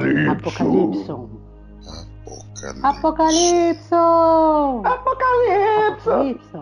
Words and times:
Apocalipso. 0.00 1.28
Apocalipse. 2.82 2.82
Apocalipso. 2.82 3.94
Apocalipse! 4.82 6.08
Apocalipse. 6.08 6.56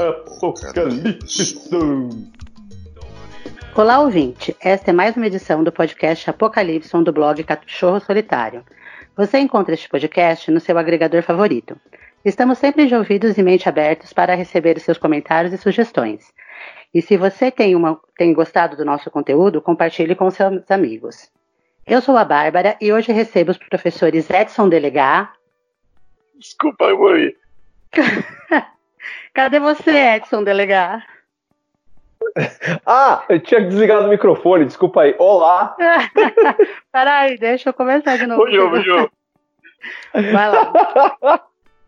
Apocalipse! 0.00 1.70
Olá, 3.76 4.00
ouvinte. 4.00 4.56
Esta 4.58 4.90
é 4.90 4.94
mais 4.94 5.14
uma 5.18 5.26
edição 5.26 5.62
do 5.62 5.70
podcast 5.70 6.30
Apocalipse 6.30 6.96
do 7.04 7.12
blog 7.12 7.44
Cachorro 7.44 8.00
Solitário. 8.00 8.64
Você 9.14 9.38
encontra 9.38 9.74
este 9.74 9.90
podcast 9.90 10.50
no 10.50 10.60
seu 10.60 10.78
agregador 10.78 11.22
favorito. 11.22 11.76
Estamos 12.24 12.56
sempre 12.56 12.86
de 12.86 12.94
ouvidos 12.94 13.36
e 13.36 13.42
mente 13.42 13.68
abertos 13.68 14.14
para 14.14 14.34
receber 14.34 14.78
os 14.78 14.82
seus 14.82 14.96
comentários 14.96 15.52
e 15.52 15.58
sugestões. 15.58 16.32
E 16.94 17.02
se 17.02 17.18
você 17.18 17.50
tem, 17.50 17.76
uma, 17.76 18.00
tem 18.16 18.32
gostado 18.32 18.78
do 18.78 18.84
nosso 18.84 19.10
conteúdo, 19.10 19.60
compartilhe 19.60 20.14
com 20.14 20.30
seus 20.30 20.70
amigos. 20.70 21.33
Eu 21.86 22.00
sou 22.00 22.16
a 22.16 22.24
Bárbara 22.24 22.76
e 22.80 22.90
hoje 22.92 23.12
recebo 23.12 23.50
os 23.50 23.58
professores 23.58 24.30
Edson 24.30 24.70
Delegá. 24.70 25.32
Desculpa, 26.38 26.86
eu 26.86 26.98
morri. 26.98 27.36
Cadê 29.34 29.60
você, 29.60 29.90
Edson 29.90 30.42
Delegá? 30.42 31.02
Ah, 32.84 33.22
eu 33.28 33.38
tinha 33.38 33.60
desligado 33.60 34.06
o 34.06 34.08
microfone, 34.08 34.64
desculpa 34.64 35.02
aí. 35.02 35.14
Olá! 35.18 35.76
Peraí, 36.90 37.38
deixa 37.38 37.68
eu 37.68 37.74
começar 37.74 38.16
de 38.16 38.26
novo. 38.26 38.44
Bujou, 38.44 38.70
bujou. 38.70 39.10
Vai 40.12 40.50
lá. 40.50 41.44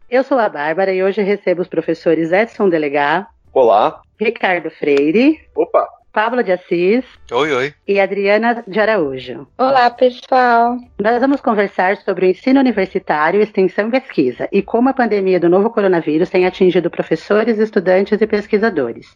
Eu 0.09 0.23
sou 0.23 0.39
a 0.39 0.49
Bárbara 0.49 0.93
e 0.93 1.03
hoje 1.03 1.21
recebo 1.23 1.63
os 1.63 1.69
professores 1.69 2.31
Edson 2.31 2.69
Delegá, 2.69 3.27
Olá. 3.53 4.03
Ricardo 4.21 4.71
Freire, 4.71 5.41
Opa! 5.57 5.89
Pablo 6.17 6.43
de 6.43 6.51
Assis 6.51 7.05
Oi, 7.31 7.53
oi. 7.53 7.75
e 7.87 8.01
Adriana 8.01 8.65
de 8.67 8.81
Araújo. 8.81 9.47
Olá, 9.59 9.91
pessoal. 9.91 10.79
Nós 10.99 11.21
vamos 11.21 11.43
conversar 11.43 11.99
sobre 11.99 12.25
o 12.25 12.31
ensino 12.31 12.59
universitário, 12.59 13.43
extensão 13.43 13.89
e 13.89 13.91
pesquisa 13.91 14.49
e 14.51 14.63
como 14.63 14.89
a 14.89 14.95
pandemia 14.95 15.39
do 15.39 15.51
novo 15.51 15.69
coronavírus 15.69 16.31
tem 16.31 16.47
atingido 16.47 16.89
professores, 16.89 17.59
estudantes 17.59 18.19
e 18.19 18.27
pesquisadores. 18.27 19.15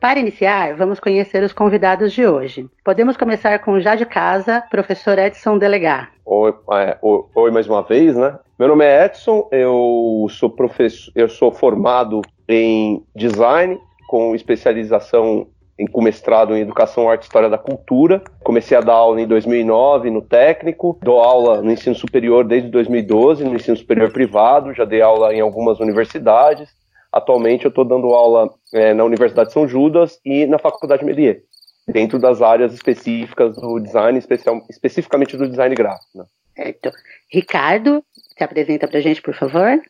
Para 0.00 0.18
iniciar, 0.18 0.74
vamos 0.74 0.98
conhecer 0.98 1.44
os 1.44 1.52
convidados 1.52 2.12
de 2.12 2.26
hoje. 2.26 2.68
Podemos 2.84 3.16
começar 3.16 3.56
com 3.60 3.78
já 3.78 3.94
de 3.94 4.04
casa, 4.04 4.60
professor 4.68 5.16
Edson 5.16 5.58
Delegá. 5.58 6.08
Oi, 6.26 6.52
é, 6.72 6.98
oi, 7.00 7.24
oi 7.36 7.50
mais 7.52 7.68
uma 7.68 7.84
vez, 7.84 8.16
né? 8.16 8.36
Meu 8.58 8.66
nome 8.66 8.84
é 8.84 9.04
Edson, 9.04 9.48
eu 9.52 10.26
sou 10.28 10.50
professor, 10.50 11.12
eu 11.14 11.28
sou 11.28 11.52
formado 11.52 12.20
em 12.48 13.00
design 13.14 13.78
com 14.08 14.34
especialização 14.34 15.46
em 15.52 15.57
com 15.86 16.02
mestrado 16.02 16.56
em 16.56 16.60
educação, 16.60 17.08
arte 17.08 17.22
e 17.22 17.26
história 17.26 17.48
da 17.48 17.58
cultura. 17.58 18.22
Comecei 18.42 18.76
a 18.76 18.80
dar 18.80 18.94
aula 18.94 19.20
em 19.20 19.26
2009 19.26 20.10
no 20.10 20.22
técnico, 20.22 20.98
dou 21.02 21.20
aula 21.20 21.62
no 21.62 21.70
ensino 21.70 21.94
superior 21.94 22.44
desde 22.44 22.68
2012 22.70 23.44
no 23.44 23.54
ensino 23.54 23.76
superior 23.76 24.12
privado, 24.12 24.74
já 24.74 24.84
dei 24.84 25.00
aula 25.00 25.32
em 25.32 25.40
algumas 25.40 25.78
universidades. 25.78 26.68
Atualmente 27.12 27.64
eu 27.64 27.70
estou 27.70 27.84
dando 27.84 28.08
aula 28.08 28.50
é, 28.72 28.92
na 28.92 29.04
Universidade 29.04 29.48
de 29.48 29.54
São 29.54 29.68
Judas 29.68 30.18
e 30.24 30.46
na 30.46 30.58
Faculdade 30.58 31.04
Melier, 31.04 31.42
dentro 31.86 32.18
das 32.18 32.42
áreas 32.42 32.74
específicas 32.74 33.56
do 33.56 33.78
design, 33.80 34.18
especial, 34.18 34.60
especificamente 34.68 35.36
do 35.36 35.48
design 35.48 35.74
gráfico. 35.74 36.06
Né? 36.14 36.24
Certo. 36.54 36.90
Ricardo, 37.32 38.04
se 38.36 38.44
apresenta 38.44 38.86
para 38.88 38.98
a 38.98 39.02
gente, 39.02 39.22
por 39.22 39.34
favor. 39.34 39.80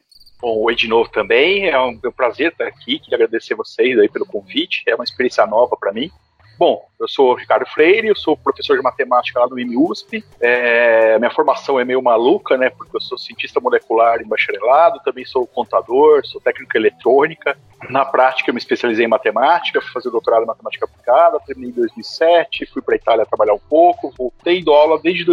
Bom, 0.41 0.63
oi 0.63 0.75
de 0.75 0.87
novo 0.87 1.11
também. 1.11 1.69
É 1.69 1.81
um, 1.81 1.99
é 2.03 2.09
um 2.09 2.13
prazer 2.13 2.53
estar 2.53 2.67
aqui. 2.67 2.99
Queria 3.01 3.17
agradecer 3.17 3.55
vocês 3.55 3.99
aí 3.99 4.09
pelo 4.09 4.25
convite. 4.25 4.83
É 4.87 4.95
uma 4.95 5.05
experiência 5.05 5.45
nova 5.47 5.77
para 5.77 5.93
mim. 5.93 6.11
Bom, 6.59 6.85
eu 6.99 7.07
sou 7.07 7.31
o 7.31 7.35
Ricardo 7.35 7.65
Freire, 7.67 8.09
eu 8.09 8.17
sou 8.17 8.37
professor 8.37 8.77
de 8.77 8.83
matemática 8.83 9.39
lá 9.39 9.47
no 9.47 9.61
IMUSP. 9.61 10.25
É, 10.41 11.17
minha 11.17 11.31
formação 11.31 11.79
é 11.79 11.85
meio 11.85 12.03
maluca, 12.03 12.57
né? 12.57 12.69
Porque 12.69 12.97
eu 12.97 13.01
sou 13.01 13.17
cientista 13.17 13.61
molecular 13.61 14.21
em 14.21 14.27
bacharelado, 14.27 15.01
também 15.05 15.25
sou 15.25 15.47
contador, 15.47 16.27
sou 16.27 16.41
técnico 16.41 16.77
em 16.77 16.81
eletrônica. 16.81 17.57
Na 17.89 18.05
prática, 18.05 18.51
eu 18.51 18.55
me 18.55 18.59
especializei 18.59 19.05
em 19.05 19.09
matemática, 19.09 19.81
fui 19.81 19.93
fazer 19.93 20.11
doutorado 20.11 20.43
em 20.43 20.47
matemática 20.47 20.85
aplicada, 20.85 21.39
terminei 21.47 21.71
em 21.71 21.75
2007, 21.75 22.67
fui 22.67 22.83
para 22.83 22.95
a 22.95 22.99
Itália 22.99 23.27
trabalhar 23.27 23.55
um 23.55 23.61
pouco, 23.61 24.13
voltei 24.19 24.61
do 24.61 24.73
aula 24.73 25.01
desde 25.01 25.25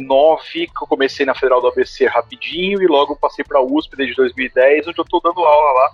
2009, 0.00 0.66
que 0.66 0.82
eu 0.82 0.86
comecei 0.86 1.26
na 1.26 1.34
Federal 1.34 1.60
do 1.60 1.68
ABC 1.68 2.06
rapidinho 2.06 2.82
e 2.82 2.86
logo 2.86 3.16
passei 3.16 3.44
para 3.44 3.58
a 3.58 3.62
USP 3.62 3.96
desde 3.96 4.16
2010, 4.16 4.88
onde 4.88 4.98
eu 4.98 5.04
estou 5.04 5.20
dando 5.20 5.40
aula 5.40 5.72
lá 5.72 5.90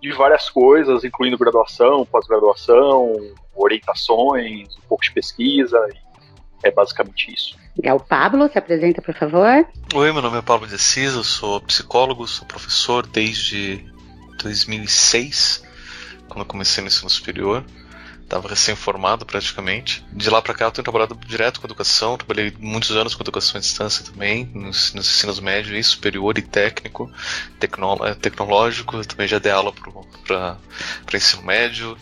de 0.00 0.12
várias 0.12 0.50
coisas, 0.50 1.04
incluindo 1.04 1.38
graduação, 1.38 2.04
pós-graduação, 2.04 3.12
orientações, 3.54 4.68
um 4.76 4.88
pouco 4.88 5.04
de 5.04 5.12
pesquisa. 5.12 5.78
é 6.62 6.70
basicamente 6.70 7.32
isso. 7.32 7.56
Legal. 7.76 8.00
Pablo, 8.00 8.48
se 8.50 8.58
apresenta, 8.58 9.02
por 9.02 9.14
favor. 9.14 9.66
Oi, 9.94 10.12
meu 10.12 10.22
nome 10.22 10.38
é 10.38 10.42
Pablo 10.42 10.66
de 10.66 10.74
Assis, 10.74 11.14
eu 11.14 11.24
sou 11.24 11.60
psicólogo, 11.60 12.26
sou 12.26 12.46
professor 12.46 13.06
desde 13.06 13.84
2006, 14.42 15.62
quando 16.28 16.40
eu 16.40 16.46
comecei 16.46 16.82
no 16.82 16.88
ensino 16.88 17.10
superior. 17.10 17.64
Estava 18.26 18.48
recém-formado 18.48 19.24
praticamente. 19.24 20.04
De 20.12 20.28
lá 20.28 20.42
para 20.42 20.52
cá 20.52 20.64
eu 20.64 20.72
tenho 20.72 20.82
trabalhado 20.82 21.16
direto 21.24 21.60
com 21.60 21.66
educação, 21.68 22.16
trabalhei 22.16 22.52
muitos 22.58 22.90
anos 22.90 23.14
com 23.14 23.22
educação 23.22 23.56
à 23.56 23.60
distância 23.60 24.04
também, 24.04 24.50
nos, 24.52 24.92
nos 24.94 25.06
ensinos 25.08 25.38
médio 25.38 25.76
e 25.76 25.84
superior 25.84 26.36
e 26.36 26.42
técnico, 26.42 27.08
tecno, 27.60 27.96
tecnológico, 28.20 29.06
também 29.06 29.28
já 29.28 29.38
dei 29.38 29.52
aula 29.52 29.72
para 30.26 30.58
ensino 31.14 31.44
médio. 31.44 31.96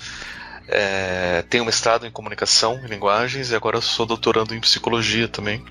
É, 0.66 1.44
tenho 1.50 1.66
mestrado 1.66 2.06
em 2.06 2.10
comunicação 2.10 2.80
e 2.82 2.88
linguagens 2.88 3.50
e 3.50 3.54
agora 3.54 3.82
sou 3.82 4.06
doutorando 4.06 4.54
em 4.54 4.60
psicologia 4.60 5.28
também. 5.28 5.62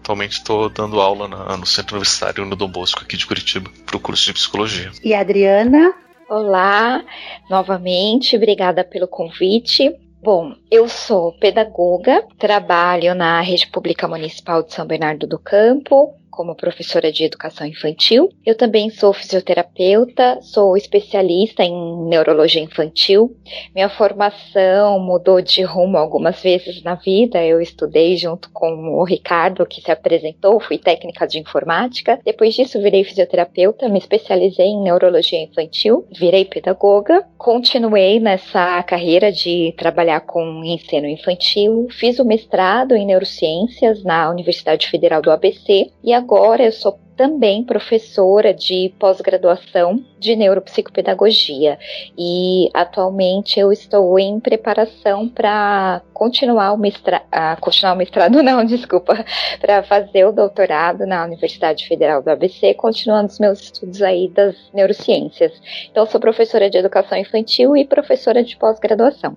Atualmente 0.00 0.38
estou 0.38 0.70
dando 0.70 0.98
aula 0.98 1.28
na, 1.28 1.58
no 1.58 1.66
Centro 1.66 1.96
Universitário 1.96 2.46
no 2.46 2.56
Dom 2.56 2.68
Bosco, 2.70 3.02
aqui 3.02 3.18
de 3.18 3.26
Curitiba, 3.26 3.70
para 3.84 3.98
o 3.98 4.00
curso 4.00 4.24
de 4.24 4.32
psicologia. 4.32 4.90
E 5.04 5.12
a 5.12 5.20
Adriana? 5.20 5.94
Olá, 6.28 7.02
novamente, 7.48 8.36
obrigada 8.36 8.84
pelo 8.84 9.08
convite. 9.08 9.90
Bom, 10.22 10.52
eu 10.70 10.86
sou 10.86 11.32
pedagoga, 11.38 12.22
trabalho 12.36 13.14
na 13.14 13.40
Rede 13.40 13.66
Pública 13.66 14.06
Municipal 14.06 14.62
de 14.62 14.74
São 14.74 14.86
Bernardo 14.86 15.26
do 15.26 15.38
Campo, 15.38 16.12
como 16.38 16.54
professora 16.54 17.10
de 17.10 17.24
educação 17.24 17.66
infantil. 17.66 18.28
Eu 18.46 18.56
também 18.56 18.90
sou 18.90 19.12
fisioterapeuta, 19.12 20.38
sou 20.40 20.76
especialista 20.76 21.64
em 21.64 22.04
neurologia 22.04 22.62
infantil. 22.62 23.36
Minha 23.74 23.88
formação 23.88 25.00
mudou 25.00 25.42
de 25.42 25.62
rumo 25.62 25.96
algumas 25.96 26.40
vezes 26.40 26.80
na 26.84 26.94
vida. 26.94 27.44
Eu 27.44 27.60
estudei 27.60 28.16
junto 28.16 28.48
com 28.52 28.70
o 29.00 29.02
Ricardo, 29.02 29.66
que 29.66 29.80
se 29.80 29.90
apresentou, 29.90 30.60
fui 30.60 30.78
técnica 30.78 31.26
de 31.26 31.40
informática. 31.40 32.20
Depois 32.24 32.54
disso, 32.54 32.80
virei 32.80 33.02
fisioterapeuta, 33.02 33.88
me 33.88 33.98
especializei 33.98 34.66
em 34.66 34.80
neurologia 34.80 35.42
infantil, 35.42 36.06
virei 36.16 36.44
pedagoga, 36.44 37.26
continuei 37.36 38.20
nessa 38.20 38.80
carreira 38.84 39.32
de 39.32 39.74
trabalhar 39.76 40.20
com 40.20 40.62
ensino 40.62 41.08
infantil, 41.08 41.88
fiz 41.90 42.20
o 42.20 42.24
mestrado 42.24 42.94
em 42.94 43.04
neurociências 43.04 44.04
na 44.04 44.30
Universidade 44.30 44.86
Federal 44.86 45.20
do 45.20 45.32
ABC 45.32 45.90
e 46.04 46.12
agora 46.12 46.27
eu 46.36 46.72
sou 46.72 46.98
também 47.16 47.64
professora 47.64 48.54
de 48.54 48.94
pós-graduação 48.96 50.04
de 50.20 50.36
neuropsicopedagogia 50.36 51.76
e 52.16 52.70
atualmente 52.72 53.58
eu 53.58 53.72
estou 53.72 54.16
em 54.20 54.38
preparação 54.38 55.28
para 55.28 56.00
continuar 56.14 56.72
o 56.72 56.78
mestrado, 56.78 57.24
continuar 57.60 57.94
o 57.94 57.96
mestrado 57.96 58.40
não, 58.40 58.64
desculpa, 58.64 59.24
para 59.60 59.82
fazer 59.82 60.26
o 60.26 60.32
doutorado 60.32 61.04
na 61.06 61.24
Universidade 61.24 61.88
Federal 61.88 62.22
do 62.22 62.30
ABC, 62.30 62.72
continuando 62.74 63.32
os 63.32 63.40
meus 63.40 63.60
estudos 63.60 64.00
aí 64.00 64.28
das 64.28 64.54
neurociências. 64.72 65.52
Então 65.90 66.06
sou 66.06 66.20
professora 66.20 66.70
de 66.70 66.78
educação 66.78 67.18
infantil 67.18 67.76
e 67.76 67.84
professora 67.84 68.44
de 68.44 68.56
pós-graduação. 68.56 69.36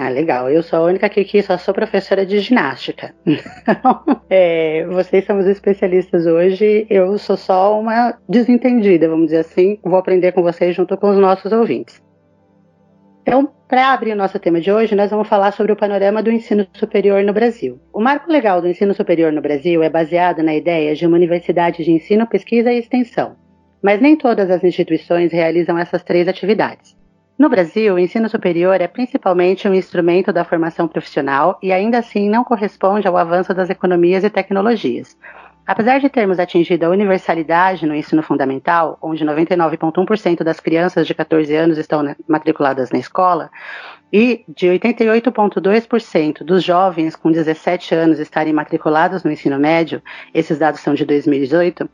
Ah, 0.00 0.10
legal. 0.10 0.48
Eu 0.48 0.62
sou 0.62 0.78
a 0.78 0.82
única 0.82 1.06
aqui 1.06 1.24
que 1.24 1.42
só 1.42 1.58
sou 1.58 1.74
professora 1.74 2.24
de 2.24 2.38
ginástica. 2.38 3.12
Então, 3.26 4.02
é, 4.30 4.86
vocês 4.86 5.24
são 5.24 5.38
os 5.38 5.46
especialistas 5.46 6.24
hoje. 6.24 6.86
Eu 6.88 7.18
sou 7.18 7.36
só 7.36 7.78
uma 7.78 8.16
desentendida, 8.28 9.08
vamos 9.08 9.26
dizer 9.26 9.38
assim. 9.38 9.78
Vou 9.82 9.98
aprender 9.98 10.32
com 10.32 10.42
vocês 10.42 10.76
junto 10.76 10.96
com 10.96 11.10
os 11.10 11.18
nossos 11.18 11.50
ouvintes. 11.50 12.00
Então, 13.22 13.52
para 13.68 13.92
abrir 13.92 14.12
o 14.12 14.16
nosso 14.16 14.38
tema 14.38 14.60
de 14.60 14.70
hoje, 14.70 14.94
nós 14.94 15.10
vamos 15.10 15.28
falar 15.28 15.52
sobre 15.52 15.72
o 15.72 15.76
panorama 15.76 16.22
do 16.22 16.30
ensino 16.30 16.66
superior 16.74 17.24
no 17.24 17.32
Brasil. 17.32 17.80
O 17.92 18.00
marco 18.00 18.30
legal 18.30 18.62
do 18.62 18.68
ensino 18.68 18.94
superior 18.94 19.32
no 19.32 19.42
Brasil 19.42 19.82
é 19.82 19.90
baseado 19.90 20.42
na 20.42 20.54
ideia 20.54 20.94
de 20.94 21.06
uma 21.06 21.16
universidade 21.16 21.84
de 21.84 21.90
ensino, 21.90 22.26
pesquisa 22.26 22.72
e 22.72 22.78
extensão. 22.78 23.36
Mas 23.82 24.00
nem 24.00 24.16
todas 24.16 24.48
as 24.48 24.62
instituições 24.62 25.32
realizam 25.32 25.76
essas 25.76 26.04
três 26.04 26.28
atividades. 26.28 26.97
No 27.38 27.48
Brasil, 27.48 27.94
o 27.94 27.98
ensino 28.00 28.28
superior 28.28 28.80
é 28.80 28.88
principalmente 28.88 29.68
um 29.68 29.72
instrumento 29.72 30.32
da 30.32 30.44
formação 30.44 30.88
profissional 30.88 31.56
e 31.62 31.70
ainda 31.70 31.98
assim 31.98 32.28
não 32.28 32.42
corresponde 32.42 33.06
ao 33.06 33.16
avanço 33.16 33.54
das 33.54 33.70
economias 33.70 34.24
e 34.24 34.30
tecnologias. 34.30 35.16
Apesar 35.64 36.00
de 36.00 36.08
termos 36.08 36.40
atingido 36.40 36.84
a 36.84 36.88
universalidade 36.88 37.86
no 37.86 37.94
ensino 37.94 38.24
fundamental, 38.24 38.98
onde 39.00 39.24
99,1% 39.24 40.42
das 40.42 40.58
crianças 40.58 41.06
de 41.06 41.14
14 41.14 41.54
anos 41.54 41.78
estão 41.78 42.02
matriculadas 42.26 42.90
na 42.90 42.98
escola, 42.98 43.50
e 44.12 44.44
de 44.48 44.66
88,2% 44.66 46.42
dos 46.42 46.64
jovens 46.64 47.14
com 47.14 47.30
17 47.30 47.94
anos 47.94 48.18
estarem 48.18 48.52
matriculados 48.52 49.22
no 49.22 49.30
ensino 49.30 49.60
médio, 49.60 50.02
esses 50.34 50.58
dados 50.58 50.80
são 50.80 50.92
de 50.92 51.04
2018, 51.04 51.88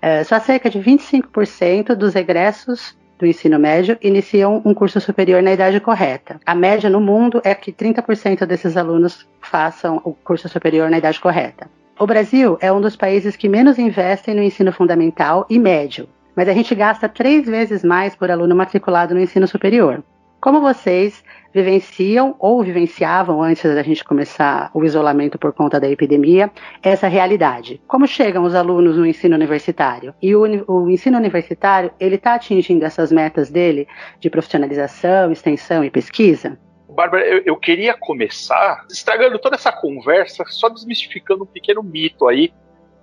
é, 0.00 0.24
só 0.24 0.38
cerca 0.38 0.70
de 0.70 0.78
25% 0.78 1.94
dos 1.94 2.14
egressos 2.14 2.96
do 3.18 3.26
ensino 3.26 3.58
médio 3.58 3.98
iniciam 4.00 4.62
um 4.64 4.74
curso 4.74 5.00
superior 5.00 5.42
na 5.42 5.52
idade 5.52 5.80
correta. 5.80 6.38
A 6.44 6.54
média 6.54 6.90
no 6.90 7.00
mundo 7.00 7.40
é 7.44 7.54
que 7.54 7.72
30% 7.72 8.44
desses 8.44 8.76
alunos 8.76 9.26
façam 9.40 10.00
o 10.04 10.12
curso 10.12 10.48
superior 10.48 10.90
na 10.90 10.98
idade 10.98 11.20
correta. 11.20 11.68
O 11.98 12.06
Brasil 12.06 12.58
é 12.60 12.70
um 12.70 12.80
dos 12.80 12.94
países 12.94 13.36
que 13.36 13.48
menos 13.48 13.78
investem 13.78 14.34
no 14.34 14.42
ensino 14.42 14.70
fundamental 14.70 15.46
e 15.48 15.58
médio, 15.58 16.08
mas 16.34 16.48
a 16.48 16.52
gente 16.52 16.74
gasta 16.74 17.08
três 17.08 17.46
vezes 17.46 17.82
mais 17.82 18.14
por 18.14 18.30
aluno 18.30 18.54
matriculado 18.54 19.14
no 19.14 19.20
ensino 19.20 19.48
superior. 19.48 20.02
Como 20.46 20.60
vocês 20.60 21.24
vivenciam 21.52 22.36
ou 22.38 22.62
vivenciavam 22.62 23.42
antes 23.42 23.64
da 23.64 23.82
gente 23.82 24.04
começar 24.04 24.70
o 24.72 24.84
isolamento 24.84 25.36
por 25.36 25.52
conta 25.52 25.80
da 25.80 25.90
epidemia 25.90 26.52
essa 26.80 27.08
realidade? 27.08 27.82
Como 27.88 28.06
chegam 28.06 28.44
os 28.44 28.54
alunos 28.54 28.96
no 28.96 29.04
ensino 29.04 29.34
universitário? 29.34 30.14
E 30.22 30.36
o, 30.36 30.42
o 30.68 30.88
ensino 30.88 31.18
universitário 31.18 31.90
ele 31.98 32.14
está 32.14 32.34
atingindo 32.34 32.84
essas 32.84 33.10
metas 33.10 33.50
dele 33.50 33.88
de 34.20 34.30
profissionalização, 34.30 35.32
extensão 35.32 35.82
e 35.82 35.90
pesquisa? 35.90 36.56
Bárbara, 36.90 37.26
eu, 37.26 37.42
eu, 37.44 37.56
queria 37.56 37.94
começar 37.94 38.86
estragando 38.88 39.40
toda 39.40 39.56
essa 39.56 39.72
conversa, 39.72 40.44
só 40.46 40.68
desmistificando 40.68 41.42
um 41.42 41.48
pequeno 41.48 41.82
mito 41.82 42.28
aí 42.28 42.54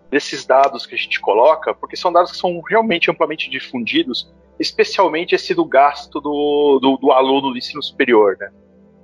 desses 0.10 0.46
dados 0.46 0.86
que 0.86 0.96
a 0.96 0.98
gente 0.98 1.19
coloca, 1.19 1.74
porque 1.74 1.98
são 1.98 2.10
dados 2.10 2.31
que 2.31 2.38
são 2.38 2.62
realmente 2.62 3.12
amplamente 3.12 3.50
difundidos 3.50 4.31
especialmente 4.63 5.36
esse 5.36 5.54
do 5.54 5.65
gasto 5.65 6.19
do, 6.19 6.80
do, 6.81 6.98
do 6.98 7.12
aluno 7.12 7.51
do 7.51 7.57
ensino 7.57 7.83
superior, 7.83 8.38
né? 8.39 8.50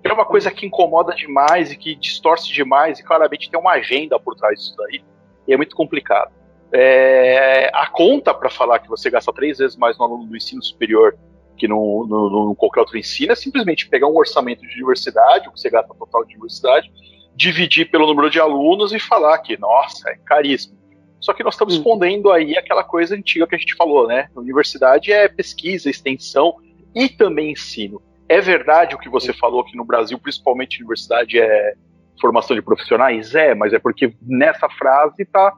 É 0.02 0.14
uma 0.14 0.26
coisa 0.26 0.50
que 0.50 0.66
incomoda 0.66 1.14
demais 1.14 1.72
e 1.72 1.78
que 1.78 1.94
distorce 1.94 2.52
demais 2.52 3.00
e 3.00 3.04
claramente 3.04 3.50
tem 3.50 3.60
uma 3.60 3.74
agenda 3.74 4.18
por 4.20 4.34
trás 4.34 4.58
disso 4.58 4.76
daí 4.78 5.04
e 5.48 5.54
é 5.54 5.58
muito 5.58 5.76
complicado. 5.76 6.32
É, 6.72 7.70
a 7.74 7.88
conta 7.88 8.34
para 8.34 8.50
falar 8.50 8.80
que 8.80 8.88
você 8.88 9.10
gasta 9.10 9.34
três 9.34 9.58
vezes 9.58 9.76
mais 9.76 9.98
no 9.98 10.06
aluno 10.06 10.26
do 10.26 10.38
ensino 10.38 10.64
superior 10.64 11.18
que 11.58 11.68
no, 11.68 12.08
no, 12.08 12.30
no, 12.30 12.56
qualquer 12.56 12.80
outro 12.80 12.98
ensino 12.98 13.34
é 13.34 13.36
simplesmente 13.36 13.90
pegar 13.90 14.08
um 14.08 14.16
orçamento 14.16 14.62
de 14.62 14.74
universidade, 14.76 15.50
o 15.50 15.52
que 15.52 15.60
você 15.60 15.70
gasta 15.70 15.94
total 15.94 16.24
de 16.24 16.36
universidade, 16.36 16.90
dividir 17.36 17.92
pelo 17.92 18.08
número 18.08 18.30
de 18.30 18.40
alunos 18.40 18.94
e 18.94 19.00
falar 19.00 19.38
que, 19.40 19.60
nossa, 19.60 20.10
é 20.10 20.16
caríssimo. 20.26 20.80
Só 21.20 21.34
que 21.34 21.44
nós 21.44 21.54
estamos 21.54 21.76
hum. 21.76 21.78
escondendo 21.78 22.32
aí 22.32 22.58
aquela 22.58 22.84
coisa 22.84 23.16
antiga 23.16 23.48
que 23.48 23.56
a 23.56 23.58
gente 23.58 23.76
falou, 23.76 24.08
né? 24.08 24.30
Universidade 24.36 25.12
é 25.12 25.28
pesquisa, 25.28 25.90
extensão 25.90 26.56
e 26.96 27.10
também 27.10 27.52
ensino. 27.52 28.02
É 28.28 28.40
verdade 28.40 28.96
o 28.96 29.00
que 29.00 29.10
você 29.10 29.34
falou 29.34 29.64
que 29.64 29.76
no 29.76 29.84
Brasil, 29.84 30.18
principalmente 30.20 30.80
universidade 30.80 31.40
é 31.40 31.74
formação 32.20 32.56
de 32.56 32.62
profissionais? 32.62 33.34
É, 33.34 33.56
mas 33.56 33.74
é 33.74 33.80
porque 33.80 34.14
nessa 34.22 34.70
frase 34.70 35.24
está 35.24 35.56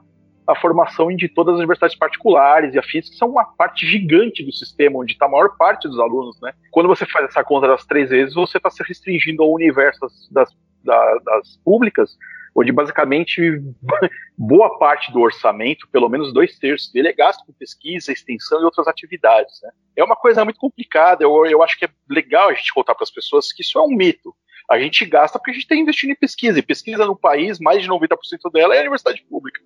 a 0.47 0.55
formação 0.55 1.15
de 1.15 1.29
todas 1.29 1.53
as 1.53 1.59
universidades 1.59 1.97
particulares 1.97 2.73
e 2.73 2.79
afins, 2.79 3.09
que 3.09 3.15
são 3.15 3.29
uma 3.29 3.45
parte 3.45 3.85
gigante 3.85 4.43
do 4.43 4.51
sistema, 4.51 4.99
onde 4.99 5.13
está 5.13 5.25
a 5.25 5.29
maior 5.29 5.55
parte 5.57 5.87
dos 5.87 5.99
alunos, 5.99 6.39
né? 6.41 6.53
Quando 6.71 6.87
você 6.87 7.05
faz 7.05 7.25
essa 7.25 7.43
conta 7.43 7.67
das 7.67 7.85
três 7.85 8.09
vezes, 8.09 8.33
você 8.33 8.57
está 8.57 8.69
se 8.69 8.83
restringindo 8.83 9.43
ao 9.43 9.51
universo 9.51 9.99
das, 10.01 10.49
das, 10.83 11.23
das 11.23 11.57
públicas, 11.63 12.17
onde 12.55 12.71
basicamente 12.71 13.61
boa 14.37 14.77
parte 14.77 15.11
do 15.11 15.19
orçamento, 15.19 15.87
pelo 15.89 16.09
menos 16.09 16.33
dois 16.33 16.57
terços 16.57 16.91
dele, 16.91 17.09
é 17.09 17.13
gasto 17.13 17.45
com 17.45 17.53
pesquisa, 17.53 18.11
extensão 18.11 18.61
e 18.61 18.65
outras 18.65 18.87
atividades. 18.87 19.61
Né? 19.63 19.71
É 19.97 20.03
uma 20.03 20.15
coisa 20.15 20.43
muito 20.43 20.59
complicada, 20.59 21.23
eu, 21.23 21.45
eu 21.45 21.63
acho 21.63 21.77
que 21.77 21.85
é 21.85 21.89
legal 22.09 22.49
a 22.49 22.53
gente 22.53 22.73
contar 22.73 22.95
para 22.95 23.03
as 23.03 23.11
pessoas 23.11 23.51
que 23.51 23.61
isso 23.61 23.77
é 23.77 23.81
um 23.81 23.89
mito. 23.89 24.35
A 24.69 24.79
gente 24.79 25.05
gasta 25.05 25.37
porque 25.37 25.51
a 25.51 25.53
gente 25.53 25.63
está 25.63 25.75
investindo 25.75 26.11
em 26.11 26.15
pesquisa, 26.15 26.59
e 26.59 26.63
pesquisa 26.63 27.05
no 27.05 27.15
país, 27.15 27.59
mais 27.59 27.81
de 27.81 27.89
90% 27.89 28.15
dela 28.53 28.75
é 28.75 28.77
a 28.77 28.81
universidade 28.81 29.23
pública. 29.29 29.61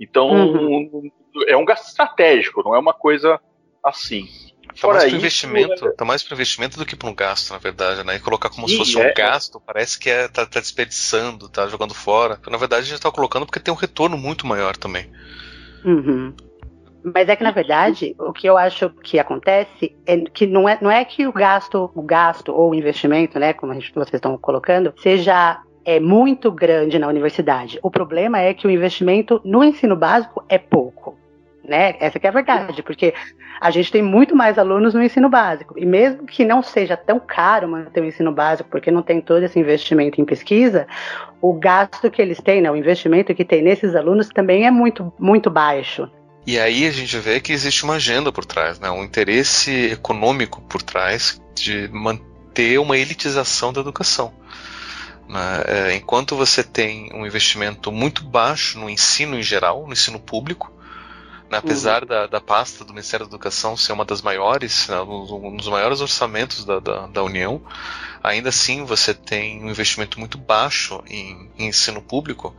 Então, 0.00 0.30
uhum. 0.30 1.10
é 1.46 1.56
um 1.56 1.64
gasto 1.64 1.88
estratégico, 1.88 2.62
não 2.62 2.74
é 2.74 2.78
uma 2.78 2.94
coisa 2.94 3.40
assim. 3.84 4.28
Tá 4.80 4.88
mais 4.88 5.04
para 5.04 5.16
investimento, 5.16 5.84
né? 5.84 5.92
tá 5.96 6.04
mais 6.04 6.22
para 6.22 6.34
investimento 6.34 6.78
do 6.78 6.86
que 6.86 6.94
para 6.94 7.08
um 7.08 7.14
gasto, 7.14 7.52
na 7.52 7.58
verdade, 7.58 8.04
né? 8.04 8.16
E 8.16 8.20
colocar 8.20 8.48
como 8.48 8.68
se 8.68 8.76
fosse 8.76 9.00
é, 9.00 9.10
um 9.10 9.14
gasto, 9.14 9.60
parece 9.60 9.98
que 9.98 10.08
é 10.08 10.28
tá, 10.28 10.46
tá, 10.46 10.60
desperdiçando, 10.60 11.48
tá 11.48 11.66
jogando 11.66 11.94
fora. 11.94 12.38
Na 12.48 12.56
verdade, 12.56 12.82
a 12.82 12.90
gente 12.90 13.00
tá 13.00 13.10
colocando 13.10 13.44
porque 13.44 13.58
tem 13.58 13.74
um 13.74 13.76
retorno 13.76 14.16
muito 14.16 14.46
maior 14.46 14.76
também. 14.76 15.10
Uhum. 15.84 16.32
Mas 17.02 17.28
é 17.28 17.36
que 17.36 17.44
na 17.44 17.50
verdade 17.50 18.14
o 18.18 18.32
que 18.32 18.46
eu 18.46 18.58
acho 18.58 18.90
que 18.90 19.18
acontece 19.18 19.96
é 20.06 20.18
que 20.18 20.46
não 20.46 20.68
é, 20.68 20.78
não 20.80 20.90
é 20.90 21.04
que 21.04 21.26
o 21.26 21.32
gasto, 21.32 21.90
o 21.94 22.02
gasto 22.02 22.52
ou 22.52 22.70
o 22.70 22.74
investimento, 22.74 23.38
né, 23.38 23.52
como 23.52 23.72
gente, 23.74 23.92
vocês 23.94 24.14
estão 24.14 24.36
colocando, 24.36 24.92
seja 25.00 25.60
é 25.84 25.98
muito 25.98 26.50
grande 26.52 26.98
na 26.98 27.08
universidade. 27.08 27.78
O 27.82 27.90
problema 27.90 28.38
é 28.40 28.52
que 28.52 28.66
o 28.66 28.70
investimento 28.70 29.40
no 29.44 29.64
ensino 29.64 29.96
básico 29.96 30.44
é 30.48 30.58
pouco 30.58 31.16
né? 31.68 31.94
Essa 32.00 32.18
é 32.20 32.28
a 32.28 32.32
verdade, 32.32 32.82
porque 32.82 33.14
a 33.60 33.70
gente 33.70 33.92
tem 33.92 34.02
muito 34.02 34.34
mais 34.34 34.58
alunos 34.58 34.94
no 34.94 35.02
ensino 35.02 35.28
básico. 35.28 35.74
E 35.76 35.84
mesmo 35.84 36.26
que 36.26 36.44
não 36.44 36.62
seja 36.62 36.96
tão 36.96 37.20
caro 37.20 37.68
manter 37.68 38.00
o 38.00 38.04
ensino 38.04 38.32
básico, 38.32 38.70
porque 38.70 38.90
não 38.90 39.02
tem 39.02 39.20
todo 39.20 39.42
esse 39.42 39.58
investimento 39.58 40.20
em 40.20 40.24
pesquisa, 40.24 40.86
o 41.40 41.52
gasto 41.52 42.10
que 42.10 42.22
eles 42.22 42.40
têm, 42.40 42.62
né, 42.62 42.70
o 42.70 42.76
investimento 42.76 43.34
que 43.34 43.44
tem 43.44 43.62
nesses 43.62 43.94
alunos 43.94 44.28
também 44.28 44.66
é 44.66 44.70
muito, 44.70 45.12
muito 45.18 45.50
baixo. 45.50 46.10
E 46.46 46.58
aí 46.58 46.86
a 46.86 46.90
gente 46.90 47.16
vê 47.18 47.40
que 47.40 47.52
existe 47.52 47.84
uma 47.84 47.96
agenda 47.96 48.32
por 48.32 48.44
trás, 48.44 48.80
né, 48.80 48.90
um 48.90 49.04
interesse 49.04 49.92
econômico 49.92 50.62
por 50.62 50.80
trás 50.80 51.40
de 51.54 51.88
manter 51.92 52.78
uma 52.78 52.96
elitização 52.96 53.72
da 53.72 53.80
educação. 53.80 54.32
Né? 55.28 55.62
É, 55.66 55.94
enquanto 55.94 56.34
você 56.34 56.64
tem 56.64 57.10
um 57.12 57.26
investimento 57.26 57.92
muito 57.92 58.24
baixo 58.24 58.78
no 58.78 58.88
ensino 58.88 59.38
em 59.38 59.42
geral, 59.42 59.86
no 59.86 59.92
ensino 59.92 60.18
público, 60.18 60.72
apesar 61.56 62.02
uhum. 62.02 62.08
da, 62.08 62.26
da 62.26 62.40
pasta 62.40 62.84
do 62.84 62.92
Ministério 62.92 63.26
da 63.26 63.30
Educação 63.30 63.76
ser 63.76 63.92
uma 63.92 64.04
das 64.04 64.20
maiores, 64.20 64.88
né, 64.88 65.00
um 65.00 65.56
dos 65.56 65.68
maiores 65.68 66.00
orçamentos 66.00 66.64
da, 66.64 66.78
da, 66.78 67.06
da, 67.06 67.22
União, 67.22 67.62
ainda 68.22 68.50
assim 68.50 68.84
você 68.84 69.14
tem 69.14 69.62
um 69.64 69.70
investimento 69.70 70.18
muito 70.18 70.36
baixo 70.36 71.02
em, 71.06 71.50
em 71.58 71.68
ensino 71.68 72.02
público, 72.02 72.54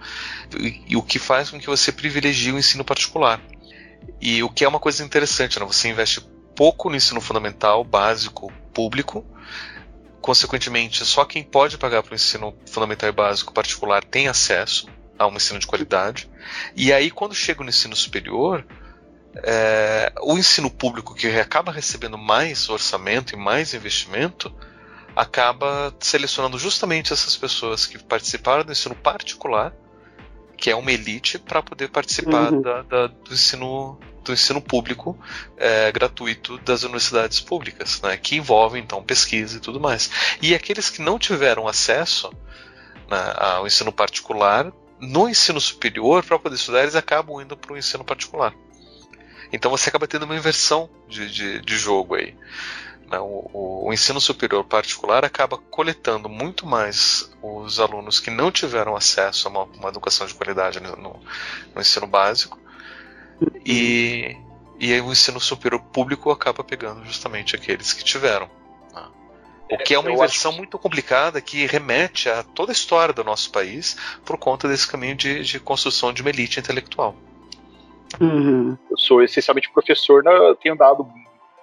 e, 0.57 0.81
e, 0.88 0.97
o 0.97 1.03
que 1.03 1.19
faz 1.19 1.50
com 1.50 1.59
que 1.59 1.68
você 1.68 1.91
privilegie 1.91 2.51
o 2.51 2.57
ensino 2.57 2.83
particular. 2.83 3.39
E 4.19 4.41
o 4.41 4.50
que 4.50 4.63
é 4.63 4.68
uma 4.68 4.80
coisa 4.80 5.03
interessante, 5.03 5.59
né, 5.59 5.65
você 5.65 5.89
investe 5.89 6.21
pouco 6.56 6.89
no 6.89 6.95
ensino 6.95 7.21
fundamental, 7.21 7.83
básico, 7.83 8.51
público, 8.74 9.25
consequentemente, 10.19 11.06
só 11.06 11.25
quem 11.25 11.44
pode 11.44 11.77
pagar 11.77 12.01
para 12.01 12.12
o 12.12 12.15
ensino 12.15 12.56
fundamental 12.65 13.09
e 13.09 13.13
básico 13.13 13.53
particular 13.53 14.03
tem 14.03 14.27
acesso 14.27 14.88
a 15.19 15.27
um 15.27 15.36
ensino 15.36 15.60
de 15.60 15.68
qualidade. 15.68 16.30
E 16.75 16.93
aí, 16.93 17.12
quando 17.12 17.36
chega 17.36 17.62
no 17.62 17.70
ensino 17.70 17.96
superior, 17.96 18.65
é, 19.36 20.12
o 20.22 20.38
ensino 20.38 20.72
público 20.72 21.13
que 21.13 21.27
acaba 21.27 21.72
recebendo 21.72 22.17
mais 22.17 22.70
orçamento 22.70 23.34
e 23.34 23.38
mais 23.38 23.74
investimento 23.74 24.51
acaba 25.15 25.93
selecionando 26.00 26.58
justamente 26.58 27.12
essas 27.12 27.36
pessoas 27.36 27.86
que 27.86 28.01
participaram 28.01 28.63
do 28.63 28.72
ensino 28.72 28.96
particular, 28.96 29.74
que 30.58 30.70
é 30.70 30.75
uma 30.75 30.91
elite, 30.91 31.38
para 31.38 31.62
poder 31.62 31.89
participar 31.89 32.53
uhum. 32.53 32.62
da, 32.62 32.82
da, 32.84 33.08
do 33.08 33.34
ensino 33.34 34.00
do 34.24 34.34
ensino 34.34 34.62
público 34.62 35.17
é, 35.58 35.91
gratuito 35.91 36.58
das 36.60 36.84
universidades 36.84 37.39
públicas, 37.39 38.01
né, 38.01 38.15
que 38.17 38.36
envolve 38.36 38.77
então 38.77 39.01
pesquisa 39.01 39.58
e 39.58 39.60
tudo 39.60 39.79
mais. 39.79 40.38
E 40.41 40.53
aqueles 40.53 40.89
que 40.89 41.01
não 41.01 41.17
tiveram 41.17 41.67
acesso 41.67 42.29
né, 43.10 43.34
ao 43.38 43.65
ensino 43.65 43.91
particular 43.91 44.72
no 45.00 45.29
ensino 45.29 45.60
superior, 45.60 46.24
para 46.24 46.39
poder 46.39 46.56
estudar, 46.56 46.82
eles 46.82 46.96
acabam 46.96 47.41
indo 47.41 47.56
para 47.56 47.74
o 47.74 47.77
ensino 47.77 48.03
particular. 48.03 48.53
Então 49.51 49.72
você 49.72 49.89
acaba 49.89 50.08
tendo 50.08 50.24
uma 50.24 50.36
inversão 50.36 50.89
de, 51.08 51.29
de, 51.32 51.62
de 51.62 51.77
jogo 51.77 52.15
aí. 52.15 52.36
Né? 53.10 53.20
O, 53.20 53.50
o, 53.51 53.88
o, 53.88 53.94
ensino 53.94 54.22
superior 54.22 54.63
particular 54.63 55.25
acaba 55.25 55.58
coletando 55.58 56.29
muito 56.29 56.65
mais 56.65 57.32
os 57.41 57.79
alunos 57.79 58.20
que 58.20 58.29
não 58.29 58.51
tiveram 58.51 58.96
acesso 58.96 59.48
a 59.48 59.51
uma, 59.51 59.63
uma 59.63 59.89
educação 59.89 60.27
de 60.27 60.34
qualidade 60.36 60.79
no, 60.79 60.96
no, 60.96 61.20
no 61.74 61.82
ensino 61.82 62.06
básico 62.06 62.60
e, 63.65 64.38
e 64.79 65.00
o 65.01 65.12
ensino 65.12 65.39
superior 65.39 65.82
público 65.82 66.29
acaba 66.29 66.63
pegando 66.63 67.03
justamente 67.06 67.56
aqueles 67.56 67.94
que 67.94 68.03
tiveram. 68.03 68.50
O 69.71 69.77
que 69.77 69.93
é 69.93 69.99
uma 69.99 70.11
inversão 70.11 70.51
muito 70.51 70.79
complicada 70.79 71.39
que 71.39 71.65
remete 71.65 72.27
a 72.27 72.43
toda 72.43 72.71
a 72.71 72.73
história 72.73 73.13
do 73.13 73.23
nosso 73.23 73.51
país 73.51 73.95
por 74.25 74.38
conta 74.38 74.67
desse 74.67 74.89
caminho 74.89 75.15
de, 75.15 75.43
de 75.43 75.59
construção 75.59 76.11
de 76.11 76.21
uma 76.21 76.29
elite 76.29 76.59
intelectual. 76.59 77.15
Uhum. 78.19 78.75
Eu 78.89 78.97
sou 78.97 79.21
essencialmente 79.21 79.71
professor, 79.71 80.23
né, 80.23 80.31
tenho 80.61 80.75
dado 80.75 81.07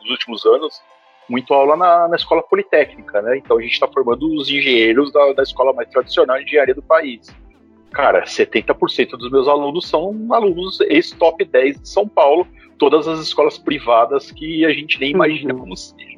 nos 0.00 0.10
últimos 0.10 0.46
anos 0.46 0.80
muito 1.28 1.52
aula 1.52 1.76
na, 1.76 2.08
na 2.08 2.16
escola 2.16 2.42
politécnica, 2.42 3.20
né? 3.20 3.38
Então 3.38 3.58
a 3.58 3.62
gente 3.62 3.72
está 3.72 3.88
formando 3.88 4.32
os 4.34 4.48
engenheiros 4.48 5.12
da, 5.12 5.32
da 5.32 5.42
escola 5.42 5.72
mais 5.72 5.88
tradicional 5.88 6.38
de 6.38 6.44
engenharia 6.44 6.74
do 6.74 6.82
país. 6.82 7.34
cara, 7.90 8.24
70% 8.24 9.10
dos 9.10 9.30
meus 9.30 9.48
alunos 9.48 9.88
são 9.88 10.14
alunos 10.30 10.80
ex-top 10.82 11.44
10 11.44 11.80
de 11.80 11.88
São 11.88 12.06
Paulo, 12.06 12.46
todas 12.78 13.08
as 13.08 13.20
escolas 13.20 13.58
privadas 13.58 14.30
que 14.30 14.64
a 14.64 14.70
gente 14.70 15.00
nem 15.00 15.10
imagina 15.10 15.52
uhum. 15.54 15.60
como 15.60 15.76
seja. 15.76 16.15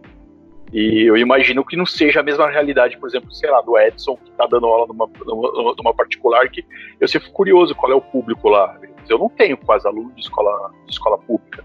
E 0.72 1.04
eu 1.04 1.16
imagino 1.16 1.64
que 1.64 1.76
não 1.76 1.86
seja 1.86 2.20
a 2.20 2.22
mesma 2.22 2.48
realidade, 2.48 2.98
por 2.98 3.08
exemplo, 3.08 3.32
sei 3.32 3.50
lá, 3.50 3.60
do 3.62 3.78
Edson, 3.78 4.16
que 4.16 4.30
está 4.30 4.46
dando 4.46 4.66
aula 4.66 4.86
numa, 4.86 5.08
numa, 5.24 5.74
numa, 5.76 5.94
particular, 5.94 6.48
que 6.50 6.64
eu 7.00 7.08
sempre 7.08 7.26
fico 7.26 7.36
curioso 7.36 7.74
qual 7.74 7.90
é 7.90 7.94
o 7.94 8.00
público 8.00 8.48
lá. 8.48 8.78
Eu 9.08 9.18
não 9.18 9.30
tenho 9.30 9.56
quase 9.56 9.86
aluno 9.86 10.12
de 10.12 10.20
escola, 10.20 10.70
de 10.84 10.92
escola 10.92 11.16
pública. 11.18 11.64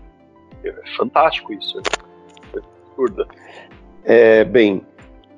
É 0.64 0.74
fantástico 0.96 1.54
isso. 1.54 1.82
É 2.56 2.60
absurda. 2.60 3.28
É, 4.06 4.44
bem, 4.46 4.82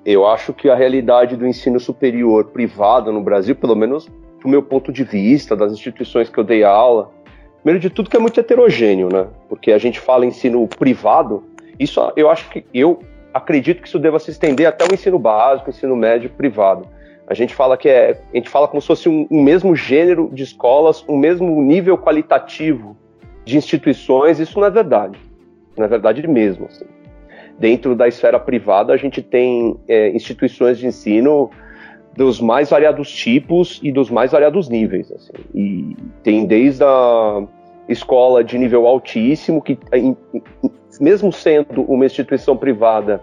eu 0.06 0.28
acho 0.28 0.54
que 0.54 0.70
a 0.70 0.76
realidade 0.76 1.36
do 1.36 1.48
ensino 1.48 1.80
superior 1.80 2.46
privado 2.46 3.12
no 3.12 3.22
Brasil, 3.22 3.56
pelo 3.56 3.76
menos 3.76 4.08
do 4.42 4.48
meu 4.48 4.62
ponto 4.62 4.94
de 4.94 5.04
vista, 5.04 5.56
das 5.56 5.74
instituições 5.74 6.30
que 6.30 6.38
eu 6.38 6.44
dei 6.44 6.64
aula, 6.64 7.12
primeiro 7.64 7.80
de 7.80 7.90
tudo 7.90 8.12
que 8.12 8.16
é 8.16 8.20
muito 8.20 8.40
heterogêneo, 8.40 9.10
né? 9.10 9.28
Porque 9.50 9.72
a 9.72 9.80
gente 9.80 10.00
fala 10.00 10.24
ensino 10.24 10.68
privado, 10.68 11.44
isso 11.80 12.00
eu 12.16 12.30
acho 12.30 12.48
que 12.50 12.64
eu 12.72 13.00
acredito 13.36 13.82
que 13.82 13.88
isso 13.90 14.00
deva 14.00 14.18
se 14.18 14.32
estender 14.32 14.66
até 14.66 14.86
o 14.86 14.94
ensino 14.94 15.20
básico, 15.20 15.70
ensino 15.70 15.94
médio 15.94 16.30
privado. 16.30 16.88
A 17.28 17.34
gente 17.34 17.54
fala 17.54 17.76
que 17.76 17.90
é, 17.90 18.18
a 18.34 18.38
gente 18.38 18.48
fala 18.48 18.66
como 18.66 18.80
se 18.80 18.88
fosse 18.88 19.10
um, 19.10 19.28
um 19.30 19.44
mesmo 19.44 19.76
gênero 19.76 20.30
de 20.32 20.44
escolas, 20.44 21.04
um 21.10 21.18
mesmo 21.18 21.62
nível 21.62 21.98
qualitativo 21.98 22.96
de 23.44 23.58
instituições, 23.58 24.40
isso 24.40 24.58
não 24.58 24.68
é 24.68 24.72
verdade. 24.72 25.20
Não 25.76 25.84
é 25.84 25.88
verdade 25.90 26.26
mesmo. 26.26 26.68
Assim. 26.68 26.86
Dentro 27.60 27.94
da 27.94 28.08
esfera 28.08 28.40
privada, 28.40 28.94
a 28.94 28.98
gente 28.98 29.22
tem 29.22 29.78
é, 29.86 30.12
instituições 30.12 30.78
de 30.78 30.88
ensino 30.88 31.50
dos 32.16 32.40
mais 32.40 32.70
variados 32.70 33.12
tipos 33.12 33.82
e 33.84 33.92
dos 33.92 34.10
mais 34.10 34.32
variados 34.32 34.70
níveis. 34.70 35.12
Assim. 35.12 35.34
E 35.54 35.98
tem 36.24 36.46
desde 36.46 36.86
a 36.86 37.44
escola 37.90 38.46
de 38.46 38.58
nível 38.58 38.88
altíssimo, 38.88 39.62
que 39.62 39.78
mesmo 41.00 41.32
sendo 41.32 41.82
uma 41.84 42.06
instituição 42.06 42.56
privada, 42.56 43.22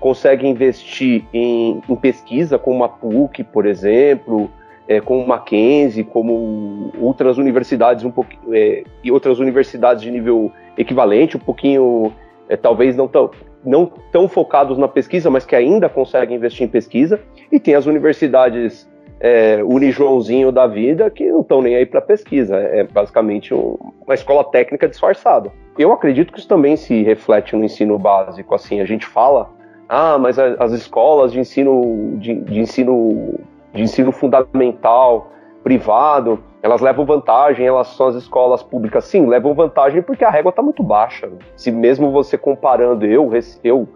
consegue 0.00 0.46
investir 0.46 1.24
em, 1.32 1.80
em 1.88 1.96
pesquisa, 1.96 2.58
como 2.58 2.84
a 2.84 2.88
PUC, 2.88 3.44
por 3.44 3.66
exemplo, 3.66 4.50
é, 4.88 5.00
como 5.00 5.26
Mackenzie, 5.26 6.04
como 6.04 6.90
outras 7.00 7.38
universidades 7.38 8.04
um 8.04 8.10
pouquinho, 8.10 8.54
é, 8.54 8.84
e 9.02 9.10
outras 9.10 9.38
universidades 9.38 10.02
de 10.02 10.10
nível 10.10 10.52
equivalente, 10.76 11.36
um 11.36 11.40
pouquinho, 11.40 12.12
é, 12.48 12.56
talvez 12.56 12.96
não 12.96 13.06
tão, 13.06 13.30
não 13.64 13.86
tão 14.10 14.28
focados 14.28 14.76
na 14.76 14.88
pesquisa, 14.88 15.30
mas 15.30 15.44
que 15.44 15.54
ainda 15.54 15.88
conseguem 15.88 16.36
investir 16.36 16.66
em 16.66 16.68
pesquisa, 16.68 17.20
e 17.50 17.60
tem 17.60 17.74
as 17.74 17.86
universidades 17.86 18.90
é, 19.22 19.62
Unijoãozinho 19.62 20.50
da 20.50 20.66
vida 20.66 21.08
que 21.08 21.30
não 21.30 21.42
estão 21.42 21.62
nem 21.62 21.76
aí 21.76 21.86
para 21.86 22.00
pesquisa, 22.00 22.56
é 22.56 22.82
basicamente 22.82 23.54
um, 23.54 23.78
uma 24.04 24.14
escola 24.14 24.42
técnica 24.42 24.88
disfarçada. 24.88 25.52
Eu 25.78 25.92
acredito 25.92 26.32
que 26.32 26.40
isso 26.40 26.48
também 26.48 26.76
se 26.76 27.04
reflete 27.04 27.54
no 27.54 27.64
ensino 27.64 27.96
básico, 27.96 28.52
assim, 28.52 28.80
a 28.80 28.84
gente 28.84 29.06
fala, 29.06 29.48
ah, 29.88 30.18
mas 30.18 30.40
as 30.40 30.72
escolas 30.72 31.30
de 31.30 31.38
ensino, 31.38 32.16
de, 32.16 32.34
de 32.34 32.60
ensino, 32.60 33.38
de 33.72 33.82
ensino 33.82 34.10
fundamental, 34.10 35.30
privado, 35.62 36.42
elas 36.60 36.80
levam 36.80 37.04
vantagem 37.04 37.62
em 37.62 37.68
relação 37.68 38.08
às 38.08 38.16
escolas 38.16 38.60
públicas. 38.60 39.04
Sim, 39.04 39.26
levam 39.26 39.54
vantagem 39.54 40.02
porque 40.02 40.24
a 40.24 40.30
régua 40.30 40.50
está 40.50 40.62
muito 40.62 40.82
baixa. 40.82 41.30
Se 41.56 41.70
mesmo 41.70 42.10
você 42.10 42.36
comparando, 42.36 43.06
eu, 43.06 43.30
eu 43.62 43.86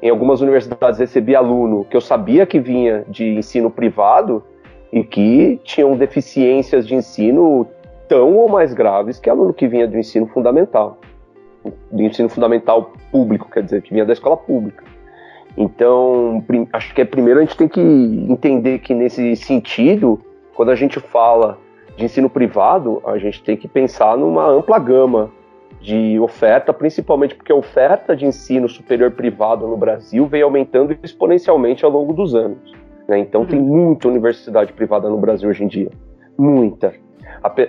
em 0.00 0.08
algumas 0.08 0.40
universidades 0.40 0.98
recebi 0.98 1.36
aluno 1.36 1.84
que 1.84 1.96
eu 1.96 2.00
sabia 2.00 2.46
que 2.46 2.58
vinha 2.58 3.04
de 3.08 3.26
ensino 3.34 3.70
privado 3.70 4.42
e 4.92 5.04
que 5.04 5.60
tinham 5.64 5.96
deficiências 5.96 6.86
de 6.86 6.94
ensino 6.94 7.66
tão 8.08 8.36
ou 8.36 8.48
mais 8.48 8.74
graves 8.74 9.18
que 9.18 9.30
aluno 9.30 9.54
que 9.54 9.68
vinha 9.68 9.86
do 9.86 9.96
ensino 9.96 10.26
fundamental 10.26 10.98
do 11.90 12.02
ensino 12.02 12.28
fundamental 12.28 12.92
público, 13.10 13.50
quer 13.50 13.62
dizer, 13.62 13.82
que 13.82 13.92
vinha 13.92 14.04
da 14.04 14.12
escola 14.12 14.36
pública. 14.36 14.84
Então, 15.56 16.44
acho 16.72 16.94
que 16.94 17.00
é 17.00 17.04
primeiro 17.04 17.40
a 17.40 17.42
gente 17.42 17.56
tem 17.56 17.68
que 17.68 17.80
entender 17.80 18.78
que 18.78 18.94
nesse 18.94 19.36
sentido, 19.36 20.20
quando 20.54 20.70
a 20.70 20.74
gente 20.74 21.00
fala 21.00 21.58
de 21.96 22.04
ensino 22.04 22.30
privado, 22.30 23.02
a 23.04 23.18
gente 23.18 23.42
tem 23.42 23.56
que 23.56 23.66
pensar 23.66 24.16
numa 24.16 24.46
ampla 24.46 24.78
gama 24.78 25.30
de 25.80 26.18
oferta, 26.20 26.72
principalmente 26.72 27.34
porque 27.34 27.52
a 27.52 27.54
oferta 27.54 28.14
de 28.14 28.26
ensino 28.26 28.68
superior 28.68 29.10
privado 29.10 29.66
no 29.66 29.76
Brasil 29.76 30.26
vem 30.26 30.42
aumentando 30.42 30.96
exponencialmente 31.02 31.84
ao 31.84 31.90
longo 31.90 32.12
dos 32.12 32.34
anos. 32.34 32.79
Né? 33.10 33.18
Então, 33.18 33.40
uhum. 33.40 33.46
tem 33.48 33.60
muita 33.60 34.06
universidade 34.06 34.72
privada 34.72 35.08
no 35.10 35.18
Brasil 35.18 35.50
hoje 35.50 35.64
em 35.64 35.66
dia. 35.66 35.90
Muita. 36.38 36.94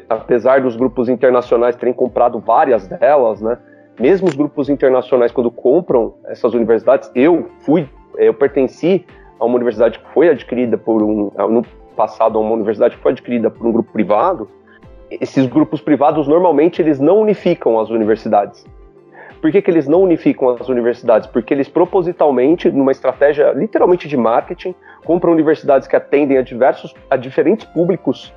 Apesar 0.08 0.62
dos 0.62 0.76
grupos 0.76 1.10
internacionais 1.10 1.76
terem 1.76 1.94
comprado 1.94 2.38
várias 2.40 2.88
delas, 2.88 3.42
né? 3.42 3.58
mesmo 4.00 4.28
os 4.28 4.36
grupos 4.36 4.70
internacionais, 4.70 5.32
quando 5.32 5.50
compram 5.50 6.14
essas 6.26 6.54
universidades, 6.54 7.12
eu 7.16 7.50
fui, 7.62 7.90
eh, 8.18 8.28
eu 8.28 8.36
pertenci 8.36 9.04
a 9.40 9.46
uma 9.46 9.56
universidade 9.56 9.98
que 9.98 10.14
foi 10.14 10.30
adquirida 10.30 10.78
por 10.78 11.02
um, 11.02 11.32
no 11.50 11.66
passado, 11.96 12.38
a 12.38 12.42
uma 12.42 12.54
universidade 12.54 12.96
que 12.96 13.02
foi 13.02 13.14
adquirida 13.14 13.50
por 13.50 13.66
um 13.66 13.72
grupo 13.72 13.92
privado. 13.92 14.48
Esses 15.10 15.48
grupos 15.48 15.82
privados, 15.82 16.28
normalmente, 16.28 16.84
eles 16.84 17.00
não 17.00 17.20
unificam 17.20 17.80
as 17.80 17.90
universidades. 17.90 18.64
Por 19.42 19.52
que, 19.52 19.60
que 19.60 19.72
eles 19.72 19.88
não 19.88 20.04
unificam 20.04 20.50
as 20.50 20.70
universidades? 20.70 21.28
Porque 21.28 21.52
eles 21.52 21.68
propositalmente, 21.68 22.70
numa 22.70 22.92
estratégia 22.92 23.52
literalmente 23.54 24.08
de 24.08 24.16
marketing, 24.16 24.76
compram 25.04 25.34
universidades 25.34 25.88
que 25.88 25.96
atendem 25.96 26.38
a 26.38 26.44
diversos, 26.44 26.94
a 27.10 27.18
diferentes 27.18 27.66
públicos 27.66 28.32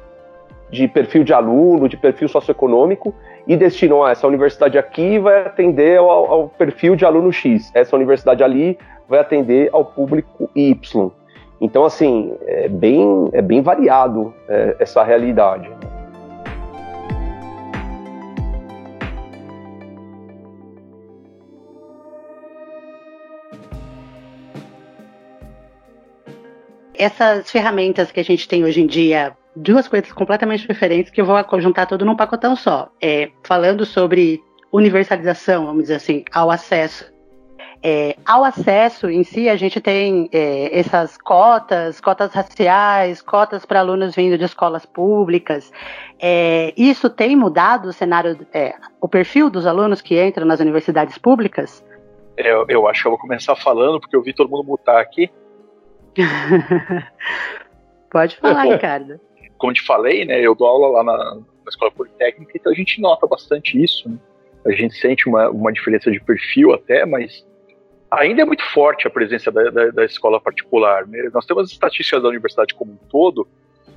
de 0.71 0.89
perfil 0.89 1.23
de 1.23 1.33
aluno, 1.35 1.89
de 1.89 1.97
perfil 1.97 2.27
socioeconômico, 2.27 3.15
e 3.47 3.55
destinam 3.55 4.03
a 4.03 4.09
ah, 4.09 4.13
essa 4.13 4.27
universidade 4.27 4.79
aqui 4.79 5.19
vai 5.19 5.47
atender 5.47 5.99
ao, 5.99 6.09
ao, 6.09 6.49
perfil 6.49 6.97
de 6.97 7.05
aluno 7.05 7.31
X, 7.31 7.71
essa 7.75 7.95
universidade 7.95 8.43
ali 8.43 8.79
vai 9.07 9.21
atender 9.21 9.69
ao 9.73 9.85
público 9.85 10.49
Y. 10.57 11.11
Então, 11.61 11.85
assim, 11.85 12.35
é 12.47 12.69
bem, 12.69 13.29
é 13.33 13.43
bem 13.43 13.61
variado 13.61 14.35
é, 14.49 14.77
essa 14.81 15.03
realidade. 15.05 15.71
Essas 26.95 27.51
ferramentas 27.51 28.13
que 28.13 28.21
a 28.21 28.25
gente 28.25 28.49
tem 28.49 28.65
hoje 28.65 28.81
em 28.81 28.87
dia 28.87 29.37
duas 29.57 29.87
coisas 29.87 30.13
completamente 30.13 30.67
diferentes 30.67 31.11
que 31.11 31.21
eu 31.21 31.25
vou 31.25 31.43
conjuntar 31.45 31.87
tudo 31.87 32.05
num 32.05 32.17
pacotão 32.17 32.57
só. 32.57 32.89
É, 33.01 33.31
falando 33.43 33.85
sobre 33.85 34.41
universalização, 34.73 35.67
vamos 35.67 35.83
dizer 35.83 35.97
assim, 35.97 36.25
ao 36.33 36.51
acesso. 36.51 37.13
É, 37.87 38.17
ao 38.25 38.43
acesso 38.43 39.11
em 39.11 39.23
si, 39.23 39.47
a 39.47 39.57
gente 39.57 39.79
tem 39.79 40.29
é, 40.33 40.79
essas 40.79 41.19
cotas, 41.19 42.01
cotas 42.01 42.33
raciais, 42.33 43.21
cotas 43.21 43.67
para 43.67 43.81
alunos 43.81 44.17
vindo 44.17 44.39
de 44.39 44.45
escolas 44.45 44.87
públicas. 44.87 45.71
É, 46.19 46.73
isso 46.79 47.11
tem 47.11 47.37
mudado 47.37 47.91
o 47.91 47.93
cenário, 47.93 48.39
é, 48.55 48.75
o 49.01 49.07
perfil 49.07 49.51
dos 49.51 49.67
alunos 49.67 50.01
que 50.01 50.21
entram 50.21 50.47
nas 50.47 50.61
universidades 50.61 51.19
públicas? 51.19 51.85
Eu, 52.39 52.65
eu 52.69 52.89
acho 52.89 53.03
que 53.03 53.07
eu 53.07 53.13
vou 53.13 53.21
começar 53.21 53.55
falando, 53.55 54.01
porque 54.01 54.17
eu 54.17 54.23
vi 54.23 54.33
todo 54.33 54.51
mundo 54.51 54.65
mutar 54.65 54.99
aqui. 54.99 55.31
Pode 58.11 58.37
falar, 58.37 58.65
Ricardo 58.65 59.21
como 59.65 59.73
te 59.73 59.83
falei, 59.83 60.27
né, 60.27 60.41
eu 60.41 60.55
dou 60.55 60.67
aula 60.67 60.89
lá 60.89 61.03
na, 61.03 61.17
na 61.37 61.69
Escola 61.69 61.91
Politécnica, 61.91 62.53
então 62.55 62.71
a 62.71 62.75
gente 62.75 63.01
nota 63.01 63.27
bastante 63.27 63.83
isso. 63.83 64.09
Né? 64.09 64.19
A 64.67 64.73
gente 64.73 64.95
sente 64.95 65.27
uma, 65.27 65.49
uma 65.49 65.73
diferença 65.73 66.11
de 66.11 66.21
perfil 66.21 66.75
até, 66.75 67.07
mas 67.07 67.47
ainda 68.11 68.43
é 68.43 68.45
muito 68.45 68.63
forte 68.73 69.07
a 69.07 69.11
presença 69.11 69.51
da, 69.51 69.71
da, 69.71 69.87
da 69.91 70.05
escola 70.05 70.39
particular. 70.39 71.07
Né? 71.07 71.31
Nós 71.33 71.47
temos 71.47 71.65
as 71.65 71.71
estatísticas 71.71 72.23
da 72.23 72.29
universidade 72.29 72.75
como 72.75 72.93
um 72.93 73.09
todo, 73.09 73.49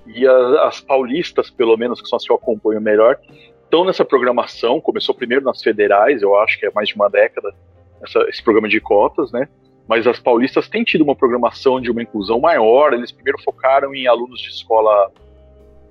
e 0.06 0.26
a, 0.26 0.68
as 0.68 0.80
paulistas, 0.80 1.50
pelo 1.50 1.76
menos, 1.76 2.02
que 2.02 2.08
são 2.08 2.16
as 2.16 2.24
que 2.24 2.32
eu 2.32 2.38
acompanho 2.38 2.80
melhor, 2.80 3.20
estão 3.64 3.84
nessa 3.84 4.06
programação. 4.06 4.80
Começou 4.80 5.14
primeiro 5.14 5.44
nas 5.44 5.62
federais, 5.62 6.22
eu 6.22 6.38
acho 6.38 6.58
que 6.60 6.66
é 6.66 6.72
mais 6.72 6.88
de 6.88 6.96
uma 6.96 7.10
década, 7.10 7.54
essa, 8.02 8.20
esse 8.30 8.42
programa 8.42 8.70
de 8.70 8.80
cotas, 8.80 9.34
né? 9.34 9.50
Mas 9.88 10.06
as 10.06 10.20
paulistas 10.20 10.68
têm 10.68 10.84
tido 10.84 11.04
uma 11.04 11.16
programação 11.16 11.80
de 11.80 11.90
uma 11.90 12.02
inclusão 12.02 12.40
maior. 12.40 12.94
Eles 12.94 13.12
primeiro 13.12 13.42
focaram 13.44 13.96
em 13.96 14.06
alunos 14.08 14.42
de 14.42 14.50
escola 14.50 15.12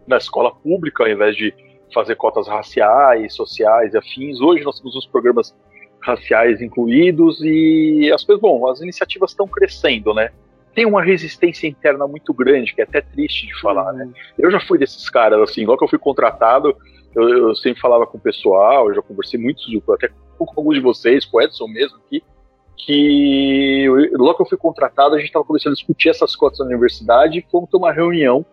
na 0.06 0.18
escola 0.18 0.54
pública, 0.54 1.02
ao 1.02 1.10
invés 1.10 1.34
de 1.34 1.52
fazer 1.92 2.14
cotas 2.14 2.46
raciais, 2.46 3.34
sociais 3.34 3.94
e 3.94 3.98
afins. 3.98 4.40
Hoje 4.40 4.62
nós 4.62 4.78
temos 4.78 4.94
os 4.94 5.06
programas 5.06 5.54
raciais 6.00 6.60
incluídos 6.60 7.40
e 7.42 8.10
as 8.14 8.22
coisas, 8.22 8.40
bom, 8.40 8.68
as 8.68 8.80
iniciativas 8.80 9.30
estão 9.30 9.48
crescendo, 9.48 10.14
né? 10.14 10.30
Tem 10.74 10.86
uma 10.86 11.02
resistência 11.02 11.66
interna 11.66 12.06
muito 12.06 12.32
grande, 12.34 12.74
que 12.74 12.80
é 12.80 12.84
até 12.84 13.00
triste 13.00 13.46
de 13.46 13.60
falar, 13.60 13.92
né? 13.92 14.08
Eu 14.38 14.50
já 14.50 14.60
fui 14.60 14.78
desses 14.78 15.08
caras, 15.08 15.40
assim, 15.40 15.62
igual 15.62 15.76
que 15.76 15.84
eu 15.84 15.88
fui 15.88 15.98
contratado, 15.98 16.76
eu, 17.14 17.28
eu 17.28 17.56
sempre 17.56 17.80
falava 17.80 18.06
com 18.06 18.18
o 18.18 18.20
pessoal, 18.20 18.88
eu 18.88 18.94
já 18.94 19.02
conversei 19.02 19.40
muito, 19.40 19.60
até 19.92 20.08
com 20.38 20.46
alguns 20.56 20.74
de 20.74 20.80
vocês, 20.80 21.24
com 21.24 21.38
o 21.38 21.42
Edson 21.42 21.66
mesmo 21.66 21.96
aqui, 21.96 22.22
que 22.76 23.86
logo 24.12 24.34
que 24.34 24.42
eu 24.42 24.48
fui 24.48 24.58
contratado, 24.58 25.14
a 25.14 25.18
gente 25.18 25.28
estava 25.28 25.44
começando 25.44 25.72
a 25.72 25.76
discutir 25.76 26.10
essas 26.10 26.36
cotas 26.36 26.58
na 26.58 26.66
universidade 26.66 27.38
e 27.38 27.46
fomos 27.50 27.70
ter 27.70 27.76
uma 27.76 27.92
reunião 27.92 28.44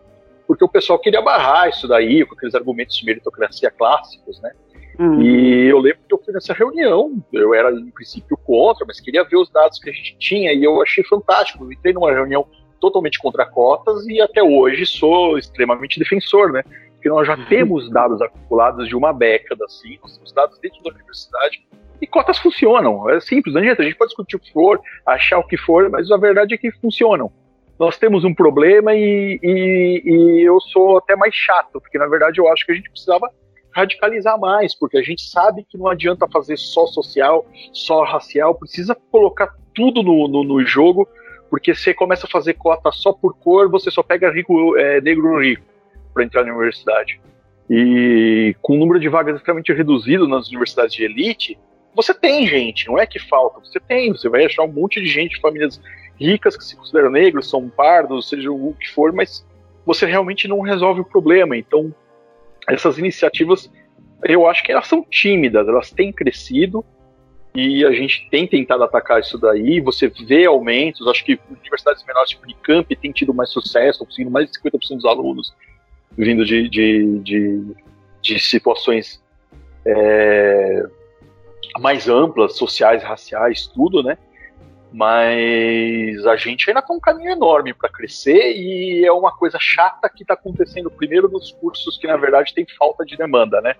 porque 0.46 0.64
o 0.64 0.68
pessoal 0.68 0.98
queria 0.98 1.22
barrar 1.22 1.68
isso 1.68 1.88
daí, 1.88 2.24
com 2.24 2.34
aqueles 2.34 2.54
argumentos 2.54 2.96
de 2.96 3.04
meritocracia 3.04 3.70
clássicos, 3.70 4.40
né? 4.40 4.52
Uhum. 4.98 5.22
E 5.22 5.66
eu 5.66 5.78
lembro 5.78 6.00
que 6.06 6.14
eu 6.14 6.22
fui 6.22 6.32
nessa 6.32 6.52
reunião, 6.52 7.12
eu 7.32 7.52
era 7.52 7.70
em 7.72 7.90
princípio 7.90 8.36
contra, 8.36 8.84
mas 8.86 9.00
queria 9.00 9.24
ver 9.24 9.36
os 9.36 9.50
dados 9.50 9.78
que 9.78 9.90
a 9.90 9.92
gente 9.92 10.16
tinha 10.18 10.52
e 10.52 10.62
eu 10.62 10.80
achei 10.82 11.02
fantástico. 11.04 11.64
Eu 11.64 11.72
entrei 11.72 11.92
numa 11.92 12.12
reunião 12.12 12.46
totalmente 12.80 13.18
contra 13.18 13.46
cotas 13.46 14.06
e 14.06 14.20
até 14.20 14.42
hoje 14.42 14.86
sou 14.86 15.38
extremamente 15.38 15.98
defensor, 15.98 16.52
né? 16.52 16.62
Porque 17.04 17.14
nós 17.14 17.26
já 17.26 17.36
temos 17.36 17.90
dados 17.90 18.22
acumulados 18.22 18.88
de 18.88 18.96
uma 18.96 19.12
década, 19.12 19.62
assim, 19.66 19.98
nós 20.00 20.16
temos 20.16 20.32
dados 20.32 20.58
dentro 20.58 20.82
da 20.82 20.88
universidade 20.88 21.62
e 22.00 22.06
cotas 22.06 22.38
funcionam. 22.38 23.10
É 23.10 23.20
simples, 23.20 23.54
não 23.54 23.60
adianta, 23.60 23.82
a 23.82 23.84
gente 23.84 23.98
pode 23.98 24.08
discutir 24.08 24.36
o 24.36 24.38
que 24.40 24.50
for, 24.50 24.80
achar 25.04 25.38
o 25.38 25.46
que 25.46 25.58
for, 25.58 25.90
mas 25.90 26.10
a 26.10 26.16
verdade 26.16 26.54
é 26.54 26.56
que 26.56 26.72
funcionam. 26.72 27.30
Nós 27.78 27.98
temos 27.98 28.24
um 28.24 28.34
problema 28.34 28.94
e, 28.94 29.38
e, 29.42 30.02
e 30.02 30.48
eu 30.48 30.58
sou 30.62 30.96
até 30.96 31.14
mais 31.14 31.34
chato, 31.34 31.78
porque 31.78 31.98
na 31.98 32.06
verdade 32.06 32.40
eu 32.40 32.50
acho 32.50 32.64
que 32.64 32.72
a 32.72 32.74
gente 32.74 32.88
precisava 32.88 33.30
radicalizar 33.70 34.40
mais, 34.40 34.74
porque 34.74 34.96
a 34.96 35.02
gente 35.02 35.28
sabe 35.28 35.62
que 35.68 35.76
não 35.76 35.88
adianta 35.88 36.26
fazer 36.32 36.56
só 36.56 36.86
social, 36.86 37.44
só 37.70 38.02
racial, 38.04 38.54
precisa 38.54 38.96
colocar 39.10 39.54
tudo 39.74 40.02
no, 40.02 40.26
no, 40.26 40.42
no 40.42 40.64
jogo, 40.64 41.06
porque 41.50 41.74
você 41.74 41.92
começa 41.92 42.26
a 42.26 42.30
fazer 42.30 42.54
cota 42.54 42.90
só 42.92 43.12
por 43.12 43.36
cor, 43.36 43.68
você 43.68 43.90
só 43.90 44.02
pega 44.02 44.32
rico, 44.32 44.74
é, 44.78 45.02
negro 45.02 45.38
rico 45.38 45.73
para 46.14 46.24
entrar 46.24 46.44
na 46.44 46.52
universidade. 46.52 47.20
E 47.68 48.54
com 48.62 48.74
o 48.74 48.78
número 48.78 49.00
de 49.00 49.08
vagas 49.08 49.36
extremamente 49.36 49.72
reduzido 49.72 50.28
nas 50.28 50.48
universidades 50.48 50.94
de 50.94 51.04
elite, 51.04 51.58
você 51.94 52.12
tem 52.12 52.46
gente, 52.46 52.86
não 52.86 52.98
é 52.98 53.06
que 53.06 53.18
falta, 53.18 53.60
você 53.60 53.78
tem, 53.80 54.12
você 54.12 54.28
vai 54.28 54.44
achar 54.44 54.62
um 54.62 54.72
monte 54.72 55.00
de 55.00 55.06
gente, 55.06 55.40
famílias 55.40 55.80
ricas 56.18 56.56
que 56.56 56.64
se 56.64 56.76
consideram 56.76 57.10
negros, 57.10 57.48
são 57.48 57.68
pardos, 57.68 58.28
seja 58.28 58.50
o 58.50 58.74
que 58.78 58.90
for, 58.90 59.12
mas 59.12 59.46
você 59.84 60.06
realmente 60.06 60.48
não 60.48 60.60
resolve 60.60 61.00
o 61.00 61.04
problema. 61.04 61.56
Então, 61.56 61.94
essas 62.68 62.98
iniciativas, 62.98 63.70
eu 64.24 64.46
acho 64.46 64.62
que 64.62 64.72
elas 64.72 64.86
são 64.86 65.04
tímidas, 65.04 65.66
elas 65.68 65.90
têm 65.90 66.12
crescido 66.12 66.84
e 67.54 67.84
a 67.84 67.92
gente 67.92 68.28
tem 68.30 68.46
tentado 68.46 68.82
atacar 68.82 69.20
isso 69.20 69.38
daí. 69.38 69.80
Você 69.80 70.08
vê 70.08 70.46
aumentos, 70.46 71.06
acho 71.06 71.24
que 71.24 71.38
universidades 71.48 72.04
menores, 72.04 72.30
tipo 72.30 72.44
Unicamp, 72.44 72.96
tem 72.96 73.12
tido 73.12 73.32
mais 73.32 73.50
sucesso, 73.50 74.04
conseguindo 74.04 74.30
mais 74.30 74.50
de 74.50 74.58
50% 74.58 74.96
dos 74.96 75.04
alunos 75.04 75.54
vindo 76.16 76.44
de, 76.44 76.68
de, 76.68 77.18
de, 77.20 77.76
de 78.22 78.38
situações 78.38 79.22
é, 79.86 80.86
mais 81.78 82.08
amplas, 82.08 82.56
sociais, 82.56 83.02
raciais, 83.02 83.66
tudo, 83.66 84.02
né? 84.02 84.16
Mas 84.92 86.24
a 86.24 86.36
gente 86.36 86.70
ainda 86.70 86.80
tem 86.80 86.96
um 86.96 87.00
caminho 87.00 87.32
enorme 87.32 87.74
para 87.74 87.88
crescer 87.88 88.54
e 88.56 89.04
é 89.04 89.12
uma 89.12 89.36
coisa 89.36 89.58
chata 89.60 90.08
que 90.08 90.22
está 90.22 90.34
acontecendo 90.34 90.88
primeiro 90.88 91.28
nos 91.28 91.50
cursos 91.50 91.98
que 91.98 92.06
na 92.06 92.16
verdade 92.16 92.54
tem 92.54 92.64
falta 92.78 93.04
de 93.04 93.16
demanda, 93.16 93.60
né? 93.60 93.74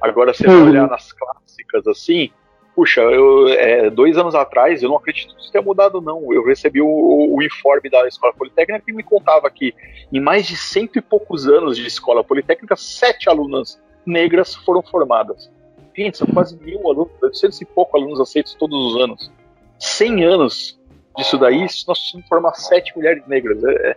Agora 0.00 0.32
você 0.32 0.46
uhum. 0.46 0.68
olhar 0.68 0.88
nas 0.88 1.12
clássicas 1.12 1.86
assim, 1.88 2.30
puxa, 2.74 3.00
eu, 3.02 3.48
é, 3.48 3.90
dois 3.90 4.16
anos 4.16 4.34
atrás 4.34 4.82
eu 4.82 4.88
não 4.88 4.96
acredito 4.96 5.34
que 5.34 5.42
isso 5.42 5.52
tenha 5.52 5.64
mudado 5.64 6.00
não. 6.00 6.32
Eu 6.32 6.44
recebi 6.44 6.80
o, 6.80 6.86
o, 7.34 7.42
informe 7.42 7.90
da 7.90 8.06
Escola 8.06 8.32
Politécnica 8.32 8.84
que 8.84 8.92
me 8.92 9.02
contava 9.02 9.50
que 9.50 9.74
em 10.12 10.20
mais 10.20 10.46
de 10.46 10.56
cento 10.56 10.98
e 10.98 11.02
poucos 11.02 11.48
anos 11.48 11.76
de 11.76 11.86
Escola 11.86 12.24
Politécnica 12.24 12.76
sete 12.76 13.28
alunas 13.28 13.80
negras 14.04 14.54
foram 14.54 14.82
formadas. 14.82 15.50
Gente, 15.96 16.18
são 16.18 16.26
quase 16.26 16.56
mil 16.56 16.80
alunos, 16.88 17.12
800 17.22 17.60
e 17.60 17.64
pouco 17.66 17.96
alunos 17.96 18.20
aceitos 18.20 18.54
todos 18.54 18.94
os 18.94 19.02
anos. 19.02 19.30
100 19.78 20.24
anos 20.24 20.80
disso 21.16 21.36
daí, 21.36 21.60
nós 21.60 21.84
precisamos 21.84 22.26
formar 22.28 22.54
sete 22.54 22.96
mulheres 22.96 23.26
negras. 23.26 23.62
É, 23.64 23.96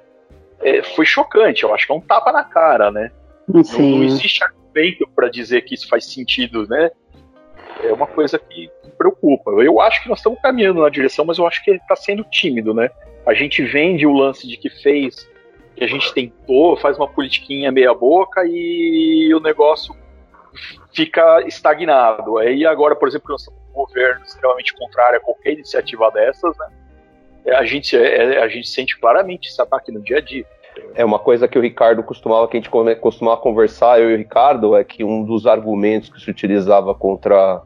é, 0.61 0.83
foi 0.83 1.05
chocante, 1.05 1.63
eu 1.63 1.73
acho 1.73 1.85
que 1.85 1.93
é 1.93 1.95
um 1.95 2.01
tapa 2.01 2.31
na 2.31 2.43
cara, 2.43 2.91
né? 2.91 3.11
Não, 3.47 3.61
não, 3.61 4.03
existe 4.03 4.43
argumento 4.43 5.07
para 5.15 5.29
dizer 5.29 5.61
que 5.61 5.75
isso 5.75 5.87
faz 5.87 6.05
sentido, 6.11 6.67
né? 6.67 6.91
É 7.83 7.93
uma 7.93 8.07
coisa 8.07 8.39
que 8.39 8.69
preocupa. 8.97 9.51
Eu 9.51 9.79
acho 9.81 10.01
que 10.01 10.09
nós 10.09 10.19
estamos 10.19 10.39
caminhando 10.41 10.81
na 10.81 10.89
direção, 10.89 11.25
mas 11.25 11.37
eu 11.37 11.47
acho 11.47 11.63
que 11.63 11.71
está 11.71 11.95
sendo 11.95 12.23
tímido, 12.23 12.73
né? 12.73 12.89
A 13.25 13.33
gente 13.33 13.63
vende 13.63 14.05
o 14.05 14.13
lance 14.13 14.47
de 14.47 14.57
que 14.57 14.69
fez, 14.69 15.29
que 15.75 15.83
a 15.83 15.87
gente 15.87 16.13
tentou, 16.13 16.77
faz 16.77 16.97
uma 16.97 17.07
politiquinha 17.07 17.71
meia 17.71 17.93
boca 17.93 18.43
e 18.45 19.33
o 19.33 19.39
negócio 19.39 19.95
fica 20.93 21.41
estagnado. 21.45 22.37
Aí 22.37 22.65
agora, 22.65 22.95
por 22.95 23.07
exemplo, 23.07 23.31
nós 23.31 23.41
estamos 23.41 23.65
governo 23.75 24.23
extremamente 24.23 24.73
contrário 24.73 25.17
a 25.17 25.21
qualquer 25.21 25.53
iniciativa 25.53 26.09
dessas, 26.11 26.57
né? 26.57 26.67
É, 27.45 27.55
a 27.55 27.65
gente, 27.65 27.95
é, 27.95 28.35
é, 28.35 28.43
a 28.43 28.47
gente 28.47 28.67
sente 28.67 28.97
claramente 28.97 29.49
esse 29.49 29.61
ataque 29.61 29.91
no 29.91 30.01
dia 30.01 30.17
a 30.17 30.21
dia. 30.21 30.45
É 30.95 31.05
uma 31.05 31.19
coisa 31.19 31.47
que 31.47 31.57
o 31.57 31.61
Ricardo 31.61 32.01
costumava, 32.03 32.47
que 32.47 32.57
a 32.57 32.59
gente 32.59 32.69
costumava 32.99 33.39
conversar, 33.39 33.99
eu 33.99 34.09
e 34.09 34.15
o 34.15 34.17
Ricardo, 34.17 34.75
é 34.75 34.83
que 34.83 35.03
um 35.03 35.23
dos 35.23 35.45
argumentos 35.45 36.09
que 36.09 36.19
se 36.19 36.29
utilizava 36.29 36.93
contra 36.95 37.61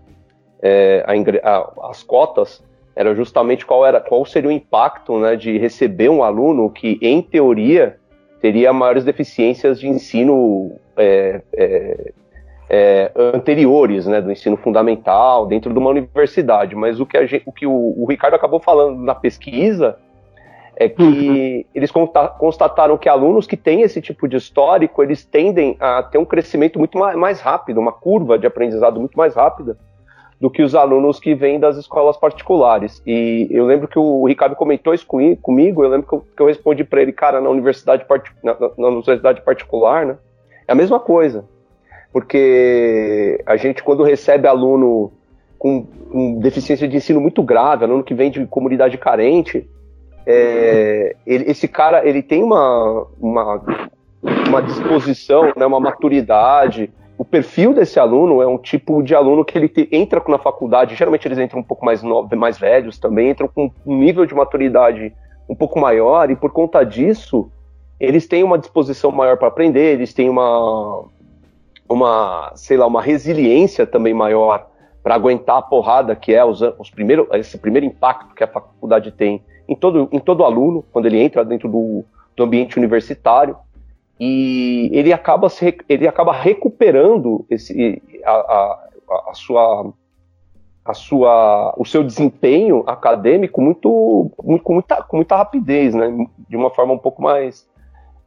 é, 0.61 1.03
a, 1.05 1.49
a, 1.49 1.89
as 1.89 2.03
cotas 2.03 2.63
era 2.95 3.15
justamente 3.15 3.65
qual, 3.65 3.85
era, 3.85 4.01
qual 4.01 4.25
seria 4.25 4.49
o 4.49 4.51
impacto 4.51 5.17
né, 5.19 5.35
de 5.35 5.57
receber 5.57 6.09
um 6.09 6.21
aluno 6.21 6.69
que, 6.69 6.99
em 7.01 7.21
teoria, 7.21 7.97
teria 8.41 8.73
maiores 8.73 9.05
deficiências 9.05 9.79
de 9.79 9.87
ensino 9.87 10.73
é, 10.97 11.41
é, 11.53 12.11
é, 12.69 13.11
anteriores, 13.15 14.05
né, 14.05 14.21
do 14.21 14.31
ensino 14.31 14.57
fundamental, 14.57 15.45
dentro 15.45 15.71
de 15.71 15.79
uma 15.79 15.89
universidade. 15.91 16.75
Mas 16.75 16.99
o 16.99 17.05
que, 17.05 17.25
gente, 17.25 17.43
o, 17.45 17.53
que 17.53 17.65
o, 17.65 17.93
o, 17.97 18.05
Ricardo 18.05 18.33
acabou 18.33 18.59
falando 18.59 19.01
na 19.01 19.15
pesquisa 19.15 19.97
é 20.75 20.89
que 20.89 21.01
uhum. 21.01 21.63
eles 21.73 21.91
constataram 22.37 22.97
que 22.97 23.07
alunos 23.07 23.47
que 23.47 23.55
têm 23.57 23.81
esse 23.81 24.01
tipo 24.01 24.27
de 24.27 24.35
histórico, 24.35 25.01
eles 25.01 25.23
tendem 25.25 25.77
a 25.79 26.03
ter 26.03 26.17
um 26.17 26.25
crescimento 26.25 26.77
muito 26.79 26.97
mais, 26.97 27.17
mais 27.17 27.41
rápido, 27.41 27.79
uma 27.79 27.91
curva 27.91 28.37
de 28.37 28.47
aprendizado 28.47 28.99
muito 28.99 29.17
mais 29.17 29.35
rápida 29.35 29.77
do 30.39 30.49
que 30.49 30.63
os 30.63 30.73
alunos 30.73 31.19
que 31.19 31.35
vêm 31.35 31.59
das 31.59 31.75
escolas 31.77 32.15
particulares. 32.15 33.01
E 33.05 33.47
eu 33.51 33.65
lembro 33.65 33.87
que 33.87 33.99
o 33.99 34.25
Ricardo 34.25 34.55
comentou 34.55 34.93
isso 34.93 35.05
comigo, 35.05 35.83
eu 35.83 35.89
lembro 35.89 36.07
que 36.07 36.13
eu, 36.13 36.25
que 36.35 36.41
eu 36.41 36.47
respondi 36.47 36.83
para 36.83 37.01
ele, 37.01 37.11
cara, 37.11 37.41
na 37.41 37.49
universidade, 37.49 38.05
na, 38.41 38.55
na 38.77 38.87
universidade 38.87 39.41
particular, 39.41 40.05
né, 40.05 40.17
é 40.67 40.71
a 40.71 40.75
mesma 40.75 40.99
coisa 40.99 41.45
porque 42.11 43.41
a 43.45 43.55
gente, 43.55 43.83
quando 43.83 44.03
recebe 44.03 44.47
aluno 44.47 45.11
com, 45.57 45.83
com 45.83 46.39
deficiência 46.39 46.87
de 46.87 46.97
ensino 46.97 47.21
muito 47.21 47.43
grave, 47.43 47.85
aluno 47.85 48.03
que 48.03 48.13
vem 48.13 48.31
de 48.31 48.45
comunidade 48.47 48.97
carente, 48.97 49.69
é, 50.25 51.15
ele, 51.25 51.49
esse 51.49 51.67
cara 51.67 52.07
ele 52.07 52.21
tem 52.21 52.43
uma, 52.43 53.07
uma, 53.19 53.61
uma 54.47 54.61
disposição, 54.61 55.53
né, 55.55 55.65
uma 55.65 55.79
maturidade. 55.79 56.91
O 57.19 57.25
perfil 57.25 57.73
desse 57.73 57.99
aluno 57.99 58.41
é 58.41 58.47
um 58.47 58.57
tipo 58.57 59.03
de 59.03 59.13
aluno 59.13 59.43
que 59.43 59.57
ele 59.57 59.67
te, 59.67 59.89
entra 59.91 60.23
na 60.29 60.37
faculdade, 60.37 60.95
geralmente 60.95 61.27
eles 61.27 61.37
entram 61.37 61.59
um 61.59 61.63
pouco 61.63 61.83
mais, 61.83 62.01
novos, 62.01 62.31
mais 62.39 62.57
velhos 62.57 62.97
também, 62.97 63.31
entram 63.31 63.49
com 63.49 63.69
um 63.85 63.97
nível 63.97 64.25
de 64.25 64.33
maturidade 64.33 65.13
um 65.49 65.53
pouco 65.53 65.77
maior, 65.81 66.31
e 66.31 66.35
por 66.37 66.53
conta 66.53 66.81
disso, 66.81 67.51
eles 67.99 68.25
têm 68.25 68.41
uma 68.41 68.57
disposição 68.57 69.11
maior 69.11 69.35
para 69.35 69.49
aprender, 69.49 69.95
eles 69.95 70.13
têm 70.13 70.29
uma, 70.29 71.03
uma, 71.89 72.53
sei 72.55 72.77
lá, 72.77 72.87
uma 72.87 73.01
resiliência 73.01 73.85
também 73.85 74.13
maior 74.13 74.67
para 75.03 75.15
aguentar 75.15 75.57
a 75.57 75.61
porrada 75.61 76.15
que 76.15 76.33
é 76.33 76.45
os, 76.45 76.61
os 76.61 76.89
esse 77.33 77.57
primeiro 77.57 77.85
impacto 77.85 78.33
que 78.33 78.45
a 78.45 78.47
faculdade 78.47 79.11
tem 79.11 79.43
em 79.67 79.75
todo, 79.75 80.07
em 80.09 80.19
todo 80.19 80.45
aluno, 80.45 80.85
quando 80.89 81.07
ele 81.07 81.19
entra 81.19 81.43
dentro 81.43 81.67
do, 81.67 82.05
do 82.37 82.43
ambiente 82.45 82.77
universitário, 82.77 83.57
e 84.19 84.89
ele 84.91 85.13
acaba, 85.13 85.47
se, 85.49 85.77
ele 85.87 86.07
acaba 86.07 86.33
recuperando 86.33 87.45
esse, 87.49 88.01
a, 88.25 88.31
a, 88.31 88.89
a, 89.29 89.33
sua, 89.33 89.93
a 90.83 90.93
sua, 90.93 91.73
o 91.77 91.85
seu 91.85 92.03
desempenho 92.03 92.83
acadêmico 92.85 93.61
muito, 93.61 94.29
muito, 94.43 94.63
com, 94.63 94.73
muita, 94.73 95.01
com 95.03 95.15
muita 95.15 95.37
rapidez, 95.37 95.95
né? 95.95 96.13
de 96.49 96.57
uma 96.57 96.69
forma 96.69 96.93
um 96.93 96.97
pouco 96.97 97.21
mais, 97.21 97.65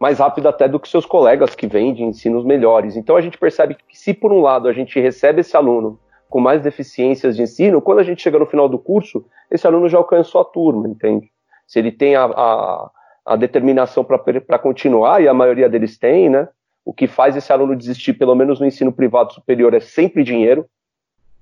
mais 0.01 0.19
rápido 0.19 0.49
até 0.49 0.67
do 0.67 0.81
que 0.81 0.89
seus 0.89 1.05
colegas 1.05 1.55
que 1.55 1.67
vêm 1.67 1.93
de 1.93 2.03
ensinos 2.03 2.43
melhores. 2.43 2.97
Então 2.97 3.15
a 3.15 3.21
gente 3.21 3.37
percebe 3.37 3.75
que 3.75 3.99
se 3.99 4.15
por 4.15 4.33
um 4.33 4.41
lado 4.41 4.69
a 4.69 4.73
gente 4.73 4.99
recebe 4.99 5.43
esse 5.43 5.55
aluno 5.57 5.99
com 6.31 6.41
mais 6.41 6.63
deficiências 6.63 7.37
de 7.37 7.43
ensino, 7.43 7.83
quando 7.83 7.99
a 7.99 8.03
gente 8.03 8.23
chega 8.23 8.39
no 8.39 8.47
final 8.47 8.67
do 8.67 8.79
curso, 8.79 9.23
esse 9.51 9.67
aluno 9.67 9.91
já 9.91 9.99
alcançou 9.99 10.41
a 10.41 10.45
turma, 10.47 10.89
entende? 10.89 11.31
Se 11.67 11.79
ele 11.79 11.93
tem 11.93 12.17
a, 12.17 12.25
a, 12.25 12.91
a 13.25 13.37
determinação 13.37 14.05
para 14.05 14.59
continuar, 14.59 15.23
e 15.23 15.29
a 15.29 15.35
maioria 15.35 15.69
deles 15.69 15.99
tem, 15.99 16.29
né? 16.29 16.49
O 16.85 16.93
que 16.93 17.07
faz 17.07 17.37
esse 17.37 17.53
aluno 17.53 17.77
desistir, 17.77 18.15
pelo 18.15 18.35
menos 18.35 18.59
no 18.59 18.67
ensino 18.67 18.93
privado 18.93 19.33
superior, 19.33 19.73
é 19.75 19.81
sempre 19.81 20.25
dinheiro. 20.25 20.67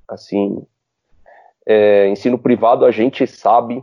Assim, 0.06 0.62
é, 1.66 2.08
ensino 2.08 2.38
privado 2.38 2.84
a 2.84 2.90
gente 2.90 3.26
sabe 3.26 3.82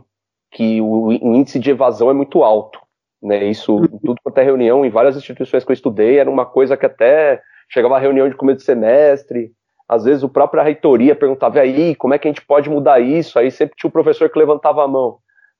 que 0.50 0.80
o, 0.80 1.12
índice 1.12 1.58
de 1.58 1.70
evasão 1.70 2.10
é 2.10 2.14
muito 2.14 2.42
alto. 2.42 2.78
Né, 3.20 3.46
isso, 3.46 3.74
uhum. 3.74 3.86
tudo 3.88 4.20
quanto 4.22 4.38
é 4.38 4.44
reunião, 4.44 4.84
em 4.84 4.90
várias 4.90 5.16
instituições 5.16 5.64
que 5.64 5.72
eu 5.72 5.74
estudei, 5.74 6.18
era 6.18 6.30
uma 6.30 6.46
coisa 6.46 6.76
que 6.76 6.86
até 6.86 7.42
chegava 7.68 7.96
a 7.96 7.98
reunião 7.98 8.28
de 8.28 8.36
começo 8.36 8.58
de 8.58 8.64
semestre, 8.64 9.52
às 9.88 10.04
vezes 10.04 10.22
o 10.22 10.28
próprio 10.28 10.62
reitoria 10.62 11.16
perguntava, 11.16 11.58
aí, 11.60 11.94
como 11.96 12.12
é 12.12 12.18
que 12.18 12.28
a 12.28 12.30
gente 12.30 12.44
pode 12.44 12.68
mudar 12.68 13.00
isso? 13.00 13.38
Aí 13.38 13.50
sempre 13.50 13.74
tinha 13.76 13.88
o 13.88 13.92
professor 13.92 14.28
que 14.28 14.38
levantava 14.38 14.84
a 14.84 14.88
mão. 14.88 15.18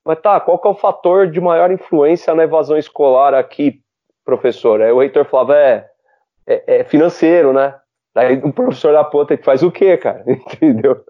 Mas 0.09 0.21
tá, 0.23 0.41
qual 0.41 0.59
que 0.59 0.67
é 0.67 0.71
o 0.71 0.75
fator 0.75 1.31
de 1.31 1.39
maior 1.39 1.71
influência 1.71 2.35
na 2.35 2.45
evasão 2.45 2.79
escolar 2.79 3.35
aqui? 3.35 3.83
professor? 4.29 4.83
Aí 4.83 4.93
o 4.93 5.01
reitor 5.01 5.25
falava, 5.25 5.57
é, 5.57 5.91
é, 6.47 6.81
é 6.81 6.85
financeiro, 6.85 7.51
né? 7.53 7.75
Aí 8.15 8.37
o 8.45 8.53
professor 8.53 8.93
da 8.93 9.03
ponta 9.03 9.37
que 9.37 9.45
faz 9.45 9.63
o 9.63 9.71
quê, 9.71 9.97
cara? 9.97 10.23
Entendeu? 10.29 11.03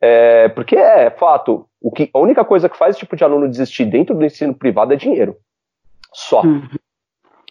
É, 0.00 0.48
porque 0.48 0.76
é 0.76 1.10
fato, 1.10 1.66
o 1.80 1.90
que, 1.90 2.10
a 2.12 2.18
única 2.18 2.44
coisa 2.44 2.68
que 2.68 2.76
faz 2.76 2.90
esse 2.90 3.00
tipo 3.00 3.16
de 3.16 3.24
aluno 3.24 3.48
desistir 3.48 3.84
dentro 3.84 4.14
do 4.14 4.24
ensino 4.24 4.54
privado 4.54 4.94
é 4.94 4.96
dinheiro. 4.96 5.36
Só. 6.12 6.42
Uhum. 6.42 6.68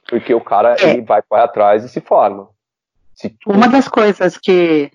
Porque 0.10 0.34
o 0.34 0.42
cara 0.42 0.76
é. 0.80 0.90
ele 0.90 1.02
vai 1.02 1.22
para 1.22 1.44
atrás 1.44 1.84
e 1.84 1.90
se 1.90 2.02
forma. 2.02 2.50
Se 3.14 3.30
tu... 3.30 3.52
Uma 3.52 3.68
das 3.68 3.88
coisas 3.88 4.38
que 4.38 4.92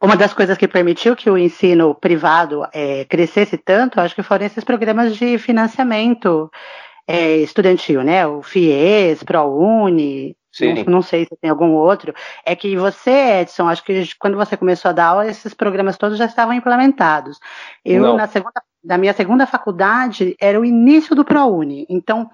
uma 0.00 0.16
das 0.16 0.34
coisas 0.34 0.58
que 0.58 0.68
permitiu 0.68 1.16
que 1.16 1.30
o 1.30 1.38
ensino 1.38 1.94
privado 1.94 2.66
é, 2.72 3.04
crescesse 3.04 3.56
tanto, 3.56 4.00
acho 4.00 4.14
que 4.14 4.22
foram 4.22 4.44
esses 4.44 4.64
programas 4.64 5.16
de 5.16 5.38
financiamento 5.38 6.50
é, 7.06 7.36
estudantil, 7.36 8.02
né? 8.02 8.26
O 8.26 8.42
FIES, 8.42 9.22
ProUni, 9.22 10.36
Sim. 10.54 10.84
Não, 10.84 11.02
sei 11.02 11.24
se 11.24 11.36
tem 11.40 11.50
algum 11.50 11.72
outro. 11.72 12.14
É 12.44 12.54
que 12.54 12.76
você, 12.76 13.40
Edson, 13.40 13.68
acho 13.68 13.82
que 13.82 14.08
quando 14.20 14.36
você 14.36 14.56
começou 14.56 14.88
a 14.88 14.92
dar 14.92 15.06
aula, 15.06 15.26
esses 15.26 15.52
programas 15.52 15.96
todos 15.96 16.16
já 16.16 16.26
estavam 16.26 16.54
implementados. 16.54 17.40
Eu, 17.84 18.02
não. 18.02 18.16
na 18.16 18.28
segunda, 18.28 18.62
na 18.84 18.96
minha 18.96 19.12
segunda 19.12 19.48
faculdade, 19.48 20.36
era 20.40 20.60
o 20.60 20.64
início 20.64 21.16
do 21.16 21.24
ProUni. 21.24 21.84
Então, 21.90 22.30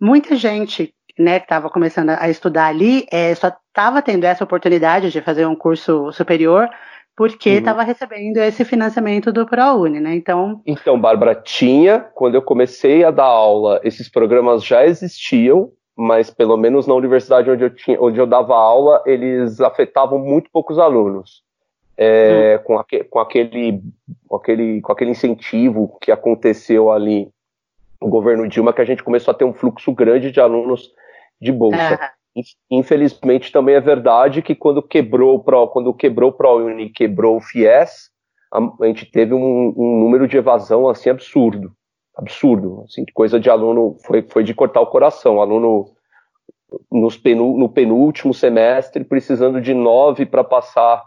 muita 0.00 0.34
gente 0.34 0.94
né, 1.18 1.38
que 1.38 1.44
estava 1.44 1.68
começando 1.68 2.10
a 2.10 2.28
estudar 2.28 2.66
ali, 2.66 3.06
é, 3.10 3.34
só 3.34 3.48
estava 3.48 4.02
tendo 4.02 4.24
essa 4.24 4.44
oportunidade 4.44 5.10
de 5.10 5.20
fazer 5.20 5.46
um 5.46 5.54
curso 5.54 6.12
superior 6.12 6.68
porque 7.16 7.50
estava 7.50 7.80
uhum. 7.80 7.86
recebendo 7.86 8.38
esse 8.38 8.64
financiamento 8.64 9.32
do 9.32 9.46
ProUni, 9.46 10.00
né? 10.00 10.14
Então. 10.14 10.62
Então, 10.66 10.98
Bárbara, 10.98 11.34
tinha, 11.34 12.00
quando 12.00 12.34
eu 12.34 12.42
comecei 12.42 13.04
a 13.04 13.10
dar 13.10 13.24
aula, 13.24 13.80
esses 13.84 14.08
programas 14.08 14.64
já 14.64 14.86
existiam, 14.86 15.70
mas 15.96 16.30
pelo 16.30 16.56
menos 16.56 16.86
na 16.86 16.94
universidade 16.94 17.50
onde 17.50 17.64
eu, 17.64 17.70
tinha, 17.70 18.00
onde 18.00 18.18
eu 18.18 18.26
dava 18.26 18.54
aula, 18.54 19.02
eles 19.04 19.60
afetavam 19.60 20.18
muito 20.18 20.50
poucos 20.50 20.78
alunos. 20.78 21.42
É, 21.96 22.58
hum. 22.58 22.64
com, 22.64 22.78
aque, 22.78 23.04
com, 23.04 23.18
aquele, 23.18 23.82
com, 24.26 24.36
aquele, 24.36 24.80
com 24.80 24.92
aquele 24.92 25.10
incentivo 25.10 25.98
que 26.00 26.10
aconteceu 26.10 26.90
ali 26.90 27.28
no 28.02 28.08
governo 28.08 28.48
Dilma, 28.48 28.72
que 28.72 28.82
a 28.82 28.84
gente 28.84 29.02
começou 29.02 29.32
a 29.32 29.34
ter 29.34 29.44
um 29.44 29.54
fluxo 29.54 29.92
grande 29.92 30.30
de 30.30 30.40
alunos 30.40 30.90
de 31.40 31.52
bolsa. 31.52 31.98
Infelizmente 32.70 33.52
também 33.52 33.74
é 33.74 33.80
verdade 33.80 34.42
que 34.42 34.54
quando 34.54 34.82
quebrou 34.82 35.36
o 35.36 35.44
Pro, 35.44 35.68
quando 35.68 35.94
quebrou 35.94 36.30
o 36.30 36.32
ProUni, 36.32 36.90
quebrou 36.90 37.36
o 37.36 37.40
FIES, 37.40 38.10
a, 38.52 38.86
gente 38.86 39.10
teve 39.10 39.34
um, 39.34 39.74
um 39.76 40.00
número 40.00 40.26
de 40.26 40.36
evasão 40.36 40.88
assim 40.88 41.10
absurdo. 41.10 41.72
Absurdo, 42.16 42.84
assim, 42.86 43.04
coisa 43.14 43.40
de 43.40 43.48
aluno, 43.48 43.96
foi, 44.04 44.22
foi 44.22 44.44
de 44.44 44.52
cortar 44.52 44.80
o 44.80 44.86
coração, 44.86 45.40
aluno 45.40 45.86
nos 46.90 47.16
penu, 47.16 47.56
no 47.56 47.68
penúltimo 47.68 48.34
semestre 48.34 49.04
precisando 49.04 49.60
de 49.60 49.72
nove 49.72 50.26
para 50.26 50.44
passar, 50.44 51.02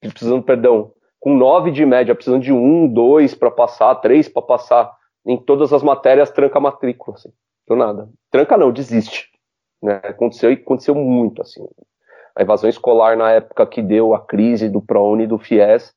precisando, 0.00 0.42
perdão, 0.42 0.92
com 1.20 1.34
nove 1.34 1.70
de 1.70 1.84
média, 1.84 2.14
precisando 2.14 2.42
de 2.42 2.52
um, 2.52 2.86
dois 2.86 3.34
para 3.34 3.50
passar, 3.50 3.94
três 3.96 4.28
para 4.28 4.42
passar, 4.42 4.90
em 5.26 5.36
todas 5.36 5.72
as 5.72 5.82
matérias 5.82 6.30
tranca 6.30 6.58
a 6.58 6.60
matrícula, 6.60 7.16
assim, 7.16 7.32
do 7.66 7.74
nada. 7.74 8.08
Tranca 8.30 8.56
não, 8.56 8.70
desiste. 8.70 9.28
Né? 9.82 10.00
Aconteceu 10.04 10.50
e 10.50 10.54
aconteceu 10.54 10.94
muito, 10.94 11.42
assim. 11.42 11.66
A 12.34 12.42
evasão 12.42 12.68
escolar 12.68 13.16
na 13.16 13.30
época 13.32 13.66
que 13.66 13.82
deu 13.82 14.14
a 14.14 14.20
crise 14.20 14.68
do 14.68 14.80
ProUni 14.80 15.24
e 15.24 15.26
do 15.26 15.38
FIES 15.38 15.92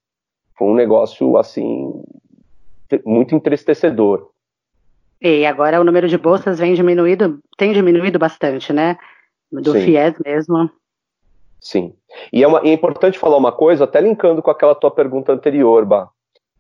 foi 0.58 0.68
um 0.68 0.74
negócio, 0.74 1.38
assim, 1.38 2.02
muito 3.06 3.36
entristecedor. 3.36 4.32
E 5.22 5.46
agora 5.46 5.80
o 5.80 5.84
número 5.84 6.08
de 6.08 6.18
bolsas 6.18 6.60
vem 6.60 6.74
diminuído, 6.74 7.40
tem 7.58 7.74
diminuído 7.74 8.18
bastante, 8.18 8.72
né? 8.72 8.98
Do 9.52 9.74
Sim. 9.74 9.82
FIES 9.82 10.16
mesmo. 10.26 10.70
Sim. 11.60 11.94
E 12.32 12.42
é, 12.42 12.48
uma, 12.48 12.62
é, 12.62 12.72
importante 12.72 13.20
falar 13.20 13.38
uma 13.38 13.52
coisa, 13.52 13.84
até 13.84 14.00
linkando 14.00 14.42
com 14.42 14.50
aquela 14.50 14.74
tua 14.74 14.90
pergunta 14.90 15.32
anterior, 15.32 15.86
Bah. 15.86 16.10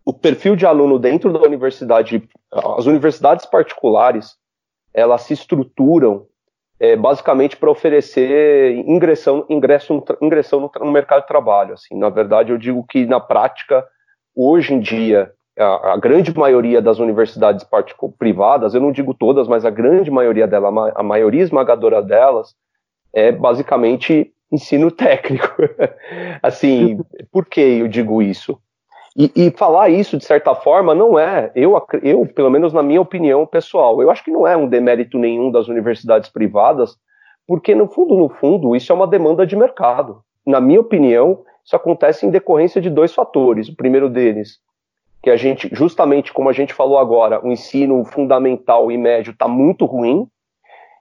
O 0.05 0.13
perfil 0.13 0.55
de 0.55 0.65
aluno 0.65 0.99
dentro 0.99 1.31
da 1.31 1.39
universidade, 1.39 2.27
as 2.51 2.85
universidades 2.85 3.45
particulares, 3.45 4.35
elas 4.93 5.21
se 5.21 5.33
estruturam 5.33 6.25
é, 6.79 6.95
basicamente 6.95 7.57
para 7.57 7.69
oferecer 7.69 8.75
ingressão, 8.87 9.45
ingresso, 9.49 10.03
ingressão 10.21 10.59
no, 10.61 10.71
no 10.85 10.91
mercado 10.91 11.21
de 11.21 11.27
trabalho. 11.27 11.73
Assim. 11.73 11.97
Na 11.97 12.09
verdade, 12.09 12.51
eu 12.51 12.57
digo 12.57 12.85
que 12.87 13.05
na 13.05 13.19
prática, 13.19 13.85
hoje 14.35 14.73
em 14.73 14.79
dia, 14.79 15.31
a, 15.57 15.93
a 15.93 15.97
grande 15.97 16.35
maioria 16.35 16.81
das 16.81 16.99
universidades 16.99 17.65
privadas, 18.17 18.73
eu 18.73 18.81
não 18.81 18.91
digo 18.91 19.13
todas, 19.13 19.47
mas 19.47 19.65
a 19.65 19.69
grande 19.69 20.09
maioria 20.09 20.47
delas, 20.47 20.93
a 20.95 21.03
maioria 21.03 21.43
esmagadora 21.43 22.01
delas, 22.01 22.55
é 23.11 23.31
basicamente 23.31 24.33
ensino 24.51 24.89
técnico. 24.89 25.47
assim, 26.41 26.99
por 27.31 27.45
que 27.45 27.59
eu 27.59 27.87
digo 27.87 28.21
isso? 28.21 28.59
E, 29.17 29.31
e, 29.35 29.51
falar 29.51 29.89
isso, 29.89 30.17
de 30.17 30.25
certa 30.25 30.53
forma, 30.53 30.93
não 30.93 31.17
é, 31.17 31.51
eu, 31.55 31.75
eu, 32.03 32.25
pelo 32.27 32.49
menos 32.49 32.71
na 32.71 32.83
minha 32.83 33.01
opinião 33.01 33.45
pessoal, 33.45 34.01
eu 34.01 34.11
acho 34.11 34.23
que 34.23 34.31
não 34.31 34.45
é 34.45 34.55
um 34.55 34.67
demérito 34.67 35.17
nenhum 35.17 35.51
das 35.51 35.67
universidades 35.67 36.29
privadas, 36.29 36.95
porque 37.47 37.73
no 37.73 37.87
fundo, 37.87 38.15
no 38.15 38.29
fundo, 38.29 38.75
isso 38.75 38.91
é 38.91 38.95
uma 38.95 39.07
demanda 39.07 39.45
de 39.45 39.55
mercado. 39.55 40.21
Na 40.45 40.61
minha 40.61 40.79
opinião, 40.79 41.43
isso 41.65 41.75
acontece 41.75 42.25
em 42.25 42.29
decorrência 42.29 42.79
de 42.79 42.89
dois 42.89 43.13
fatores. 43.13 43.67
O 43.67 43.75
primeiro 43.75 44.09
deles, 44.09 44.59
que 45.21 45.29
a 45.29 45.35
gente, 45.35 45.69
justamente 45.73 46.31
como 46.31 46.49
a 46.49 46.53
gente 46.53 46.73
falou 46.73 46.97
agora, 46.97 47.43
o 47.43 47.51
ensino 47.51 48.05
fundamental 48.05 48.91
e 48.91 48.97
médio 48.97 49.31
está 49.31 49.47
muito 49.47 49.85
ruim, 49.85 50.27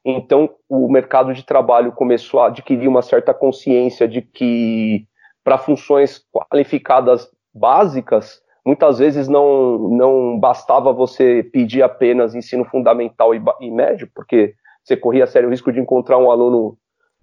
então 0.04 0.48
o 0.68 0.90
mercado 0.90 1.34
de 1.34 1.44
trabalho 1.44 1.92
começou 1.92 2.40
a 2.40 2.46
adquirir 2.46 2.88
uma 2.88 3.02
certa 3.02 3.34
consciência 3.34 4.08
de 4.08 4.22
que 4.22 5.06
para 5.44 5.58
funções 5.58 6.22
qualificadas 6.32 7.28
básicas, 7.54 8.42
muitas 8.64 8.98
vezes 8.98 9.28
não, 9.28 9.78
não 9.78 10.38
bastava 10.38 10.92
você 10.92 11.42
pedir 11.42 11.82
apenas 11.82 12.34
ensino 12.34 12.64
fundamental 12.64 13.34
e, 13.34 13.42
e 13.60 13.70
médio, 13.70 14.10
porque 14.14 14.54
você 14.84 14.96
corria 14.96 15.26
sério 15.26 15.50
risco 15.50 15.72
de 15.72 15.80
encontrar 15.80 16.18
um 16.18 16.30
aluno 16.30 16.76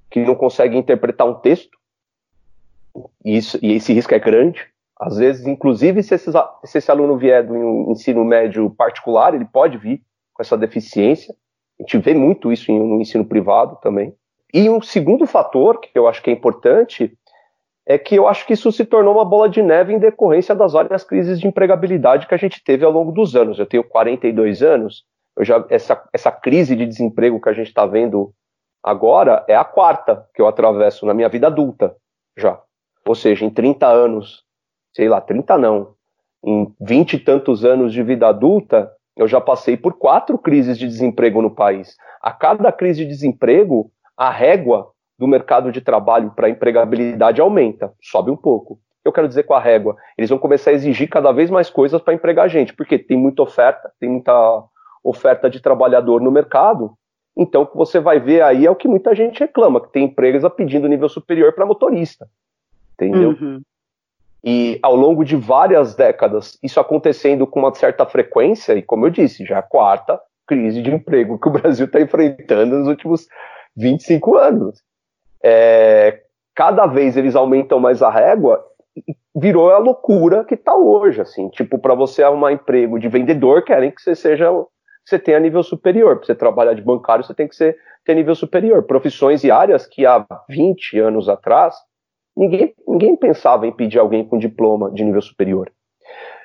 que 0.09 0.23
não 0.23 0.35
consegue 0.35 0.77
interpretar 0.77 1.27
um 1.27 1.35
texto, 1.35 1.77
e, 3.23 3.37
isso, 3.37 3.59
e 3.61 3.73
esse 3.73 3.93
risco 3.93 4.13
é 4.13 4.19
grande. 4.19 4.65
Às 4.99 5.17
vezes, 5.17 5.45
inclusive, 5.45 6.01
se, 6.01 6.15
esses, 6.15 6.33
se 6.63 6.77
esse 6.77 6.89
aluno 6.89 7.17
vier 7.17 7.45
do 7.45 7.91
ensino 7.91 8.23
médio 8.23 8.69
particular, 8.69 9.33
ele 9.33 9.45
pode 9.45 9.77
vir 9.77 10.01
com 10.33 10.41
essa 10.41 10.57
deficiência. 10.57 11.35
A 11.79 11.83
gente 11.83 11.97
vê 11.97 12.13
muito 12.13 12.51
isso 12.51 12.71
no 12.71 13.01
ensino 13.01 13.25
privado 13.25 13.77
também. 13.81 14.13
E 14.53 14.69
um 14.69 14.81
segundo 14.81 15.27
fator, 15.27 15.79
que 15.81 15.89
eu 15.93 16.07
acho 16.07 16.21
que 16.21 16.29
é 16.29 16.33
importante, 16.33 17.17
é 17.85 17.97
que 17.97 18.15
eu 18.15 18.27
acho 18.27 18.45
que 18.45 18.53
isso 18.53 18.71
se 18.71 18.83
tornou 18.83 19.13
uma 19.13 19.25
bola 19.25 19.47
de 19.47 19.61
neve 19.61 19.93
em 19.93 19.99
decorrência 19.99 20.55
das 20.55 20.73
várias 20.73 21.03
crises 21.03 21.39
de 21.39 21.47
empregabilidade 21.47 22.27
que 22.27 22.33
a 22.33 22.37
gente 22.37 22.63
teve 22.63 22.83
ao 22.83 22.91
longo 22.91 23.11
dos 23.11 23.35
anos. 23.35 23.59
Eu 23.59 23.65
tenho 23.65 23.83
42 23.83 24.63
anos, 24.63 25.03
eu 25.37 25.45
já, 25.45 25.63
essa, 25.69 26.01
essa 26.11 26.31
crise 26.31 26.75
de 26.75 26.85
desemprego 26.85 27.39
que 27.39 27.49
a 27.49 27.53
gente 27.53 27.67
está 27.67 27.85
vendo 27.85 28.33
agora 28.83 29.45
é 29.47 29.55
a 29.55 29.63
quarta 29.63 30.27
que 30.33 30.41
eu 30.41 30.47
atravesso 30.47 31.05
na 31.05 31.13
minha 31.13 31.29
vida 31.29 31.47
adulta 31.47 31.95
já. 32.37 32.59
Ou 33.07 33.13
seja, 33.13 33.45
em 33.45 33.49
30 33.49 33.85
anos 33.87 34.45
sei 34.95 35.09
lá, 35.09 35.19
30 35.19 35.57
não, 35.57 35.93
em 36.43 36.73
20 36.79 37.13
e 37.13 37.19
tantos 37.19 37.65
anos 37.65 37.91
de 37.91 38.01
vida 38.01 38.27
adulta, 38.29 38.89
eu 39.15 39.27
já 39.27 39.41
passei 39.41 39.75
por 39.75 39.97
quatro 39.97 40.37
crises 40.37 40.77
de 40.77 40.87
desemprego 40.87 41.41
no 41.41 41.53
país. 41.53 41.97
A 42.21 42.31
cada 42.31 42.71
crise 42.71 43.03
de 43.03 43.09
desemprego, 43.09 43.91
a 44.15 44.29
régua 44.29 44.89
do 45.17 45.27
mercado 45.27 45.71
de 45.71 45.81
trabalho 45.81 46.31
para 46.31 46.49
empregabilidade 46.49 47.41
aumenta, 47.41 47.93
sobe 48.01 48.31
um 48.31 48.35
pouco. 48.35 48.79
Eu 49.03 49.13
quero 49.13 49.27
dizer 49.27 49.43
com 49.43 49.53
a 49.53 49.59
régua, 49.59 49.95
eles 50.17 50.29
vão 50.29 50.39
começar 50.39 50.71
a 50.71 50.73
exigir 50.73 51.07
cada 51.09 51.31
vez 51.31 51.49
mais 51.49 51.69
coisas 51.69 52.01
para 52.01 52.13
empregar 52.13 52.49
gente, 52.49 52.73
porque 52.73 52.97
tem 52.97 53.17
muita 53.17 53.43
oferta, 53.43 53.91
tem 53.99 54.09
muita 54.09 54.63
oferta 55.03 55.49
de 55.49 55.61
trabalhador 55.61 56.19
no 56.19 56.31
mercado. 56.31 56.93
Então, 57.37 57.61
o 57.61 57.67
que 57.67 57.77
você 57.77 57.99
vai 57.99 58.19
ver 58.19 58.41
aí 58.41 58.65
é 58.65 58.71
o 58.71 58.75
que 58.75 58.87
muita 58.87 59.13
gente 59.13 59.39
reclama, 59.39 59.79
que 59.79 59.91
tem 59.91 60.05
empresas 60.05 60.51
pedindo 60.53 60.87
nível 60.87 61.07
superior 61.07 61.53
para 61.53 61.65
motorista. 61.65 62.27
Entendeu? 62.93 63.31
Uhum. 63.39 63.61
E 64.43 64.79
ao 64.81 64.95
longo 64.95 65.23
de 65.23 65.35
várias 65.35 65.95
décadas, 65.95 66.57
isso 66.63 66.79
acontecendo 66.79 67.45
com 67.45 67.59
uma 67.59 67.73
certa 67.73 68.05
frequência, 68.05 68.73
e 68.73 68.81
como 68.81 69.05
eu 69.05 69.09
disse, 69.09 69.45
já 69.45 69.55
é 69.55 69.59
a 69.59 69.63
quarta 69.63 70.19
crise 70.47 70.81
de 70.81 70.91
emprego 70.91 71.39
que 71.39 71.47
o 71.47 71.51
Brasil 71.53 71.85
está 71.85 71.99
enfrentando 71.99 72.77
nos 72.77 72.87
últimos 72.87 73.27
25 73.75 74.37
anos. 74.37 74.81
É, 75.45 76.21
cada 76.55 76.87
vez 76.87 77.15
eles 77.15 77.35
aumentam 77.35 77.79
mais 77.79 78.01
a 78.01 78.09
régua, 78.09 78.65
virou 79.35 79.69
a 79.69 79.77
loucura 79.77 80.43
que 80.43 80.55
está 80.55 80.75
hoje, 80.75 81.21
assim, 81.21 81.49
tipo, 81.49 81.77
para 81.77 81.93
você 81.93 82.23
arrumar 82.23 82.51
emprego 82.51 82.97
de 82.97 83.07
vendedor, 83.07 83.63
querem 83.63 83.91
que 83.91 84.01
você 84.01 84.15
seja, 84.15 84.49
você 85.05 85.19
tenha 85.19 85.39
nível 85.39 85.61
superior, 85.61 86.17
para 86.17 86.25
você 86.25 86.35
trabalhar 86.35 86.73
de 86.73 86.81
bancário, 86.81 87.23
você 87.23 87.33
tem 87.33 87.47
que 87.47 87.55
ser, 87.55 87.77
ter 88.03 88.15
nível 88.15 88.33
superior. 88.33 88.83
Profissões 88.83 89.43
e 89.43 89.51
áreas 89.51 89.85
que 89.85 90.05
há 90.05 90.25
20 90.49 90.97
anos 90.99 91.29
atrás 91.29 91.75
Ninguém, 92.35 92.75
ninguém 92.85 93.15
pensava 93.15 93.65
em 93.65 93.71
pedir 93.71 93.97
alguém 93.97 94.27
com 94.27 94.37
diploma 94.37 94.91
de 94.91 95.03
nível 95.03 95.21
superior. 95.21 95.71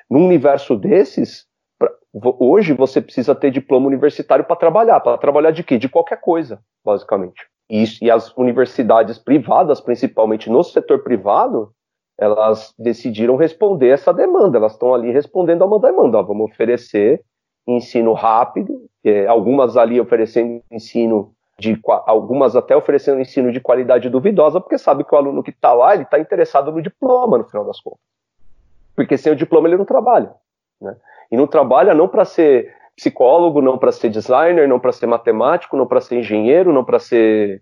Num 0.09 0.25
universo 0.25 0.75
desses, 0.75 1.45
pra, 1.77 1.91
hoje 2.13 2.73
você 2.73 3.01
precisa 3.01 3.35
ter 3.35 3.51
diploma 3.51 3.87
universitário 3.87 4.45
para 4.45 4.55
trabalhar. 4.55 5.01
Para 5.01 5.17
trabalhar 5.17 5.51
de 5.51 5.63
quê? 5.63 5.77
De 5.77 5.89
qualquer 5.89 6.21
coisa, 6.21 6.61
basicamente. 6.83 7.45
E, 7.71 8.11
as 8.11 8.35
universidades 8.35 9.17
privadas, 9.17 9.79
principalmente 9.79 10.49
no 10.49 10.61
setor 10.61 11.03
privado, 11.03 11.71
elas 12.19 12.73
decidiram 12.77 13.37
responder 13.37 13.87
essa 13.87 14.13
demanda. 14.13 14.57
Elas 14.57 14.73
estão 14.73 14.93
ali 14.93 15.09
respondendo 15.09 15.61
a 15.61 15.65
uma 15.65 15.79
demanda. 15.79 16.17
Ó, 16.17 16.23
vamos 16.23 16.51
oferecer 16.51 17.23
ensino 17.65 18.11
rápido, 18.11 18.89
é, 19.05 19.25
algumas 19.25 19.77
ali 19.77 20.01
oferecendo 20.01 20.61
ensino 20.69 21.33
de 21.57 21.79
algumas 22.07 22.55
até 22.55 22.75
oferecendo 22.75 23.21
ensino 23.21 23.51
de 23.51 23.61
qualidade 23.61 24.09
duvidosa, 24.09 24.59
porque 24.59 24.77
sabe 24.77 25.03
que 25.03 25.13
o 25.13 25.17
aluno 25.17 25.43
que 25.43 25.51
está 25.51 25.73
lá 25.73 25.93
ele 25.93 26.03
está 26.03 26.19
interessado 26.19 26.71
no 26.71 26.81
diploma 26.81 27.37
no 27.37 27.43
final 27.45 27.63
das 27.63 27.79
contas, 27.79 27.99
porque 28.95 29.15
sem 29.15 29.31
o 29.31 29.35
diploma 29.35 29.67
ele 29.67 29.77
não 29.77 29.85
trabalha, 29.85 30.33
né? 30.81 30.97
E 31.31 31.37
não 31.37 31.45
trabalha 31.45 31.93
não 31.93 32.07
para 32.07 32.25
ser 32.25 32.75
psicólogo, 33.01 33.63
não 33.63 33.79
para 33.79 33.91
ser 33.91 34.09
designer, 34.09 34.67
não 34.67 34.79
para 34.79 34.91
ser 34.91 35.07
matemático, 35.07 35.75
não 35.75 35.87
para 35.87 35.99
ser 35.99 36.19
engenheiro, 36.19 36.71
não 36.71 36.85
para 36.85 36.99
ser 36.99 37.59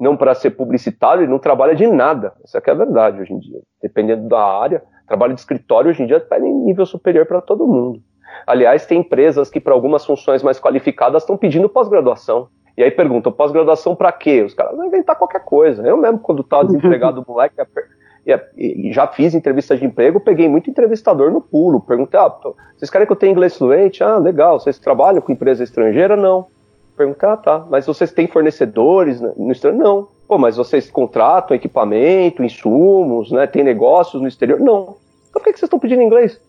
não 0.00 0.16
para 0.16 0.34
ser 0.34 0.50
publicitário, 0.50 1.22
ele 1.22 1.30
não 1.30 1.38
trabalha 1.38 1.76
de 1.76 1.86
nada. 1.86 2.32
Essa 2.42 2.58
é 2.58 2.70
a 2.72 2.74
verdade 2.74 3.20
hoje 3.20 3.32
em 3.32 3.38
dia. 3.38 3.60
Dependendo 3.80 4.28
da 4.28 4.44
área, 4.44 4.82
trabalho 5.06 5.32
de 5.32 5.38
escritório 5.38 5.90
hoje 5.90 6.02
em 6.02 6.06
dia 6.06 6.16
está 6.16 6.40
em 6.40 6.52
nível 6.64 6.84
superior 6.84 7.24
para 7.24 7.40
todo 7.40 7.68
mundo. 7.68 8.00
Aliás, 8.44 8.84
tem 8.84 8.98
empresas 8.98 9.48
que 9.48 9.60
para 9.60 9.72
algumas 9.72 10.04
funções 10.04 10.42
mais 10.42 10.58
qualificadas 10.58 11.22
estão 11.22 11.36
pedindo 11.36 11.68
pós-graduação. 11.68 12.48
E 12.76 12.82
aí 12.82 12.90
perguntam, 12.90 13.30
pós-graduação 13.30 13.94
para 13.94 14.10
quê? 14.10 14.42
Os 14.42 14.54
caras 14.54 14.76
vão 14.76 14.86
inventar 14.86 15.14
qualquer 15.14 15.44
coisa. 15.44 15.86
Eu 15.86 15.96
mesmo, 15.96 16.18
quando 16.18 16.42
estava 16.42 16.64
desempregado, 16.66 17.24
moleque, 17.28 17.54
e 18.56 18.92
já 18.92 19.06
fiz 19.08 19.34
entrevista 19.34 19.76
de 19.76 19.84
emprego, 19.84 20.20
peguei 20.20 20.48
muito 20.48 20.70
entrevistador 20.70 21.30
no 21.30 21.40
pulo. 21.40 21.80
Perguntei, 21.80 22.18
ah, 22.20 22.32
vocês 22.76 22.90
querem 22.90 23.06
que 23.06 23.12
eu 23.12 23.16
tenha 23.16 23.32
inglês 23.32 23.56
fluente? 23.56 24.02
Ah, 24.02 24.16
legal. 24.16 24.60
Vocês 24.60 24.78
trabalham 24.78 25.20
com 25.20 25.32
empresa 25.32 25.64
estrangeira? 25.64 26.16
Não. 26.16 26.46
Perguntei, 26.96 27.28
ah, 27.28 27.36
tá. 27.36 27.66
Mas 27.68 27.86
vocês 27.86 28.12
têm 28.12 28.28
fornecedores 28.28 29.20
no 29.20 29.50
exterior? 29.50 29.76
Não. 29.76 30.08
Pô, 30.28 30.38
mas 30.38 30.56
vocês 30.56 30.88
contratam 30.88 31.56
equipamento, 31.56 32.44
insumos, 32.44 33.32
né? 33.32 33.46
Tem 33.46 33.64
negócios 33.64 34.22
no 34.22 34.28
exterior? 34.28 34.60
Não. 34.60 34.96
Então 35.28 35.42
por 35.42 35.44
que 35.44 35.50
vocês 35.50 35.64
estão 35.64 35.80
pedindo 35.80 36.02
inglês? 36.02 36.40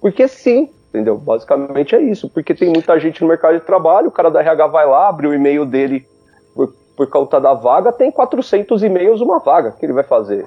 Porque 0.00 0.26
sim, 0.26 0.68
entendeu? 0.88 1.16
Basicamente 1.16 1.94
é 1.94 2.02
isso. 2.02 2.28
Porque 2.28 2.52
tem 2.52 2.70
muita 2.70 2.98
gente 2.98 3.22
no 3.22 3.28
mercado 3.28 3.54
de 3.54 3.64
trabalho, 3.64 4.08
o 4.08 4.12
cara 4.12 4.30
da 4.30 4.40
RH 4.40 4.66
vai 4.66 4.86
lá, 4.86 5.08
abre 5.08 5.28
o 5.28 5.34
e-mail 5.34 5.64
dele 5.64 6.04
por, 6.52 6.74
por 6.96 7.08
conta 7.08 7.40
da 7.40 7.54
vaga, 7.54 7.92
tem 7.92 8.10
400 8.10 8.82
e-mails 8.82 9.20
uma 9.20 9.38
vaga. 9.38 9.70
Que 9.70 9.86
ele 9.86 9.92
vai 9.92 10.04
fazer? 10.04 10.46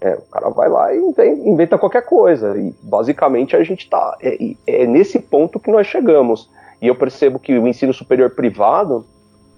É, 0.00 0.14
o 0.14 0.22
cara 0.22 0.48
vai 0.48 0.68
lá 0.68 0.94
e 0.94 0.98
inventa 1.44 1.76
qualquer 1.76 2.02
coisa. 2.02 2.56
E 2.58 2.74
basicamente 2.82 3.54
a 3.54 3.62
gente 3.62 3.84
está. 3.84 4.16
É, 4.22 4.36
é, 4.66 4.86
nesse 4.86 5.18
ponto 5.18 5.60
que 5.60 5.70
nós 5.70 5.86
chegamos. 5.86 6.48
E 6.80 6.86
eu 6.86 6.94
percebo 6.94 7.38
que 7.38 7.58
o 7.58 7.68
ensino 7.68 7.92
superior 7.92 8.30
privado, 8.30 9.04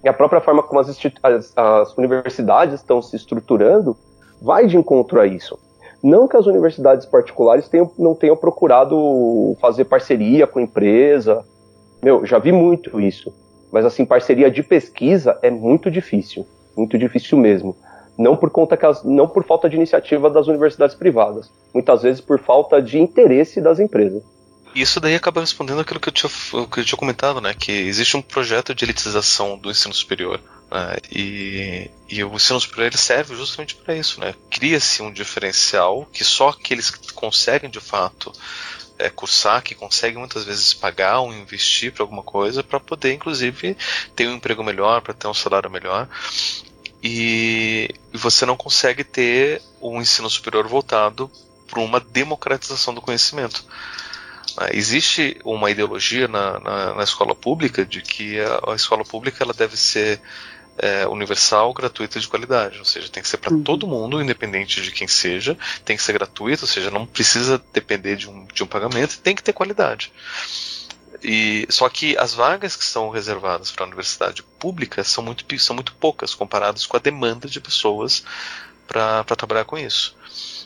e 0.03 0.09
a 0.09 0.13
própria 0.13 0.41
forma 0.41 0.61
como 0.61 0.81
as, 0.81 0.89
as, 1.23 1.53
as 1.55 1.97
universidades 1.97 2.75
estão 2.75 3.01
se 3.01 3.15
estruturando, 3.15 3.95
vai 4.41 4.67
de 4.67 4.75
encontro 4.75 5.21
a 5.21 5.25
isso. 5.25 5.57
Não 6.03 6.27
que 6.27 6.35
as 6.35 6.45
universidades 6.45 7.05
particulares 7.05 7.69
tenham, 7.69 7.89
não 7.97 8.13
tenham 8.13 8.35
procurado 8.35 9.55
fazer 9.61 9.85
parceria 9.85 10.45
com 10.45 10.59
empresa. 10.59 11.45
Meu, 12.03 12.25
já 12.25 12.37
vi 12.39 12.51
muito 12.51 12.99
isso. 12.99 13.33
Mas 13.71 13.85
assim, 13.85 14.03
parceria 14.03 14.51
de 14.51 14.61
pesquisa 14.61 15.39
é 15.41 15.49
muito 15.49 15.89
difícil. 15.89 16.45
Muito 16.75 16.97
difícil 16.97 17.37
mesmo 17.37 17.73
não 18.17 18.35
por 18.35 18.49
conta 18.49 18.77
as, 18.87 19.03
não 19.03 19.27
por 19.27 19.43
falta 19.43 19.69
de 19.69 19.75
iniciativa 19.75 20.29
das 20.29 20.47
universidades 20.47 20.95
privadas, 20.95 21.51
muitas 21.73 22.03
vezes 22.03 22.21
por 22.21 22.39
falta 22.39 22.81
de 22.81 22.99
interesse 22.99 23.59
das 23.61 23.79
empresas. 23.79 24.23
Isso 24.75 24.99
daí 24.99 25.13
acaba 25.13 25.41
respondendo 25.41 25.81
aquilo 25.81 25.99
que 25.99 26.09
eu 26.09 26.13
tinha, 26.13 26.31
que 26.67 26.79
eu 26.79 26.85
tinha 26.85 26.97
comentado, 26.97 27.39
né? 27.39 27.53
Que 27.53 27.71
existe 27.71 28.17
um 28.17 28.21
projeto 28.21 28.73
de 28.73 28.83
elitização 28.83 29.57
do 29.57 29.69
ensino 29.69 29.93
superior. 29.93 30.41
Né, 30.71 30.97
e, 31.11 31.91
e, 32.09 32.23
o 32.23 32.33
ensino 32.33 32.59
superior 32.59 32.87
ele 32.87 32.97
serve 32.97 33.35
justamente 33.35 33.75
para 33.75 33.95
isso, 33.95 34.19
né? 34.19 34.33
Cria-se 34.49 35.03
um 35.03 35.13
diferencial 35.13 36.07
que 36.11 36.23
só 36.23 36.49
aqueles 36.49 36.89
que 36.89 37.13
conseguem 37.13 37.69
de 37.69 37.79
fato 37.79 38.33
é, 38.97 39.11
cursar, 39.11 39.61
que 39.61 39.75
conseguem 39.75 40.17
muitas 40.17 40.43
vezes 40.43 40.73
pagar 40.73 41.19
ou 41.19 41.31
investir 41.31 41.93
para 41.93 42.01
alguma 42.03 42.23
coisa, 42.23 42.63
para 42.63 42.79
poder, 42.79 43.13
inclusive, 43.13 43.77
ter 44.15 44.27
um 44.27 44.33
emprego 44.33 44.63
melhor, 44.63 45.01
para 45.01 45.13
ter 45.13 45.27
um 45.27 45.33
salário 45.35 45.69
melhor 45.69 46.09
e 47.03 47.89
você 48.13 48.45
não 48.45 48.55
consegue 48.55 49.03
ter 49.03 49.61
um 49.81 50.01
ensino 50.01 50.29
superior 50.29 50.65
voltado 50.67 51.29
para 51.67 51.81
uma 51.81 51.99
democratização 51.99 52.93
do 52.93 53.01
conhecimento. 53.01 53.65
Ah, 54.55 54.69
existe 54.71 55.37
uma 55.43 55.69
ideologia 55.69 56.27
na, 56.27 56.59
na, 56.59 56.93
na, 56.95 57.03
escola 57.03 57.35
pública 57.35 57.85
de 57.85 58.01
que 58.01 58.39
a, 58.39 58.71
a 58.71 58.75
escola 58.75 59.03
pública 59.03 59.43
ela 59.43 59.53
deve 59.53 59.75
ser 59.75 60.21
é, 60.77 61.07
universal, 61.07 61.73
gratuita 61.73 62.17
e 62.17 62.21
de 62.21 62.27
qualidade, 62.27 62.79
ou 62.79 62.85
seja, 62.85 63.09
tem 63.09 63.21
que 63.21 63.29
ser 63.29 63.37
para 63.37 63.53
uhum. 63.53 63.63
todo 63.63 63.87
mundo, 63.87 64.21
independente 64.21 64.81
de 64.81 64.91
quem 64.91 65.07
seja, 65.07 65.57
tem 65.83 65.97
que 65.97 66.03
ser 66.03 66.13
gratuito, 66.13 66.63
ou 66.63 66.67
seja, 66.67 66.89
não 66.89 67.05
precisa 67.05 67.61
depender 67.73 68.15
de 68.15 68.29
um, 68.29 68.45
de 68.45 68.63
um 68.63 68.67
pagamento, 68.67 69.19
tem 69.19 69.35
que 69.35 69.43
ter 69.43 69.53
qualidade. 69.53 70.11
E, 71.23 71.65
só 71.69 71.87
que 71.87 72.17
as 72.17 72.33
vagas 72.33 72.75
que 72.75 72.83
são 72.83 73.09
reservadas 73.09 73.71
para 73.71 73.85
a 73.85 73.87
universidade 73.87 74.43
pública 74.43 75.03
são 75.03 75.23
muito, 75.23 75.45
são 75.59 75.75
muito 75.75 75.93
poucas 75.95 76.35
comparadas 76.35 76.85
com 76.85 76.97
a 76.97 76.99
demanda 76.99 77.47
de 77.47 77.61
pessoas 77.61 78.23
para 78.85 79.23
trabalhar 79.23 79.65
com 79.65 79.77
isso, 79.77 80.15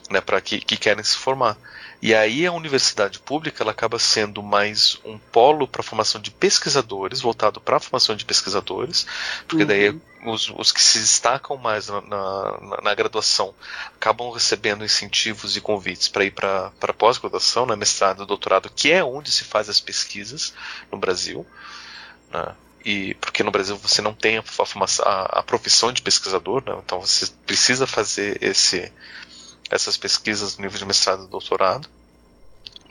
né, 0.10 0.20
para 0.20 0.41
que, 0.41 0.60
que 0.60 0.76
querem 0.76 1.04
se 1.04 1.15
formar. 1.15 1.58
E 2.02 2.13
aí 2.13 2.46
a 2.46 2.52
universidade 2.52 3.20
pública 3.20 3.63
ela 3.63 3.72
acaba 3.72 3.98
sendo 3.98 4.43
mais 4.43 5.00
um 5.04 5.17
polo 5.17 5.67
para 5.67 5.82
formação 5.82 6.22
de 6.22 6.30
pesquisadores, 6.30 7.22
voltado 7.22 7.60
para 7.60 7.78
a 7.78 7.80
formação 7.80 8.15
de 8.15 8.26
pesquisadores, 8.26 9.06
porque 9.48 9.63
uhum. 9.63 9.67
daí 9.67 10.00
os, 10.30 10.50
os, 10.56 10.72
que 10.72 10.82
se 10.82 11.00
destacam 11.00 11.58
mais 11.58 11.88
na, 11.88 12.02
na, 12.02 12.82
na, 12.84 12.96
graduação 12.96 13.54
acabam 13.96 14.32
recebendo 14.32 14.84
incentivos 14.84 15.56
e 15.56 15.62
convites 15.62 16.08
para 16.08 16.26
ir 16.26 16.32
para 16.32 16.94
pós-graduação, 16.98 17.66
na 17.66 17.76
né, 17.76 17.80
mestrado, 17.80 18.26
doutorado, 18.26 18.70
que 18.70 18.92
é 18.92 19.04
onde 19.04 19.32
se 19.32 19.44
faz 19.44 19.70
as 19.70 19.80
pesquisas 19.80 20.54
no 20.92 20.98
Brasil. 20.98 21.46
Né? 22.32 22.56
e 22.88 23.16
porque 23.16 23.44
no 23.44 23.52
Brasil 23.52 23.76
você 23.78 24.02
não 24.02 24.13
tem 24.13 24.38
a, 24.38 24.44
a, 25.04 25.40
a 25.40 25.44
profissão 25.44 25.92
de 25.92 26.02
pesquisador, 26.02 26.63
né? 26.66 26.74
então 26.84 27.02
você 27.02 27.28
precisa 27.46 27.86
fazer 27.86 28.42
esse 28.42 28.92
essas 29.70 29.98
pesquisas 29.98 30.58
no 30.58 30.63
nível 30.63 30.80
de 30.80 30.86
mestrado 30.86 31.26
e 31.26 31.28
doutorado, 31.28 31.90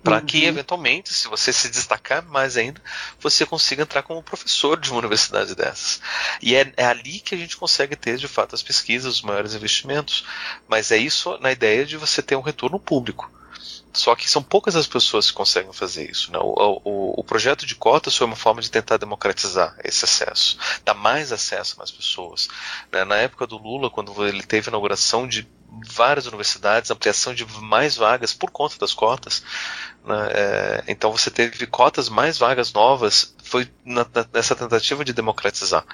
para 0.07 0.19
uhum. 0.19 0.25
que 0.25 0.45
eventualmente, 0.45 1.13
se 1.13 1.27
você 1.27 1.53
se 1.53 1.69
destacar 1.69 2.25
mais 2.25 2.57
ainda, 2.57 2.81
você 3.19 3.45
consiga 3.45 3.83
entrar 3.83 4.05
como 4.05 4.23
professor 4.23 4.79
de 4.79 4.89
uma 4.89 5.01
universidade 5.01 5.53
dessas. 5.57 6.01
E 6.41 6.55
é, 6.55 6.73
é, 6.77 6.87
ali 6.87 7.19
que 7.19 7.35
a 7.35 7.39
gente 7.39 7.57
consegue 7.57 7.97
ter, 7.97 8.17
de 8.17 8.29
fato, 8.29 8.55
as 8.55 8.63
pesquisas, 8.63 9.15
os 9.15 9.23
maiores 9.23 9.55
investimentos. 9.55 10.25
Mas 10.69 10.93
é 10.93 10.97
isso 10.97 11.37
na 11.39 11.51
ideia 11.51 11.85
de 11.85 11.97
você 11.97 12.23
ter 12.23 12.37
um 12.37 12.41
retorno 12.41 12.79
público. 12.79 13.29
Só 13.93 14.15
que 14.15 14.31
são 14.31 14.43
poucas 14.43 14.77
as 14.77 14.87
pessoas 14.87 15.29
que 15.29 15.37
conseguem 15.37 15.73
fazer 15.73 16.09
isso. 16.09 16.31
Né? 16.31 16.39
O, 16.39 16.81
o, 16.85 17.21
o, 17.21 17.25
projeto 17.25 17.67
de 17.67 17.75
cotas 17.75 18.15
foi 18.15 18.29
uma 18.29 18.37
forma 18.37 18.61
de 18.61 18.71
tentar 18.71 18.99
democratizar 18.99 19.77
esse 19.83 20.05
acesso, 20.05 20.57
dar 20.85 20.95
mais 20.95 21.33
acesso 21.33 21.75
a 21.75 21.79
mais 21.79 21.91
pessoas. 21.91 22.47
Né? 22.93 23.05
Na 23.05 23.17
época 23.17 23.45
do 23.45 23.57
Lula, 23.57 23.91
quando 23.91 24.25
ele 24.25 24.43
teve 24.43 24.69
a 24.69 24.71
inauguração 24.71 25.27
de 25.27 25.49
várias 25.85 26.27
universidades, 26.27 26.91
ampliação 26.91 27.35
de 27.35 27.47
mais 27.61 27.97
vagas 27.97 28.33
por 28.33 28.51
conta 28.51 28.79
das 28.79 28.93
cotas. 28.93 29.43
Né? 30.05 30.29
É, 30.33 30.85
então 30.89 31.11
você 31.11 31.31
teve 31.31 31.67
cotas 31.67 32.09
mais 32.09 32.39
vagas 32.39 32.73
novas, 32.73 33.35
foi 33.45 33.69
na, 33.85 34.07
nessa 34.33 34.55
tentativa 34.55 35.05
de 35.05 35.13
democratizar. 35.13 35.85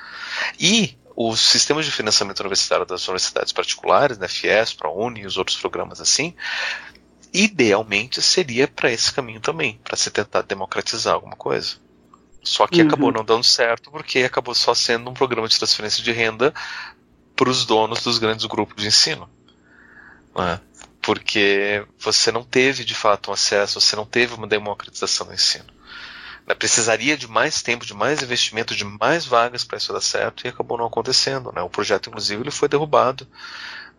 E 0.59 0.97
os 1.17 1.41
sistemas 1.41 1.85
de 1.85 1.93
financiamento 1.93 2.41
universitário 2.41 2.87
das 2.87 3.07
universidades 3.07 3.53
particulares, 3.53 4.19
né, 4.19 4.29
FIES, 4.29 4.73
ProUni 4.73 5.21
e 5.21 5.27
os 5.27 5.37
outros 5.37 5.59
programas 5.59 6.01
assim, 6.01 6.35
idealmente 7.33 8.21
seria 8.21 8.69
para 8.69 8.91
esse 8.91 9.13
caminho 9.13 9.41
também, 9.41 9.81
para 9.83 9.97
se 9.97 10.11
tentar 10.11 10.43
democratizar 10.43 11.15
alguma 11.15 11.37
coisa. 11.37 11.77
Só 12.43 12.67
que 12.67 12.81
uhum. 12.81 12.89
acabou 12.89 13.13
não 13.13 13.25
dando 13.25 13.45
certo 13.45 13.91
porque 13.91 14.21
acabou 14.21 14.55
só 14.55 14.75
sendo 14.75 15.09
um 15.09 15.15
programa 15.15 15.49
de 15.49 15.57
transferência 15.57 16.03
de 16.03 16.13
renda 16.13 16.53
para 17.37 17.49
os 17.49 17.65
donos 17.65 18.03
dos 18.03 18.19
grandes 18.19 18.45
grupos 18.47 18.83
de 18.83 18.89
ensino. 18.89 19.29
Né? 20.37 20.61
Porque 21.01 21.85
você 21.99 22.31
não 22.31 22.45
teve 22.45 22.85
de 22.85 22.95
fato 22.95 23.31
um 23.31 23.35
acesso, 23.35 23.81
você 23.81 23.97
não 23.97 24.07
teve 24.07 24.35
uma 24.35 24.47
democratização 24.47 25.27
do 25.27 25.35
ensino. 25.35 25.67
Né? 26.47 26.55
Precisaria 26.55 27.17
de 27.17 27.29
mais 27.29 27.63
tempo, 27.63 27.85
de 27.85 27.95
mais 27.95 28.23
investimento, 28.23 28.75
de 28.75 28.85
mais 28.85 29.27
vagas 29.27 29.65
para 29.65 29.79
isso 29.79 29.93
dar 29.93 30.01
certo 30.01 30.45
e 30.45 30.49
acabou 30.49 30.79
não 30.79 30.87
acontecendo. 30.87 31.53
Né? 31.53 31.63
O 31.63 31.71
projeto, 31.71 32.09
inclusive, 32.09 32.43
ele 32.43 32.51
foi 32.51 32.69
derrubado 32.69 33.27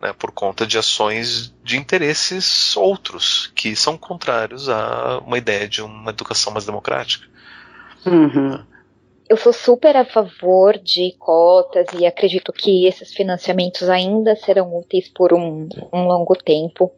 né, 0.00 0.12
por 0.12 0.30
conta 0.32 0.66
de 0.66 0.78
ações 0.78 1.54
de 1.62 1.76
interesses 1.76 2.76
outros 2.76 3.50
que 3.54 3.74
são 3.76 3.96
contrários 3.96 4.68
a 4.68 5.18
uma 5.18 5.38
ideia 5.38 5.68
de 5.68 5.82
uma 5.82 6.10
educação 6.10 6.52
mais 6.52 6.66
democrática. 6.66 7.26
Uhum. 8.04 8.62
Eu 9.28 9.38
sou 9.38 9.52
super 9.54 9.96
a 9.96 10.04
favor 10.04 10.78
de 10.78 11.12
cotas 11.18 11.86
e 11.98 12.04
acredito 12.04 12.52
que 12.52 12.86
esses 12.86 13.14
financiamentos 13.14 13.88
ainda 13.88 14.36
serão 14.36 14.76
úteis 14.76 15.08
por 15.08 15.32
um, 15.32 15.66
um 15.92 16.04
longo 16.06 16.36
tempo. 16.36 16.92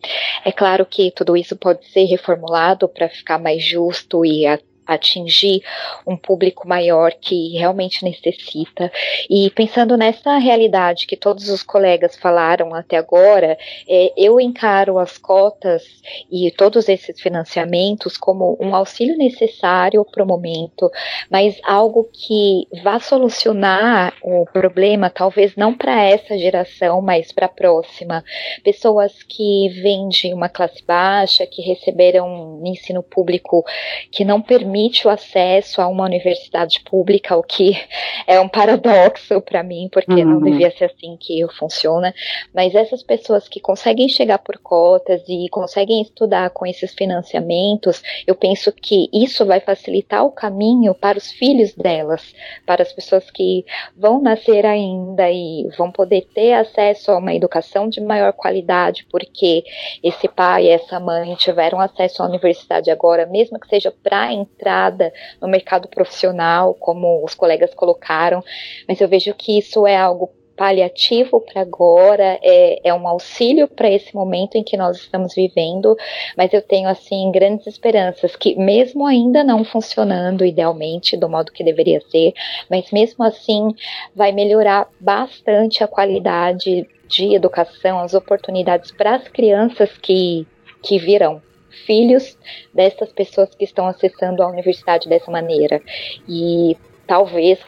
É 0.45 0.51
claro 0.51 0.85
que 0.85 1.13
tudo 1.13 1.37
isso 1.37 1.57
pode 1.57 1.87
ser 1.87 2.05
reformulado 2.05 2.89
para 2.89 3.09
ficar 3.09 3.39
mais 3.39 3.63
justo 3.63 4.25
e 4.25 4.45
atingir 4.87 5.63
um 6.07 6.17
público 6.17 6.67
maior 6.69 7.13
que 7.13 7.57
realmente 7.57 8.05
necessita. 8.05 8.91
E 9.29 9.51
pensando 9.51 9.97
nessa 9.97 10.39
realidade 10.39 11.07
que 11.07 11.17
todos 11.17 11.49
os 11.49 11.63
colegas 11.63 12.17
falaram 12.17 12.75
até 12.75 12.97
agora, 12.97 13.59
é, 13.89 14.13
eu 14.17 14.41
encaro 14.41 14.99
as 14.99 15.19
cotas 15.19 15.83
e 16.31 16.51
todos 16.53 16.89
esses 16.89 17.21
financiamentos 17.21 18.17
como 18.17 18.57
um 18.61 18.75
auxílio 18.75 19.17
necessário 19.17 20.05
para 20.05 20.23
o 20.23 20.27
momento, 20.27 20.91
mas 21.31 21.59
algo 21.65 22.09
que 22.13 22.67
vá 22.83 23.01
solucionar 23.01 24.15
o 24.23 24.45
problema, 24.47 25.11
talvez 25.11 25.57
não 25.57 25.77
para 25.77 26.03
essa 26.05 26.39
geração, 26.39 27.01
mas 27.01 27.33
para 27.33 27.47
a 27.47 27.49
próxima. 27.49 28.25
Pessoas 28.63 29.23
que 29.23 29.69
vêm 29.83 30.09
de 30.09 30.33
uma 30.33 30.49
classe 30.49 30.85
baixa, 30.85 31.47
que 31.47 31.63
receberam 31.63 32.27
um 32.27 32.67
ensino 32.67 33.03
público 33.03 33.65
que 34.11 34.25
não 34.25 34.41
permite 34.41 34.76
o 35.05 35.09
acesso 35.09 35.81
a 35.81 35.89
uma 35.89 36.05
universidade 36.05 36.81
pública, 36.81 37.37
o 37.37 37.43
que 37.43 37.73
é 38.27 38.41
um 38.41 38.49
paradoxo 38.49 39.41
para 39.41 39.63
mim, 39.63 39.89
porque 39.91 40.13
uhum. 40.13 40.25
não 40.25 40.41
devia 40.41 40.71
ser 40.71 40.87
assim 40.87 41.17
que 41.19 41.47
funciona. 41.59 42.15
Mas 42.55 42.75
essas 42.75 43.03
pessoas 43.03 43.49
que 43.49 43.61
conseguem 43.61 44.09
chegar 44.09 44.39
por 44.39 44.59
cotas 44.59 45.23
e 45.29 45.49
conseguem 45.51 46.03
estudar 46.03 46.51
com 46.51 46.67
esses 46.67 46.95
financiamentos, 46.95 48.03
eu 48.27 48.35
penso 48.35 48.73
que 48.73 49.09
isso 49.13 49.45
vai 49.45 49.61
facilitar 49.61 50.25
o 50.25 50.31
caminho 50.31 50.95
para 50.95 51.19
os 51.19 51.31
filhos 51.33 51.75
delas, 51.75 52.35
para 52.65 52.83
as 52.83 52.93
pessoas 52.93 53.31
que 53.31 53.65
vão 53.97 54.21
nascer 54.21 54.65
ainda 54.67 55.31
e 55.31 55.69
vão 55.77 55.91
poder 55.91 56.29
ter 56.35 56.53
acesso 56.53 57.11
a 57.11 57.19
uma 57.19 57.35
educação 57.35 57.89
de 57.89 58.01
maior 58.01 58.33
qualidade, 58.33 59.07
porque 59.11 59.65
esse 60.03 60.29
pai 60.29 60.67
e 60.67 60.69
essa 60.69 60.99
mãe 61.01 61.35
tiveram 61.35 61.81
acesso 61.81 62.23
à 62.23 62.27
universidade 62.27 62.91
agora, 62.91 63.27
mesmo 63.27 63.59
que 63.59 63.69
seja 63.69 63.91
para 63.91 64.33
entrada 64.67 65.13
no 65.41 65.47
mercado 65.47 65.87
profissional, 65.87 66.75
como 66.75 67.25
os 67.25 67.35
colegas 67.35 67.73
colocaram, 67.73 68.43
mas 68.89 69.01
eu 69.01 69.09
vejo 69.09 69.33
que 69.35 69.59
isso 69.59 69.87
é 69.87 69.97
algo 69.97 70.31
paliativo 70.57 71.39
para 71.39 71.61
agora, 71.61 72.39
é, 72.43 72.81
é 72.83 72.95
um 72.95 73.07
auxílio 73.07 73.69
para 73.69 73.91
esse 73.91 74.15
momento 74.15 74.57
em 74.57 74.65
que 74.65 74.75
nós 74.75 74.97
estamos 74.97 75.35
vivendo, 75.35 75.95
mas 76.35 76.51
eu 76.55 76.63
tenho, 76.63 76.89
assim, 76.89 77.31
grandes 77.31 77.67
esperanças 77.67 78.35
que, 78.35 78.57
mesmo 78.57 79.05
ainda 79.07 79.45
não 79.45 79.63
funcionando 79.65 80.47
idealmente 80.47 81.15
do 81.15 81.29
modo 81.29 81.53
que 81.53 81.63
deveria 81.63 82.01
ser, 82.11 82.33
mas 82.71 82.91
mesmo 82.91 83.23
assim 83.23 83.75
vai 84.15 84.33
melhorar 84.33 84.89
bastante 84.99 85.85
a 85.85 85.87
qualidade 85.87 86.89
de 87.07 87.35
educação, 87.35 88.01
as 88.01 88.15
oportunidades 88.15 88.91
para 88.91 89.17
as 89.17 89.29
crianças 89.29 89.91
que, 89.99 90.47
que 90.83 90.99
virão 90.99 91.43
filhos 91.85 92.37
dessas 92.73 93.13
pessoas 93.13 93.55
que 93.55 93.65
estão 93.65 93.87
acessando 93.87 94.43
a 94.43 94.49
universidade 94.49 95.09
dessa 95.09 95.31
maneira. 95.31 95.81
E 96.29 96.77
talvez 97.07 97.59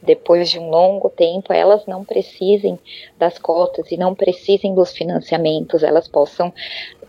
depois 0.00 0.48
de 0.48 0.58
um 0.58 0.70
longo 0.70 1.10
tempo, 1.10 1.52
elas 1.52 1.84
não 1.86 2.04
precisem 2.04 2.78
das 3.18 3.38
cotas 3.38 3.90
e 3.90 3.96
não 3.96 4.14
precisem 4.14 4.74
dos 4.74 4.92
financiamentos, 4.92 5.82
elas 5.82 6.06
possam 6.06 6.52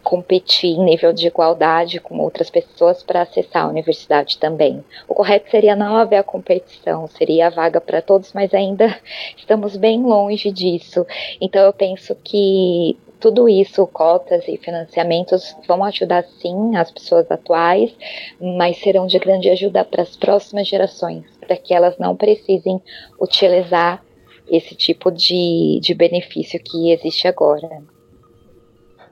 competir 0.04 0.72
em 0.72 0.84
nível 0.84 1.14
de 1.14 1.28
igualdade 1.28 2.00
com 2.00 2.18
outras 2.20 2.50
pessoas 2.50 3.04
para 3.04 3.22
acessar 3.22 3.66
a 3.66 3.70
universidade 3.70 4.38
também. 4.38 4.84
O 5.08 5.14
correto 5.14 5.52
seria 5.52 5.76
não 5.76 5.98
haver 5.98 6.18
a 6.18 6.24
competição, 6.24 7.06
seria 7.08 7.48
a 7.48 7.50
vaga 7.50 7.82
para 7.82 8.02
todos, 8.02 8.34
mas 8.34 8.54
ainda 8.54 8.98
estamos 9.38 9.76
bem 9.76 10.02
longe 10.02 10.52
disso. 10.52 11.06
Então 11.40 11.64
eu 11.64 11.74
penso 11.74 12.16
que 12.24 12.98
tudo 13.20 13.50
isso, 13.50 13.86
cotas 13.88 14.48
e 14.48 14.58
financiamentos, 14.58 15.56
vão 15.68 15.84
ajudar 15.84 16.24
sim 16.42 16.76
as 16.76 16.90
pessoas 16.90 17.30
atuais, 17.30 17.94
mas 18.40 18.78
serão 18.78 19.06
de 19.08 19.20
grande 19.20 19.50
ajuda 19.50 19.84
para 19.84 20.04
as 20.04 20.16
próximas 20.16 20.68
gerações, 20.68 21.26
para 21.40 21.58
que 21.58 21.74
elas 21.74 21.98
não 21.98 22.16
precisem 22.16 22.82
utilizar 23.20 24.04
esse 24.48 24.76
tipo 24.76 25.12
de, 25.12 25.80
de 25.82 25.94
benefício 25.94 26.60
que 26.64 26.92
existe 26.92 27.28
agora. 27.28 27.84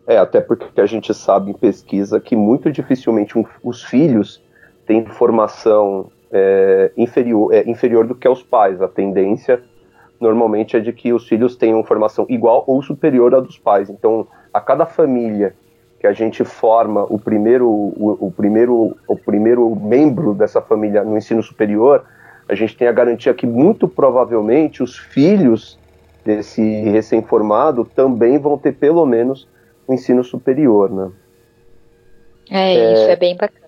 É, 0.08 0.18
até 0.18 0.40
porque 0.40 0.80
a 0.80 0.86
gente 0.86 1.14
sabe 1.14 1.52
em 1.52 1.54
pesquisa 1.54 2.20
que 2.20 2.36
muito 2.36 2.72
dificilmente 2.72 3.38
um, 3.38 3.44
os 3.62 3.84
filhos 3.84 4.42
têm 4.86 5.06
formação 5.06 6.10
é, 6.32 6.92
inferior, 6.96 7.54
é, 7.54 7.70
inferior 7.70 8.08
do 8.08 8.16
que 8.16 8.28
os 8.28 8.42
pais. 8.42 8.82
A 8.82 8.88
tendência 8.88 9.62
normalmente 10.20 10.76
é 10.76 10.80
de 10.80 10.92
que 10.92 11.14
os 11.14 11.28
filhos 11.28 11.56
tenham 11.56 11.84
formação 11.84 12.26
igual 12.30 12.64
ou 12.68 12.82
superior 12.82 13.34
à 13.36 13.40
dos 13.40 13.58
pais. 13.58 13.90
Então, 13.90 14.28
a 14.54 14.60
cada 14.60 14.86
família 14.86 15.54
que 16.00 16.06
a 16.06 16.14
gente 16.14 16.44
forma 16.44 17.04
o 17.10 17.18
primeiro, 17.18 17.68
o, 17.68 18.28
o, 18.28 18.32
primeiro, 18.32 18.96
o 19.08 19.18
primeiro 19.18 19.76
membro 19.76 20.34
dessa 20.34 20.62
família 20.62 21.04
no 21.04 21.18
ensino 21.18 21.42
superior, 21.42 22.06
a 22.48 22.56
gente 22.56 22.78
tem 22.78 22.88
a 22.88 22.92
garantia 22.92 23.34
que 23.34 23.48
muito 23.48 23.88
provavelmente 23.88 24.84
os 24.84 24.98
filhos 24.98 25.78
desse 26.24 26.62
recém-formado 26.62 27.86
também 27.86 28.38
vão 28.38 28.58
ter 28.58 28.74
pelo 28.74 29.06
menos 29.06 29.48
o 29.88 29.94
ensino 29.94 30.24
superior, 30.24 30.92
né? 30.92 31.12
É, 32.50 32.76
é 32.76 32.94
isso 32.94 33.12
é 33.12 33.16
bem 33.16 33.36
bacana. 33.36 33.68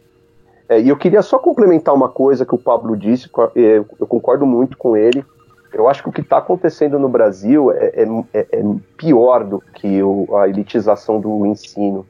É, 0.69 0.79
e 0.79 0.87
eu 0.87 0.97
queria 0.97 1.23
só 1.23 1.39
complementar 1.39 1.95
uma 1.95 2.09
coisa 2.09 2.45
que 2.45 2.53
o 2.53 2.57
Pablo 2.57 2.95
disse, 2.95 3.27
eu 3.55 3.85
concordo 4.07 4.45
muito 4.45 4.77
com 4.77 4.95
ele. 4.95 5.25
Eu 5.71 5.87
acho 5.87 6.03
que 6.03 6.09
o 6.09 6.11
que 6.11 6.21
está 6.21 6.37
acontecendo 6.37 6.97
no 6.97 7.07
Brasil 7.07 7.71
é, 7.71 7.91
é, 7.95 8.03
é, 8.33 8.47
é 8.51 8.63
pior 8.97 9.43
do 9.43 9.61
que 9.73 10.01
o, 10.01 10.35
a 10.37 10.47
elitização 10.47 11.19
do 11.19 11.45
ensino. 11.45 12.05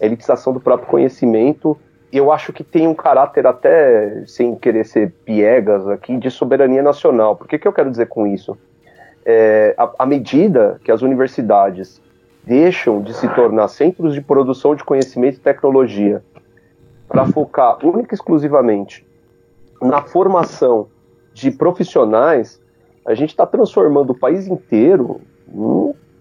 A 0.00 0.04
elitização 0.04 0.52
do 0.52 0.60
próprio 0.60 0.88
conhecimento, 0.88 1.76
eu 2.12 2.32
acho 2.32 2.52
que 2.52 2.64
tem 2.64 2.86
um 2.86 2.94
caráter 2.94 3.46
até, 3.46 4.24
sem 4.26 4.54
querer 4.54 4.84
ser 4.84 5.12
piegas 5.24 5.86
aqui, 5.88 6.16
de 6.16 6.30
soberania 6.30 6.82
nacional. 6.82 7.36
Por 7.36 7.46
que, 7.46 7.58
que 7.58 7.68
eu 7.68 7.72
quero 7.72 7.90
dizer 7.90 8.06
com 8.06 8.26
isso? 8.26 8.56
É, 9.24 9.74
à 9.98 10.06
medida 10.06 10.80
que 10.82 10.90
as 10.90 11.02
universidades 11.02 12.00
deixam 12.44 13.02
de 13.02 13.12
se 13.12 13.28
tornar 13.28 13.68
centros 13.68 14.14
de 14.14 14.22
produção 14.22 14.74
de 14.74 14.82
conhecimento 14.82 15.36
e 15.36 15.40
tecnologia 15.40 16.22
para 17.06 17.26
focar 17.26 17.84
única 17.84 18.14
e 18.14 18.16
exclusivamente 18.16 19.06
na 19.80 20.02
formação 20.02 20.88
de 21.32 21.50
profissionais, 21.50 22.60
a 23.08 23.14
gente 23.14 23.30
está 23.30 23.46
transformando 23.46 24.10
o 24.10 24.14
país 24.14 24.46
inteiro 24.46 25.18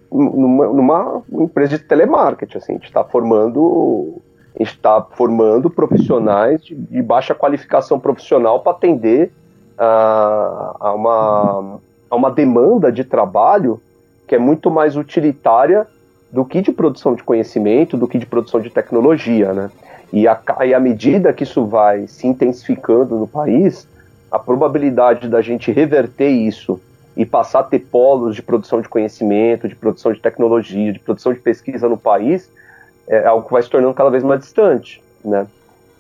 numa, 0.10 0.68
numa, 0.68 1.22
empresa 1.34 1.78
de 1.78 1.84
telemarketing. 1.84 2.58
Assim, 2.58 2.72
a 2.72 2.76
gente 2.76 2.86
está 2.86 3.04
formando, 3.04 4.22
está 4.58 5.02
formando 5.02 5.70
profissionais 5.70 6.64
de, 6.64 6.74
de, 6.74 7.02
baixa 7.02 7.36
qualificação 7.36 8.00
profissional 8.00 8.62
para 8.62 8.72
atender 8.72 9.34
a, 9.78 10.78
a, 10.80 10.94
uma, 10.94 11.80
a 12.10 12.16
uma 12.16 12.32
demanda 12.32 12.90
de 12.90 13.04
trabalho 13.04 13.82
que 14.26 14.36
é 14.36 14.40
muito 14.40 14.72
mais 14.72 14.96
utilitária 14.96 15.86
do 16.32 16.46
que 16.46 16.62
de 16.62 16.72
produção 16.72 17.16
de 17.16 17.24
conhecimento, 17.24 17.98
do 17.98 18.08
que 18.08 18.18
de 18.18 18.26
produção 18.26 18.62
de 18.62 18.70
tecnologia, 18.70 19.52
né? 19.52 19.70
E, 20.14 20.26
a, 20.26 20.42
e 20.66 20.74
à 20.74 20.80
medida 20.80 21.34
que 21.34 21.44
isso 21.44 21.66
vai 21.66 22.08
se 22.08 22.26
intensificando 22.28 23.18
no 23.18 23.28
país, 23.28 23.86
a 24.32 24.40
probabilidade 24.40 25.28
da 25.28 25.42
gente 25.42 25.72
reverter 25.72 26.30
isso 26.30 26.80
e 27.16 27.26
passar 27.26 27.60
a 27.60 27.64
ter 27.64 27.80
polos 27.80 28.36
de 28.36 28.42
produção 28.42 28.82
de 28.82 28.90
conhecimento, 28.90 29.68
de 29.68 29.76
produção 29.76 30.14
de 30.14 30.20
tecnologia, 30.20 30.94
de 30.94 31.00
produção 31.00 31.34
de 31.34 31.40
pesquisa 31.40 31.90
no 31.90 31.98
país, 31.98 32.50
é 33.08 33.26
algo 33.26 33.46
que 33.48 33.54
vai 33.54 33.64
se 33.64 33.70
tornando 33.70 33.94
cada 33.94 34.10
vez 34.10 34.24
mais 34.24 34.42
distante, 34.42 35.02
né? 35.24 35.48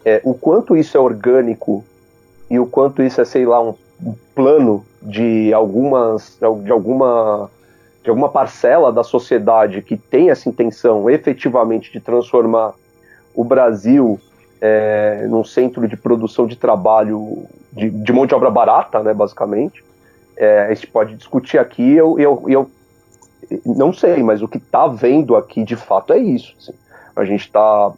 É, 0.06 0.22
o 0.24 0.34
quanto 0.34 0.76
isso 0.76 0.96
é 0.96 1.00
orgânico 1.00 1.84
e 2.50 2.60
o 2.60 2.66
quanto 2.66 3.02
isso 3.02 3.20
é, 3.20 3.26
sei 3.26 3.46
lá, 3.46 3.62
um, 3.62 3.74
plano 4.36 4.86
de 5.02 5.52
algumas, 5.54 6.38
de 6.64 6.72
alguma, 6.72 7.50
de 8.04 8.10
alguma 8.10 8.30
parcela 8.30 8.92
da 8.92 9.04
sociedade 9.04 9.82
que 9.82 9.98
tem 9.98 10.30
essa 10.30 10.48
intenção 10.48 11.10
efetivamente 11.10 11.92
de 11.92 12.00
transformar 12.00 12.74
o 13.34 13.44
Brasil 13.44 14.20
é, 14.62 15.26
num 15.28 15.44
centro 15.44 15.88
de 15.88 15.98
produção 15.98 16.46
de 16.46 16.56
trabalho 16.56 17.46
de, 17.78 17.90
de 17.90 18.12
mão 18.12 18.26
de 18.26 18.34
obra 18.34 18.50
barata, 18.50 19.02
né, 19.04 19.14
basicamente. 19.14 19.84
É, 20.36 20.64
a 20.64 20.74
gente 20.74 20.88
pode 20.88 21.16
discutir 21.16 21.58
aqui, 21.58 21.94
eu, 21.94 22.20
eu, 22.20 22.44
eu 22.48 22.70
não 23.66 23.94
sei, 23.94 24.22
mas 24.24 24.42
o 24.42 24.48
que 24.48 24.58
está 24.58 24.88
vendo 24.88 25.36
aqui 25.36 25.64
de 25.64 25.76
fato 25.76 26.12
é 26.12 26.18
isso. 26.18 26.54
Assim. 26.58 26.74
A 27.16 27.24
gente 27.24 27.42
está 27.42 27.92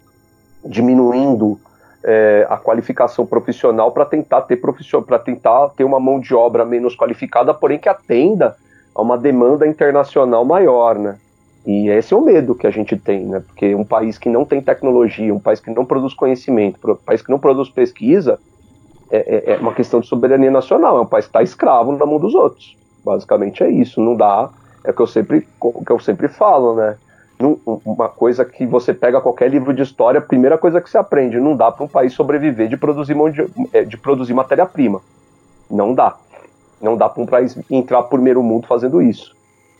diminuindo 0.63 1.59
é, 2.03 2.45
a 2.49 2.57
qualificação 2.57 3.25
profissional 3.25 3.91
para 3.91 4.05
tentar 4.05 4.41
ter 4.41 4.57
profissional, 4.57 5.05
para 5.05 5.19
tentar 5.19 5.69
ter 5.69 5.83
uma 5.83 5.99
mão 5.99 6.19
de 6.19 6.35
obra 6.35 6.65
menos 6.65 6.95
qualificada, 6.95 7.53
porém 7.53 7.79
que 7.79 7.89
atenda 7.89 8.55
a 8.93 9.01
uma 9.01 9.17
demanda 9.17 9.65
internacional 9.65 10.45
maior, 10.45 10.97
né? 10.97 11.17
E 11.65 11.89
esse 11.89 12.13
é 12.13 12.17
o 12.17 12.21
medo 12.21 12.55
que 12.55 12.65
a 12.65 12.71
gente 12.71 12.97
tem, 12.97 13.25
né? 13.25 13.41
Porque 13.45 13.75
um 13.75 13.83
país 13.83 14.17
que 14.17 14.29
não 14.29 14.45
tem 14.45 14.61
tecnologia, 14.61 15.33
um 15.33 15.39
país 15.39 15.59
que 15.59 15.71
não 15.71 15.85
produz 15.85 16.13
conhecimento, 16.13 16.79
um 16.89 16.95
país 16.95 17.21
que 17.21 17.29
não 17.29 17.39
produz 17.39 17.69
pesquisa, 17.69 18.39
é, 19.11 19.51
é, 19.51 19.53
é 19.53 19.57
uma 19.57 19.73
questão 19.73 19.99
de 19.99 20.07
soberania 20.07 20.51
nacional. 20.51 20.97
É 20.97 21.01
um 21.01 21.05
país 21.05 21.25
que 21.25 21.29
está 21.29 21.41
escravo 21.41 21.91
na 21.91 22.05
mão 22.05 22.19
dos 22.19 22.33
outros. 22.33 22.77
Basicamente 23.03 23.63
é 23.63 23.69
isso. 23.69 24.01
Não 24.01 24.15
dá. 24.15 24.49
É 24.83 24.91
o 24.91 24.93
que 24.93 25.01
eu 25.01 25.07
sempre, 25.07 25.41
que 25.41 25.91
eu 25.91 25.99
sempre 25.99 26.27
falo, 26.27 26.75
né? 26.75 26.95
uma 27.85 28.09
coisa 28.09 28.43
que 28.43 28.65
você 28.65 28.93
pega 28.93 29.21
qualquer 29.21 29.49
livro 29.49 29.73
de 29.73 29.81
história, 29.81 30.19
a 30.19 30.21
primeira 30.21 30.57
coisa 30.57 30.81
que 30.81 30.89
você 30.89 30.97
aprende, 30.97 31.39
não 31.39 31.55
dá 31.55 31.71
para 31.71 31.85
um 31.85 31.87
país 31.87 32.11
sobreviver 32.11 32.67
de 32.67 32.75
produzir, 32.75 33.15
é, 33.71 33.83
de 33.83 33.97
produzir 33.97 34.33
matéria-prima. 34.33 35.01
Não 35.71 35.93
dá. 35.93 36.17
Não 36.81 36.97
dá 36.97 37.07
para 37.07 37.23
um 37.23 37.25
país 37.25 37.57
entrar 37.69 38.03
primeiro 38.03 38.43
mundo 38.43 38.67
fazendo 38.67 39.01
isso. 39.01 39.35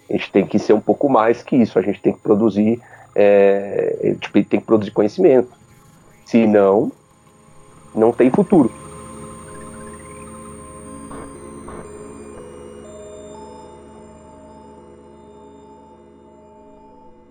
A 0.09 0.13
gente 0.13 0.31
tem 0.31 0.45
que 0.45 0.57
ser 0.57 0.73
um 0.73 0.79
pouco 0.79 1.09
mais 1.09 1.43
que 1.43 1.55
isso. 1.57 1.77
A 1.77 1.81
gente 1.81 2.01
tem 2.01 2.13
que 2.13 2.19
produzir, 2.19 2.81
é, 3.13 4.15
tipo, 4.21 4.41
tem 4.45 4.59
que 4.59 4.65
produzir 4.65 4.91
conhecimento. 4.91 5.51
Senão, 6.25 6.91
não 7.93 8.13
tem 8.13 8.29
futuro. 8.29 8.71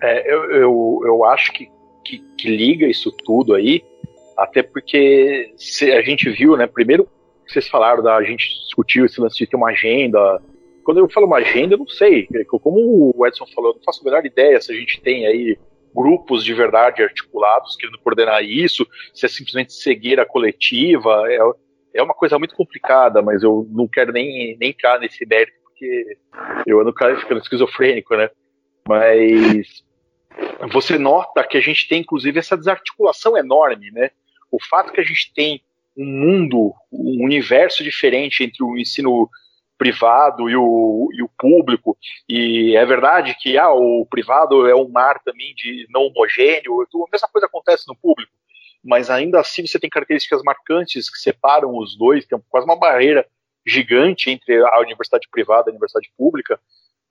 É, 0.09 0.32
eu, 0.32 0.50
eu, 0.50 1.00
eu 1.04 1.24
acho 1.24 1.52
que, 1.52 1.68
que, 2.04 2.18
que, 2.36 2.48
liga 2.48 2.86
isso 2.86 3.12
tudo 3.12 3.54
aí, 3.54 3.84
até 4.36 4.62
porque 4.62 5.52
a 5.94 6.02
gente 6.02 6.30
viu, 6.30 6.56
né? 6.56 6.66
Primeiro, 6.66 7.06
vocês 7.46 7.68
falaram 7.68 8.02
da 8.02 8.16
a 8.16 8.22
gente 8.22 8.48
discutiu 8.64 9.04
esse 9.04 9.20
lance 9.20 9.36
de 9.36 9.46
ter 9.46 9.56
uma 9.56 9.70
agenda. 9.70 10.40
Quando 10.84 10.98
eu 10.98 11.09
falo 11.11 11.26
uma 11.26 11.38
agenda, 11.38 11.74
eu 11.74 11.78
não 11.78 11.88
sei. 11.88 12.26
Como 12.46 13.12
o 13.14 13.26
Edson 13.26 13.46
falou, 13.54 13.70
eu 13.70 13.74
não 13.76 13.82
faço 13.84 14.00
a 14.00 14.04
menor 14.04 14.24
ideia 14.24 14.61
se 14.61 14.72
a 14.72 14.74
gente 14.74 15.00
tem 15.00 15.26
aí 15.26 15.59
grupos 15.94 16.44
de 16.44 16.54
verdade 16.54 17.02
articulados 17.02 17.76
querendo 17.76 17.98
coordenar 17.98 18.42
isso, 18.44 18.86
se 19.12 19.26
é 19.26 19.28
simplesmente 19.28 19.72
cegueira 19.72 20.24
coletiva. 20.24 21.24
É, 21.28 21.38
é 21.94 22.02
uma 22.02 22.14
coisa 22.14 22.38
muito 22.38 22.54
complicada, 22.54 23.20
mas 23.20 23.42
eu 23.42 23.66
não 23.70 23.88
quero 23.88 24.12
nem, 24.12 24.56
nem 24.59 24.70
entrar 24.70 24.98
nesse 25.00 25.26
mérito, 25.26 25.59
porque 25.62 26.16
eu 26.66 26.80
ando 26.80 26.92
ficando 26.92 27.40
esquizofrênico, 27.40 28.16
né? 28.16 28.30
Mas 28.88 29.82
você 30.70 30.99
nota 30.99 31.45
que 31.45 31.57
a 31.57 31.61
gente 31.61 31.89
tem, 31.89 32.01
inclusive, 32.01 32.39
essa 32.39 32.57
desarticulação 32.57 33.37
enorme, 33.37 33.91
né? 33.91 34.11
O 34.51 34.62
fato 34.62 34.93
que 34.93 35.01
a 35.01 35.05
gente 35.05 35.33
tem 35.35 35.62
um 35.97 36.05
mundo, 36.05 36.74
um 36.93 37.24
universo 37.24 37.83
diferente 37.83 38.45
entre 38.45 38.62
o 38.62 38.79
ensino 38.79 39.29
privado 39.76 40.51
e 40.51 40.57
o, 40.57 41.09
e 41.12 41.22
o 41.22 41.31
público, 41.39 41.97
e 42.29 42.76
é 42.76 42.85
verdade 42.85 43.37
que 43.41 43.57
ah, 43.57 43.72
o 43.72 44.05
privado 44.07 44.66
é 44.66 44.74
um 44.74 44.89
mar 44.89 45.20
também 45.24 45.55
de 45.55 45.87
não 45.91 46.03
homogêneo, 46.03 46.83
a 46.83 47.11
mesma 47.12 47.29
coisa 47.29 47.47
acontece 47.47 47.87
no 47.87 47.95
público, 47.95 48.33
mas 48.85 49.09
ainda 49.09 49.39
assim 49.39 49.64
você 49.64 49.79
tem 49.79 49.89
características 49.89 50.43
marcantes 50.43 51.09
que 51.09 51.18
separam 51.18 51.76
os 51.76 51.97
dois, 51.97 52.26
tem 52.26 52.39
quase 52.49 52.66
uma 52.66 52.76
barreira 52.76 53.24
gigante 53.64 54.31
entre 54.31 54.57
a 54.64 54.81
universidade 54.81 55.29
privada 55.31 55.68
e 55.68 55.70
a 55.70 55.74
universidade 55.74 56.11
pública, 56.16 56.59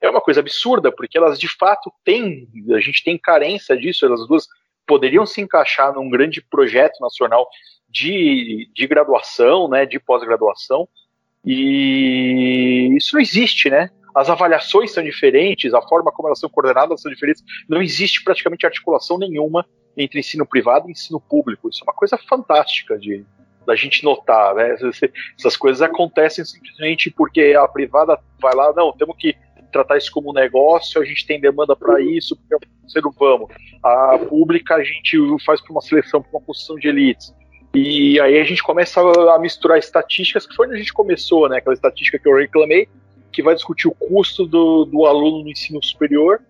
é 0.00 0.08
uma 0.08 0.20
coisa 0.20 0.40
absurda, 0.40 0.92
porque 0.92 1.18
elas 1.18 1.38
de 1.38 1.48
fato 1.48 1.92
têm, 2.04 2.48
a 2.74 2.80
gente 2.80 3.02
tem 3.02 3.18
carência 3.18 3.76
disso, 3.76 4.06
elas 4.06 4.26
duas 4.26 4.46
poderiam 4.86 5.26
se 5.26 5.40
encaixar 5.40 5.92
num 5.92 6.08
grande 6.08 6.40
projeto 6.40 6.98
nacional 7.00 7.48
de, 7.88 8.70
de 8.74 8.86
graduação, 8.86 9.68
né, 9.68 9.84
de 9.84 9.98
pós-graduação, 9.98 10.88
e 11.44 12.94
isso 12.96 13.14
não 13.14 13.20
existe, 13.20 13.70
né? 13.70 13.90
As 14.14 14.28
avaliações 14.28 14.92
são 14.92 15.02
diferentes, 15.02 15.72
a 15.72 15.82
forma 15.82 16.10
como 16.10 16.28
elas 16.28 16.40
são 16.40 16.50
coordenadas 16.50 17.00
são 17.00 17.12
diferentes, 17.12 17.42
não 17.68 17.80
existe 17.80 18.22
praticamente 18.24 18.66
articulação 18.66 19.18
nenhuma 19.18 19.64
entre 19.96 20.20
ensino 20.20 20.46
privado 20.46 20.88
e 20.88 20.92
ensino 20.92 21.20
público. 21.20 21.68
Isso 21.68 21.82
é 21.82 21.84
uma 21.84 21.94
coisa 21.94 22.18
fantástica 22.18 22.98
de 22.98 23.24
da 23.68 23.76
gente 23.76 24.02
notar, 24.02 24.54
né? 24.54 24.74
Essas 25.38 25.54
coisas 25.54 25.82
acontecem 25.82 26.42
simplesmente 26.42 27.10
porque 27.10 27.54
a 27.54 27.68
privada 27.68 28.18
vai 28.40 28.54
lá, 28.54 28.72
não, 28.72 28.92
temos 28.92 29.14
que 29.18 29.36
tratar 29.70 29.96
isso 29.96 30.10
como 30.12 30.30
um 30.30 30.34
negócio, 30.34 31.00
a 31.00 31.04
gente 31.04 31.26
tem 31.26 31.40
demanda 31.40 31.76
para 31.76 32.00
isso, 32.00 32.36
porque 32.36 32.66
você 32.86 33.00
não 33.00 33.10
vamos. 33.12 33.50
A 33.82 34.18
pública 34.18 34.76
a 34.76 34.84
gente 34.84 35.18
faz 35.44 35.60
para 35.60 35.72
uma 35.72 35.80
seleção, 35.80 36.22
para 36.22 36.30
uma 36.30 36.40
posição 36.40 36.76
de 36.76 36.88
elites. 36.88 37.34
E 37.74 38.18
aí 38.20 38.40
a 38.40 38.44
gente 38.44 38.62
começa 38.62 39.00
a 39.00 39.38
misturar 39.38 39.78
estatísticas, 39.78 40.46
que 40.46 40.54
foi 40.54 40.66
onde 40.66 40.76
a 40.76 40.78
gente 40.78 40.92
começou, 40.92 41.48
né? 41.48 41.58
Aquela 41.58 41.74
estatística 41.74 42.18
que 42.18 42.28
eu 42.28 42.36
reclamei, 42.36 42.88
que 43.30 43.42
vai 43.42 43.54
discutir 43.54 43.88
o 43.88 43.94
custo 43.94 44.46
do, 44.46 44.84
do 44.84 45.04
aluno 45.04 45.44
no 45.44 45.50
ensino 45.50 45.82
superior, 45.84 46.40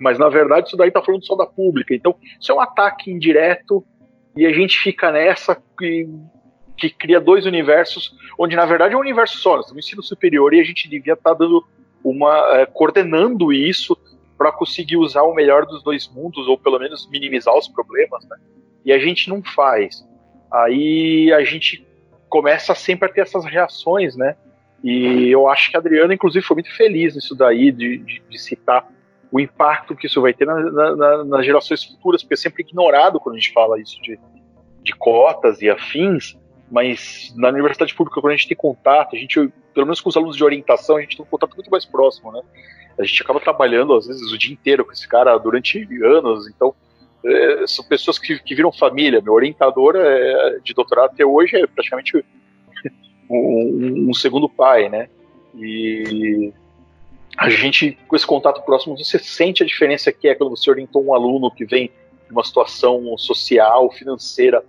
mas 0.00 0.18
na 0.18 0.28
verdade 0.28 0.68
isso 0.68 0.76
daí 0.76 0.88
está 0.88 1.02
falando 1.02 1.24
só 1.24 1.34
da 1.34 1.46
pública. 1.46 1.94
Então, 1.94 2.14
isso 2.40 2.52
é 2.52 2.54
um 2.54 2.60
ataque 2.60 3.10
indireto 3.10 3.84
e 4.36 4.46
a 4.46 4.52
gente 4.52 4.78
fica 4.78 5.10
nessa 5.10 5.60
que, 5.78 6.08
que 6.76 6.90
cria 6.90 7.20
dois 7.20 7.46
universos, 7.46 8.14
onde 8.38 8.56
na 8.56 8.66
verdade 8.66 8.94
é 8.94 8.96
um 8.96 9.00
universo 9.00 9.38
só, 9.38 9.60
estamos 9.60 9.72
no 9.72 9.78
ensino 9.78 10.02
superior 10.02 10.52
e 10.52 10.60
a 10.60 10.64
gente 10.64 10.88
devia 10.88 11.14
estar 11.14 11.30
tá 11.30 11.36
dando 11.36 11.66
uma 12.04 12.58
é, 12.58 12.66
coordenando 12.66 13.52
isso 13.52 13.96
para 14.36 14.50
conseguir 14.50 14.96
usar 14.96 15.22
o 15.22 15.34
melhor 15.34 15.66
dos 15.66 15.82
dois 15.82 16.08
mundos 16.08 16.48
ou 16.48 16.58
pelo 16.58 16.78
menos 16.78 17.08
minimizar 17.10 17.56
os 17.56 17.68
problemas, 17.68 18.24
né? 18.28 18.36
E 18.84 18.92
a 18.92 18.98
gente 18.98 19.28
não 19.28 19.42
faz. 19.42 20.04
Aí 20.52 21.32
a 21.32 21.44
gente 21.44 21.86
começa 22.28 22.74
sempre 22.74 23.08
a 23.08 23.12
ter 23.12 23.20
essas 23.20 23.44
reações, 23.44 24.16
né? 24.16 24.36
E 24.82 25.28
eu 25.28 25.48
acho 25.48 25.70
que 25.70 25.76
a 25.76 25.80
Adriana, 25.80 26.12
inclusive, 26.12 26.44
foi 26.44 26.56
muito 26.56 26.74
feliz 26.74 27.14
nisso 27.14 27.36
daí, 27.36 27.70
de, 27.70 27.98
de, 27.98 28.22
de 28.28 28.38
citar 28.38 28.88
o 29.30 29.40
impacto 29.40 29.94
que 29.94 30.06
isso 30.06 30.20
vai 30.20 30.34
ter 30.34 30.44
na, 30.44 30.60
na, 30.96 31.24
nas 31.24 31.46
gerações 31.46 31.84
futuras, 31.84 32.22
porque 32.22 32.34
é 32.34 32.36
sempre 32.36 32.62
ignorado 32.62 33.20
quando 33.20 33.36
a 33.36 33.38
gente 33.38 33.52
fala 33.52 33.80
isso 33.80 34.00
de, 34.02 34.18
de 34.82 34.92
cotas 34.96 35.62
e 35.62 35.70
afins, 35.70 36.36
mas 36.72 37.30
na 37.36 37.50
universidade 37.50 37.94
pública, 37.94 38.18
quando 38.18 38.32
a 38.32 38.36
gente 38.36 38.48
tem 38.48 38.56
contato, 38.56 39.14
a 39.14 39.18
gente, 39.18 39.36
pelo 39.74 39.84
menos 39.84 40.00
com 40.00 40.08
os 40.08 40.16
alunos 40.16 40.34
de 40.34 40.42
orientação, 40.42 40.96
a 40.96 41.02
gente 41.02 41.18
tem 41.18 41.22
um 41.22 41.28
contato 41.28 41.54
muito 41.54 41.70
mais 41.70 41.84
próximo, 41.84 42.32
né? 42.32 42.40
A 42.98 43.04
gente 43.04 43.22
acaba 43.22 43.38
trabalhando, 43.38 43.92
às 43.92 44.06
vezes, 44.06 44.32
o 44.32 44.38
dia 44.38 44.54
inteiro 44.54 44.82
com 44.82 44.90
esse 44.90 45.06
cara 45.06 45.36
durante 45.36 45.86
anos, 46.02 46.48
então 46.48 46.74
é, 47.22 47.66
são 47.66 47.84
pessoas 47.84 48.18
que, 48.18 48.38
que 48.38 48.54
viram 48.54 48.72
família. 48.72 49.20
Meu 49.20 49.34
orientador 49.34 49.96
é, 49.96 50.60
de 50.64 50.72
doutorado 50.72 51.10
até 51.10 51.26
hoje 51.26 51.56
é 51.56 51.66
praticamente 51.66 52.16
um, 53.28 54.06
um, 54.08 54.14
segundo 54.14 54.48
pai, 54.48 54.88
né? 54.88 55.10
E 55.54 56.54
a 57.36 57.50
gente, 57.50 57.98
com 58.08 58.16
esse 58.16 58.26
contato 58.26 58.62
próximo, 58.62 58.96
você 58.96 59.18
sente 59.18 59.62
a 59.62 59.66
diferença 59.66 60.10
que 60.10 60.26
é 60.26 60.34
quando 60.34 60.56
você 60.56 60.70
orientou 60.70 61.04
um 61.04 61.12
aluno 61.12 61.50
que 61.50 61.66
vem 61.66 61.88
de 62.26 62.32
uma 62.32 62.42
situação 62.42 63.14
social, 63.18 63.90
financeira 63.92 64.64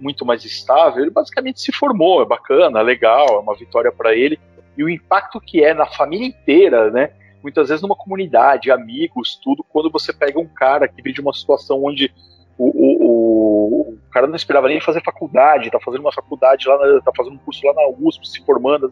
muito 0.00 0.24
mais 0.24 0.44
estável, 0.44 1.02
ele 1.02 1.10
basicamente 1.10 1.60
se 1.60 1.72
formou, 1.72 2.22
é 2.22 2.26
bacana, 2.26 2.80
é 2.80 2.82
legal, 2.82 3.26
é 3.28 3.38
uma 3.38 3.54
vitória 3.54 3.90
para 3.90 4.14
ele. 4.14 4.38
E 4.76 4.84
o 4.84 4.88
impacto 4.88 5.40
que 5.40 5.62
é 5.62 5.74
na 5.74 5.86
família 5.86 6.26
inteira, 6.26 6.90
né? 6.90 7.10
Muitas 7.42 7.68
vezes 7.68 7.82
numa 7.82 7.96
comunidade, 7.96 8.70
amigos, 8.70 9.38
tudo, 9.42 9.64
quando 9.68 9.90
você 9.90 10.12
pega 10.12 10.38
um 10.38 10.46
cara 10.46 10.86
que 10.86 11.02
vem 11.02 11.12
de 11.12 11.20
uma 11.20 11.32
situação 11.32 11.82
onde 11.84 12.12
o, 12.56 12.66
o, 12.66 13.04
o, 13.04 13.80
o 13.92 13.98
cara 14.12 14.26
não 14.26 14.36
esperava 14.36 14.68
nem 14.68 14.80
fazer 14.80 15.02
faculdade, 15.02 15.70
tá 15.70 15.80
fazendo 15.80 16.02
uma 16.02 16.12
faculdade 16.12 16.68
lá, 16.68 16.78
na, 16.78 17.00
tá 17.00 17.10
fazendo 17.16 17.34
um 17.34 17.38
curso 17.38 17.66
lá 17.66 17.72
na 17.74 17.88
USP, 17.98 18.28
se 18.28 18.44
formando, 18.44 18.90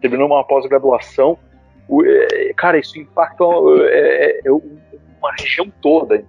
terminou 0.00 0.26
uma 0.26 0.44
pós-graduação. 0.44 1.38
É, 2.06 2.54
cara, 2.54 2.78
isso 2.78 2.98
impacta 2.98 3.42
é, 3.88 4.40
é, 4.44 4.48
é 4.48 4.52
uma 4.52 5.32
região 5.38 5.70
toda. 5.82 6.24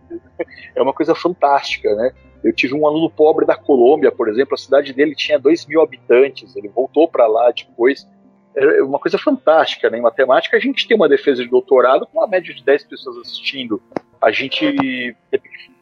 É 0.76 0.82
uma 0.82 0.94
coisa 0.94 1.14
fantástica, 1.14 1.94
né? 1.96 2.12
Eu 2.44 2.54
tive 2.54 2.74
um 2.74 2.88
aluno 2.88 3.10
pobre 3.10 3.46
da 3.46 3.56
Colômbia, 3.56 4.12
por 4.12 4.28
exemplo, 4.28 4.56
a 4.56 4.58
cidade 4.58 4.94
dele 4.94 5.16
tinha 5.16 5.38
2 5.38 5.66
mil 5.68 5.82
habitantes, 5.82 6.56
ele 6.56 6.68
voltou 6.68 7.08
para 7.08 7.28
lá 7.28 7.52
depois. 7.52 8.08
É 8.56 8.82
uma 8.82 9.00
coisa 9.00 9.18
fantástica, 9.18 9.90
né? 9.90 10.00
Em 10.00 10.02
matemática, 10.02 10.58
a 10.58 10.60
gente 10.60 10.88
tem 10.88 10.98
uma 10.98 11.08
defesa 11.08 11.44
de 11.44 11.50
doutorado 11.50 12.06
com 12.08 12.20
uma 12.20 12.28
média 12.28 12.54
de 12.54 12.64
10 12.64 12.84
pessoas 12.86 13.18
assistindo. 13.18 13.82
A 14.20 14.32
gente, 14.32 15.16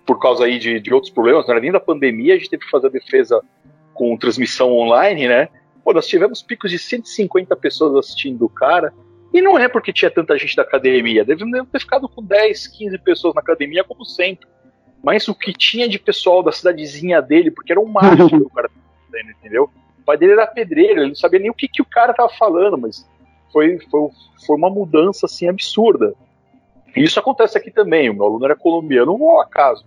por 0.05 0.19
causa 0.19 0.45
aí 0.45 0.59
de, 0.59 0.79
de 0.79 0.93
outros 0.93 1.11
problemas, 1.11 1.47
não 1.47 1.53
era 1.53 1.61
nem 1.61 1.71
da 1.71 1.79
pandemia, 1.79 2.35
a 2.35 2.37
gente 2.37 2.49
teve 2.49 2.65
que 2.65 2.69
fazer 2.69 2.87
a 2.87 2.91
defesa 2.91 3.41
com 3.93 4.17
transmissão 4.17 4.71
online, 4.73 5.27
né? 5.27 5.49
Pô, 5.83 5.93
nós 5.93 6.07
tivemos 6.07 6.41
picos 6.41 6.69
de 6.69 6.77
150 6.77 7.55
pessoas 7.55 7.95
assistindo 7.95 8.45
o 8.45 8.49
cara, 8.49 8.93
e 9.33 9.41
não 9.41 9.57
é 9.57 9.67
porque 9.67 9.93
tinha 9.93 10.11
tanta 10.11 10.37
gente 10.37 10.55
da 10.55 10.63
academia, 10.63 11.23
deve 11.23 11.45
ter 11.71 11.79
ficado 11.79 12.07
com 12.07 12.23
10, 12.23 12.67
15 12.67 12.97
pessoas 12.99 13.33
na 13.33 13.41
academia, 13.41 13.83
como 13.83 14.05
sempre 14.05 14.47
mas 15.03 15.27
o 15.27 15.35
que 15.35 15.53
tinha 15.53 15.87
de 15.87 15.97
pessoal 15.97 16.43
da 16.43 16.51
cidadezinha 16.51 17.21
dele, 17.21 17.51
porque 17.51 17.71
era 17.71 17.79
um 17.79 17.87
macho 17.87 18.35
o 18.35 18.49
cara 18.49 18.69
fazendo, 19.05 19.31
entendeu? 19.31 19.69
O 19.99 20.03
pai 20.03 20.17
dele 20.17 20.33
era 20.33 20.47
pedreiro, 20.47 21.01
ele 21.01 21.09
não 21.09 21.15
sabia 21.15 21.39
nem 21.39 21.49
o 21.49 21.53
que, 21.53 21.67
que 21.67 21.81
o 21.81 21.85
cara 21.85 22.13
tava 22.13 22.29
falando, 22.29 22.77
mas 22.77 23.07
foi, 23.51 23.79
foi, 23.89 24.09
foi 24.45 24.55
uma 24.55 24.69
mudança 24.69 25.25
assim 25.25 25.47
absurda. 25.47 26.13
E 26.95 27.03
isso 27.03 27.19
acontece 27.19 27.57
aqui 27.57 27.71
também. 27.71 28.09
O 28.09 28.13
meu 28.13 28.25
aluno 28.25 28.45
era 28.45 28.55
colombiano, 28.55 29.17
não 29.17 29.29
ao 29.29 29.41
acaso. 29.41 29.85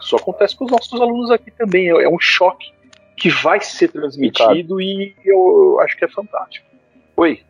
Isso 0.00 0.16
acontece 0.16 0.56
com 0.56 0.64
os 0.64 0.72
nossos 0.72 1.00
alunos 1.00 1.30
aqui 1.30 1.50
também. 1.50 1.88
É, 1.88 2.02
é 2.02 2.08
um 2.08 2.18
choque 2.18 2.72
que 3.16 3.30
vai 3.30 3.60
ser 3.60 3.88
transmitido 3.88 4.80
e 4.80 5.14
eu 5.24 5.78
acho 5.80 5.96
que 5.96 6.04
é 6.04 6.08
fantástico. 6.08 6.66
Oi. 7.16 7.40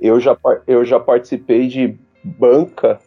Eu 0.00 0.20
já, 0.20 0.36
eu 0.66 0.84
já 0.84 1.00
participei 1.00 1.66
de 1.66 1.98
banca 2.22 3.00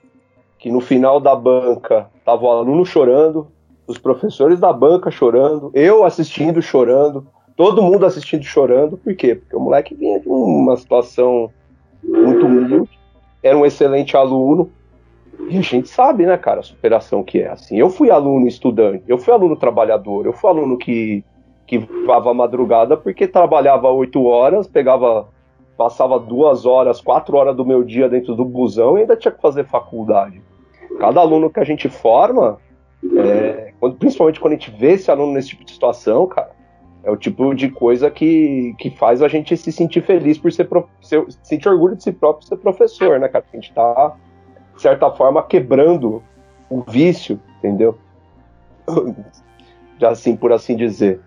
que 0.60 0.70
no 0.70 0.82
final 0.82 1.20
da 1.20 1.36
banca 1.36 2.08
tava 2.24 2.44
o 2.44 2.52
aluno 2.52 2.86
chorando, 2.86 3.48
os 3.88 3.98
professores 3.98 4.60
da 4.60 4.72
banca 4.72 5.10
chorando, 5.10 5.72
eu 5.74 6.04
assistindo 6.04 6.62
chorando, 6.62 7.26
todo 7.56 7.82
mundo 7.82 8.06
assistindo 8.06 8.44
chorando. 8.44 8.98
Por 8.98 9.16
quê? 9.16 9.36
Porque 9.36 9.56
o 9.56 9.60
moleque 9.60 9.96
vinha 9.96 10.20
de 10.20 10.28
uma 10.28 10.76
situação 10.76 11.50
muito 12.04 12.46
humilde, 12.46 12.90
era 13.42 13.58
um 13.58 13.66
excelente 13.66 14.16
aluno, 14.16 14.70
E 15.50 15.58
a 15.58 15.62
gente 15.62 15.88
sabe, 15.88 16.26
né, 16.26 16.38
cara, 16.38 16.60
a 16.60 16.64
superação 16.64 17.24
que 17.24 17.42
é. 17.42 17.48
Assim, 17.48 17.78
eu 17.78 17.90
fui 17.90 18.12
aluno 18.12 18.46
estudante, 18.46 19.06
eu 19.08 19.18
fui 19.18 19.34
aluno 19.34 19.56
trabalhador, 19.56 20.26
eu 20.26 20.34
fui 20.34 20.50
aluno 20.50 20.78
que, 20.78 21.24
que 21.66 21.78
voava 21.78 22.34
madrugada 22.34 22.98
porque 22.98 23.26
trabalhava 23.26 23.90
oito 23.90 24.26
horas, 24.26 24.68
pegava, 24.68 25.30
passava 25.78 26.20
duas 26.20 26.66
horas, 26.66 27.00
quatro 27.00 27.38
horas 27.38 27.56
do 27.56 27.66
meu 27.66 27.84
dia 27.84 28.10
dentro 28.10 28.36
do 28.36 28.44
busão 28.44 28.98
e 28.98 29.02
ainda 29.02 29.16
tinha 29.16 29.32
que 29.32 29.42
fazer 29.42 29.66
faculdade. 29.66 30.42
Cada 31.00 31.22
aluno 31.22 31.50
que 31.50 31.60
a 31.60 31.64
gente 31.64 31.88
forma, 31.90 32.60
é, 33.18 33.74
quando, 33.80 33.96
principalmente 33.96 34.40
quando 34.40 34.54
a 34.54 34.58
gente 34.58 34.72
vê 34.72 34.94
esse 34.94 35.10
aluno 35.10 35.34
nesse 35.34 35.50
tipo 35.50 35.64
de 35.64 35.72
situação, 35.72 36.28
cara, 36.28 36.52
é 37.04 37.10
o 37.10 37.16
tipo 37.16 37.54
de 37.54 37.70
coisa 37.70 38.12
que, 38.12 38.76
que 38.78 38.90
faz 38.92 39.22
a 39.22 39.28
gente 39.28 39.56
se 39.56 39.72
sentir 39.72 40.02
feliz 40.02 40.38
por 40.38 40.52
ser, 40.52 40.68
ser 41.02 41.26
sentir 41.42 41.70
orgulho 41.70 41.96
de 41.96 42.04
si 42.04 42.12
próprio 42.12 42.48
ser 42.48 42.58
professor, 42.58 43.20
né, 43.20 43.28
cara? 43.30 43.46
A 43.52 43.56
gente 43.56 43.74
tá, 43.74 44.16
de 44.76 44.82
certa 44.82 45.10
forma, 45.12 45.42
quebrando 45.42 46.22
o 46.70 46.82
vício, 46.82 47.40
entendeu? 47.58 47.98
Já 49.98 50.10
assim, 50.10 50.36
por 50.36 50.52
assim 50.52 50.76
dizer. 50.76 51.22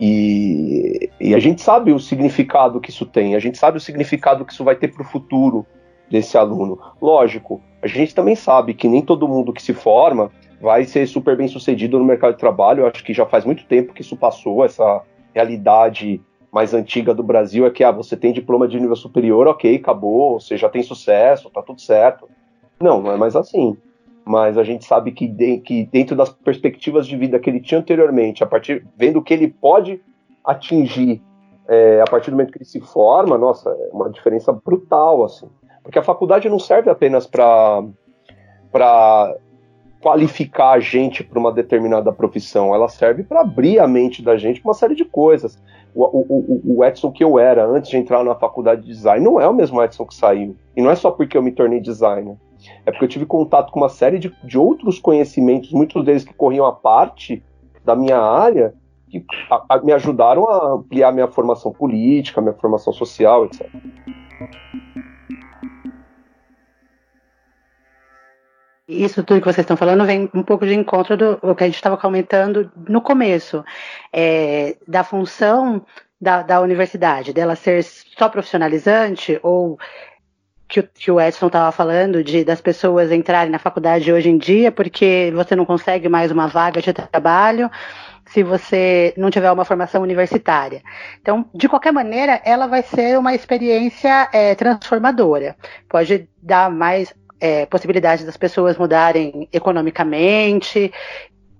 E, 0.00 1.08
e 1.20 1.34
a 1.34 1.38
gente 1.38 1.62
sabe 1.62 1.92
o 1.92 2.00
significado 2.00 2.80
que 2.80 2.90
isso 2.90 3.06
tem, 3.06 3.36
a 3.36 3.38
gente 3.38 3.56
sabe 3.56 3.78
o 3.78 3.80
significado 3.80 4.44
que 4.44 4.52
isso 4.52 4.64
vai 4.64 4.74
ter 4.74 4.88
para 4.88 5.02
o 5.02 5.06
futuro 5.06 5.64
desse 6.10 6.36
aluno. 6.36 6.78
Lógico, 7.00 7.60
a 7.82 7.86
gente 7.86 8.14
também 8.14 8.34
sabe 8.34 8.74
que 8.74 8.88
nem 8.88 9.02
todo 9.02 9.28
mundo 9.28 9.52
que 9.52 9.62
se 9.62 9.74
forma 9.74 10.30
vai 10.60 10.84
ser 10.84 11.06
super 11.06 11.36
bem 11.36 11.48
sucedido 11.48 11.98
no 11.98 12.04
mercado 12.04 12.32
de 12.32 12.40
trabalho. 12.40 12.82
Eu 12.82 12.86
acho 12.86 13.04
que 13.04 13.12
já 13.12 13.26
faz 13.26 13.44
muito 13.44 13.66
tempo 13.66 13.92
que 13.92 14.02
isso 14.02 14.16
passou, 14.16 14.64
essa 14.64 15.02
realidade 15.34 16.20
mais 16.52 16.72
antiga 16.72 17.12
do 17.12 17.22
Brasil 17.22 17.66
é 17.66 17.70
que 17.70 17.82
ah, 17.82 17.90
você 17.90 18.16
tem 18.16 18.32
diploma 18.32 18.68
de 18.68 18.78
nível 18.78 18.94
superior, 18.94 19.48
ok, 19.48 19.74
acabou, 19.74 20.38
você 20.38 20.56
já 20.56 20.68
tem 20.68 20.84
sucesso, 20.84 21.50
tá 21.50 21.60
tudo 21.60 21.80
certo. 21.80 22.28
Não, 22.80 23.02
não 23.02 23.10
é 23.10 23.16
mais 23.16 23.34
assim. 23.34 23.76
Mas 24.24 24.56
a 24.56 24.62
gente 24.62 24.84
sabe 24.84 25.10
que, 25.10 25.26
de, 25.26 25.58
que 25.58 25.84
dentro 25.86 26.14
das 26.14 26.30
perspectivas 26.30 27.06
de 27.06 27.16
vida 27.16 27.40
que 27.40 27.50
ele 27.50 27.60
tinha 27.60 27.80
anteriormente, 27.80 28.44
a 28.44 28.46
partir 28.46 28.86
vendo 28.96 29.20
que 29.20 29.34
ele 29.34 29.48
pode 29.48 30.00
atingir 30.44 31.20
é, 31.68 32.00
a 32.00 32.04
partir 32.04 32.30
do 32.30 32.36
momento 32.36 32.52
que 32.52 32.58
ele 32.58 32.64
se 32.64 32.80
forma, 32.80 33.36
nossa, 33.36 33.70
é 33.70 33.88
uma 33.92 34.08
diferença 34.10 34.52
brutal 34.52 35.24
assim. 35.24 35.48
Porque 35.84 35.98
a 35.98 36.02
faculdade 36.02 36.48
não 36.48 36.58
serve 36.58 36.90
apenas 36.90 37.26
para 37.26 37.84
qualificar 40.00 40.72
a 40.72 40.80
gente 40.80 41.22
para 41.22 41.38
uma 41.38 41.52
determinada 41.52 42.12
profissão, 42.12 42.74
ela 42.74 42.88
serve 42.88 43.22
para 43.22 43.42
abrir 43.42 43.78
a 43.78 43.86
mente 43.86 44.22
da 44.22 44.36
gente 44.36 44.60
para 44.60 44.70
uma 44.70 44.74
série 44.74 44.94
de 44.94 45.04
coisas. 45.04 45.62
O, 45.94 46.02
o, 46.04 46.78
o, 46.78 46.84
Edson 46.84 47.12
que 47.12 47.22
eu 47.22 47.38
era 47.38 47.64
antes 47.64 47.90
de 47.90 47.96
entrar 47.96 48.24
na 48.24 48.34
faculdade 48.34 48.82
de 48.82 48.88
design 48.88 49.24
não 49.24 49.40
é 49.40 49.48
o 49.48 49.54
mesmo 49.54 49.80
Edson 49.82 50.04
que 50.04 50.14
saiu. 50.14 50.56
E 50.74 50.82
não 50.82 50.90
é 50.90 50.96
só 50.96 51.10
porque 51.10 51.38
eu 51.38 51.42
me 51.42 51.52
tornei 51.52 51.80
designer. 51.80 52.36
É 52.84 52.90
porque 52.90 53.04
eu 53.04 53.08
tive 53.08 53.26
contato 53.26 53.70
com 53.70 53.80
uma 53.80 53.88
série 53.88 54.18
de, 54.18 54.34
de 54.42 54.58
outros 54.58 54.98
conhecimentos, 54.98 55.70
muitos 55.70 56.04
deles 56.04 56.24
que 56.24 56.34
corriam 56.34 56.66
a 56.66 56.72
parte 56.72 57.42
da 57.84 57.94
minha 57.94 58.18
área, 58.18 58.74
que 59.08 59.24
me 59.84 59.92
ajudaram 59.92 60.48
a 60.48 60.72
ampliar 60.72 61.12
minha 61.12 61.28
formação 61.28 61.70
política, 61.72 62.40
minha 62.40 62.54
formação 62.54 62.92
social, 62.92 63.44
etc. 63.44 63.70
Isso 68.86 69.24
tudo 69.24 69.40
que 69.40 69.46
vocês 69.46 69.64
estão 69.64 69.78
falando 69.78 70.04
vem 70.04 70.28
um 70.34 70.42
pouco 70.42 70.66
de 70.66 70.74
encontro 70.74 71.16
do 71.16 71.54
que 71.54 71.64
a 71.64 71.66
gente 71.66 71.76
estava 71.76 71.96
comentando 71.96 72.70
no 72.86 73.00
começo, 73.00 73.64
é, 74.12 74.76
da 74.86 75.02
função 75.02 75.84
da, 76.20 76.42
da, 76.42 76.60
universidade, 76.60 77.32
dela 77.32 77.56
ser 77.56 77.82
só 77.82 78.28
profissionalizante, 78.28 79.40
ou 79.42 79.78
que, 80.68 80.82
que 80.82 81.10
o 81.10 81.18
Edson 81.18 81.46
estava 81.46 81.72
falando, 81.72 82.22
de 82.22 82.44
das 82.44 82.60
pessoas 82.60 83.10
entrarem 83.10 83.50
na 83.50 83.58
faculdade 83.58 84.12
hoje 84.12 84.28
em 84.28 84.36
dia 84.36 84.70
porque 84.70 85.32
você 85.34 85.56
não 85.56 85.64
consegue 85.64 86.08
mais 86.08 86.30
uma 86.30 86.46
vaga 86.46 86.82
de 86.82 86.92
trabalho 86.92 87.70
se 88.26 88.42
você 88.42 89.14
não 89.16 89.30
tiver 89.30 89.50
uma 89.50 89.64
formação 89.64 90.02
universitária. 90.02 90.82
Então, 91.20 91.48
de 91.54 91.68
qualquer 91.68 91.92
maneira, 91.92 92.40
ela 92.44 92.66
vai 92.66 92.82
ser 92.82 93.18
uma 93.18 93.34
experiência 93.34 94.28
é, 94.32 94.54
transformadora. 94.54 95.56
Pode 95.88 96.28
dar 96.42 96.70
mais 96.70 97.14
é, 97.44 97.66
das 98.24 98.36
pessoas 98.38 98.78
mudarem 98.78 99.46
economicamente, 99.52 100.90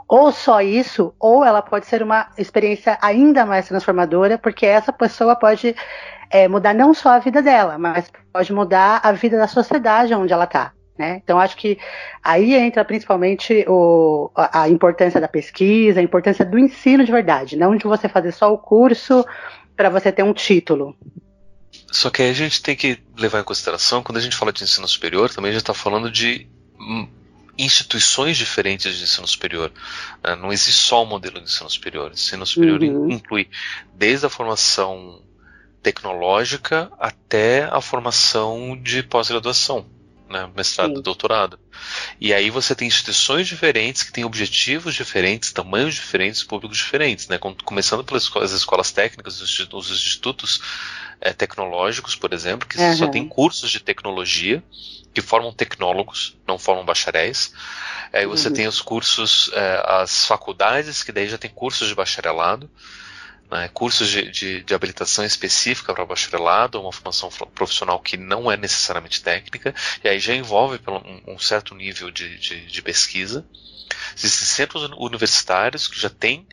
ou 0.08 0.32
só 0.32 0.62
isso, 0.62 1.14
ou 1.20 1.44
ela 1.44 1.60
pode 1.60 1.84
ser 1.84 2.02
uma 2.02 2.28
experiência 2.38 2.96
ainda 3.02 3.44
mais 3.44 3.68
transformadora, 3.68 4.38
porque 4.38 4.64
essa 4.64 4.90
pessoa 4.90 5.36
pode 5.36 5.76
é, 6.30 6.48
mudar 6.48 6.72
não 6.72 6.94
só 6.94 7.10
a 7.10 7.18
vida 7.18 7.42
dela, 7.42 7.76
mas 7.76 8.10
pode 8.32 8.50
mudar 8.50 9.00
a 9.02 9.12
vida 9.12 9.36
da 9.36 9.46
sociedade 9.46 10.14
onde 10.14 10.32
ela 10.32 10.44
está. 10.44 10.72
Né? 10.98 11.20
Então, 11.22 11.38
acho 11.38 11.56
que 11.56 11.78
aí 12.22 12.54
entra 12.54 12.82
principalmente 12.82 13.62
o, 13.68 14.30
a, 14.34 14.62
a 14.62 14.68
importância 14.70 15.20
da 15.20 15.28
pesquisa, 15.28 16.00
a 16.00 16.02
importância 16.02 16.46
do 16.46 16.58
ensino 16.58 17.04
de 17.04 17.12
verdade, 17.12 17.58
não 17.58 17.76
de 17.76 17.84
você 17.84 18.08
fazer 18.08 18.32
só 18.32 18.50
o 18.50 18.58
curso 18.58 19.22
para 19.76 19.90
você 19.90 20.10
ter 20.10 20.22
um 20.22 20.32
título. 20.32 20.96
Só 21.90 22.10
que 22.10 22.22
aí 22.22 22.30
a 22.30 22.34
gente 22.34 22.62
tem 22.62 22.74
que 22.74 22.98
levar 23.16 23.40
em 23.40 23.44
consideração, 23.44 24.02
quando 24.02 24.18
a 24.18 24.20
gente 24.20 24.36
fala 24.36 24.52
de 24.52 24.64
ensino 24.64 24.86
superior, 24.88 25.30
também 25.30 25.50
a 25.50 25.52
gente 25.52 25.62
está 25.62 25.74
falando 25.74 26.10
de 26.10 26.46
hum, 26.78 27.08
instituições 27.56 28.36
diferentes 28.36 28.96
de 28.96 29.04
ensino 29.04 29.26
superior. 29.26 29.72
Né? 30.22 30.34
Não 30.36 30.52
existe 30.52 30.82
só 30.82 31.02
um 31.02 31.06
modelo 31.06 31.40
de 31.40 31.44
ensino 31.44 31.70
superior. 31.70 32.10
O 32.10 32.14
ensino 32.14 32.46
superior 32.46 32.82
uhum. 32.82 33.10
inclui 33.10 33.48
desde 33.94 34.26
a 34.26 34.28
formação 34.28 35.22
tecnológica 35.82 36.90
até 36.98 37.64
a 37.64 37.80
formação 37.80 38.76
de 38.82 39.02
pós-graduação, 39.02 39.86
né? 40.30 40.50
mestrado, 40.56 40.96
Sim. 40.96 41.02
doutorado. 41.02 41.58
E 42.18 42.32
aí 42.32 42.48
você 42.48 42.74
tem 42.74 42.88
instituições 42.88 43.46
diferentes 43.46 44.02
que 44.02 44.12
têm 44.12 44.24
objetivos 44.24 44.94
diferentes, 44.94 45.52
tamanhos 45.52 45.94
diferentes, 45.94 46.42
públicos 46.42 46.78
diferentes, 46.78 47.28
né? 47.28 47.38
Começando 47.38 48.02
pelas 48.02 48.52
escolas 48.52 48.90
técnicas, 48.90 49.40
os 49.40 49.90
institutos 49.90 50.60
é, 51.24 51.32
tecnológicos, 51.32 52.14
por 52.14 52.32
exemplo, 52.34 52.68
que 52.68 52.78
uhum. 52.78 52.96
só 52.96 53.06
tem 53.08 53.26
cursos 53.26 53.70
de 53.70 53.80
tecnologia, 53.80 54.62
que 55.12 55.22
formam 55.22 55.52
tecnólogos, 55.52 56.36
não 56.46 56.58
formam 56.58 56.84
bacharéis. 56.84 57.52
Aí 58.12 58.26
você 58.26 58.48
uhum. 58.48 58.54
tem 58.54 58.68
os 58.68 58.82
cursos, 58.82 59.50
é, 59.54 59.82
as 59.86 60.26
faculdades, 60.26 61.02
que 61.02 61.10
daí 61.10 61.26
já 61.26 61.38
tem 61.38 61.50
cursos 61.50 61.88
de 61.88 61.94
bacharelado, 61.94 62.70
né, 63.50 63.68
cursos 63.72 64.08
de, 64.08 64.30
de, 64.30 64.62
de, 64.62 64.74
habilitação 64.74 65.24
específica 65.24 65.94
para 65.94 66.04
bacharelado, 66.04 66.80
uma 66.80 66.92
formação 66.92 67.30
profissional 67.54 67.98
que 68.00 68.16
não 68.16 68.50
é 68.50 68.56
necessariamente 68.56 69.22
técnica, 69.22 69.74
e 70.02 70.08
aí 70.08 70.18
já 70.20 70.34
envolve 70.34 70.78
um, 71.26 71.34
um 71.34 71.38
certo 71.38 71.74
nível 71.74 72.10
de, 72.10 72.38
de, 72.38 72.66
de 72.66 72.82
pesquisa. 72.82 73.46
Existem 74.16 74.46
centros 74.46 74.90
universitários 74.98 75.88
que 75.88 75.98
já 75.98 76.10
têm 76.10 76.46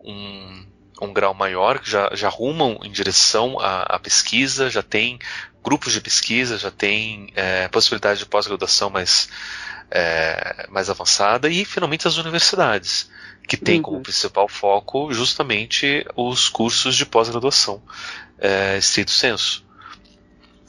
um, 0.00 0.66
um 1.00 1.12
grau 1.12 1.34
maior, 1.34 1.78
que 1.78 1.90
já, 1.90 2.10
já 2.14 2.28
rumam 2.28 2.80
em 2.82 2.90
direção 2.90 3.58
à, 3.60 3.82
à 3.82 3.98
pesquisa, 3.98 4.70
já 4.70 4.82
tem 4.82 5.18
grupos 5.62 5.92
de 5.92 6.00
pesquisa, 6.00 6.58
já 6.58 6.70
tem 6.70 7.32
é, 7.34 7.68
possibilidade 7.68 8.20
de 8.20 8.26
pós-graduação 8.26 8.90
mais, 8.90 9.28
é, 9.90 10.66
mais 10.70 10.88
avançada, 10.88 11.48
e 11.48 11.64
finalmente 11.64 12.08
as 12.08 12.16
universidades, 12.16 13.10
que 13.46 13.56
têm 13.56 13.76
uhum. 13.76 13.82
como 13.82 14.00
principal 14.02 14.48
foco 14.48 15.12
justamente 15.12 16.06
os 16.16 16.48
cursos 16.48 16.96
de 16.96 17.06
pós-graduação, 17.06 17.82
é, 18.38 18.78
estrito 18.78 19.10
senso. 19.10 19.66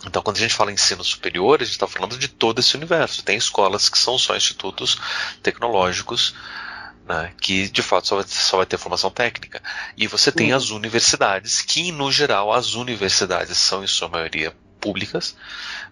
Então, 0.06 0.22
quando 0.22 0.38
a 0.38 0.40
gente 0.40 0.54
fala 0.54 0.72
em 0.72 0.76
ensino 0.76 1.04
superior, 1.04 1.62
a 1.62 1.66
gente 1.66 1.74
está 1.74 1.88
falando 1.88 2.18
de 2.18 2.30
todo 2.30 2.60
esse 2.60 2.76
universo. 2.76 3.24
Tem 3.24 3.38
escolas 3.38 3.90
que 3.90 3.98
são 3.98 4.18
só 4.18 4.36
institutos 4.36 4.98
tecnológicos, 5.44 6.34
né, 7.10 7.34
que 7.41 7.68
de 7.68 7.82
fato 7.82 8.07
só 8.07 8.16
vai, 8.18 8.26
só 8.28 8.57
vai, 8.57 8.68
ter 8.68 8.78
formação 8.78 9.10
técnica. 9.10 9.62
E 9.97 10.05
você 10.05 10.32
tem 10.32 10.51
uhum. 10.51 10.57
as 10.57 10.70
universidades, 10.70 11.64
que 11.64 11.91
no 11.91 12.12
geral 12.12 12.53
as 12.53 12.76
universidades 12.76 13.57
são 13.57 13.84
em 13.84 13.88
sua 13.88 14.07
maioria 14.07 14.55
públicas, 14.80 15.36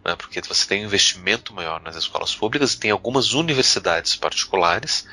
né, 0.06 0.16
porque 0.16 0.40
você 0.42 0.68
tem 0.68 0.84
um 0.84 0.86
investimento 0.86 1.54
maior 1.54 1.82
nas 1.82 1.96
escolas 1.96 2.36
públicas 2.36 2.74
e 2.74 2.80
tem 2.80 2.92
algumas 2.92 3.34
universidades 3.34 4.16
particulares 4.16 5.08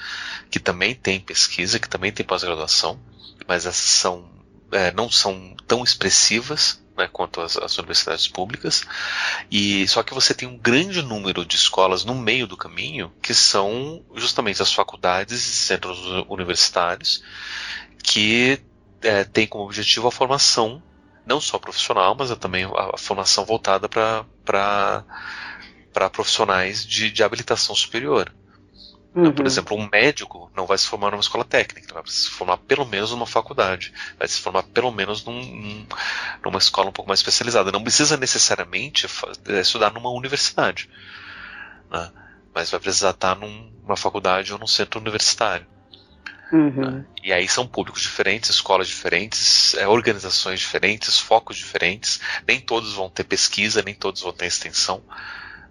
que 0.50 0.60
também 0.60 0.94
têm 0.94 1.18
pesquisa, 1.18 1.80
que 1.80 1.88
também 1.88 2.12
têm 2.12 2.24
pós-graduação, 2.24 3.00
mas 3.48 3.64
essas 3.64 3.90
são, 3.90 4.30
é, 4.70 4.92
não 4.92 5.10
são 5.10 5.56
tão 5.66 5.82
expressivas 5.82 6.83
né, 6.96 7.08
quanto 7.12 7.40
as, 7.40 7.56
as, 7.56 7.76
universidades 7.78 8.28
públicas. 8.28 8.82
E 9.50 9.86
só 9.88 10.02
que 10.02 10.14
você 10.14 10.34
tem 10.34 10.48
um 10.48 10.56
grande 10.56 11.02
número 11.02 11.44
de 11.44 11.56
escolas 11.56 12.04
no 12.04 12.14
meio 12.14 12.46
do 12.46 12.56
caminho 12.56 13.12
que 13.20 13.34
são 13.34 14.04
justamente 14.14 14.62
as 14.62 14.72
faculdades 14.72 15.44
e 15.46 15.54
centros 15.56 15.98
universitários 16.28 17.22
que 18.02 18.60
é, 19.02 19.24
têm 19.24 19.46
como 19.46 19.64
objetivo 19.64 20.08
a 20.08 20.12
formação 20.12 20.82
não 21.26 21.40
só 21.40 21.58
profissional, 21.58 22.14
mas 22.14 22.34
também 22.36 22.64
a, 22.64 22.98
formação 22.98 23.44
voltada 23.44 23.88
para 23.88 25.04
profissionais 26.12 26.86
de, 26.86 27.10
de 27.10 27.22
habilitação 27.22 27.74
superior. 27.74 28.32
Uhum. 29.14 29.32
Por 29.32 29.46
exemplo, 29.46 29.76
um 29.76 29.88
médico 29.90 30.50
não 30.56 30.66
vai 30.66 30.76
se 30.76 30.86
formar 30.88 31.10
numa 31.10 31.20
escola 31.20 31.44
técnica, 31.44 31.94
vai 31.94 32.02
se 32.06 32.28
formar 32.28 32.56
pelo 32.58 32.84
menos 32.84 33.12
numa 33.12 33.26
faculdade, 33.26 33.92
vai 34.18 34.26
se 34.26 34.40
formar 34.40 34.64
pelo 34.64 34.90
menos 34.90 35.24
num, 35.24 35.86
numa 36.44 36.58
escola 36.58 36.88
um 36.88 36.92
pouco 36.92 37.08
mais 37.08 37.20
especializada. 37.20 37.70
Não 37.70 37.82
precisa 37.82 38.16
necessariamente 38.16 39.06
é, 39.48 39.60
estudar 39.60 39.92
numa 39.92 40.10
universidade. 40.10 40.90
Né? 41.90 42.10
mas 42.54 42.70
vai 42.70 42.78
precisar 42.78 43.10
estar 43.10 43.34
numa 43.34 43.96
faculdade 43.96 44.52
ou 44.52 44.58
num 44.58 44.66
centro 44.66 45.00
universitário. 45.00 45.66
Uhum. 46.52 47.04
E 47.22 47.32
aí 47.32 47.48
são 47.48 47.66
públicos 47.66 48.02
diferentes, 48.02 48.48
escolas 48.48 48.86
diferentes, 48.86 49.74
é, 49.74 49.88
organizações 49.88 50.60
diferentes, 50.60 51.18
focos 51.18 51.56
diferentes. 51.56 52.20
Nem 52.46 52.60
todos 52.60 52.92
vão 52.92 53.10
ter 53.10 53.24
pesquisa, 53.24 53.82
nem 53.82 53.94
todos 53.94 54.22
vão 54.22 54.32
ter 54.32 54.46
extensão. 54.46 55.02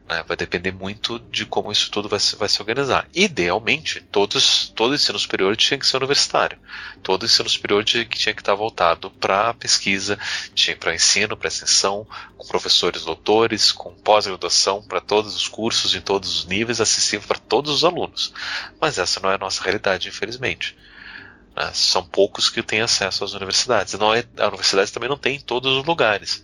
Né? 0.08 0.24
Vai 0.28 0.36
depender 0.36 0.72
muito 0.72 1.18
de 1.18 1.46
como 1.46 1.72
isso 1.72 1.90
tudo 1.90 2.10
vai 2.10 2.20
se, 2.20 2.36
vai 2.36 2.50
se 2.50 2.62
organizar. 2.62 3.08
Idealmente, 3.14 4.02
todos, 4.12 4.72
todo 4.76 4.94
ensino 4.94 5.18
superior 5.18 5.56
tinha 5.56 5.78
que 5.78 5.88
ser 5.88 5.98
universitário. 5.98 6.58
Todo 7.02 7.26
ensino 7.26 7.48
superior 7.48 7.84
tinha, 7.84 8.06
tinha 8.06 8.34
que 8.34 8.42
estar 8.42 8.54
voltado 8.56 9.10
para 9.12 9.54
pesquisa, 9.54 10.20
para 10.80 10.94
ensino, 10.94 11.38
para 11.38 11.48
extensão, 11.48 12.06
com 12.38 12.48
professores 12.48 13.04
doutores, 13.04 13.72
com 13.72 13.94
pós-graduação 13.94 14.82
para 14.82 15.00
todos 15.00 15.36
os 15.36 15.48
cursos, 15.48 15.96
em 15.96 16.02
todos 16.02 16.40
os 16.40 16.46
níveis, 16.46 16.82
acessível 16.82 17.28
para 17.28 17.40
todos 17.40 17.74
os 17.74 17.84
alunos. 17.84 18.34
Mas 18.80 18.98
essa 18.98 19.20
não 19.20 19.32
é 19.32 19.36
a 19.36 19.40
nossa 19.40 19.64
realidade, 19.64 20.10
infelizmente. 20.10 20.76
Né? 21.56 21.72
São 21.74 22.04
poucos 22.04 22.50
que 22.50 22.62
têm 22.62 22.82
acesso 22.82 23.24
às 23.24 23.34
universidades. 23.34 23.94
Não 23.94 24.14
é, 24.14 24.26
a 24.38 24.48
universidade 24.48 24.92
também 24.92 25.10
não 25.10 25.18
tem 25.18 25.38
em 25.38 25.42
todos 25.42 25.78
os 25.78 25.86
lugares. 25.86 26.44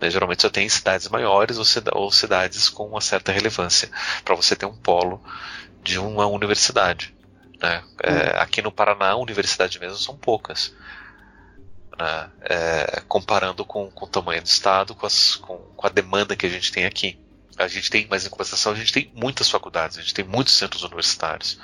Né? 0.00 0.10
Geralmente 0.10 0.42
só 0.42 0.50
tem 0.50 0.66
em 0.66 0.68
cidades 0.68 1.08
maiores 1.08 1.58
ou, 1.58 1.64
cida 1.64 1.90
ou 1.94 2.10
cidades 2.10 2.68
com 2.68 2.86
uma 2.86 3.00
certa 3.00 3.32
relevância 3.32 3.90
para 4.24 4.34
você 4.34 4.54
ter 4.54 4.66
um 4.66 4.76
polo 4.76 5.22
de 5.82 5.98
uma 5.98 6.26
universidade. 6.26 7.14
Né? 7.60 7.82
É, 8.02 8.12
hum. 8.12 8.40
aqui 8.40 8.60
no 8.60 8.72
Paraná, 8.72 9.10
a 9.10 9.16
universidade 9.16 9.78
mesmo 9.78 9.96
são 9.96 10.16
poucas. 10.16 10.74
Né? 11.98 12.30
É, 12.42 13.02
comparando 13.08 13.64
com, 13.64 13.90
com, 13.90 14.04
o 14.04 14.08
tamanho 14.08 14.42
do 14.42 14.46
estado, 14.46 14.94
com, 14.94 15.06
as, 15.06 15.36
com, 15.36 15.56
com, 15.56 15.86
a 15.86 15.90
demanda 15.90 16.36
que 16.36 16.46
a 16.46 16.50
gente 16.50 16.70
tem 16.70 16.84
aqui. 16.84 17.18
A 17.56 17.68
gente 17.68 17.90
tem, 17.90 18.06
mas 18.10 18.26
em 18.26 18.28
compensação, 18.28 18.72
a 18.72 18.76
gente 18.76 18.92
tem 18.92 19.10
muitas 19.14 19.48
faculdades, 19.48 19.96
a 19.96 20.02
gente 20.02 20.12
tem 20.12 20.24
muitos 20.24 20.54
centros 20.58 20.82
universitários, 20.82 21.58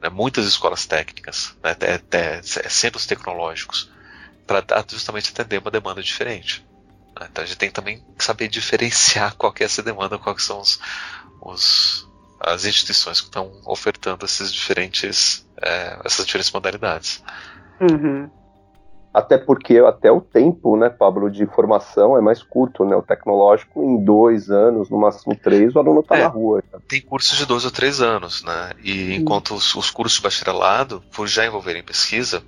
né? 0.00 0.08
muitas 0.08 0.46
escolas 0.46 0.86
técnicas, 0.86 1.54
né? 1.62 1.76
centros 2.70 3.04
tecnológicos, 3.04 3.90
para 4.46 4.64
justamente 4.88 5.30
atender 5.30 5.58
uma 5.58 5.70
demanda 5.70 6.02
diferente. 6.02 6.64
Né? 7.22 7.28
Então 7.30 7.44
a 7.44 7.46
gente 7.46 7.58
tem 7.58 7.70
também 7.70 8.02
que 8.18 8.24
saber 8.24 8.48
diferenciar 8.48 9.34
qual 9.38 9.52
que 9.52 9.62
é 9.62 9.66
essa 9.66 9.82
demanda, 9.82 10.18
quais 10.18 10.42
são 10.42 10.60
os, 10.60 10.80
os 11.40 12.08
as 12.44 12.64
instituições 12.64 13.20
que 13.20 13.28
estão 13.28 13.52
ofertando 13.64 14.24
esses 14.24 14.52
diferentes, 14.52 15.46
é, 15.62 15.96
essas 16.04 16.26
diferentes 16.26 16.50
modalidades. 16.50 17.22
Uhum. 17.80 18.28
Até 19.14 19.38
porque 19.38 19.78
até 19.78 20.10
o 20.10 20.20
tempo, 20.20 20.76
né, 20.76 20.88
Pablo, 20.88 21.30
de 21.30 21.46
formação 21.46 22.16
é 22.16 22.20
mais 22.20 22.42
curto, 22.42 22.84
né? 22.84 22.96
O 22.96 23.02
tecnológico 23.02 23.82
em 23.84 24.02
dois 24.02 24.50
anos, 24.50 24.88
no 24.88 24.98
máximo 24.98 25.36
três, 25.36 25.76
o 25.76 25.78
aluno 25.78 26.00
está 26.00 26.16
é, 26.16 26.22
na 26.22 26.28
rua. 26.28 26.64
Tem 26.88 27.00
cursos 27.00 27.36
de 27.36 27.44
dois 27.44 27.64
ou 27.64 27.70
três 27.70 28.00
anos, 28.00 28.42
né? 28.42 28.70
E 28.82 29.14
enquanto 29.14 29.54
os, 29.54 29.74
os 29.74 29.90
cursos 29.90 30.16
de 30.16 30.22
bacharelado, 30.22 31.02
por 31.14 31.28
já 31.28 31.44
envolverem 31.44 31.82
pesquisa, 31.82 32.40
né, 32.40 32.44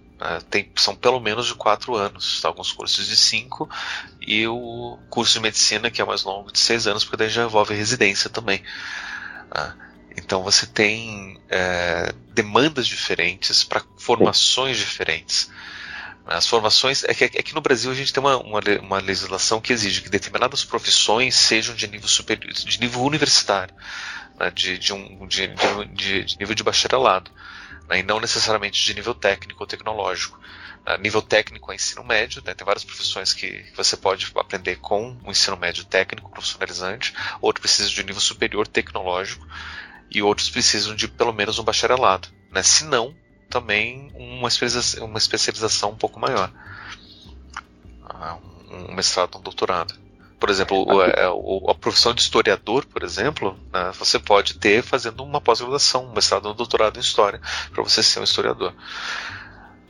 tem, 0.50 0.70
são 0.76 0.94
pelo 0.94 1.20
menos 1.20 1.46
de 1.46 1.54
quatro 1.54 1.94
anos, 1.94 2.40
tá? 2.40 2.48
alguns 2.48 2.72
cursos 2.72 3.06
de 3.06 3.16
cinco, 3.16 3.68
e 4.20 4.46
o 4.46 4.98
curso 5.10 5.34
de 5.34 5.40
medicina, 5.40 5.90
que 5.90 6.00
é 6.00 6.04
mais 6.04 6.22
longo, 6.22 6.52
de 6.52 6.58
seis 6.58 6.86
anos, 6.86 7.04
porque 7.04 7.16
daí 7.16 7.28
já 7.28 7.44
envolve 7.44 7.74
residência 7.74 8.30
também. 8.30 8.62
Né? 9.54 9.74
Então 10.16 10.42
você 10.42 10.66
tem 10.66 11.40
é, 11.48 12.12
demandas 12.32 12.86
diferentes 12.86 13.64
para 13.64 13.82
formações 13.98 14.76
diferentes. 14.76 15.50
As 16.26 16.46
formações. 16.46 17.04
É 17.04 17.12
que, 17.12 17.24
é 17.24 17.42
que 17.42 17.54
no 17.54 17.60
Brasil 17.60 17.90
a 17.90 17.94
gente 17.94 18.12
tem 18.12 18.22
uma, 18.22 18.38
uma, 18.38 18.60
uma, 18.80 18.98
legislação 18.98 19.60
que 19.60 19.72
exige 19.72 20.00
que 20.00 20.08
determinadas 20.08 20.64
profissões 20.64 21.34
sejam 21.34 21.74
de 21.74 21.86
nível 21.86 22.08
superior, 22.08 22.50
de 22.50 22.80
nível 22.80 23.02
universitário, 23.02 23.74
né, 24.38 24.50
de, 24.50 24.78
de, 24.78 24.92
um, 24.94 25.26
de, 25.26 25.48
de, 25.92 26.24
de, 26.24 26.38
nível 26.38 26.54
de 26.54 26.62
bacharelado, 26.62 27.30
né, 27.88 27.98
e 27.98 28.02
não 28.02 28.20
necessariamente 28.20 28.82
de 28.82 28.94
nível 28.94 29.14
técnico 29.14 29.62
ou 29.62 29.66
tecnológico. 29.66 30.38
A 30.84 30.98
nível 30.98 31.22
técnico 31.22 31.72
é 31.72 31.76
ensino 31.76 32.04
médio, 32.04 32.42
né, 32.44 32.54
tem 32.54 32.64
várias 32.64 32.84
profissões 32.84 33.32
que 33.32 33.64
você 33.74 33.96
pode 33.96 34.30
aprender 34.36 34.76
com 34.76 35.16
o 35.24 35.30
ensino 35.30 35.56
médio 35.56 35.84
técnico, 35.84 36.30
profissionalizante, 36.30 37.14
outros 37.40 37.62
precisam 37.62 37.94
de 37.94 38.04
nível 38.04 38.20
superior 38.20 38.66
tecnológico, 38.66 39.46
e 40.10 40.22
outros 40.22 40.50
precisam 40.50 40.94
de 40.94 41.08
pelo 41.08 41.32
menos 41.32 41.58
um 41.58 41.64
bacharelado. 41.64 42.28
Né? 42.50 42.62
Se 42.62 42.84
não, 42.84 43.14
também 43.48 44.10
uma 44.14 44.48
especialização, 44.48 45.06
uma 45.06 45.18
especialização 45.18 45.90
um 45.90 45.96
pouco 45.96 46.20
maior. 46.20 46.52
Ah, 48.04 48.38
um 48.70 48.94
mestrado, 48.94 49.38
um 49.38 49.42
doutorado. 49.42 49.94
Por 50.38 50.50
exemplo, 50.50 50.84
o, 50.86 51.02
é, 51.02 51.28
o, 51.30 51.70
a 51.70 51.74
profissão 51.74 52.12
de 52.12 52.20
historiador, 52.20 52.84
por 52.86 53.02
exemplo, 53.02 53.58
né, 53.72 53.92
você 53.98 54.18
pode 54.18 54.54
ter 54.54 54.82
fazendo 54.82 55.22
uma 55.22 55.40
pós-graduação, 55.40 56.06
um 56.06 56.12
mestrado, 56.12 56.50
um 56.50 56.54
doutorado 56.54 56.96
em 56.98 57.00
história, 57.00 57.40
para 57.72 57.82
você 57.82 58.02
ser 58.02 58.20
um 58.20 58.24
historiador. 58.24 58.74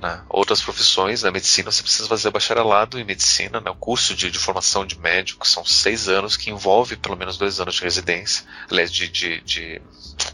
Né? 0.05 0.23
Outras 0.29 0.61
profissões, 0.61 1.23
na 1.23 1.31
né, 1.31 1.35
medicina, 1.35 1.71
você 1.71 1.83
precisa 1.83 2.07
fazer 2.07 2.31
bacharelado 2.31 2.99
em 3.01 3.05
medicina, 3.05 3.59
né? 3.59 3.71
o 3.71 3.75
curso 3.75 4.15
de, 4.15 4.31
de, 4.31 4.39
formação 4.39 4.85
de 4.85 4.99
médico 4.99 5.49
são 5.49 5.65
seis 5.65 6.09
anos, 6.11 6.37
que 6.37 6.51
envolve 6.51 6.95
pelo 6.97 7.17
menos 7.17 7.39
dois 7.39 7.59
anos 7.59 7.77
de 7.77 7.83
residência, 7.83 8.45
aliás, 8.71 8.93
de, 8.93 9.09
de, 9.09 9.41
de 9.41 9.83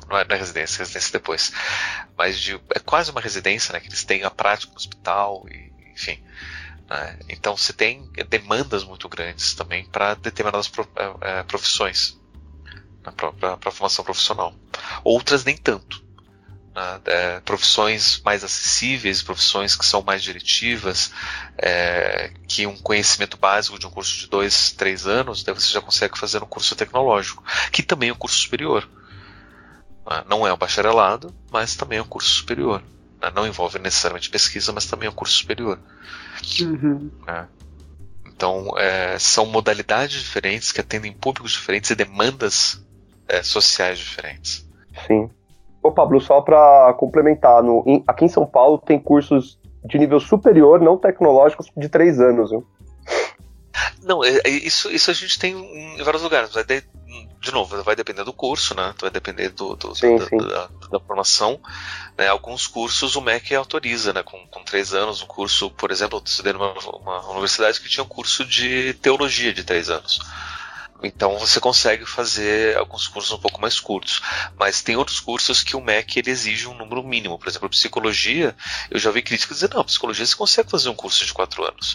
não, 0.09 0.19
é, 0.19 0.25
não 0.25 0.35
é 0.35 0.39
residência, 0.39 0.79
residência 0.79 1.13
depois, 1.13 1.53
mas 2.19 2.41
de, 2.41 2.61
é 2.75 2.81
quase 2.81 3.13
uma 3.13 3.21
residência, 3.21 3.73
né? 3.73 3.79
que 3.79 3.87
eles 3.87 4.03
têm 4.03 4.25
a 4.25 4.31
prática 4.31 4.73
no 4.73 4.77
hospital, 4.77 5.47
e, 5.49 5.73
enfim. 5.93 6.19
Né? 6.91 7.19
Então 7.29 7.57
você 7.57 7.73
tem 7.73 8.11
demandas 8.29 8.83
muito 8.83 9.09
grandes 9.09 9.55
também 9.55 9.85
para 9.85 10.15
determinadas 10.15 10.71
é, 10.97 11.39
é, 11.39 11.43
profissões, 11.45 12.21
né? 13.07 13.13
para 13.13 13.55
a 13.65 13.71
formação 13.71 14.05
profissional. 14.05 14.53
Outras 15.05 15.45
nem 15.45 15.57
tanto 15.57 16.05
né, 16.75 17.01
é, 17.07 17.41
profissões 17.41 18.21
mais 18.25 18.43
acessíveis, 18.43 19.23
profissões 19.23 19.77
que 19.77 19.85
são 19.85 20.03
mais 20.03 20.23
diretivas, 20.23 21.13
é, 21.59 22.33
que 22.49 22.67
um 22.67 22.77
conhecimento 22.77 23.37
básico 23.37 23.79
de 23.79 23.87
um 23.87 23.91
curso 23.91 24.19
de 24.19 24.27
dois, 24.29 24.73
três 24.73 25.07
anos, 25.07 25.43
daí 25.45 25.55
você 25.55 25.73
já 25.73 25.81
consegue 25.81 26.19
fazer 26.19 26.43
um 26.43 26.47
curso 26.47 26.75
tecnológico, 26.75 27.45
que 27.71 27.83
também 27.83 28.09
é 28.09 28.13
um 28.13 28.17
curso 28.17 28.39
superior. 28.39 28.89
Né, 30.09 30.25
não 30.29 30.47
é 30.47 30.53
um 30.53 30.57
bacharelado, 30.57 31.35
mas 31.53 31.77
também 31.77 31.99
é 31.99 32.03
um 32.03 32.09
curso 32.09 32.31
superior. 32.31 32.83
Né, 33.21 33.31
não 33.35 33.47
envolve 33.47 33.79
necessariamente 33.79 34.31
pesquisa, 34.31 34.73
mas 34.73 34.87
também 34.87 35.07
é 35.07 35.11
um 35.11 35.15
curso 35.15 35.37
superior. 35.37 35.79
Uhum. 36.61 37.11
Né. 37.27 37.49
Então, 38.27 38.73
é, 38.79 39.19
são 39.19 39.47
modalidades 39.47 40.21
diferentes 40.21 40.73
que 40.73 40.81
atendem 40.81 41.13
públicos 41.13 41.53
diferentes 41.53 41.91
e 41.91 41.95
demandas 41.95 42.83
é, 43.29 43.43
sociais 43.43 43.99
diferentes. 43.99 44.67
Sim. 45.07 45.29
Ô 45.83 45.91
Pablo, 45.93 46.21
só 46.21 46.41
para 46.41 46.95
complementar, 46.95 47.63
no, 47.63 47.83
em, 47.87 48.03
aqui 48.07 48.25
em 48.25 48.29
São 48.29 48.47
Paulo 48.47 48.79
tem 48.79 48.99
cursos 48.99 49.59
de 49.85 49.99
nível 49.99 50.21
superior, 50.21 50.81
não 50.81 50.97
tecnológicos, 50.97 51.71
de 51.77 51.89
três 51.89 52.21
anos. 52.21 52.51
Viu? 52.51 52.67
Não, 54.03 54.25
é, 54.25 54.41
é, 54.45 54.49
isso, 54.49 54.91
isso 54.91 55.11
a 55.11 55.15
gente 55.15 55.39
tem 55.39 55.55
em 55.55 56.03
vários 56.03 56.23
lugares. 56.23 56.53
Vai 56.53 56.65
de, 56.65 56.83
de 57.41 57.53
novo, 57.53 57.83
vai 57.83 57.97
depender 57.97 58.25
do 58.25 58.33
curso, 58.33 58.75
né? 58.75 58.95
Vai 58.99 59.11
depender 59.11 59.51
do, 59.51 59.77
do 59.77 59.95
sim, 59.95 60.17
da, 60.17 60.27
sim. 60.27 60.37
Da, 60.37 60.69
da, 60.91 61.01
formação. 61.01 61.61
Né? 62.17 62.29
Alguns 62.29 62.67
cursos 62.67 63.17
o 63.17 63.21
MEC 63.21 63.55
autoriza, 63.55 64.13
né? 64.13 64.23
Com, 64.23 64.47
com 64.49 64.63
três 64.63 64.95
anos, 64.95 65.23
um 65.23 65.27
curso, 65.27 65.71
por 65.71 65.91
exemplo, 65.91 66.19
eu 66.19 66.23
estudei 66.25 66.53
numa 66.53 66.73
uma 66.73 67.31
universidade 67.31 67.81
que 67.81 67.89
tinha 67.89 68.05
um 68.05 68.09
curso 68.09 68.45
de 68.45 68.95
teologia 68.95 69.53
de 69.53 69.65
três 69.65 69.91
anos. 69.91 70.21
Então 71.03 71.39
você 71.39 71.61
consegue 71.61 72.05
fazer 72.05 72.77
alguns 72.77 73.09
cursos 73.09 73.33
um 73.33 73.39
pouco 73.39 73.61
mais 73.61 73.81
curtos. 73.81 74.21
Mas 74.59 74.83
tem 74.83 74.97
outros 74.97 75.21
cursos 75.21 75.63
que 75.63 75.77
o 75.77 75.81
MEC 75.81 76.19
ele 76.19 76.31
exige 76.31 76.67
um 76.67 76.75
número 76.75 77.03
mínimo. 77.03 77.39
Por 77.39 77.49
exemplo, 77.49 77.69
psicologia, 77.69 78.55
eu 78.91 78.99
já 78.99 79.11
vi 79.11 79.23
críticos 79.23 79.59
dizer, 79.59 79.75
não, 79.75 79.85
psicologia 79.85 80.27
você 80.27 80.37
consegue 80.37 80.71
fazer 80.71 80.89
um 80.89 80.95
curso 80.95 81.25
de 81.25 81.33
quatro 81.33 81.65
anos. 81.65 81.95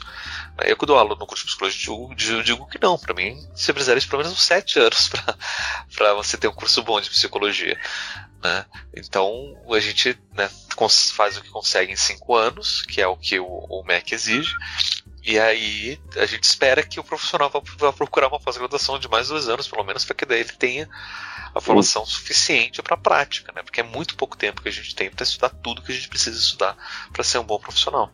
Eu 0.63 0.77
que 0.77 0.85
dou 0.85 0.97
aula 0.97 1.15
no 1.15 1.27
curso 1.27 1.45
de 1.45 1.51
psicologia, 1.51 2.35
eu 2.35 2.43
digo 2.43 2.67
que 2.67 2.81
não. 2.81 2.97
Para 2.97 3.13
mim, 3.13 3.35
você 3.53 3.71
precisaria 3.73 4.01
de 4.01 4.07
pelo 4.07 4.21
menos 4.21 4.37
uns 4.37 4.43
sete 4.43 4.79
anos 4.79 5.09
para 5.95 6.13
você 6.13 6.37
ter 6.37 6.47
um 6.47 6.53
curso 6.53 6.81
bom 6.83 6.99
de 6.99 7.09
psicologia. 7.09 7.79
Né? 8.43 8.65
Então 8.95 9.55
a 9.69 9.79
gente 9.79 10.17
né, 10.33 10.49
faz 11.13 11.37
o 11.37 11.41
que 11.41 11.49
consegue 11.49 11.91
em 11.91 11.95
cinco 11.95 12.35
anos, 12.35 12.83
que 12.83 13.01
é 13.01 13.07
o 13.07 13.17
que 13.17 13.39
o, 13.39 13.45
o 13.45 13.83
MEC 13.83 14.13
exige, 14.13 14.53
e 15.25 15.39
aí 15.39 15.99
a 16.17 16.25
gente 16.27 16.43
espera 16.43 16.83
que 16.83 16.99
o 16.99 17.03
profissional 17.03 17.49
vá, 17.49 17.91
procurar 17.91 18.27
uma 18.27 18.39
pós-graduação 18.39 18.99
de 18.99 19.07
mais 19.07 19.29
dois 19.29 19.49
anos, 19.49 19.67
pelo 19.67 19.83
menos, 19.83 20.05
para 20.05 20.15
que 20.15 20.25
daí 20.25 20.41
ele 20.41 20.51
tenha 20.51 20.87
a 21.53 21.59
formação 21.59 22.03
uhum. 22.03 22.07
suficiente 22.07 22.79
para 22.83 22.93
a 22.93 22.97
prática, 22.97 23.51
né? 23.55 23.63
Porque 23.63 23.79
é 23.79 23.83
muito 23.83 24.15
pouco 24.15 24.37
tempo 24.37 24.61
que 24.61 24.69
a 24.69 24.71
gente 24.71 24.93
tem 24.93 25.09
para 25.09 25.23
estudar 25.23 25.49
tudo 25.49 25.81
que 25.81 25.91
a 25.91 25.95
gente 25.95 26.09
precisa 26.09 26.37
estudar 26.37 26.77
para 27.11 27.23
ser 27.23 27.39
um 27.39 27.43
bom 27.43 27.57
profissional. 27.57 28.13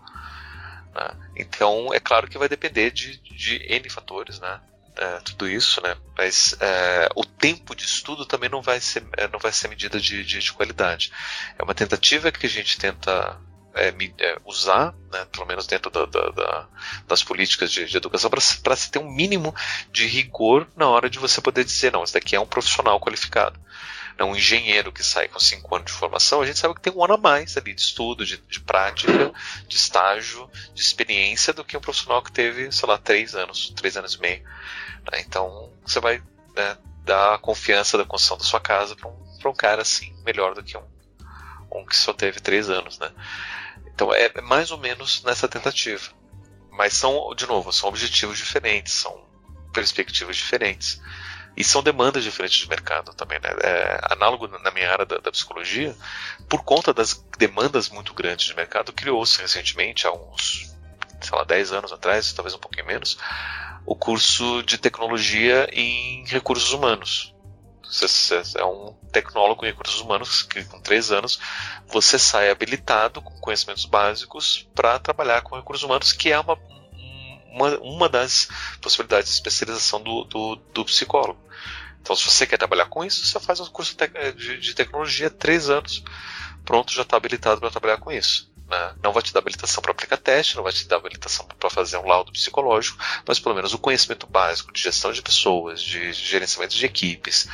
Né? 0.95 1.11
Então, 1.35 1.93
é 1.93 1.99
claro 1.99 2.29
que 2.29 2.37
vai 2.37 2.47
depender 2.47 2.91
de, 2.91 3.17
de 3.17 3.57
N 3.67 3.89
fatores, 3.89 4.39
né? 4.39 4.61
É, 4.95 5.19
tudo 5.19 5.49
isso, 5.49 5.81
né? 5.81 5.97
Mas 6.17 6.55
é, 6.61 7.09
o 7.15 7.25
tempo 7.25 7.75
de 7.75 7.83
estudo 7.83 8.25
também 8.25 8.49
não 8.49 8.61
vai 8.61 8.79
ser, 8.79 9.03
é, 9.17 9.27
não 9.27 9.39
vai 9.39 9.51
ser 9.51 9.67
medida 9.67 9.99
de, 9.99 10.23
de, 10.23 10.39
de 10.39 10.53
qualidade. 10.53 11.11
É 11.57 11.63
uma 11.63 11.75
tentativa 11.75 12.31
que 12.31 12.45
a 12.45 12.49
gente 12.49 12.77
tenta 12.77 13.37
é, 13.73 13.93
é, 14.19 14.37
usar, 14.45 14.93
né, 15.11 15.25
pelo 15.31 15.45
menos 15.45 15.65
dentro 15.65 15.89
da, 15.89 16.05
da, 16.05 16.29
da, 16.29 16.67
das 17.07 17.23
políticas 17.23 17.71
de, 17.71 17.85
de 17.85 17.97
educação, 17.97 18.29
para 18.29 18.75
se 18.75 18.91
ter 18.91 18.99
um 18.99 19.09
mínimo 19.09 19.55
de 19.91 20.05
rigor 20.05 20.67
na 20.75 20.87
hora 20.87 21.09
de 21.09 21.19
você 21.19 21.41
poder 21.41 21.63
dizer, 21.63 21.91
não, 21.91 22.03
esse 22.03 22.13
daqui 22.13 22.35
é 22.35 22.39
um 22.39 22.45
profissional 22.45 22.99
qualificado. 22.99 23.59
Né, 24.17 24.25
um 24.25 24.35
engenheiro 24.35 24.91
que 24.91 25.03
sai 25.03 25.27
com 25.27 25.39
cinco 25.39 25.75
anos 25.75 25.91
de 25.91 25.97
formação, 25.97 26.41
a 26.41 26.45
gente 26.45 26.59
sabe 26.59 26.75
que 26.75 26.81
tem 26.81 26.93
um 26.93 27.03
ano 27.03 27.13
a 27.13 27.17
mais 27.17 27.55
ali 27.55 27.73
de 27.73 27.81
estudo, 27.81 28.25
de, 28.25 28.37
de 28.37 28.59
prática, 28.59 29.31
de 29.67 29.75
estágio, 29.75 30.49
de 30.73 30.81
experiência 30.81 31.53
do 31.53 31.63
que 31.63 31.77
um 31.77 31.81
profissional 31.81 32.21
que 32.21 32.31
teve, 32.31 32.71
sei 32.71 32.89
lá, 32.89 32.97
três 32.97 33.35
anos, 33.35 33.73
três 33.75 33.95
anos 33.95 34.15
e 34.15 34.19
meio. 34.19 34.43
Né? 35.11 35.21
Então 35.21 35.71
você 35.85 35.99
vai 35.99 36.21
né, 36.55 36.77
dar 37.03 37.35
a 37.35 37.37
confiança 37.37 37.97
da 37.97 38.05
construção 38.05 38.37
da 38.37 38.43
sua 38.43 38.59
casa 38.59 38.95
para 38.95 39.09
um, 39.09 39.17
um 39.45 39.55
cara 39.55 39.81
assim, 39.81 40.13
melhor 40.25 40.53
do 40.53 40.63
que 40.63 40.77
um, 40.77 40.83
um 41.71 41.85
que 41.85 41.95
só 41.95 42.13
teve 42.13 42.39
três 42.39 42.69
anos. 42.69 42.99
Né? 42.99 43.11
Então 43.93 44.13
é, 44.13 44.31
é 44.33 44.41
mais 44.41 44.71
ou 44.71 44.77
menos 44.77 45.23
nessa 45.23 45.47
tentativa. 45.47 46.11
Mas 46.71 46.93
são, 46.93 47.33
de 47.35 47.45
novo, 47.45 47.71
são 47.71 47.89
objetivos 47.89 48.37
diferentes, 48.37 48.93
são 48.93 49.23
perspectivas 49.73 50.35
diferentes. 50.35 51.01
E 51.55 51.63
são 51.63 51.83
demandas 51.83 52.23
diferentes 52.23 52.57
de 52.57 52.69
mercado 52.69 53.13
também, 53.13 53.37
né? 53.39 53.49
É, 53.61 53.99
análogo 54.13 54.47
na 54.47 54.71
minha 54.71 54.89
área 54.89 55.05
da, 55.05 55.17
da, 55.17 55.31
psicologia, 55.31 55.93
por 56.47 56.63
conta 56.63 56.93
das 56.93 57.25
demandas 57.37 57.89
muito 57.89 58.13
grandes 58.13 58.47
de 58.47 58.55
mercado, 58.55 58.93
criou-se 58.93 59.41
recentemente, 59.41 60.07
há 60.07 60.13
uns, 60.13 60.73
sei 61.19 61.37
lá, 61.37 61.43
10 61.43 61.73
anos 61.73 61.91
atrás, 61.91 62.31
talvez 62.31 62.55
um 62.55 62.59
pouquinho 62.59 62.85
menos, 62.85 63.17
o 63.85 63.95
curso 63.95 64.63
de 64.63 64.77
tecnologia 64.77 65.67
em 65.73 66.25
recursos 66.25 66.71
humanos. 66.71 67.35
Você 67.83 68.41
é 68.55 68.63
um 68.63 68.95
tecnólogo 69.11 69.65
em 69.65 69.69
recursos 69.69 69.99
humanos 70.01 70.43
que 70.43 70.63
com 70.65 70.79
três 70.79 71.11
anos 71.11 71.39
você 71.87 72.17
sai 72.17 72.49
habilitado 72.49 73.21
com 73.21 73.39
conhecimentos 73.39 73.85
básicos 73.85 74.67
para 74.73 74.99
trabalhar 74.99 75.41
com 75.41 75.55
recursos 75.55 75.83
humanos, 75.83 76.13
que 76.13 76.31
é 76.31 76.39
uma, 76.39 76.57
uma, 77.51 77.77
uma 77.79 78.09
das 78.09 78.49
possibilidades 78.81 79.29
de 79.29 79.35
especialização 79.35 80.01
do, 80.01 80.23
do, 80.25 80.55
do, 80.73 80.85
psicólogo. 80.85 81.39
Então, 82.01 82.15
se 82.15 82.23
você 82.25 82.47
quer 82.47 82.57
trabalhar 82.57 82.85
com 82.85 83.05
isso, 83.05 83.25
você 83.25 83.39
faz 83.39 83.59
um 83.59 83.65
curso 83.67 83.95
de, 84.35 84.57
de 84.57 84.73
tecnologia, 84.73 85.29
três 85.29 85.69
anos, 85.69 86.03
pronto, 86.65 86.91
já 86.91 87.03
está 87.03 87.15
habilitado 87.17 87.61
para 87.61 87.69
trabalhar 87.69 87.97
com 87.97 88.11
isso. 88.11 88.50
Né? 88.71 88.95
Não 89.03 89.11
vai 89.11 89.21
te 89.21 89.33
dar 89.33 89.41
habilitação 89.41 89.81
para 89.81 89.91
aplicar 89.91 90.15
teste, 90.15 90.55
não 90.55 90.63
vai 90.63 90.71
te 90.71 90.87
dar 90.87 90.95
habilitação 90.95 91.45
para 91.45 91.69
fazer 91.69 91.97
um 91.97 92.07
laudo 92.07 92.31
psicológico, 92.31 92.97
mas 93.27 93.37
pelo 93.37 93.53
menos 93.53 93.73
o 93.73 93.77
conhecimento 93.77 94.25
básico 94.25 94.71
de 94.71 94.81
gestão 94.81 95.11
de 95.11 95.21
pessoas, 95.21 95.81
de 95.81 96.13
gerenciamento 96.13 96.73
de 96.73 96.85
equipes, 96.85 97.49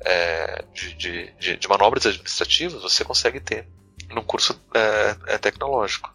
é, 0.00 0.64
de, 0.74 0.94
de, 0.94 1.32
de, 1.38 1.56
de, 1.56 1.68
manobras 1.68 2.04
administrativas, 2.04 2.82
você 2.82 3.04
consegue 3.04 3.38
ter 3.38 3.68
num 4.10 4.22
curso 4.22 4.60
é, 4.74 5.34
é 5.34 5.38
tecnológico 5.38 6.10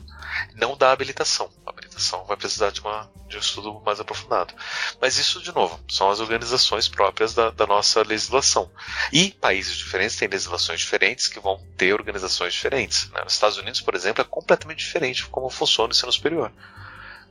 não 0.55 0.75
dá 0.77 0.91
habilitação. 0.91 1.49
A 1.65 1.69
habilitação 1.69 2.23
vai 2.25 2.37
precisar 2.37 2.71
de, 2.71 2.81
uma, 2.81 3.09
de 3.27 3.37
um 3.37 3.39
estudo 3.39 3.81
mais 3.85 3.99
aprofundado. 3.99 4.53
Mas 5.01 5.17
isso, 5.17 5.41
de 5.41 5.53
novo, 5.53 5.79
são 5.89 6.09
as 6.09 6.19
organizações 6.19 6.87
próprias 6.87 7.33
da, 7.33 7.49
da 7.49 7.65
nossa 7.65 8.01
legislação. 8.03 8.69
E 9.11 9.31
países 9.31 9.75
diferentes 9.75 10.15
têm 10.15 10.27
legislações 10.27 10.79
diferentes 10.79 11.27
que 11.27 11.39
vão 11.39 11.61
ter 11.77 11.93
organizações 11.93 12.53
diferentes. 12.53 13.09
Né? 13.11 13.21
Nos 13.23 13.33
Estados 13.33 13.57
Unidos, 13.57 13.81
por 13.81 13.95
exemplo, 13.95 14.21
é 14.21 14.25
completamente 14.25 14.79
diferente 14.79 15.25
como 15.27 15.49
funciona 15.49 15.89
o 15.89 15.91
ensino 15.95 16.11
superior 16.11 16.51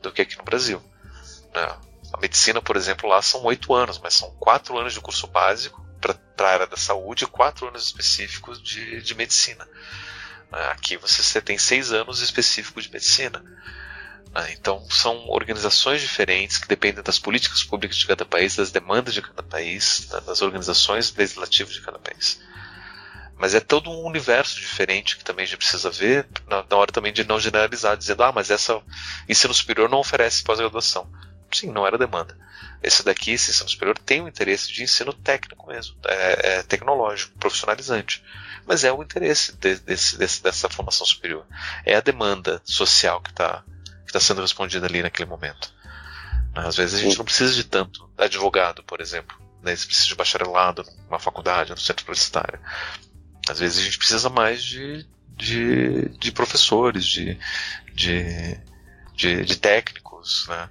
do 0.02 0.12
que 0.12 0.22
aqui 0.22 0.36
no 0.36 0.44
Brasil. 0.44 0.82
Né? 1.54 1.76
A 2.12 2.20
medicina, 2.20 2.62
por 2.62 2.76
exemplo, 2.76 3.08
lá 3.08 3.20
são 3.22 3.42
oito 3.44 3.74
anos, 3.74 3.98
mas 3.98 4.14
são 4.14 4.30
quatro 4.38 4.78
anos 4.78 4.92
de 4.92 5.00
curso 5.00 5.26
básico 5.26 5.84
para 6.00 6.16
a 6.38 6.52
área 6.52 6.66
da 6.66 6.76
saúde 6.76 7.24
e 7.24 7.26
quatro 7.26 7.66
anos 7.66 7.86
específicos 7.86 8.62
de, 8.62 9.00
de 9.00 9.14
medicina. 9.14 9.66
Aqui 10.70 10.96
você 10.96 11.40
tem 11.40 11.58
seis 11.58 11.92
anos 11.92 12.20
específicos 12.20 12.84
de 12.84 12.92
medicina. 12.92 13.42
Né? 14.32 14.52
Então 14.52 14.84
são 14.88 15.28
organizações 15.28 16.00
diferentes 16.00 16.58
que 16.58 16.68
dependem 16.68 17.02
das 17.02 17.18
políticas 17.18 17.64
públicas 17.64 17.96
de 17.96 18.06
cada 18.06 18.24
país, 18.24 18.56
das 18.56 18.70
demandas 18.70 19.14
de 19.14 19.22
cada 19.22 19.42
país, 19.42 20.08
das 20.26 20.42
organizações 20.42 21.14
legislativas 21.14 21.74
de 21.74 21.80
cada 21.80 21.98
país. 21.98 22.40
Mas 23.36 23.54
é 23.54 23.60
todo 23.60 23.90
um 23.90 24.06
universo 24.06 24.60
diferente 24.60 25.16
que 25.16 25.24
também 25.24 25.42
a 25.44 25.46
gente 25.46 25.58
precisa 25.58 25.90
ver 25.90 26.26
na, 26.46 26.64
hora 26.76 26.92
também 26.92 27.12
de 27.12 27.24
não 27.24 27.40
generalizar, 27.40 27.96
dizendo, 27.96 28.22
ah, 28.22 28.32
mas 28.32 28.50
essa 28.50 28.80
ensino 29.28 29.52
superior 29.52 29.90
não 29.90 29.98
oferece 29.98 30.44
pós-graduação. 30.44 31.10
Sim, 31.54 31.72
não 31.72 31.86
era 31.86 31.96
demanda. 31.96 32.36
Esse 32.82 33.04
daqui, 33.04 33.32
esse 33.32 33.50
ensino 33.50 33.68
superior, 33.68 33.98
tem 33.98 34.20
o 34.20 34.28
interesse 34.28 34.72
de 34.72 34.82
ensino 34.82 35.12
técnico 35.12 35.66
mesmo, 35.68 35.96
é, 36.06 36.56
é 36.58 36.62
tecnológico, 36.62 37.38
profissionalizante 37.38 38.22
mas 38.66 38.84
é 38.84 38.92
o 38.92 39.02
interesse 39.02 39.52
de, 39.56 39.76
desse, 39.76 40.16
desse, 40.16 40.42
dessa 40.42 40.68
formação 40.68 41.06
superior. 41.06 41.46
É 41.84 41.94
a 41.94 42.00
demanda 42.00 42.60
social 42.64 43.20
que 43.20 43.30
está 43.30 43.62
que 44.06 44.12
tá 44.12 44.20
sendo 44.20 44.40
respondida 44.40 44.86
ali 44.86 45.02
naquele 45.02 45.28
momento. 45.28 45.72
Às 46.54 46.76
vezes 46.76 47.00
a 47.00 47.02
gente 47.02 47.18
não 47.18 47.24
precisa 47.24 47.52
de 47.52 47.64
tanto 47.64 48.08
advogado, 48.16 48.82
por 48.84 49.00
exemplo. 49.00 49.36
Né? 49.62 49.74
Você 49.74 49.86
precisa 49.86 50.08
de 50.08 50.14
bacharelado 50.14 50.84
numa 51.08 51.18
faculdade, 51.18 51.70
no 51.70 51.78
centro 51.78 52.04
universitário. 52.04 52.60
Às 53.48 53.58
vezes 53.58 53.78
a 53.78 53.82
gente 53.82 53.98
precisa 53.98 54.28
mais 54.28 54.62
de, 54.62 55.06
de, 55.36 56.08
de 56.10 56.32
professores, 56.32 57.04
de, 57.04 57.38
de, 57.92 58.60
de, 59.14 59.44
de 59.44 59.56
técnicos, 59.56 60.46
né? 60.48 60.70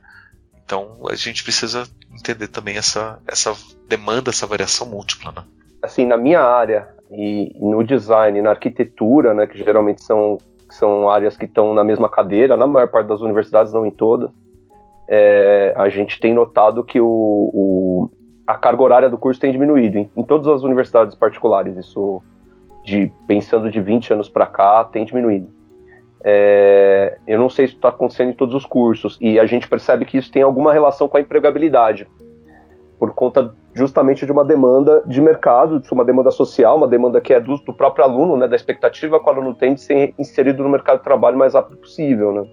Então 0.73 1.07
a 1.07 1.15
gente 1.15 1.43
precisa 1.43 1.83
entender 2.11 2.47
também 2.47 2.75
essa, 2.75 3.19
essa 3.27 3.53
demanda, 3.87 4.31
essa 4.31 4.47
variação 4.47 4.87
múltipla, 4.87 5.31
né? 5.31 5.43
Assim, 5.83 6.03
na 6.03 6.17
minha 6.17 6.41
área, 6.41 6.87
e 7.11 7.55
no 7.59 7.83
design, 7.83 8.41
na 8.41 8.51
arquitetura, 8.51 9.35
né, 9.35 9.45
que 9.45 9.59
geralmente 9.59 10.01
são, 10.01 10.39
são 10.71 11.09
áreas 11.09 11.37
que 11.37 11.45
estão 11.45 11.75
na 11.75 11.83
mesma 11.83 12.09
cadeira, 12.09 12.57
na 12.57 12.65
maior 12.65 12.87
parte 12.87 13.07
das 13.07 13.21
universidades, 13.21 13.71
não 13.71 13.85
em 13.85 13.91
todas, 13.91 14.31
é, 15.07 15.73
a 15.75 15.89
gente 15.89 16.19
tem 16.19 16.33
notado 16.33 16.83
que 16.83 16.99
o, 16.99 17.05
o, 17.05 18.09
a 18.47 18.55
carga 18.55 18.81
horária 18.81 19.09
do 19.09 19.17
curso 19.17 19.39
tem 19.39 19.51
diminuído 19.51 19.99
em, 19.99 20.09
em 20.15 20.23
todas 20.23 20.47
as 20.47 20.63
universidades 20.63 21.15
particulares. 21.15 21.77
Isso, 21.77 22.23
de, 22.83 23.11
pensando 23.27 23.69
de 23.69 23.79
20 23.79 24.13
anos 24.13 24.27
para 24.29 24.47
cá, 24.47 24.83
tem 24.85 25.05
diminuído. 25.05 25.47
É, 26.23 27.17
eu 27.27 27.37
não 27.37 27.49
sei 27.49 27.67
se 27.67 27.73
está 27.73 27.89
acontecendo 27.89 28.29
em 28.29 28.33
todos 28.33 28.55
os 28.55 28.65
cursos, 28.65 29.17
e 29.19 29.39
a 29.39 29.45
gente 29.45 29.67
percebe 29.67 30.05
que 30.05 30.17
isso 30.17 30.31
tem 30.31 30.41
alguma 30.41 30.71
relação 30.71 31.07
com 31.07 31.17
a 31.17 31.21
empregabilidade 31.21 32.07
por 33.03 33.13
conta 33.13 33.53
justamente 33.73 34.25
de 34.25 34.31
uma 34.31 34.45
demanda 34.45 35.03
de 35.05 35.19
mercado, 35.19 35.81
de 35.81 35.91
uma 35.91 36.05
demanda 36.05 36.31
social, 36.31 36.77
uma 36.77 36.87
demanda 36.87 37.19
que 37.19 37.33
é 37.33 37.39
do, 37.41 37.57
do, 37.57 37.73
próprio 37.73 38.05
aluno, 38.05 38.37
né, 38.37 38.47
da 38.47 38.55
expectativa 38.55 39.19
que 39.19 39.25
o 39.25 39.29
aluno 39.29 39.53
tem 39.53 39.73
de 39.73 39.81
ser 39.81 40.13
inserido 40.17 40.63
no 40.63 40.69
mercado 40.69 40.99
de 40.99 41.03
trabalho 41.03 41.35
o 41.35 41.39
mais 41.39 41.53
rápido 41.53 41.75
possível, 41.75 42.31
né. 42.31 42.47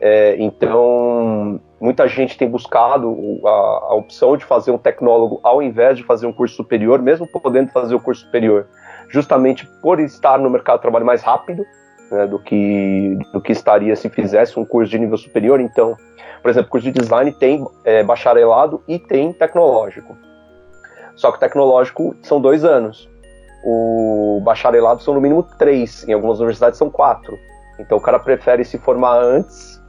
É, 0.00 0.36
então, 0.38 1.60
muita 1.80 2.06
gente 2.06 2.38
tem 2.38 2.48
buscado 2.48 3.40
a, 3.44 3.48
a, 3.48 3.94
opção 3.94 4.36
de 4.36 4.44
fazer 4.44 4.70
um 4.70 4.78
tecnólogo 4.78 5.40
ao 5.42 5.60
invés 5.60 5.96
de 5.96 6.04
fazer 6.04 6.26
um 6.26 6.32
curso 6.32 6.54
superior, 6.54 7.02
mesmo 7.02 7.26
podendo 7.26 7.72
fazer 7.72 7.96
o 7.96 8.00
curso 8.00 8.24
superior, 8.24 8.68
justamente 9.08 9.66
por 9.80 9.98
estar 9.98 10.38
no 10.38 10.48
mercado 10.48 10.76
de 10.76 10.82
trabalho 10.82 11.06
mais 11.06 11.22
rápido 11.22 11.64
né, 12.12 12.26
do, 12.26 12.38
que, 12.38 13.18
do 13.32 13.40
que 13.40 13.52
estaria 13.52 13.96
se 13.96 14.08
fizesse 14.08 14.60
um 14.60 14.64
curso 14.64 14.90
de 14.90 14.98
nível 14.98 15.16
superior. 15.16 15.60
Então, 15.60 15.96
por 16.42 16.50
exemplo, 16.50 16.70
curso 16.70 16.90
de 16.90 17.00
design 17.00 17.32
tem 17.32 17.66
é, 17.84 18.02
bacharelado 18.02 18.82
e 18.86 18.98
tem 18.98 19.32
tecnológico. 19.32 20.16
Só 21.16 21.30
que 21.30 21.38
o 21.38 21.40
tecnológico 21.40 22.14
são 22.22 22.40
dois 22.40 22.64
anos. 22.64 23.08
O 23.64 24.40
bacharelado 24.44 25.02
são 25.02 25.14
no 25.14 25.20
mínimo 25.20 25.42
três. 25.58 26.06
Em 26.06 26.12
algumas 26.12 26.38
universidades 26.38 26.78
são 26.78 26.90
quatro. 26.90 27.36
Então 27.78 27.98
o 27.98 28.00
cara 28.00 28.18
prefere 28.18 28.64
se 28.64 28.78
formar 28.78 29.18
antes 29.18 29.80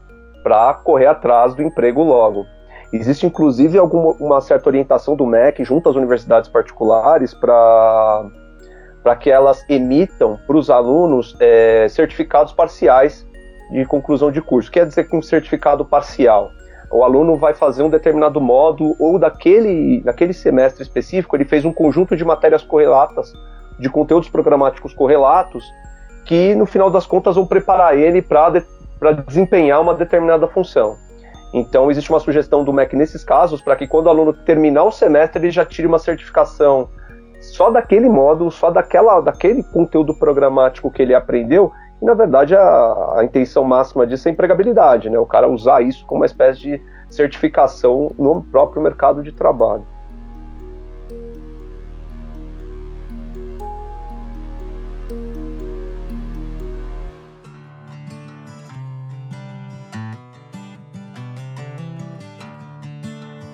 para 0.44 0.74
correr 0.76 1.08
atrás 1.08 1.54
do 1.54 1.62
emprego 1.62 2.04
logo. 2.04 2.46
Existe 2.92 3.26
inclusive 3.26 3.78
alguma 3.78 4.12
uma 4.20 4.42
certa 4.42 4.70
orientação 4.70 5.16
do 5.16 5.26
MEC 5.26 5.64
junto 5.64 5.90
às 5.90 5.96
universidades 5.96 6.50
particulares 6.50 7.34
para 7.34 8.30
para 9.04 9.16
que 9.16 9.30
elas 9.30 9.66
emitam 9.68 10.39
para 10.47 10.58
os 10.58 10.70
alunos 10.70 11.36
é, 11.39 11.88
certificados 11.89 12.54
parciais 12.54 13.28
de 13.70 13.86
conclusão 13.86 14.32
de 14.32 14.41
curso. 14.41 14.72
Quer 14.72 14.86
dizer 14.86 15.04
que 15.10 15.16
um 15.16 15.22
certificado 15.22 15.84
parcial, 15.84 16.51
o 16.89 17.04
aluno 17.04 17.36
vai 17.36 17.54
fazer 17.54 17.84
um 17.84 17.89
determinado 17.89 18.39
módulo 18.39 18.95
ou 18.99 19.20
daquele, 19.20 20.01
naquele 20.06 20.32
semestre 20.32 20.84
específico 20.84 21.36
ele 21.36 21.43
fez 21.43 21.66
um 21.66 21.74
conjunto 21.74 22.16
de 22.16 22.24
matérias 22.24 22.64
correlatas, 22.64 23.34
de 23.80 23.89
conteúdos 23.89 24.30
programáticos 24.30 24.93
correlatos, 24.93 25.66
que 26.26 26.56
no 26.56 26.66
final 26.66 26.89
das 26.89 27.06
contas 27.06 27.36
vão 27.36 27.45
preparar 27.45 27.97
ele 27.97 28.22
para 28.22 28.49
de, 28.51 28.64
desempenhar 29.28 29.82
uma 29.82 29.93
determinada 29.93 30.47
função. 30.47 30.95
Então 31.54 31.91
existe 31.91 32.10
uma 32.10 32.20
sugestão 32.20 32.64
do 32.64 32.72
MEC 32.72 32.95
nesses 32.95 33.24
casos 33.24 33.62
para 33.62 33.76
que 33.76 33.88
quando 33.88 34.06
o 34.06 34.10
aluno 34.10 34.32
terminar 34.32 34.84
o 34.84 34.91
semestre 34.91 35.41
ele 35.41 35.51
já 35.51 35.66
tire 35.66 35.88
uma 35.88 35.99
certificação 35.99 36.89
só 37.54 37.70
daquele 37.70 38.10
módulo, 38.10 38.49
só 38.49 38.72
daquela, 38.72 39.22
daquele 39.22 39.62
conteúdo 39.62 40.16
programático 40.16 40.89
que 40.89 41.04
ele 41.04 41.14
aprendeu 41.14 41.72
e, 42.01 42.06
na 42.06 42.16
verdade, 42.16 42.56
a, 42.56 43.14
a 43.18 43.24
intenção 43.24 43.64
máxima 43.64 44.08
disso 44.08 44.28
é 44.28 44.32
empregabilidade, 44.32 45.08
né? 45.08 45.20
O 45.20 45.26
cara 45.28 45.47
usar 45.47 45.82
isso 45.82 46.04
como 46.08 46.22
uma 46.22 46.26
espécie 46.26 46.62
de 46.62 46.82
certificação 47.12 48.12
no 48.18 48.41
próprio 48.41 48.82
mercado 48.82 49.22
de 49.22 49.32
trabalho. 49.32 49.86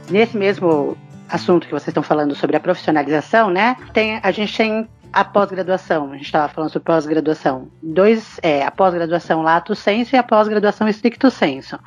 Nesse 0.09 0.37
mesmo 0.37 0.95
assunto 1.29 1.67
que 1.67 1.73
vocês 1.73 1.89
estão 1.89 2.03
falando 2.03 2.35
sobre 2.35 2.57
a 2.57 2.59
profissionalização, 2.59 3.49
né? 3.49 3.75
Tem, 3.93 4.19
a 4.21 4.31
gente 4.31 4.55
tem 4.55 4.87
a 5.11 5.23
pós-graduação, 5.23 6.11
a 6.11 6.15
gente 6.15 6.25
estava 6.25 6.47
falando 6.49 6.71
sobre 6.71 6.85
pós-graduação, 6.85 7.67
dois, 7.81 8.39
é, 8.43 8.63
a 8.63 8.71
pós-graduação 8.71 9.41
lato 9.41 9.75
senso 9.75 10.15
e 10.15 10.19
a 10.19 10.23
pós-graduação 10.23 10.87
estricto 10.87 11.31
senso. 11.31 11.79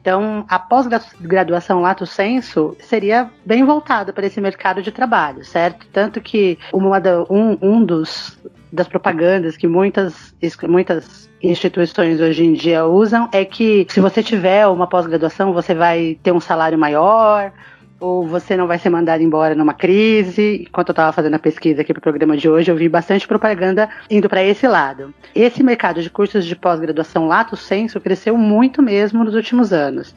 Então, 0.00 0.46
a 0.48 0.58
pós-graduação 0.58 1.82
lato 1.82 2.06
senso 2.06 2.74
seria 2.80 3.30
bem 3.44 3.64
voltada 3.64 4.12
para 4.12 4.26
esse 4.26 4.40
mercado 4.40 4.82
de 4.82 4.90
trabalho, 4.90 5.44
certo? 5.44 5.86
Tanto 5.92 6.20
que 6.20 6.58
uma 6.72 6.98
da, 6.98 7.22
um, 7.30 7.58
um 7.60 7.84
dos 7.84 8.38
das 8.72 8.86
propagandas 8.86 9.56
que 9.56 9.66
muitas, 9.66 10.34
muitas 10.68 11.28
instituições 11.42 12.20
hoje 12.20 12.44
em 12.44 12.52
dia 12.52 12.86
usam 12.86 13.28
é 13.32 13.44
que 13.44 13.86
se 13.90 14.00
você 14.00 14.22
tiver 14.22 14.66
uma 14.68 14.86
pós-graduação, 14.86 15.52
você 15.52 15.74
vai 15.74 16.18
ter 16.22 16.32
um 16.32 16.40
salário 16.40 16.78
maior, 16.78 17.52
ou 18.00 18.26
você 18.26 18.56
não 18.56 18.66
vai 18.66 18.78
ser 18.78 18.88
mandado 18.88 19.22
embora 19.22 19.54
numa 19.54 19.74
crise. 19.74 20.64
Enquanto 20.68 20.88
eu 20.88 20.92
estava 20.92 21.12
fazendo 21.12 21.34
a 21.34 21.38
pesquisa 21.38 21.82
aqui 21.82 21.92
para 21.92 22.00
o 22.00 22.02
programa 22.02 22.36
de 22.36 22.48
hoje, 22.48 22.70
eu 22.70 22.76
vi 22.76 22.88
bastante 22.88 23.28
propaganda 23.28 23.88
indo 24.08 24.28
para 24.28 24.42
esse 24.42 24.66
lado. 24.66 25.14
Esse 25.34 25.62
mercado 25.62 26.02
de 26.02 26.08
cursos 26.08 26.46
de 26.46 26.56
pós-graduação 26.56 27.28
lato 27.28 27.56
senso 27.56 28.00
cresceu 28.00 28.36
muito 28.36 28.82
mesmo 28.82 29.22
nos 29.22 29.34
últimos 29.34 29.72
anos. 29.72 30.14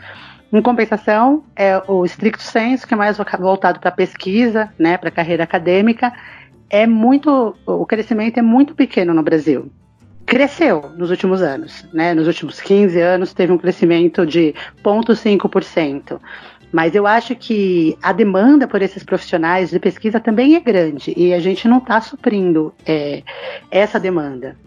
Em 0.51 0.61
compensação, 0.61 1.43
é 1.55 1.81
o 1.87 2.05
stricto 2.05 2.43
senso, 2.43 2.87
que 2.87 2.93
é 2.93 2.97
mais 2.97 3.17
voltado 3.39 3.79
para 3.79 3.91
pesquisa, 3.91 4.71
né, 4.77 4.97
para 4.97 5.09
carreira 5.09 5.43
acadêmica, 5.43 6.13
é 6.69 6.85
muito, 6.85 7.55
o 7.65 7.85
crescimento 7.85 8.37
é 8.37 8.41
muito 8.41 8.75
pequeno 8.75 9.13
no 9.13 9.23
Brasil 9.23 9.71
cresceu 10.25 10.91
nos 10.97 11.09
últimos 11.09 11.41
anos, 11.41 11.85
né? 11.93 12.13
Nos 12.13 12.27
últimos 12.27 12.59
15 12.61 12.99
anos 12.99 13.33
teve 13.33 13.51
um 13.51 13.57
crescimento 13.57 14.25
de 14.25 14.55
0,5%. 14.83 16.19
Mas 16.73 16.95
eu 16.95 17.05
acho 17.05 17.35
que 17.35 17.95
a 18.01 18.11
demanda 18.11 18.67
por 18.67 18.81
esses 18.81 19.03
profissionais 19.03 19.69
de 19.69 19.77
pesquisa 19.77 20.19
também 20.19 20.55
é 20.55 20.59
grande 20.59 21.13
e 21.15 21.31
a 21.31 21.39
gente 21.39 21.67
não 21.67 21.77
está 21.77 22.01
suprindo 22.01 22.73
é, 22.83 23.21
essa 23.69 23.99
demanda. 23.99 24.57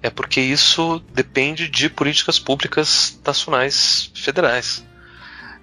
É 0.00 0.08
porque 0.08 0.40
isso 0.40 1.02
depende 1.12 1.68
de 1.68 1.90
políticas 1.90 2.38
públicas 2.38 3.20
nacionais 3.26 4.12
federais. 4.14 4.86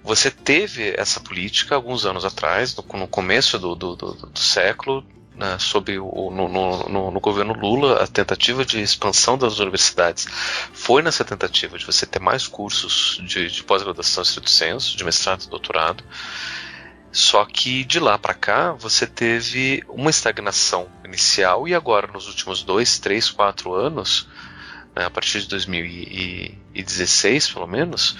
Você 0.04 0.30
teve 0.30 0.94
essa 0.98 1.20
política 1.20 1.74
alguns 1.74 2.04
anos 2.04 2.26
atrás, 2.26 2.76
no, 2.76 2.84
no 2.98 3.08
começo 3.08 3.58
do, 3.58 3.74
do, 3.74 3.96
do, 3.96 4.12
do 4.12 4.38
século, 4.38 5.02
né, 5.34 5.56
sob 5.58 5.98
o, 5.98 6.30
no, 6.30 6.48
no, 6.48 7.10
no, 7.10 7.20
governo 7.20 7.54
Lula, 7.54 8.02
a 8.02 8.06
tentativa 8.06 8.64
de 8.64 8.80
expansão 8.80 9.38
das 9.38 9.58
universidades 9.58 10.26
foi 10.72 11.02
nessa 11.02 11.24
tentativa 11.24 11.78
de 11.78 11.86
você 11.86 12.04
ter 12.04 12.20
mais 12.20 12.46
cursos 12.46 13.20
de, 13.24 13.48
de 13.48 13.64
pós-graduação 13.64 14.22
estrito 14.22 14.50
senso, 14.50 14.96
de 14.96 15.04
mestrado 15.04 15.44
e 15.44 15.48
doutorado. 15.48 16.04
Só 17.10 17.44
que 17.44 17.84
de 17.84 18.00
lá 18.00 18.18
para 18.18 18.34
cá 18.34 18.72
você 18.72 19.06
teve 19.06 19.82
uma 19.88 20.10
estagnação 20.10 20.88
inicial 21.04 21.68
e 21.68 21.74
agora 21.74 22.10
nos 22.10 22.26
últimos 22.26 22.62
dois, 22.62 22.98
três, 22.98 23.30
quatro 23.30 23.74
anos, 23.74 24.28
né, 24.94 25.06
a 25.06 25.10
partir 25.10 25.40
de 25.40 25.48
2016 25.48 27.50
pelo 27.50 27.66
menos, 27.66 28.16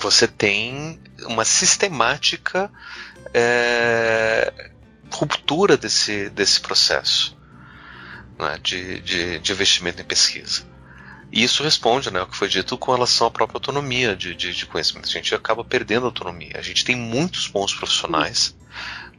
você 0.00 0.26
tem 0.26 1.00
uma 1.26 1.44
sistemática 1.44 2.70
é, 3.32 4.70
ruptura 5.10 5.76
desse, 5.76 6.28
desse 6.30 6.60
processo 6.60 7.36
né, 8.38 8.58
de, 8.62 9.00
de, 9.00 9.38
de, 9.38 9.52
investimento 9.52 10.00
em 10.00 10.04
pesquisa. 10.04 10.64
E 11.32 11.42
isso 11.42 11.62
responde 11.62 12.10
né, 12.10 12.20
ao 12.20 12.26
que 12.26 12.36
foi 12.36 12.48
dito 12.48 12.78
com 12.78 12.92
relação 12.92 13.26
à 13.26 13.30
própria 13.30 13.56
autonomia 13.56 14.14
de, 14.14 14.34
de, 14.34 14.54
de 14.54 14.66
conhecimento. 14.66 15.08
A 15.08 15.12
gente 15.12 15.34
acaba 15.34 15.64
perdendo 15.64 16.06
autonomia. 16.06 16.52
A 16.54 16.62
gente 16.62 16.84
tem 16.84 16.94
muitos 16.94 17.48
bons 17.48 17.74
profissionais. 17.74 18.56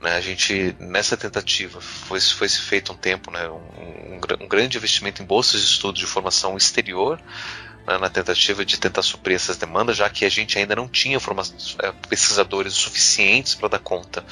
Né, 0.02 0.16
a 0.16 0.22
gente, 0.22 0.76
nessa 0.80 1.18
tentativa, 1.18 1.82
foi, 1.82 2.20
foi 2.22 2.48
se 2.48 2.62
feito 2.62 2.94
um 2.94 2.98
tempo 2.98 3.32
né, 3.32 3.50
um, 3.50 3.56
um, 3.56 4.20
um 4.42 4.48
grande 4.48 4.78
investimento 4.78 5.22
em 5.22 5.26
bolsas 5.26 5.60
de 5.60 5.68
estudo 5.68 5.98
de 5.98 6.06
formação 6.06 6.56
exterior, 6.56 7.20
né, 7.86 7.98
na 7.98 8.10
tentativa 8.10 8.64
de 8.64 8.78
tentar 8.78 9.02
suprir 9.02 9.36
essas 9.36 9.58
demandas, 9.58 9.98
já 9.98 10.08
que 10.10 10.24
a 10.24 10.30
gente 10.30 10.58
ainda 10.58 10.76
não 10.76 10.88
tinha 10.88 11.18
é, 11.18 11.92
pesquisadores 12.08 12.74
suficientes 12.74 13.56
para 13.56 13.70
dar 13.70 13.80
conta 13.80 14.24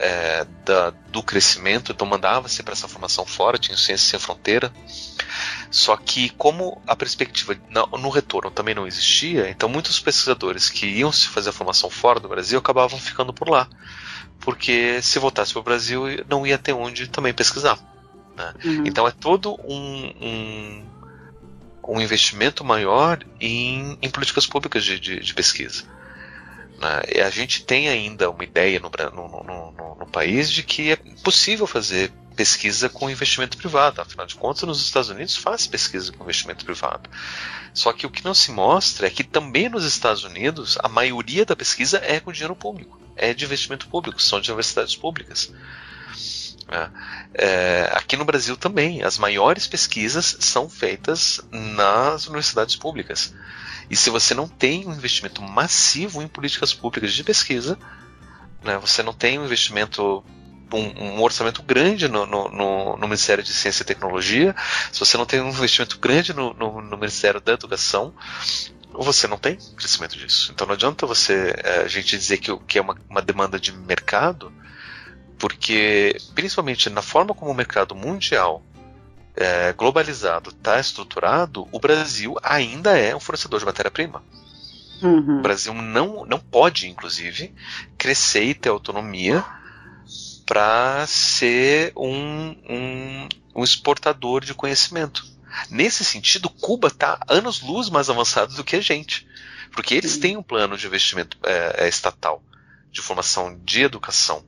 é, 0.00 0.46
da, 0.64 0.90
do 1.08 1.22
crescimento, 1.22 1.92
então 1.92 2.06
mandava-se 2.06 2.62
para 2.62 2.72
essa 2.72 2.88
formação 2.88 3.26
fora, 3.26 3.58
tinha 3.58 3.76
Ciência 3.76 4.08
Sem 4.08 4.18
Fronteira. 4.18 4.72
Só 5.70 5.96
que, 5.96 6.30
como 6.30 6.80
a 6.86 6.96
perspectiva 6.96 7.56
no, 7.68 7.86
no 7.98 8.08
retorno 8.08 8.50
também 8.50 8.74
não 8.74 8.86
existia, 8.86 9.50
então 9.50 9.68
muitos 9.68 10.00
pesquisadores 10.00 10.70
que 10.70 10.86
iam 10.86 11.12
se 11.12 11.28
fazer 11.28 11.50
a 11.50 11.52
formação 11.52 11.90
fora 11.90 12.18
do 12.18 12.28
Brasil 12.28 12.58
acabavam 12.58 12.98
ficando 12.98 13.32
por 13.32 13.48
lá. 13.48 13.68
Porque 14.40 15.02
se 15.02 15.18
voltasse 15.18 15.52
para 15.52 15.60
o 15.60 15.64
Brasil, 15.64 16.04
não 16.28 16.46
ia 16.46 16.56
ter 16.56 16.72
onde 16.72 17.06
também 17.06 17.34
pesquisar. 17.34 17.78
Né? 18.34 18.54
Uhum. 18.64 18.86
Então 18.86 19.06
é 19.06 19.10
todo 19.10 19.54
um, 19.62 20.14
um, 20.20 20.86
um 21.88 22.00
investimento 22.00 22.64
maior 22.64 23.22
em, 23.38 23.98
em 24.00 24.10
políticas 24.10 24.46
públicas 24.46 24.82
de, 24.82 24.98
de, 24.98 25.20
de 25.20 25.34
pesquisa. 25.34 25.84
Né? 26.80 27.22
A 27.22 27.30
gente 27.30 27.62
tem 27.64 27.88
ainda 27.88 28.30
uma 28.30 28.42
ideia 28.42 28.80
no, 28.80 28.90
no, 29.12 29.44
no, 29.44 29.96
no, 29.96 30.06
país 30.06 30.50
de 30.50 30.62
que 30.62 30.92
é 30.92 30.96
possível 31.22 31.66
fazer 31.66 32.10
pesquisa 32.34 32.88
com 32.88 33.10
investimento 33.10 33.58
privado. 33.58 34.00
Afinal 34.00 34.26
de 34.26 34.34
contas, 34.34 34.62
nos 34.62 34.80
Estados 34.80 35.10
Unidos 35.10 35.36
faz 35.36 35.66
pesquisa 35.66 36.10
com 36.10 36.24
investimento 36.24 36.64
privado. 36.64 37.10
Só 37.74 37.92
que 37.92 38.06
o 38.06 38.10
que 38.10 38.24
não 38.24 38.32
se 38.32 38.50
mostra 38.50 39.06
é 39.06 39.10
que 39.10 39.22
também 39.22 39.68
nos 39.68 39.84
Estados 39.84 40.24
Unidos 40.24 40.78
a 40.82 40.88
maioria 40.88 41.44
da 41.44 41.54
pesquisa 41.54 42.00
é 42.02 42.18
com 42.18 42.32
dinheiro 42.32 42.56
público, 42.56 42.98
é 43.14 43.34
de 43.34 43.44
investimento 43.44 43.86
público, 43.86 44.20
são 44.20 44.40
de 44.40 44.50
universidades 44.50 44.96
públicas. 44.96 45.52
É, 46.66 46.90
é 47.34 47.90
aqui 47.92 48.16
no 48.16 48.24
Brasil 48.24 48.56
também, 48.56 49.02
as 49.02 49.18
maiores 49.18 49.66
pesquisas 49.66 50.36
são 50.40 50.68
feitas 50.70 51.40
nas 51.50 52.26
universidades 52.26 52.74
públicas. 52.74 53.34
E 53.90 53.96
se 53.96 54.08
você 54.08 54.32
não 54.32 54.46
tem 54.46 54.86
um 54.86 54.92
investimento 54.92 55.42
massivo 55.42 56.22
em 56.22 56.28
políticas 56.28 56.72
públicas 56.72 57.12
de 57.12 57.24
pesquisa, 57.24 57.76
né, 58.62 58.78
você 58.78 59.02
não 59.02 59.12
tem 59.12 59.38
um 59.38 59.44
investimento 59.44 60.24
um, 60.72 61.04
um, 61.04 61.22
orçamento 61.22 61.62
grande 61.62 62.06
no, 62.06 62.24
no, 62.24 62.48
no, 62.48 62.96
no, 62.96 63.06
Ministério 63.08 63.42
de 63.42 63.52
Ciência 63.52 63.82
e 63.82 63.86
Tecnologia, 63.86 64.54
se 64.92 65.00
você 65.00 65.16
não 65.16 65.26
tem 65.26 65.40
um 65.40 65.48
investimento 65.48 65.98
grande 65.98 66.32
no, 66.32 66.54
no 66.54 66.96
Ministério 66.96 67.40
da 67.40 67.54
Educação, 67.54 68.14
você 68.92 69.26
não 69.26 69.38
tem 69.38 69.56
crescimento 69.76 70.16
disso. 70.16 70.52
Então 70.54 70.66
não 70.66 70.74
adianta 70.74 71.06
você 71.06 71.54
é, 71.58 71.80
a 71.80 71.88
gente 71.88 72.16
dizer 72.16 72.38
que, 72.38 72.56
que 72.58 72.78
é 72.78 72.82
uma, 72.82 72.96
uma 73.08 73.22
demanda 73.22 73.58
de 73.58 73.72
mercado, 73.72 74.52
porque 75.38 76.16
principalmente 76.34 76.90
na 76.90 77.02
forma 77.02 77.34
como 77.34 77.50
o 77.50 77.54
mercado 77.54 77.94
mundial 77.94 78.62
é, 79.40 79.72
globalizado 79.72 80.50
está 80.50 80.78
estruturado, 80.78 81.66
o 81.72 81.80
Brasil 81.80 82.36
ainda 82.42 82.96
é 82.98 83.16
um 83.16 83.20
fornecedor 83.20 83.58
de 83.58 83.64
matéria-prima. 83.64 84.22
Uhum. 85.02 85.38
O 85.38 85.42
Brasil 85.42 85.72
não, 85.72 86.26
não 86.26 86.38
pode, 86.38 86.88
inclusive, 86.88 87.54
crescer 87.96 88.44
e 88.44 88.54
ter 88.54 88.68
autonomia 88.68 89.42
para 90.44 91.06
ser 91.06 91.92
um, 91.96 92.54
um, 92.68 93.28
um, 93.54 93.64
exportador 93.64 94.44
de 94.44 94.52
conhecimento. 94.52 95.24
Nesse 95.70 96.04
sentido, 96.04 96.50
Cuba 96.50 96.88
está 96.88 97.18
anos-luz 97.26 97.88
mais 97.88 98.10
avançado 98.10 98.54
do 98.54 98.64
que 98.64 98.76
a 98.76 98.80
gente, 98.80 99.26
porque 99.72 99.94
eles 99.94 100.12
Sim. 100.12 100.20
têm 100.20 100.36
um 100.36 100.42
plano 100.42 100.76
de 100.76 100.86
investimento 100.86 101.38
é, 101.44 101.86
é 101.86 101.88
estatal 101.88 102.42
de 102.92 103.00
formação 103.00 103.58
de 103.64 103.82
educação 103.82 104.44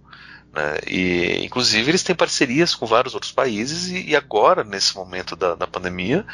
né? 0.53 0.79
E, 0.87 1.45
inclusive, 1.45 1.91
eles 1.91 2.03
têm 2.03 2.15
parcerias 2.15 2.75
com 2.75 2.87
vários 2.87 3.15
outros 3.15 3.33
países 3.33 3.89
e, 3.89 4.11
e 4.11 4.17
agora, 4.17 4.63
nesse 4.63 4.95
momento 4.95 5.35
da, 5.35 5.55
da 5.55 5.67
pandemia, 5.67 6.27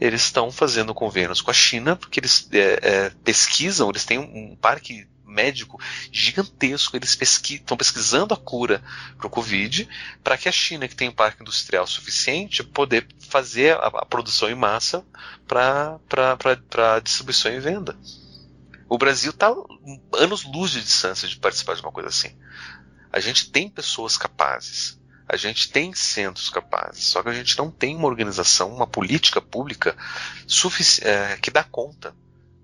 eles 0.00 0.22
estão 0.22 0.50
fazendo 0.52 0.94
convênios 0.94 1.42
com 1.42 1.50
a 1.50 1.54
China, 1.54 1.96
porque 1.96 2.20
eles 2.20 2.48
é, 2.52 2.78
é, 2.82 3.10
pesquisam, 3.24 3.90
eles 3.90 4.04
têm 4.04 4.18
um, 4.18 4.56
parque 4.56 5.06
médico 5.26 5.80
gigantesco. 6.12 6.96
Eles 6.96 7.16
pesqui 7.16 7.54
estão 7.54 7.76
pesquisando 7.76 8.32
a 8.32 8.36
cura 8.36 8.80
para 9.18 9.26
o 9.26 9.30
Covid, 9.30 9.88
para 10.22 10.38
que 10.38 10.48
a 10.48 10.52
China, 10.52 10.86
que 10.86 10.94
tem 10.94 11.08
um 11.08 11.12
parque 11.12 11.42
industrial 11.42 11.86
suficiente, 11.86 12.62
poder 12.62 13.06
fazer 13.28 13.76
a, 13.76 13.86
a 13.86 14.06
produção 14.06 14.48
em 14.48 14.54
massa 14.54 15.04
para 15.48 17.00
distribuição 17.02 17.52
e 17.52 17.58
venda. 17.58 17.98
O 18.88 18.96
Brasil 18.96 19.30
está 19.30 19.52
anos 20.12 20.44
luz 20.44 20.70
de 20.70 20.80
distância 20.80 21.26
de 21.26 21.36
participar 21.36 21.74
de 21.74 21.82
uma 21.82 21.90
coisa 21.90 22.10
assim. 22.10 22.36
A 23.14 23.20
gente 23.20 23.48
tem 23.48 23.68
pessoas 23.68 24.16
capazes, 24.16 24.98
a 25.28 25.36
gente 25.36 25.70
tem 25.70 25.94
centros 25.94 26.50
capazes, 26.50 27.04
só 27.04 27.22
que 27.22 27.28
a 27.28 27.32
gente 27.32 27.56
não 27.56 27.70
tem 27.70 27.94
uma 27.94 28.08
organização, 28.08 28.74
uma 28.74 28.88
política 28.88 29.40
pública 29.40 29.96
é, 31.00 31.36
que 31.36 31.48
dá 31.48 31.62
conta 31.62 32.12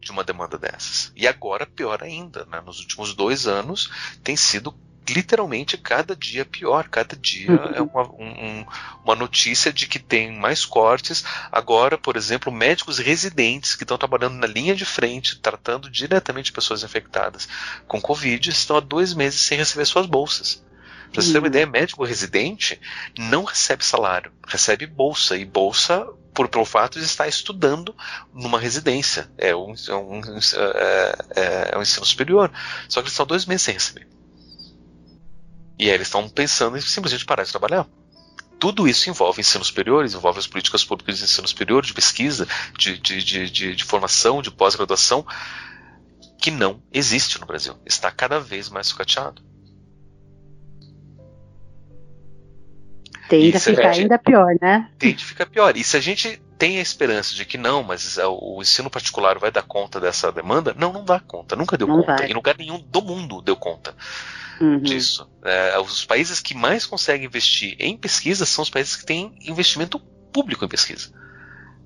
de 0.01 0.11
uma 0.11 0.25
demanda 0.25 0.59
dessas. 0.59 1.13
E 1.15 1.29
agora, 1.29 1.65
pior 1.65 2.03
ainda, 2.03 2.45
né? 2.47 2.61
nos 2.63 2.81
últimos 2.81 3.15
dois 3.15 3.47
anos 3.47 3.93
tem 4.25 4.37
sido 4.37 4.75
literalmente 5.13 5.77
cada 5.77 6.15
dia 6.15 6.45
pior. 6.45 6.89
Cada 6.89 7.17
dia 7.17 7.51
uhum. 7.51 7.75
é 7.75 7.83
uma, 7.83 8.03
um, 8.13 8.67
uma 9.05 9.15
notícia 9.15 9.73
de 9.73 9.87
que 9.87 9.99
tem 9.99 10.33
mais 10.33 10.65
cortes. 10.65 11.25
Agora, 11.51 11.99
por 11.99 12.17
exemplo, 12.17 12.53
médicos 12.53 12.99
residentes 12.99 13.75
que 13.75 13.85
estão 13.85 13.99
trabalhando 13.99 14.35
na 14.35 14.47
linha 14.47 14.75
de 14.75 14.85
frente, 14.85 15.39
tratando 15.39 15.91
diretamente 15.91 16.53
pessoas 16.53 16.83
infectadas 16.83 17.49
com 17.87 18.01
Covid, 18.01 18.49
estão 18.51 18.77
há 18.77 18.81
dois 18.81 19.15
meses 19.15 19.41
sem 19.41 19.59
receber 19.59 19.85
suas 19.85 20.07
bolsas. 20.07 20.63
Pra 21.13 21.23
você 21.23 21.33
ter 21.33 21.39
uma 21.39 21.49
ideia, 21.49 21.67
médico 21.67 22.05
residente 22.05 22.81
não 23.19 23.43
recebe 23.43 23.85
salário, 23.85 24.31
recebe 24.47 24.87
bolsa, 24.87 25.37
e 25.37 25.45
bolsa 25.45 26.07
por 26.33 26.49
pelo 26.49 26.65
fato 26.65 26.99
de 26.99 27.05
estar 27.05 27.27
estudando 27.27 27.95
numa 28.33 28.59
residência. 28.59 29.29
É 29.37 29.55
um, 29.55 29.75
é 29.89 29.95
um, 29.95 30.21
é, 30.55 31.19
é, 31.37 31.71
é 31.73 31.79
um 31.79 31.83
ensino 31.83 32.07
superior. 32.07 32.51
Só 32.89 33.01
que 33.01 33.07
eles 33.07 33.13
estão 33.13 33.27
dois 33.27 33.45
meses 33.45 33.63
sem 33.63 33.75
receber. 33.75 34.07
E 35.81 35.85
aí 35.85 35.95
eles 35.95 36.09
estão 36.09 36.29
pensando 36.29 36.77
em 36.77 36.81
simplesmente 36.83 37.25
parar 37.25 37.43
de 37.43 37.51
trabalhar. 37.51 37.87
Tudo 38.59 38.87
isso 38.87 39.09
envolve 39.09 39.41
ensino 39.41 39.65
superior, 39.65 40.05
envolve 40.05 40.39
as 40.39 40.47
políticas 40.47 40.85
públicas 40.85 41.17
de 41.17 41.25
ensino 41.25 41.49
superior, 41.49 41.83
de 41.83 41.95
pesquisa, 41.95 42.47
de, 42.77 42.99
de, 42.99 43.25
de, 43.25 43.51
de, 43.51 43.75
de 43.75 43.85
formação, 43.85 44.43
de 44.43 44.51
pós-graduação, 44.51 45.25
que 46.39 46.51
não 46.51 46.83
existe 46.93 47.41
no 47.41 47.47
Brasil. 47.47 47.75
Está 47.87 48.11
cada 48.11 48.39
vez 48.39 48.69
mais 48.69 48.89
sucateado. 48.89 49.43
Tende 53.31 53.57
a 53.57 53.61
ficar 53.61 53.91
ainda 53.93 54.19
pior, 54.19 54.55
né? 54.61 54.91
Tende 54.99 55.25
a 55.25 55.27
ficar 55.27 55.47
pior. 55.47 55.75
E 55.79 55.83
se 55.83 55.97
a 55.97 56.01
gente 56.01 56.43
tem 56.59 56.77
a 56.77 56.83
esperança 56.83 57.35
de 57.35 57.47
que 57.47 57.57
não, 57.57 57.83
mas 57.83 58.19
o 58.19 58.61
ensino 58.61 58.91
particular 58.91 59.39
vai 59.39 59.51
dar 59.51 59.63
conta 59.63 59.99
dessa 59.99 60.31
demanda, 60.31 60.75
não, 60.77 60.93
não 60.93 61.07
dá 61.07 61.19
conta, 61.21 61.57
nunca 61.57 61.79
deu 61.79 61.87
não 61.87 62.01
conta. 62.01 62.17
Vai. 62.19 62.31
Em 62.31 62.35
lugar 62.35 62.59
nenhum 62.59 62.83
do 62.83 63.01
mundo 63.01 63.41
deu 63.41 63.57
conta 63.57 63.95
uhum. 64.61 64.81
disso. 64.81 65.29
É, 65.45 65.79
os 65.79 66.05
países 66.05 66.41
que 66.41 66.55
mais 66.55 66.87
conseguem 66.87 67.27
investir 67.27 67.77
em 67.79 67.97
pesquisa 67.97 68.45
são 68.45 68.63
os 68.63 68.71
países 68.71 68.97
que 68.97 69.07
têm 69.07 69.35
investimento 69.41 69.99
público 70.33 70.65
em 70.65 70.69
pesquisa. 70.69 71.13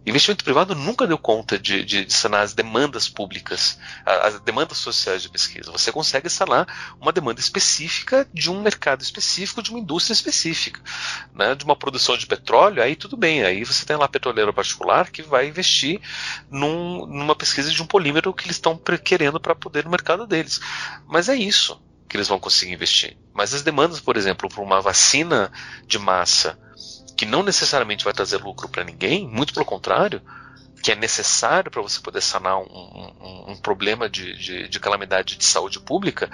Investimento 0.06 0.44
privado 0.44 0.74
nunca 0.74 1.06
deu 1.06 1.16
conta 1.16 1.58
de, 1.58 1.82
de, 1.82 2.04
de 2.04 2.12
sanar 2.12 2.42
as 2.42 2.52
demandas 2.52 3.08
públicas, 3.08 3.78
as 4.04 4.38
demandas 4.40 4.76
sociais 4.76 5.22
de 5.22 5.30
pesquisa. 5.30 5.72
Você 5.72 5.90
consegue 5.90 6.28
sanar 6.28 6.94
uma 7.00 7.10
demanda 7.10 7.40
específica 7.40 8.28
de 8.30 8.50
um 8.50 8.60
mercado 8.60 9.00
específico, 9.00 9.62
de 9.62 9.70
uma 9.70 9.80
indústria 9.80 10.12
específica. 10.12 10.78
Né? 11.34 11.54
De 11.54 11.64
uma 11.64 11.74
produção 11.74 12.18
de 12.18 12.26
petróleo, 12.26 12.82
aí 12.82 12.94
tudo 12.94 13.16
bem. 13.16 13.44
Aí 13.44 13.64
você 13.64 13.86
tem 13.86 13.96
lá 13.96 14.06
petroleiro 14.06 14.52
particular 14.52 15.10
que 15.10 15.22
vai 15.22 15.48
investir 15.48 16.02
num, 16.50 17.06
numa 17.06 17.34
pesquisa 17.34 17.70
de 17.70 17.82
um 17.82 17.86
polímero 17.86 18.34
que 18.34 18.44
eles 18.44 18.56
estão 18.56 18.78
querendo 19.02 19.40
para 19.40 19.54
poder 19.54 19.84
no 19.84 19.90
mercado 19.90 20.26
deles. 20.26 20.60
Mas 21.08 21.30
é 21.30 21.34
isso 21.34 21.80
que 22.08 22.16
eles 22.16 22.28
vão 22.28 22.38
conseguir 22.38 22.72
investir. 22.72 23.16
Mas 23.32 23.54
as 23.54 23.62
demandas, 23.62 24.00
por 24.00 24.16
exemplo, 24.16 24.48
para 24.48 24.62
uma 24.62 24.80
vacina 24.80 25.50
de 25.86 25.98
massa 25.98 26.58
que 27.16 27.24
não 27.24 27.42
necessariamente 27.42 28.04
vai 28.04 28.12
trazer 28.12 28.38
lucro 28.38 28.68
para 28.68 28.84
ninguém, 28.84 29.28
muito 29.28 29.54
pelo 29.54 29.64
contrário, 29.64 30.20
que 30.82 30.92
é 30.92 30.94
necessário 30.94 31.70
para 31.70 31.80
você 31.80 32.00
poder 32.00 32.20
sanar 32.20 32.58
um, 32.58 32.64
um, 32.64 33.52
um 33.52 33.56
problema 33.56 34.08
de, 34.08 34.36
de, 34.36 34.68
de, 34.68 34.80
calamidade 34.80 35.36
de 35.36 35.44
saúde 35.44 35.80
pública, 35.80 36.30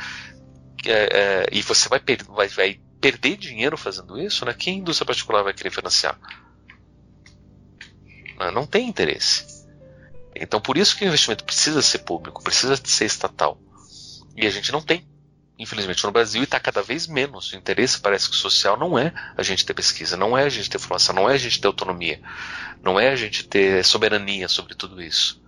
é, 0.85 0.93
é, 0.93 1.47
e 1.53 1.63
você 1.63 1.89
vai, 1.89 2.01
per 2.01 2.25
vai, 2.25 2.49
vai, 2.49 2.81
perder 3.01 3.37
dinheiro 3.37 3.77
fazendo 3.77 4.21
isso, 4.21 4.45
né? 4.45 4.53
quem 4.53 4.79
indústria 4.79 5.07
particular 5.07 5.43
vai 5.43 5.55
querer 5.55 5.71
financiar? 5.71 6.19
Né, 8.39 8.51
não 8.51 8.67
tem 8.67 8.89
interesse. 8.89 9.67
Então, 10.35 10.61
por 10.61 10.77
isso 10.77 10.97
que 10.97 11.05
o 11.05 11.09
investimento 11.09 11.45
precisa 11.45 11.83
ser 11.83 12.01
público, 12.01 12.43
precisa 12.43 12.77
ser 12.77 13.05
estatal. 13.05 13.59
E 14.37 14.47
a 14.47 14.51
gente 14.51 14.73
não 14.73 14.81
tem 14.81 15.07
infelizmente, 15.61 16.05
no 16.05 16.11
Brasil 16.11 16.41
e 16.41 16.45
está 16.45 16.59
cada 16.59 16.83
vez 16.83 17.07
menos. 17.07 17.53
O 17.53 17.57
interesse 17.57 18.01
parece 18.01 18.31
que 18.31 18.35
social 18.35 18.79
não 18.79 18.99
é 18.99 19.13
a 19.37 19.43
gente 19.43 19.65
ter 19.67 19.75
pesquisa, 19.75 20.17
não 20.17 20.37
é 20.37 20.45
a 20.45 20.49
gente 20.49 20.71
ter 20.71 20.79
formação, 20.79 21.15
não 21.15 21.29
é 21.29 21.35
a 21.35 21.37
gente 21.37 21.61
ter 21.61 21.67
autonomia, 21.67 22.19
não 22.83 22.99
é 22.99 23.11
a 23.11 23.17
gente 23.17 23.47
ter 23.47 23.85
soberania 23.85 24.49
sobre 24.49 24.75
tudo 24.75 25.03
isso. 25.03 25.41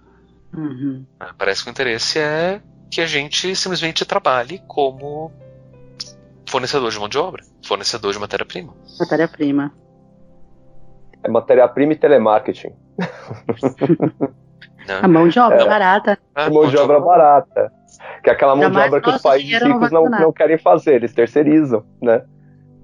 Uhum. 0.55 1.07
Ah, 1.19 1.35
parece 1.37 1.65
que 1.65 1.71
o 1.71 1.73
interesse 1.73 2.19
é 2.19 2.61
que 2.91 3.01
a 3.01 3.07
gente 3.07 3.57
simplesmente 3.57 4.05
trabalhe 4.05 4.63
como 4.69 5.33
fornecedor 6.47 6.91
de 6.91 6.99
mão 6.99 7.09
de 7.09 7.17
obra, 7.17 7.43
fornecedor 7.65 8.13
de 8.13 8.19
matéria-prima. 8.19 8.75
Matéria-prima. 9.01 9.73
É 11.23 11.29
matéria-prima 11.29 11.95
e 11.95 11.97
telemarketing. 11.97 12.75
a 15.03 15.09
mão 15.09 15.27
de 15.27 15.39
obra 15.39 15.63
é, 15.63 15.67
barata. 15.67 16.19
A 16.35 16.51
mão 16.51 16.69
de 16.69 16.77
obra 16.77 17.01
barata. 17.01 17.73
Que 18.23 18.31
é 18.31 18.33
aquela 18.33 18.55
mão 18.55 18.71
de 18.71 18.79
obra 18.79 19.01
que 19.01 19.11
os 19.11 19.23
países 19.23 19.63
ricos 19.63 19.91
não, 19.91 20.05
não, 20.09 20.33
querem 20.33 20.59
fazer, 20.59 20.95
eles 20.95 21.13
terceirizam, 21.13 21.85
né? 22.01 22.23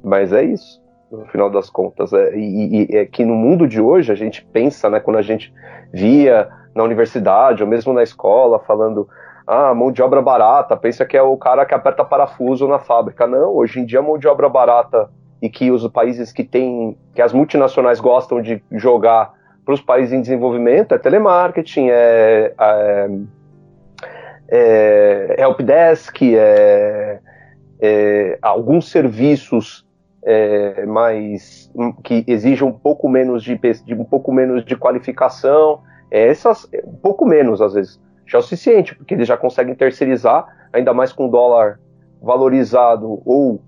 Mas 0.03 0.33
é 0.33 0.45
isso, 0.45 0.81
no 1.11 1.27
final 1.27 1.51
das 1.51 1.71
contas. 1.71 2.13
É, 2.13 2.37
e, 2.37 2.87
e 2.93 2.97
é 2.97 3.07
que 3.07 3.25
no 3.25 3.35
mundo 3.35 3.67
de 3.67 3.81
hoje 3.81 4.13
a 4.13 4.15
gente 4.15 4.45
pensa, 4.45 4.89
né, 4.89 5.01
quando 5.01 5.17
a 5.17 5.23
gente 5.23 5.53
via 5.93 6.49
na 6.75 6.83
universidade 6.83 7.63
ou 7.63 7.69
mesmo 7.69 7.93
na 7.93 8.03
escola 8.03 8.59
falando 8.61 9.09
ah, 9.47 9.75
mão 9.75 9.91
de 9.91 10.03
obra 10.03 10.21
barata, 10.21 10.77
pensa 10.77 11.07
que 11.07 11.17
é 11.17 11.23
o 11.23 11.37
cara 11.37 11.65
que 11.65 11.75
aperta 11.75 12.05
parafuso 12.05 12.69
na 12.69 12.79
fábrica. 12.79 13.27
Não, 13.27 13.55
hoje 13.57 13.81
em 13.81 13.87
dia 13.87 14.03
mão 14.03 14.19
de 14.19 14.29
obra 14.29 14.49
barata 14.49 15.09
e 15.41 15.49
que 15.49 15.71
os 15.71 15.87
países 15.89 16.33
que 16.33 16.45
têm, 16.45 16.97
que 17.15 17.23
as 17.23 17.33
multinacionais 17.33 17.99
gostam 17.99 18.43
de 18.43 18.63
jogar 18.73 19.33
para 19.65 19.75
os 19.75 19.81
países 19.81 20.13
em 20.13 20.21
desenvolvimento 20.21 20.95
é 20.95 20.99
telemarketing, 20.99 21.89
é, 21.91 22.55
é 22.59 23.09
é, 24.49 25.37
helpdesk, 25.39 26.23
é, 26.23 27.21
é, 27.81 28.39
alguns 28.41 28.91
serviços 28.91 29.87
é, 30.25 30.85
mais 30.87 31.71
que 32.03 32.25
exijam 32.27 32.69
um 32.69 32.73
pouco 32.73 33.09
menos 33.09 33.43
de, 33.43 33.57
de, 33.57 33.95
um 33.95 34.05
pouco 34.05 34.33
menos 34.33 34.65
de 34.65 34.77
qualificação, 34.77 35.81
é, 36.11 36.27
essas 36.27 36.69
um 36.85 36.97
pouco 36.97 37.25
menos 37.27 37.61
às 37.61 37.75
vezes 37.75 38.01
já 38.27 38.39
é 38.39 38.41
o 38.41 38.43
suficiente, 38.43 38.95
porque 38.95 39.15
eles 39.15 39.27
já 39.27 39.37
conseguem 39.37 39.75
terceirizar, 39.75 40.47
ainda 40.73 40.93
mais 40.93 41.13
com 41.13 41.27
o 41.27 41.31
dólar 41.31 41.81
valorizado 42.21 43.23
ou 43.25 43.61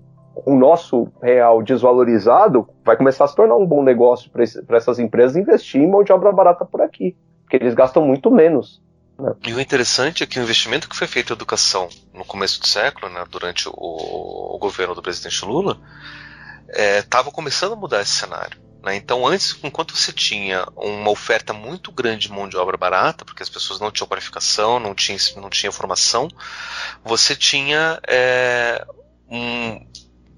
o 0.45 0.55
nosso 0.55 1.07
real 1.21 1.61
desvalorizado, 1.61 2.67
vai 2.85 2.95
começar 2.95 3.25
a 3.25 3.27
se 3.27 3.35
tornar 3.35 3.55
um 3.55 3.65
bom 3.65 3.83
negócio 3.83 4.31
para 4.31 4.77
essas 4.77 4.99
empresas 4.99 5.35
investir 5.35 5.81
em 5.81 5.89
mão 5.89 6.03
de 6.03 6.13
obra 6.13 6.31
barata 6.31 6.63
por 6.63 6.81
aqui, 6.81 7.15
porque 7.43 7.57
eles 7.57 7.73
gastam 7.73 8.05
muito 8.05 8.29
menos. 8.31 8.81
E 9.43 9.53
o 9.53 9.59
interessante 9.59 10.23
é 10.23 10.27
que 10.27 10.39
o 10.39 10.43
investimento 10.43 10.89
que 10.89 10.95
foi 10.95 11.07
feito 11.07 11.31
em 11.31 11.35
educação 11.35 11.89
no 12.13 12.25
começo 12.25 12.59
do 12.59 12.67
século, 12.67 13.11
né, 13.11 13.23
durante 13.29 13.67
o, 13.67 13.73
o, 13.73 14.57
governo 14.59 14.95
do 14.95 15.01
presidente 15.01 15.45
Lula, 15.45 15.79
estava 16.67 17.29
é, 17.29 17.31
começando 17.31 17.73
a 17.73 17.75
mudar 17.75 18.01
esse 18.01 18.13
cenário. 18.13 18.59
Né? 18.83 18.95
Então, 18.95 19.27
antes, 19.27 19.55
enquanto 19.63 19.95
você 19.95 20.11
tinha 20.11 20.65
uma 20.75 21.11
oferta 21.11 21.53
muito 21.53 21.91
grande 21.91 22.27
de 22.27 22.33
mão 22.33 22.49
de 22.49 22.57
obra 22.57 22.77
barata, 22.77 23.23
porque 23.23 23.43
as 23.43 23.49
pessoas 23.49 23.79
não 23.79 23.91
tinham 23.91 24.07
qualificação, 24.07 24.79
não 24.79 24.95
tinham, 24.95 25.19
não 25.37 25.49
tinham 25.49 25.71
formação, 25.71 26.27
você 27.03 27.35
tinha 27.35 27.99
é, 28.07 28.83
um, 29.29 29.85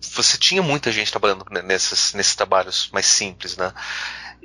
você 0.02 0.38
tinha 0.38 0.62
muita 0.62 0.92
gente 0.92 1.12
trabalhando 1.12 1.46
nesses, 1.64 2.14
nesses 2.14 2.36
trabalhos 2.36 2.90
mais 2.92 3.06
simples, 3.06 3.56
né? 3.56 3.74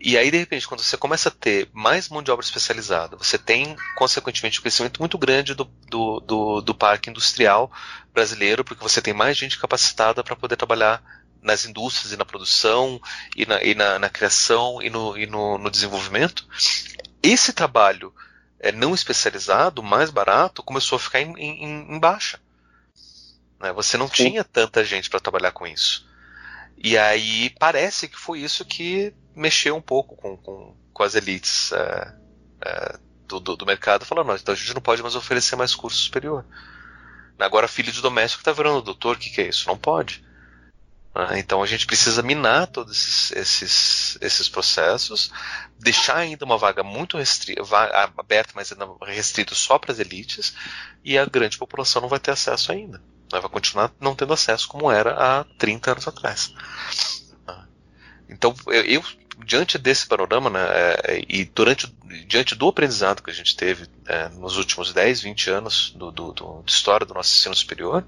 E 0.01 0.17
aí, 0.17 0.31
de 0.31 0.39
repente, 0.39 0.67
quando 0.67 0.83
você 0.83 0.97
começa 0.97 1.29
a 1.29 1.33
ter 1.33 1.69
mais 1.73 2.09
mão 2.09 2.23
de 2.23 2.31
obra 2.31 2.45
especializada, 2.45 3.17
você 3.17 3.37
tem, 3.37 3.77
consequentemente, 3.97 4.59
um 4.59 4.63
crescimento 4.63 5.01
muito 5.01 5.19
grande 5.19 5.55
do, 5.55 5.65
do, 5.65 6.21
do, 6.21 6.61
do 6.61 6.75
parque 6.75 7.11
industrial 7.11 7.71
brasileiro, 8.13 8.65
porque 8.65 8.83
você 8.83 9.03
tem 9.03 9.13
mais 9.13 9.37
gente 9.37 9.59
capacitada 9.59 10.23
para 10.23 10.37
poder 10.37 10.57
trabalhar 10.57 11.03
nas 11.43 11.65
indústrias 11.65 12.13
e 12.13 12.17
na 12.17 12.25
produção, 12.25 13.01
e 13.37 13.45
na, 13.45 13.63
e 13.63 13.75
na, 13.75 13.99
na 13.99 14.09
criação 14.09 14.81
e, 14.83 14.91
no, 14.91 15.17
e 15.17 15.27
no, 15.27 15.59
no 15.59 15.71
desenvolvimento. 15.71 16.47
Esse 17.23 17.53
trabalho 17.53 18.15
é, 18.61 18.71
não 18.71 18.95
especializado, 18.95 19.83
mais 19.83 20.11
barato, 20.11 20.63
começou 20.63 20.97
a 20.97 21.01
ficar 21.01 21.21
em, 21.21 21.33
em, 21.37 21.95
em 21.95 21.99
baixa. 21.99 22.41
Né? 23.61 23.73
Você 23.73 23.97
não 23.97 24.09
Sim. 24.09 24.31
tinha 24.31 24.45
tanta 24.45 24.85
gente 24.85 25.11
para 25.11 25.21
trabalhar 25.21 25.53
com 25.53 25.67
isso. 25.67 26.08
E 26.83 26.97
aí 26.97 27.51
parece 27.59 28.09
que 28.09 28.17
foi 28.17 28.41
isso 28.41 28.65
que 28.65 29.13
mexeu 29.35 29.77
um 29.77 29.81
pouco 29.81 30.17
com, 30.17 30.37
com, 30.37 30.77
com 30.93 31.03
as 31.03 31.15
elites 31.15 31.73
é, 31.73 32.15
é, 32.65 32.99
do, 33.27 33.41
do, 33.41 33.57
do, 33.57 33.67
mercado, 33.67 34.05
falando, 34.05 34.35
então 34.35 34.55
a 34.55 34.57
gente 34.57 34.75
não 34.75 34.81
pode 34.81 35.03
mais 35.03 35.17
oferecer 35.17 35.57
mais 35.57 35.75
curso 35.75 35.99
superior. 35.99 36.45
Agora, 37.39 37.69
filho 37.69 37.93
de 37.93 38.01
doméstico 38.01 38.41
está 38.41 38.53
virando 38.53 38.83
doutor, 38.83 39.17
o 39.17 39.19
que, 39.19 39.31
que 39.31 39.41
é 39.41 39.49
isso? 39.49 39.69
Não 39.69 39.77
pode. 39.77 40.25
Ah, 41.15 41.39
então 41.39 41.63
a 41.63 41.67
gente 41.67 41.87
precisa 41.87 42.23
minar 42.23 42.69
todos 42.69 42.97
esses, 42.97 43.33
esses, 43.33 44.19
esses 44.21 44.49
processos, 44.49 45.33
deixar 45.79 46.19
ainda 46.19 46.45
uma 46.45 46.59
vaga 46.59 46.85
muito 46.85 47.17
restrita, 47.17 47.63
aberta, 48.17 48.53
mas 48.55 48.71
ainda 48.71 48.87
restrita 49.05 49.55
só 49.55 49.79
para 49.79 49.91
as 49.93 49.99
elites, 49.99 50.55
e 51.05 51.19
a 51.19 51.25
grande 51.25 51.59
população 51.59 52.03
não 52.03 52.09
vai 52.09 52.21
ter 52.21 52.31
acesso 52.31 52.71
ainda. 52.71 53.03
Vai 53.31 53.43
continuar 53.43 53.93
não 54.01 54.15
tendo 54.15 54.33
acesso 54.33 54.69
como 54.69 54.91
era 54.91 55.13
há 55.13 55.45
30 55.59 55.93
anos 55.93 56.09
atrás. 56.09 56.55
Ah, 57.47 57.65
então 58.29 58.55
eu, 58.67 58.83
eu 58.85 59.05
diante 59.45 59.79
desse 59.79 60.07
panorama, 60.07 60.51
né, 60.51 60.61
é, 61.05 61.25
e 61.29 61.45
durante, 61.45 61.87
diante 62.27 62.55
do 62.55 62.69
aprendizado 62.69 63.23
que 63.23 63.31
a 63.31 63.35
gente 63.35 63.57
teve 63.57 63.87
é, 64.07 64.29
nos 64.31 64.57
últimos 64.57 64.93
10, 64.93 65.23
20 65.23 65.51
anos 65.51 65.95
do, 65.97 66.11
do, 66.11 66.33
do, 66.33 66.63
de 66.65 66.73
história 66.73 67.07
do 67.07 67.15
nosso 67.15 67.33
ensino 67.33 67.55
superior, 67.55 68.05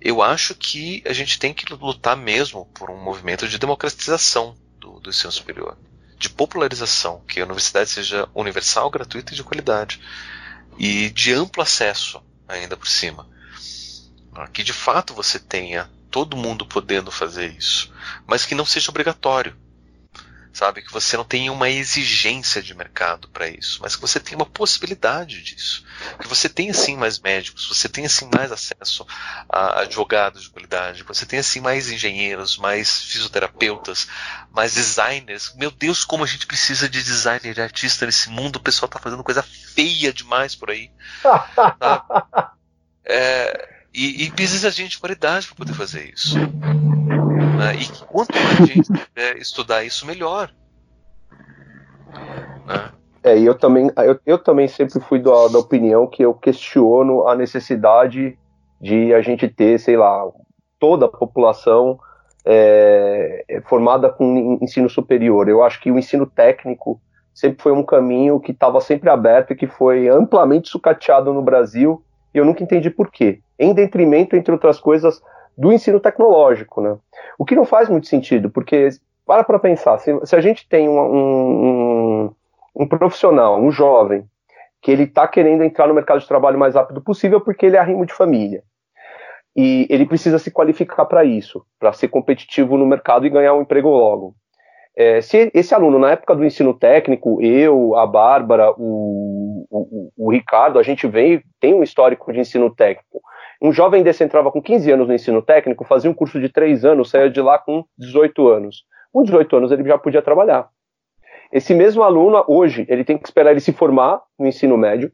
eu 0.00 0.22
acho 0.22 0.54
que 0.54 1.02
a 1.06 1.12
gente 1.12 1.38
tem 1.38 1.54
que 1.54 1.72
lutar 1.72 2.16
mesmo 2.16 2.66
por 2.74 2.90
um 2.90 3.00
movimento 3.00 3.46
de 3.46 3.58
democratização 3.58 4.56
do, 4.78 5.00
do 5.00 5.10
ensino 5.10 5.32
superior, 5.32 5.76
de 6.18 6.28
popularização, 6.28 7.22
que 7.28 7.40
a 7.40 7.44
universidade 7.44 7.90
seja 7.90 8.28
universal, 8.34 8.90
gratuita 8.90 9.32
e 9.32 9.36
de 9.36 9.44
qualidade, 9.44 10.00
e 10.76 11.10
de 11.10 11.32
amplo 11.32 11.62
acesso 11.62 12.20
ainda 12.48 12.76
por 12.76 12.88
cima. 12.88 13.28
Que 14.46 14.62
de 14.62 14.72
fato 14.72 15.14
você 15.14 15.38
tenha 15.38 15.90
todo 16.10 16.36
mundo 16.36 16.64
podendo 16.64 17.10
fazer 17.10 17.48
isso, 17.56 17.92
mas 18.26 18.46
que 18.46 18.54
não 18.54 18.64
seja 18.64 18.90
obrigatório 18.90 19.56
sabe? 20.58 20.82
Que 20.82 20.92
você 20.92 21.16
não 21.16 21.24
tenha 21.24 21.52
uma 21.52 21.70
exigência 21.70 22.60
de 22.60 22.74
mercado 22.74 23.28
para 23.28 23.48
isso, 23.48 23.78
mas 23.80 23.94
que 23.94 24.02
você 24.02 24.18
tenha 24.18 24.36
uma 24.36 24.46
possibilidade 24.46 25.40
disso. 25.40 25.84
Que 26.20 26.26
você 26.26 26.48
tenha 26.48 26.74
sim 26.74 26.96
mais 26.96 27.20
médicos, 27.20 27.68
você 27.68 27.88
tenha 27.88 28.08
sim 28.08 28.28
mais 28.34 28.50
acesso 28.50 29.06
a 29.48 29.82
advogados 29.82 30.42
de 30.42 30.50
qualidade, 30.50 31.04
você 31.04 31.24
tenha 31.24 31.44
sim 31.44 31.60
mais 31.60 31.90
engenheiros, 31.90 32.58
mais 32.58 33.02
fisioterapeutas, 33.02 34.08
mais 34.50 34.74
designers. 34.74 35.54
Meu 35.54 35.70
Deus, 35.70 36.04
como 36.04 36.24
a 36.24 36.26
gente 36.26 36.46
precisa 36.46 36.88
de 36.88 37.04
designer, 37.04 37.54
de 37.54 37.62
artista 37.62 38.04
nesse 38.04 38.28
mundo, 38.28 38.56
o 38.56 38.60
pessoal 38.60 38.88
tá 38.88 38.98
fazendo 38.98 39.22
coisa 39.22 39.42
feia 39.42 40.12
demais 40.12 40.54
por 40.54 40.70
aí. 40.70 40.90
Tá? 41.78 42.52
é, 43.04 43.77
e, 43.94 44.24
e 44.24 44.30
precisa 44.30 44.70
de 44.70 44.76
gente 44.76 44.92
de 44.92 44.98
qualidade 44.98 45.46
para 45.46 45.56
poder 45.56 45.74
fazer 45.74 46.12
isso. 46.12 46.38
Né? 46.38 47.76
E 47.76 48.06
quanto 48.06 48.34
mais 48.34 48.68
gente 48.68 48.90
estudar 49.38 49.84
isso, 49.84 50.06
melhor. 50.06 50.50
Né? 52.66 52.92
É, 53.22 53.38
e 53.38 53.44
eu 53.44 53.54
também, 53.54 53.90
eu, 53.96 54.20
eu 54.24 54.38
também 54.38 54.68
sempre 54.68 55.00
fui 55.00 55.18
da, 55.18 55.48
da 55.48 55.58
opinião 55.58 56.06
que 56.06 56.22
eu 56.22 56.32
questiono 56.34 57.26
a 57.26 57.34
necessidade 57.34 58.38
de 58.80 59.12
a 59.12 59.20
gente 59.20 59.48
ter, 59.48 59.78
sei 59.80 59.96
lá, 59.96 60.24
toda 60.78 61.06
a 61.06 61.08
população 61.08 61.98
é, 62.44 63.44
é 63.48 63.60
formada 63.62 64.08
com 64.08 64.58
ensino 64.62 64.88
superior. 64.88 65.48
Eu 65.48 65.62
acho 65.62 65.80
que 65.80 65.90
o 65.90 65.98
ensino 65.98 66.26
técnico 66.26 67.00
sempre 67.34 67.62
foi 67.62 67.72
um 67.72 67.82
caminho 67.82 68.40
que 68.40 68.52
estava 68.52 68.80
sempre 68.80 69.10
aberto 69.10 69.52
e 69.52 69.56
que 69.56 69.66
foi 69.66 70.08
amplamente 70.08 70.68
sucateado 70.68 71.32
no 71.32 71.42
Brasil, 71.42 72.02
e 72.34 72.38
eu 72.38 72.44
nunca 72.44 72.62
entendi 72.62 72.90
por 72.90 73.10
quê. 73.10 73.40
Em 73.58 73.74
detrimento, 73.74 74.36
entre 74.36 74.52
outras 74.52 74.78
coisas, 74.80 75.20
do 75.56 75.72
ensino 75.72 75.98
tecnológico, 75.98 76.80
né? 76.80 76.96
O 77.36 77.44
que 77.44 77.56
não 77.56 77.64
faz 77.64 77.88
muito 77.88 78.06
sentido, 78.06 78.48
porque 78.48 78.90
para 79.26 79.42
para 79.42 79.58
pensar, 79.58 79.98
se, 79.98 80.18
se, 80.24 80.36
a 80.36 80.40
gente 80.40 80.68
tem 80.68 80.88
um, 80.88 80.98
um, 80.98 82.34
um, 82.76 82.86
profissional, 82.86 83.60
um 83.60 83.70
jovem, 83.70 84.24
que 84.80 84.90
ele 84.90 85.02
está 85.02 85.26
querendo 85.26 85.64
entrar 85.64 85.88
no 85.88 85.94
mercado 85.94 86.20
de 86.20 86.28
trabalho 86.28 86.56
o 86.56 86.60
mais 86.60 86.76
rápido 86.76 87.00
possível 87.02 87.40
porque 87.40 87.66
ele 87.66 87.76
é 87.76 87.80
arrimo 87.80 88.06
de 88.06 88.14
família, 88.14 88.62
e 89.56 89.86
ele 89.90 90.06
precisa 90.06 90.38
se 90.38 90.52
qualificar 90.52 91.04
para 91.04 91.24
isso, 91.24 91.64
para 91.80 91.92
ser 91.92 92.08
competitivo 92.08 92.76
no 92.76 92.86
mercado 92.86 93.26
e 93.26 93.30
ganhar 93.30 93.54
um 93.54 93.62
emprego 93.62 93.88
logo. 93.88 94.34
É, 94.96 95.20
se 95.20 95.50
esse 95.52 95.74
aluno, 95.74 95.98
na 95.98 96.12
época 96.12 96.34
do 96.34 96.44
ensino 96.44 96.72
técnico, 96.72 97.42
eu, 97.42 97.96
a 97.96 98.06
Bárbara, 98.06 98.72
o, 98.76 99.64
o, 99.70 100.10
o 100.16 100.30
Ricardo, 100.30 100.78
a 100.78 100.82
gente 100.82 101.06
vem, 101.06 101.42
tem 101.60 101.74
um 101.74 101.82
histórico 101.82 102.32
de 102.32 102.40
ensino 102.40 102.74
técnico. 102.74 103.20
Um 103.60 103.72
jovem 103.72 104.02
desse 104.02 104.22
entrava 104.22 104.52
com 104.52 104.62
15 104.62 104.90
anos 104.92 105.08
no 105.08 105.14
ensino 105.14 105.42
técnico, 105.42 105.84
fazia 105.84 106.10
um 106.10 106.14
curso 106.14 106.40
de 106.40 106.48
3 106.48 106.84
anos, 106.84 107.10
saía 107.10 107.28
de 107.28 107.40
lá 107.40 107.58
com 107.58 107.84
18 107.98 108.48
anos. 108.48 108.84
Com 109.12 109.22
18 109.22 109.56
anos 109.56 109.72
ele 109.72 109.84
já 109.84 109.98
podia 109.98 110.22
trabalhar. 110.22 110.68
Esse 111.52 111.74
mesmo 111.74 112.02
aluno, 112.02 112.44
hoje, 112.46 112.86
ele 112.88 113.04
tem 113.04 113.18
que 113.18 113.26
esperar 113.26 113.50
ele 113.50 113.60
se 113.60 113.72
formar 113.72 114.22
no 114.38 114.46
ensino 114.46 114.76
médio, 114.76 115.10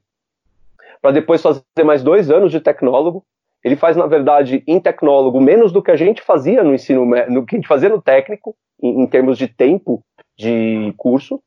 para 1.01 1.13
depois 1.13 1.41
fazer 1.41 1.63
mais 1.85 2.03
dois 2.03 2.31
anos 2.31 2.51
de 2.51 2.61
tecnólogo. 2.61 3.25
Ele 3.63 3.77
faz, 3.77 3.97
na 3.97 4.07
verdade, 4.07 4.63
em 4.67 4.81
tecnólogo, 4.81 5.41
menos 5.41 5.73
do 5.73 5.83
que 5.83 5.91
a 5.91 5.97
gente 5.97 6.21
fazia 6.21 6.63
no 6.63 6.75
ensino 6.75 7.07
no 7.29 7.47
que 7.47 7.57
a 7.57 7.59
gente 7.59 7.69
fazia 7.69 7.89
no 7.89 8.03
técnico, 8.03 8.55
em, 8.83 9.03
em 9.03 9.07
termos 9.07 9.39
de 9.39 9.49
tempo 9.49 10.03
de 10.37 10.93
curso 10.97 11.41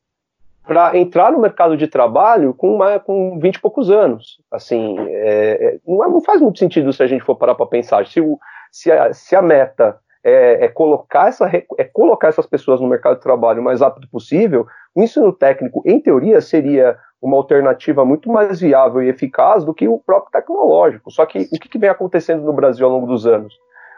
para 0.68 0.98
entrar 0.98 1.32
no 1.32 1.40
mercado 1.40 1.78
de 1.78 1.88
trabalho 1.88 2.52
com, 2.52 2.74
uma, 2.74 3.00
com 3.00 3.38
20 3.40 3.54
e 3.54 3.60
poucos 3.60 3.90
anos. 3.90 4.38
Assim, 4.52 4.96
é, 4.98 5.66
é, 5.66 5.78
não, 5.86 6.04
é, 6.04 6.08
não, 6.08 6.20
faz 6.20 6.42
muito 6.42 6.58
sentido 6.58 6.92
se 6.92 7.02
a 7.02 7.06
gente 7.06 7.24
for 7.24 7.36
parar 7.36 7.54
para 7.54 7.64
pensar. 7.64 8.06
Se, 8.06 8.20
o, 8.20 8.38
se, 8.70 8.92
a, 8.92 9.14
se 9.14 9.34
a 9.34 9.40
meta 9.40 9.98
é, 10.22 10.66
é, 10.66 10.68
colocar 10.68 11.28
essa, 11.28 11.50
é 11.78 11.84
colocar 11.84 12.28
essas 12.28 12.44
pessoas 12.44 12.82
no 12.82 12.86
mercado 12.86 13.16
de 13.16 13.22
trabalho 13.22 13.62
o 13.62 13.64
mais 13.64 13.80
rápido 13.80 14.06
possível, 14.10 14.66
o 14.94 15.02
ensino 15.02 15.32
técnico, 15.32 15.82
em 15.86 15.98
teoria, 15.98 16.38
seria 16.42 16.98
uma 17.20 17.38
alternativa 17.38 18.04
muito 18.04 18.30
mais 18.30 18.60
viável 18.60 19.02
e 19.02 19.08
eficaz 19.08 19.64
do 19.64 19.72
que 19.72 19.88
o 19.88 19.98
próprio 19.98 20.30
tecnológico. 20.32 21.10
Só 21.10 21.24
que 21.24 21.48
o 21.50 21.58
que, 21.58 21.70
que 21.70 21.78
vem 21.78 21.88
acontecendo 21.88 22.44
no 22.44 22.52
Brasil 22.52 22.84
ao 22.84 22.92
longo 22.92 23.06
dos 23.06 23.26
anos? 23.26 23.54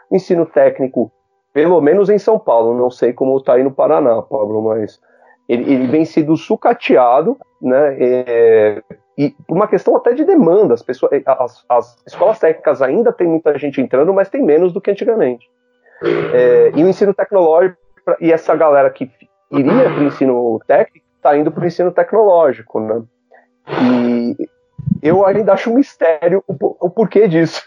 O 0.09 0.15
ensino 0.15 0.45
técnico, 0.45 1.11
pelo 1.53 1.81
menos 1.81 2.09
em 2.09 2.17
São 2.17 2.39
Paulo, 2.39 2.73
não 2.73 2.89
sei 2.89 3.11
como 3.11 3.35
está 3.35 3.55
aí 3.55 3.63
no 3.63 3.73
Paraná, 3.73 4.21
Pablo, 4.21 4.61
mas 4.61 5.01
ele, 5.51 5.73
ele 5.73 5.87
vem 5.87 6.05
sendo 6.05 6.37
sucateado, 6.37 7.37
né? 7.61 7.97
É, 7.99 8.83
e 9.17 9.31
por 9.45 9.57
uma 9.57 9.67
questão 9.67 9.95
até 9.97 10.13
de 10.13 10.23
demanda, 10.23 10.73
as, 10.73 10.81
pessoas, 10.81 11.11
as, 11.25 11.65
as, 11.67 12.03
escolas 12.07 12.39
técnicas 12.39 12.81
ainda 12.81 13.11
tem 13.11 13.27
muita 13.27 13.57
gente 13.59 13.81
entrando, 13.81 14.13
mas 14.13 14.29
tem 14.29 14.41
menos 14.41 14.71
do 14.71 14.79
que 14.79 14.89
antigamente. 14.89 15.45
É, 16.33 16.71
e 16.73 16.81
o 16.81 16.87
ensino 16.87 17.13
tecnológico, 17.13 17.77
e 18.21 18.31
essa 18.31 18.55
galera 18.55 18.89
que 18.89 19.11
iria 19.51 19.89
para 19.91 19.99
o 19.99 20.07
ensino 20.07 20.59
técnico, 20.65 21.05
está 21.17 21.37
indo 21.37 21.51
para 21.51 21.63
o 21.63 21.67
ensino 21.67 21.91
tecnológico, 21.91 22.79
né? 22.79 23.03
E 23.67 24.49
eu 25.03 25.25
ainda 25.25 25.51
acho 25.53 25.69
um 25.69 25.75
mistério 25.75 26.41
o, 26.47 26.55
o 26.79 26.89
porquê 26.89 27.27
disso. 27.27 27.61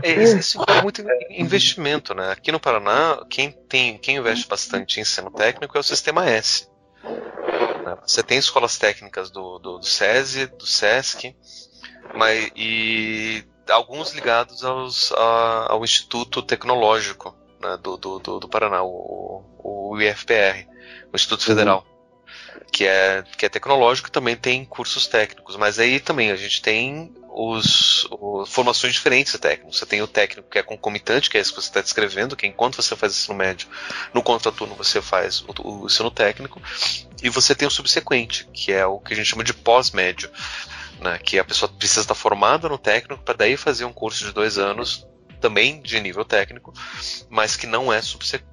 É, 0.00 0.12
isso 0.12 0.62
é 0.66 0.82
muito 0.82 1.02
investimento, 1.28 2.14
né? 2.14 2.30
Aqui 2.30 2.52
no 2.52 2.60
Paraná, 2.60 3.24
quem 3.28 3.50
tem, 3.50 3.98
quem 3.98 4.16
investe 4.16 4.48
bastante 4.48 4.98
em 4.98 5.02
ensino 5.02 5.30
técnico 5.30 5.76
é 5.76 5.80
o 5.80 5.82
Sistema 5.82 6.24
S. 6.24 6.68
Né? 7.84 7.96
Você 8.06 8.22
tem 8.22 8.38
escolas 8.38 8.78
técnicas 8.78 9.30
do, 9.30 9.58
do, 9.58 9.78
do 9.78 9.86
SESI, 9.86 10.46
do 10.46 10.66
SESC, 10.66 11.36
mas, 12.14 12.50
e 12.56 13.44
alguns 13.70 14.12
ligados 14.12 14.64
aos, 14.64 15.12
a, 15.12 15.72
ao 15.72 15.84
Instituto 15.84 16.42
Tecnológico 16.42 17.36
né, 17.60 17.78
do, 17.82 17.96
do, 17.96 18.18
do, 18.18 18.48
Paraná, 18.48 18.82
o, 18.82 19.44
o 19.58 20.00
IFPR, 20.00 20.66
o 21.12 21.16
Instituto 21.16 21.40
uhum. 21.40 21.46
Federal 21.46 21.96
que 22.72 22.86
é, 22.86 23.24
que 23.38 23.46
é 23.46 23.48
tecnológico 23.48 24.10
também 24.10 24.36
tem 24.36 24.64
cursos 24.64 25.06
técnicos, 25.06 25.56
mas 25.56 25.78
aí 25.78 26.00
também 26.00 26.30
a 26.30 26.36
gente 26.36 26.60
tem 26.60 27.14
os, 27.36 28.08
os, 28.10 28.48
formações 28.48 28.94
diferentes 28.94 29.32
de 29.32 29.38
técnico. 29.38 29.70
Você 29.70 29.84
tem 29.84 30.00
o 30.00 30.06
técnico 30.06 30.48
que 30.48 30.58
é 30.58 30.62
concomitante, 30.62 31.28
que 31.28 31.36
é 31.36 31.40
isso 31.40 31.54
que 31.54 31.60
você 31.60 31.68
está 31.68 31.82
descrevendo, 31.82 32.34
que 32.34 32.46
enquanto 32.46 32.76
você 32.76 32.96
faz 32.96 33.12
ensino 33.12 33.36
médio, 33.36 33.68
no 34.14 34.22
contraturno 34.22 34.74
você 34.74 35.02
faz 35.02 35.42
o, 35.42 35.82
o 35.82 35.86
ensino 35.86 36.10
técnico, 36.10 36.60
e 37.22 37.28
você 37.28 37.54
tem 37.54 37.68
o 37.68 37.70
subsequente, 37.70 38.48
que 38.54 38.72
é 38.72 38.86
o 38.86 38.98
que 38.98 39.12
a 39.12 39.16
gente 39.16 39.26
chama 39.26 39.44
de 39.44 39.52
pós-médio, 39.52 40.30
né, 40.98 41.18
que 41.18 41.38
a 41.38 41.44
pessoa 41.44 41.70
precisa 41.70 42.00
estar 42.00 42.14
formada 42.14 42.70
no 42.70 42.78
técnico 42.78 43.22
para 43.22 43.36
daí 43.36 43.56
fazer 43.58 43.84
um 43.84 43.92
curso 43.92 44.24
de 44.24 44.32
dois 44.32 44.56
anos 44.56 45.06
também 45.46 45.80
de 45.80 46.00
nível 46.00 46.24
técnico, 46.24 46.74
mas 47.30 47.56
que 47.56 47.68
não 47.68 47.92
é, 47.92 48.00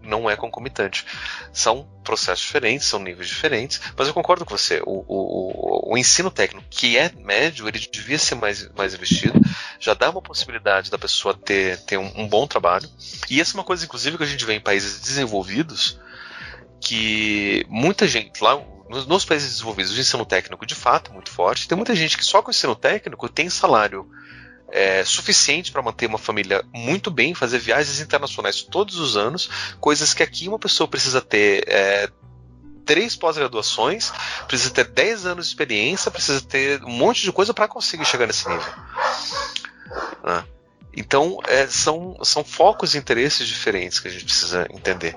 não 0.03 0.29
é 0.29 0.35
concomitante. 0.35 1.03
São 1.51 1.89
processos 2.03 2.45
diferentes, 2.45 2.85
são 2.85 2.99
níveis 2.99 3.27
diferentes, 3.27 3.81
mas 3.97 4.07
eu 4.07 4.13
concordo 4.13 4.45
com 4.45 4.55
você. 4.55 4.79
O, 4.85 5.03
o, 5.07 5.93
o 5.93 5.97
ensino 5.97 6.29
técnico, 6.29 6.67
que 6.69 6.95
é 6.95 7.11
médio, 7.17 7.67
ele 7.67 7.79
devia 7.79 8.19
ser 8.19 8.35
mais, 8.35 8.69
mais 8.75 8.93
investido, 8.93 9.41
já 9.79 9.95
dá 9.95 10.11
uma 10.11 10.21
possibilidade 10.21 10.91
da 10.91 10.99
pessoa 10.99 11.33
ter, 11.33 11.79
ter 11.79 11.97
um, 11.97 12.11
um 12.15 12.27
bom 12.27 12.45
trabalho. 12.45 12.87
E 13.27 13.41
essa 13.41 13.53
é 13.53 13.55
uma 13.57 13.63
coisa, 13.63 13.85
inclusive, 13.85 14.15
que 14.15 14.23
a 14.23 14.27
gente 14.27 14.45
vê 14.45 14.53
em 14.53 14.61
países 14.61 15.01
desenvolvidos, 15.01 15.99
que 16.79 17.65
muita 17.69 18.07
gente 18.07 18.43
lá 18.43 18.61
nos, 19.07 19.25
países 19.25 19.49
desenvolvidos 19.49 19.97
o 19.97 19.99
ensino 19.99 20.25
técnico 20.25 20.63
de 20.63 20.75
fato 20.75 21.09
é 21.09 21.13
muito 21.15 21.31
forte. 21.31 21.67
Tem 21.67 21.75
muita 21.75 21.95
gente 21.95 22.15
que 22.15 22.23
só 22.23 22.43
com 22.43 22.49
o 22.49 22.51
ensino 22.51 22.75
técnico 22.75 23.27
tem 23.27 23.49
salário 23.49 24.07
é, 24.73 25.05
suficiente 25.05 25.71
para 25.71 25.83
manter 25.83 26.07
uma 26.07 26.17
família 26.17 26.65
muito 26.73 27.11
bem, 27.11 27.35
fazer 27.35 27.59
viagens 27.59 27.99
internacionais 28.01 28.63
todos 28.63 28.97
os 28.97 29.15
anos, 29.15 29.47
coisas 29.79 30.15
que 30.15 30.23
aqui 30.23 30.47
uma 30.47 30.57
pessoa 30.57 30.87
precisa 30.87 31.21
ter 31.21 31.63
é, 31.67 32.09
três 32.83 33.15
pós-graduações, 33.15 34.11
precisa 34.47 34.71
ter 34.71 34.85
10 34.85 35.27
anos 35.27 35.45
de 35.45 35.51
experiência, 35.51 36.09
precisa 36.09 36.41
ter 36.41 36.83
um 36.83 36.91
monte 36.91 37.21
de 37.21 37.31
coisa 37.31 37.53
para 37.53 37.67
conseguir 37.67 38.05
chegar 38.05 38.25
nesse 38.25 38.49
nível. 38.49 38.73
Né? 40.23 40.43
Então, 40.97 41.39
é, 41.47 41.67
são, 41.67 42.17
são 42.23 42.43
focos 42.43 42.95
e 42.95 42.97
interesses 42.97 43.47
diferentes 43.47 43.99
que 43.99 44.07
a 44.07 44.11
gente 44.11 44.25
precisa 44.25 44.67
entender. 44.71 45.15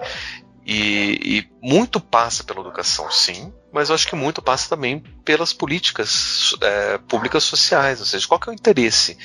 E, 0.67 1.19
e, 1.23 1.51
muito 1.63 1.99
passa 1.99 2.45
pela 2.45 2.61
educação, 2.61 3.11
sim, 3.11 3.55
mas 3.77 3.91
eu 3.91 3.95
acho 3.95 4.09
que 4.09 4.17
muito 4.17 4.41
passa 4.41 4.71
também 4.71 5.01
pelas 5.23 5.53
políticas 5.53 6.57
é, 6.63 6.97
públicas 6.97 7.45
sociais, 7.45 8.01
ou 8.01 8.07
seja, 8.07 8.27
qual 8.27 8.41
é 8.47 8.51
o 8.51 8.55
interesse 8.55 9.19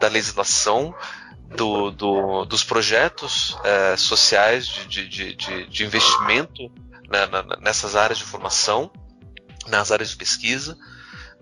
da 0.00 0.08
legislação, 0.08 0.92
do, 1.56 1.92
do, 1.92 2.44
dos 2.44 2.64
projetos 2.64 3.56
é, 3.62 3.96
sociais 3.96 4.66
de, 4.66 5.06
de, 5.06 5.36
de, 5.36 5.66
de 5.68 5.84
investimento 5.84 6.68
né, 7.08 7.28
nessas 7.60 7.94
áreas 7.94 8.18
de 8.18 8.24
formação, 8.24 8.90
nas 9.68 9.92
áreas 9.92 10.10
de 10.10 10.16
pesquisa, 10.16 10.76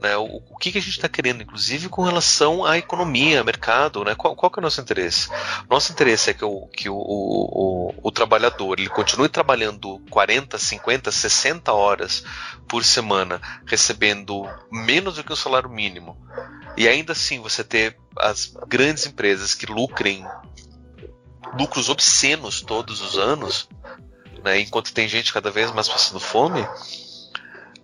né? 0.00 0.16
O, 0.16 0.42
o 0.50 0.56
que, 0.56 0.72
que, 0.72 0.78
a 0.78 0.80
gente 0.80 0.96
está 0.96 1.08
querendo, 1.08 1.42
inclusive, 1.42 1.88
com 1.88 2.02
relação 2.02 2.64
à 2.64 2.78
economia, 2.78 3.44
mercado, 3.44 4.02
né? 4.04 4.14
qual, 4.14 4.34
qual 4.34 4.50
é 4.56 4.58
o 4.58 4.62
nosso 4.62 4.80
interesse? 4.80 5.28
Nosso 5.68 5.92
interesse 5.92 6.30
é 6.30 6.34
que, 6.34 6.44
o, 6.44 6.66
que 6.68 6.88
o, 6.88 6.96
o, 6.96 7.94
o, 8.02 8.10
trabalhador 8.10 8.78
ele 8.78 8.88
continue 8.88 9.28
trabalhando 9.28 10.00
40, 10.10 10.58
50, 10.58 11.10
60 11.10 11.72
horas 11.72 12.24
por 12.66 12.84
semana, 12.84 13.40
recebendo 13.66 14.48
menos 14.72 15.16
do 15.16 15.24
que 15.24 15.32
o 15.32 15.36
salário 15.36 15.68
mínimo, 15.68 16.16
e 16.76 16.88
ainda 16.88 17.12
assim 17.12 17.40
você 17.40 17.62
ter 17.62 17.96
as 18.16 18.54
grandes 18.68 19.06
empresas 19.06 19.54
que 19.54 19.66
lucrem 19.66 20.24
lucros 21.58 21.88
obscenos 21.88 22.60
todos 22.60 23.02
os 23.02 23.18
anos, 23.18 23.68
né, 24.42 24.60
enquanto 24.60 24.92
tem 24.92 25.08
gente 25.08 25.32
cada 25.32 25.50
vez 25.50 25.70
mais 25.72 25.88
passando 25.88 26.20
fome, 26.20 26.66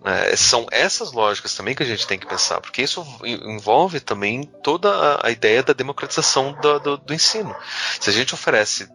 né, 0.07 0.33
são 0.37 0.65
essas 0.71 1.11
lógicas 1.11 1.53
também 1.53 1.75
que 1.75 1.83
a 1.83 1.85
gente 1.85 2.07
tem 2.07 2.17
que 2.17 2.25
pensar, 2.25 2.61
porque 2.61 2.81
isso 2.81 3.05
envolve 3.25 3.99
também 3.99 4.45
toda 4.63 5.19
a, 5.21 5.29
ideia 5.29 5.61
da 5.61 5.73
democratização 5.73 6.53
do, 6.53 6.79
do, 6.79 6.97
do 6.97 7.13
ensino. 7.13 7.53
Se 7.99 8.09
a 8.09 8.13
gente 8.13 8.33
oferece 8.33 8.87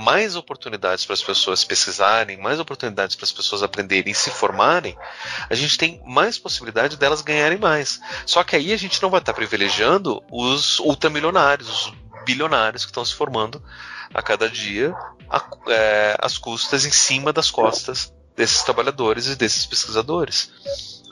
mais 0.00 0.36
oportunidades 0.36 1.04
para 1.04 1.12
as 1.12 1.22
pessoas 1.22 1.64
pesquisarem, 1.64 2.38
mais 2.38 2.58
oportunidades 2.58 3.14
para 3.14 3.24
as 3.24 3.32
pessoas 3.32 3.62
aprenderem 3.62 4.10
e 4.10 4.14
se 4.14 4.30
formarem, 4.30 4.96
a 5.50 5.54
gente 5.54 5.76
tem 5.76 6.00
mais 6.06 6.38
possibilidade 6.38 6.96
delas 6.96 7.20
ganharem 7.20 7.58
mais. 7.58 8.00
Só 8.24 8.42
que 8.42 8.56
aí 8.56 8.72
a 8.72 8.78
gente 8.78 9.02
não 9.02 9.10
vai 9.10 9.20
estar 9.20 9.34
privilegiando 9.34 10.24
os 10.32 10.78
ultramilionários, 10.78 11.68
os 11.68 11.92
bilionários 12.24 12.86
que 12.86 12.90
estão 12.90 13.04
se 13.04 13.14
formando 13.14 13.62
a 14.14 14.22
cada 14.22 14.48
dia 14.48 14.96
a, 15.28 15.44
é, 15.68 16.16
as 16.18 16.38
custas 16.38 16.86
em 16.86 16.90
cima 16.90 17.34
das 17.34 17.50
costas 17.50 18.10
desses 18.38 18.62
trabalhadores 18.62 19.26
e 19.26 19.36
desses 19.36 19.66
pesquisadores. 19.66 20.50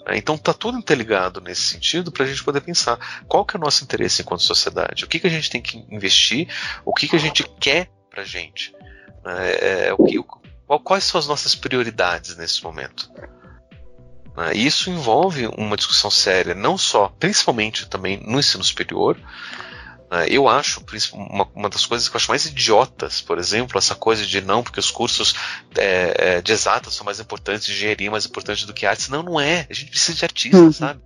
Então 0.08 0.36
está 0.36 0.54
tudo 0.54 0.78
interligado 0.78 1.40
nesse 1.40 1.62
sentido 1.62 2.12
para 2.12 2.24
a 2.24 2.26
gente 2.26 2.44
poder 2.44 2.60
pensar 2.60 3.24
qual 3.26 3.44
que 3.44 3.56
é 3.56 3.58
o 3.58 3.60
nosso 3.60 3.82
interesse 3.82 4.22
enquanto 4.22 4.44
sociedade, 4.44 5.04
o 5.04 5.08
que, 5.08 5.18
que 5.18 5.26
a 5.26 5.30
gente 5.30 5.50
tem 5.50 5.60
que 5.60 5.84
investir, 5.90 6.48
o 6.84 6.94
que, 6.94 7.08
que 7.08 7.16
a 7.16 7.18
gente 7.18 7.42
quer 7.58 7.90
para 8.08 8.22
a 8.22 8.24
gente, 8.24 8.72
é, 9.26 9.88
é, 9.88 9.92
o 9.92 10.04
que, 10.04 10.22
qual, 10.64 10.78
quais 10.78 11.02
são 11.02 11.18
as 11.18 11.26
nossas 11.26 11.56
prioridades 11.56 12.36
nesse 12.36 12.62
momento. 12.62 13.10
Né? 14.36 14.52
Isso 14.54 14.88
envolve 14.88 15.48
uma 15.58 15.76
discussão 15.76 16.10
séria, 16.10 16.54
não 16.54 16.78
só, 16.78 17.08
principalmente 17.18 17.88
também 17.88 18.22
no 18.24 18.38
ensino 18.38 18.62
superior, 18.62 19.18
né? 19.18 19.65
Eu 20.26 20.48
acho 20.48 20.82
uma, 21.12 21.48
uma, 21.54 21.68
das 21.68 21.84
coisas 21.84 22.08
que 22.08 22.16
eu 22.16 22.18
acho 22.18 22.30
mais 22.30 22.46
idiotas, 22.46 23.20
por 23.20 23.38
exemplo, 23.38 23.78
essa 23.78 23.94
coisa 23.94 24.24
de 24.24 24.40
não, 24.40 24.62
porque 24.62 24.80
os 24.80 24.90
cursos 24.90 25.34
é, 25.76 26.14
é, 26.18 26.42
de 26.42 26.52
exatas 26.52 26.94
são 26.94 27.04
mais 27.04 27.20
importantes, 27.20 27.66
de 27.66 27.72
engenharia 27.72 28.10
mais 28.10 28.26
importante 28.26 28.66
do 28.66 28.74
que 28.74 28.86
artes. 28.86 29.08
Não, 29.08 29.22
não 29.22 29.40
é. 29.40 29.66
A 29.68 29.74
gente 29.74 29.90
precisa 29.90 30.18
de 30.18 30.24
artistas, 30.24 30.60
uhum. 30.60 30.72
sabe? 30.72 31.00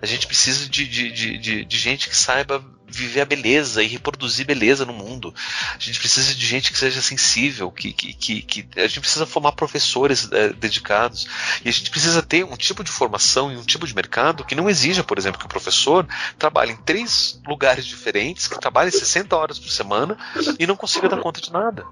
A 0.00 0.06
gente 0.06 0.26
precisa 0.26 0.68
de, 0.68 0.86
de, 0.86 1.12
de, 1.12 1.38
de, 1.38 1.64
de 1.64 1.78
gente 1.78 2.08
que 2.08 2.16
saiba 2.16 2.64
viver 2.90 3.20
a 3.20 3.24
beleza 3.24 3.82
e 3.82 3.86
reproduzir 3.86 4.44
beleza 4.44 4.84
no 4.84 4.92
mundo. 4.92 5.32
A 5.74 5.78
gente 5.78 5.98
precisa 5.98 6.34
de 6.34 6.44
gente 6.44 6.72
que 6.72 6.78
seja 6.78 7.00
sensível, 7.00 7.70
que, 7.70 7.92
que, 7.92 8.12
que, 8.12 8.42
que 8.42 8.80
a 8.80 8.86
gente 8.86 9.00
precisa 9.00 9.24
formar 9.24 9.52
professores 9.52 10.28
é, 10.32 10.48
dedicados. 10.52 11.28
E 11.64 11.68
a 11.68 11.72
gente 11.72 11.90
precisa 11.90 12.22
ter 12.22 12.44
um 12.44 12.56
tipo 12.56 12.82
de 12.82 12.90
formação 12.90 13.52
e 13.52 13.56
um 13.56 13.62
tipo 13.62 13.86
de 13.86 13.94
mercado 13.94 14.44
que 14.44 14.54
não 14.54 14.68
exija, 14.68 15.04
por 15.04 15.18
exemplo, 15.18 15.38
que 15.38 15.46
o 15.46 15.48
professor 15.48 16.06
trabalhe 16.38 16.72
em 16.72 16.76
três 16.76 17.40
lugares 17.46 17.86
diferentes, 17.86 18.48
que 18.48 18.58
trabalhe 18.58 18.90
60 18.90 19.36
horas 19.36 19.58
por 19.58 19.70
semana 19.70 20.18
e 20.58 20.66
não 20.66 20.76
consiga 20.76 21.08
dar 21.08 21.20
conta 21.20 21.40
de 21.40 21.52
nada. 21.52 21.84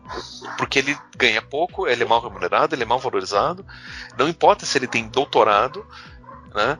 Porque 0.56 0.80
ele 0.80 0.98
ganha 1.16 1.40
pouco, 1.40 1.86
ele 1.86 2.02
é 2.02 2.06
mal 2.06 2.20
remunerado, 2.20 2.74
ele 2.74 2.82
é 2.82 2.86
mal 2.86 2.98
valorizado. 2.98 3.64
Não 4.18 4.28
importa 4.28 4.66
se 4.66 4.76
ele 4.76 4.88
tem 4.88 5.06
doutorado, 5.08 5.86
né? 6.54 6.76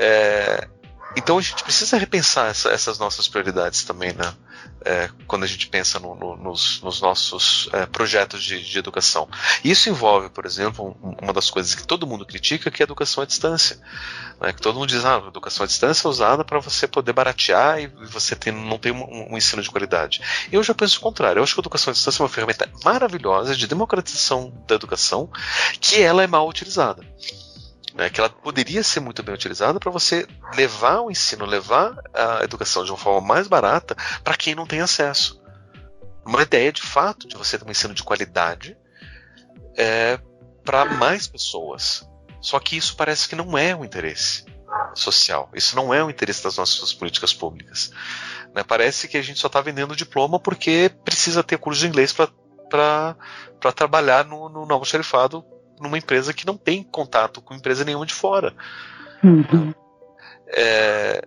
É, 0.00 0.68
então 1.16 1.36
a 1.36 1.40
gente 1.40 1.64
precisa 1.64 1.96
repensar 1.96 2.50
essa, 2.50 2.70
essas 2.70 2.98
nossas 2.98 3.26
prioridades 3.26 3.82
também, 3.82 4.12
né? 4.12 4.32
É, 4.84 5.10
quando 5.26 5.42
a 5.42 5.46
gente 5.46 5.66
pensa 5.66 5.98
no, 5.98 6.14
no, 6.14 6.36
nos, 6.36 6.80
nos, 6.80 7.00
nossos 7.00 7.68
é, 7.72 7.84
projetos 7.84 8.44
de, 8.44 8.62
de, 8.62 8.78
educação. 8.78 9.28
Isso 9.64 9.88
envolve, 9.88 10.28
por 10.28 10.46
exemplo, 10.46 10.96
um, 11.02 11.16
uma 11.20 11.32
das 11.32 11.50
coisas 11.50 11.74
que 11.74 11.84
todo 11.84 12.06
mundo 12.06 12.24
critica, 12.24 12.70
que 12.70 12.80
é 12.80 12.84
a 12.84 12.86
educação 12.86 13.24
à 13.24 13.26
distância. 13.26 13.80
Né? 14.40 14.52
Que 14.52 14.62
todo 14.62 14.78
mundo 14.78 14.88
diz, 14.88 15.04
ah, 15.04 15.16
a 15.16 15.28
educação 15.28 15.64
à 15.64 15.66
distância 15.66 16.06
é 16.06 16.08
usada 16.08 16.44
para 16.44 16.60
você 16.60 16.86
poder 16.86 17.12
baratear 17.12 17.80
e 17.80 17.88
você 17.88 18.36
tem, 18.36 18.52
não 18.52 18.78
tem 18.78 18.92
um, 18.92 19.32
um, 19.32 19.36
ensino 19.36 19.60
de 19.60 19.70
qualidade. 19.70 20.20
Eu 20.52 20.62
já 20.62 20.74
penso 20.74 20.98
o 20.98 21.02
contrário. 21.02 21.40
Eu 21.40 21.42
acho 21.42 21.54
que 21.54 21.60
a 21.60 21.62
educação 21.62 21.90
à 21.90 21.94
distância 21.94 22.22
é 22.22 22.24
uma 22.24 22.28
ferramenta 22.28 22.70
maravilhosa 22.84 23.56
de 23.56 23.66
democratização 23.66 24.52
da 24.68 24.76
educação, 24.76 25.28
que 25.80 26.00
ela 26.00 26.22
é 26.22 26.28
mal 26.28 26.48
utilizada 26.48 27.02
né, 27.98 28.08
que 28.08 28.20
ela 28.20 28.30
poderia 28.30 28.84
ser 28.84 29.00
muito 29.00 29.24
bem 29.24 29.34
utilizada 29.34 29.80
para 29.80 29.90
você 29.90 30.24
levar 30.54 31.00
o 31.00 31.10
ensino, 31.10 31.44
levar 31.44 32.00
a 32.14 32.44
educação 32.44 32.84
de 32.84 32.92
uma 32.92 32.96
forma 32.96 33.26
mais 33.26 33.48
barata 33.48 33.96
para 34.22 34.36
quem 34.36 34.54
não 34.54 34.68
tem 34.68 34.80
acesso. 34.80 35.42
Uma 36.24 36.42
ideia 36.42 36.70
de 36.70 36.80
fato 36.80 37.26
de 37.26 37.36
você 37.36 37.58
ter 37.58 37.66
um 37.66 37.70
ensino 37.70 37.92
de 37.92 38.04
qualidade 38.04 38.78
é, 39.76 40.16
para 40.64 40.84
mais 40.84 41.26
pessoas. 41.26 42.08
Só 42.40 42.60
que 42.60 42.76
isso 42.76 42.94
parece 42.94 43.28
que 43.28 43.34
não 43.34 43.58
é 43.58 43.74
o 43.74 43.84
interesse 43.84 44.44
social. 44.94 45.50
Isso 45.52 45.74
não 45.74 45.92
é 45.92 46.04
o 46.04 46.08
interesse 46.08 46.44
das 46.44 46.56
nossas 46.56 46.92
políticas 46.92 47.34
públicas. 47.34 47.90
Né? 48.54 48.62
Parece 48.62 49.08
que 49.08 49.16
a 49.16 49.22
gente 49.22 49.40
só 49.40 49.48
está 49.48 49.60
vendendo 49.60 49.96
diploma 49.96 50.38
porque 50.38 50.88
precisa 51.04 51.42
ter 51.42 51.58
curso 51.58 51.80
de 51.80 51.88
inglês 51.88 52.12
para 52.12 53.16
trabalhar 53.74 54.24
no, 54.24 54.48
no 54.48 54.64
novo 54.66 54.84
xerifado 54.84 55.44
numa 55.80 55.98
empresa 55.98 56.32
que 56.32 56.46
não 56.46 56.56
tem 56.56 56.82
contato 56.82 57.40
com 57.40 57.54
empresa 57.54 57.84
nenhuma 57.84 58.06
de 58.06 58.14
fora. 58.14 58.54
Uhum. 59.22 59.74
É, 60.48 61.22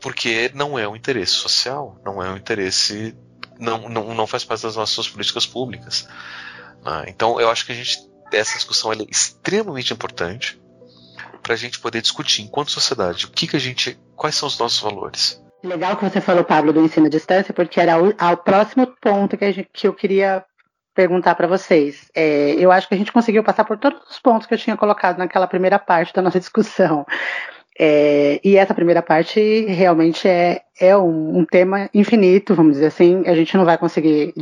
porque 0.00 0.50
não 0.54 0.78
é 0.78 0.88
um 0.88 0.96
interesse 0.96 1.32
social, 1.32 2.00
não 2.04 2.22
é 2.22 2.30
um 2.30 2.36
interesse. 2.36 3.16
Não, 3.58 3.88
não, 3.88 4.14
não 4.14 4.26
faz 4.26 4.44
parte 4.44 4.62
das 4.62 4.76
nossas 4.76 5.08
políticas 5.08 5.46
públicas. 5.46 6.08
Né? 6.84 7.04
Então 7.08 7.40
eu 7.40 7.50
acho 7.50 7.64
que 7.64 7.72
a 7.72 7.74
gente. 7.74 8.10
Essa 8.32 8.56
discussão 8.56 8.92
é 8.92 8.96
extremamente 9.10 9.92
importante 9.92 10.60
para 11.42 11.52
a 11.52 11.56
gente 11.56 11.78
poder 11.78 12.00
discutir 12.00 12.42
enquanto 12.42 12.70
sociedade 12.70 13.26
o 13.26 13.30
que, 13.30 13.46
que 13.46 13.56
a 13.56 13.60
gente. 13.60 13.98
quais 14.16 14.34
são 14.34 14.48
os 14.48 14.58
nossos 14.58 14.80
valores. 14.80 15.42
Legal 15.62 15.96
que 15.96 16.04
você 16.04 16.20
falou, 16.20 16.42
Pablo, 16.42 16.72
do 16.72 16.80
ensino 16.84 17.06
à 17.06 17.08
distância, 17.08 17.54
porque 17.54 17.80
era 17.80 17.96
o, 18.02 18.36
próximo 18.38 18.86
ponto 19.00 19.36
que, 19.36 19.52
gente, 19.52 19.68
que 19.72 19.86
eu 19.86 19.94
queria 19.94 20.44
perguntar 20.94 21.34
para 21.34 21.46
vocês. 21.46 22.10
É, 22.14 22.54
eu 22.58 22.70
acho 22.70 22.88
que 22.88 22.94
a 22.94 22.98
gente 22.98 23.12
conseguiu 23.12 23.42
passar 23.42 23.64
por 23.64 23.78
todos 23.78 24.00
os 24.10 24.18
pontos 24.18 24.46
que 24.46 24.54
eu 24.54 24.58
tinha 24.58 24.76
colocado 24.76 25.18
naquela 25.18 25.46
primeira 25.46 25.78
parte 25.78 26.12
da 26.12 26.22
nossa 26.22 26.38
discussão. 26.40 27.06
É, 27.78 28.38
e 28.44 28.56
essa 28.56 28.74
primeira 28.74 29.00
parte 29.00 29.64
realmente 29.64 30.28
é, 30.28 30.60
é 30.78 30.94
um, 30.96 31.38
um, 31.38 31.44
tema 31.44 31.88
infinito, 31.94 32.54
vamos 32.54 32.74
dizer 32.74 32.86
assim, 32.86 33.22
a 33.26 33.34
gente 33.34 33.56
não 33.56 33.64
vai 33.64 33.78
conseguir 33.78 34.34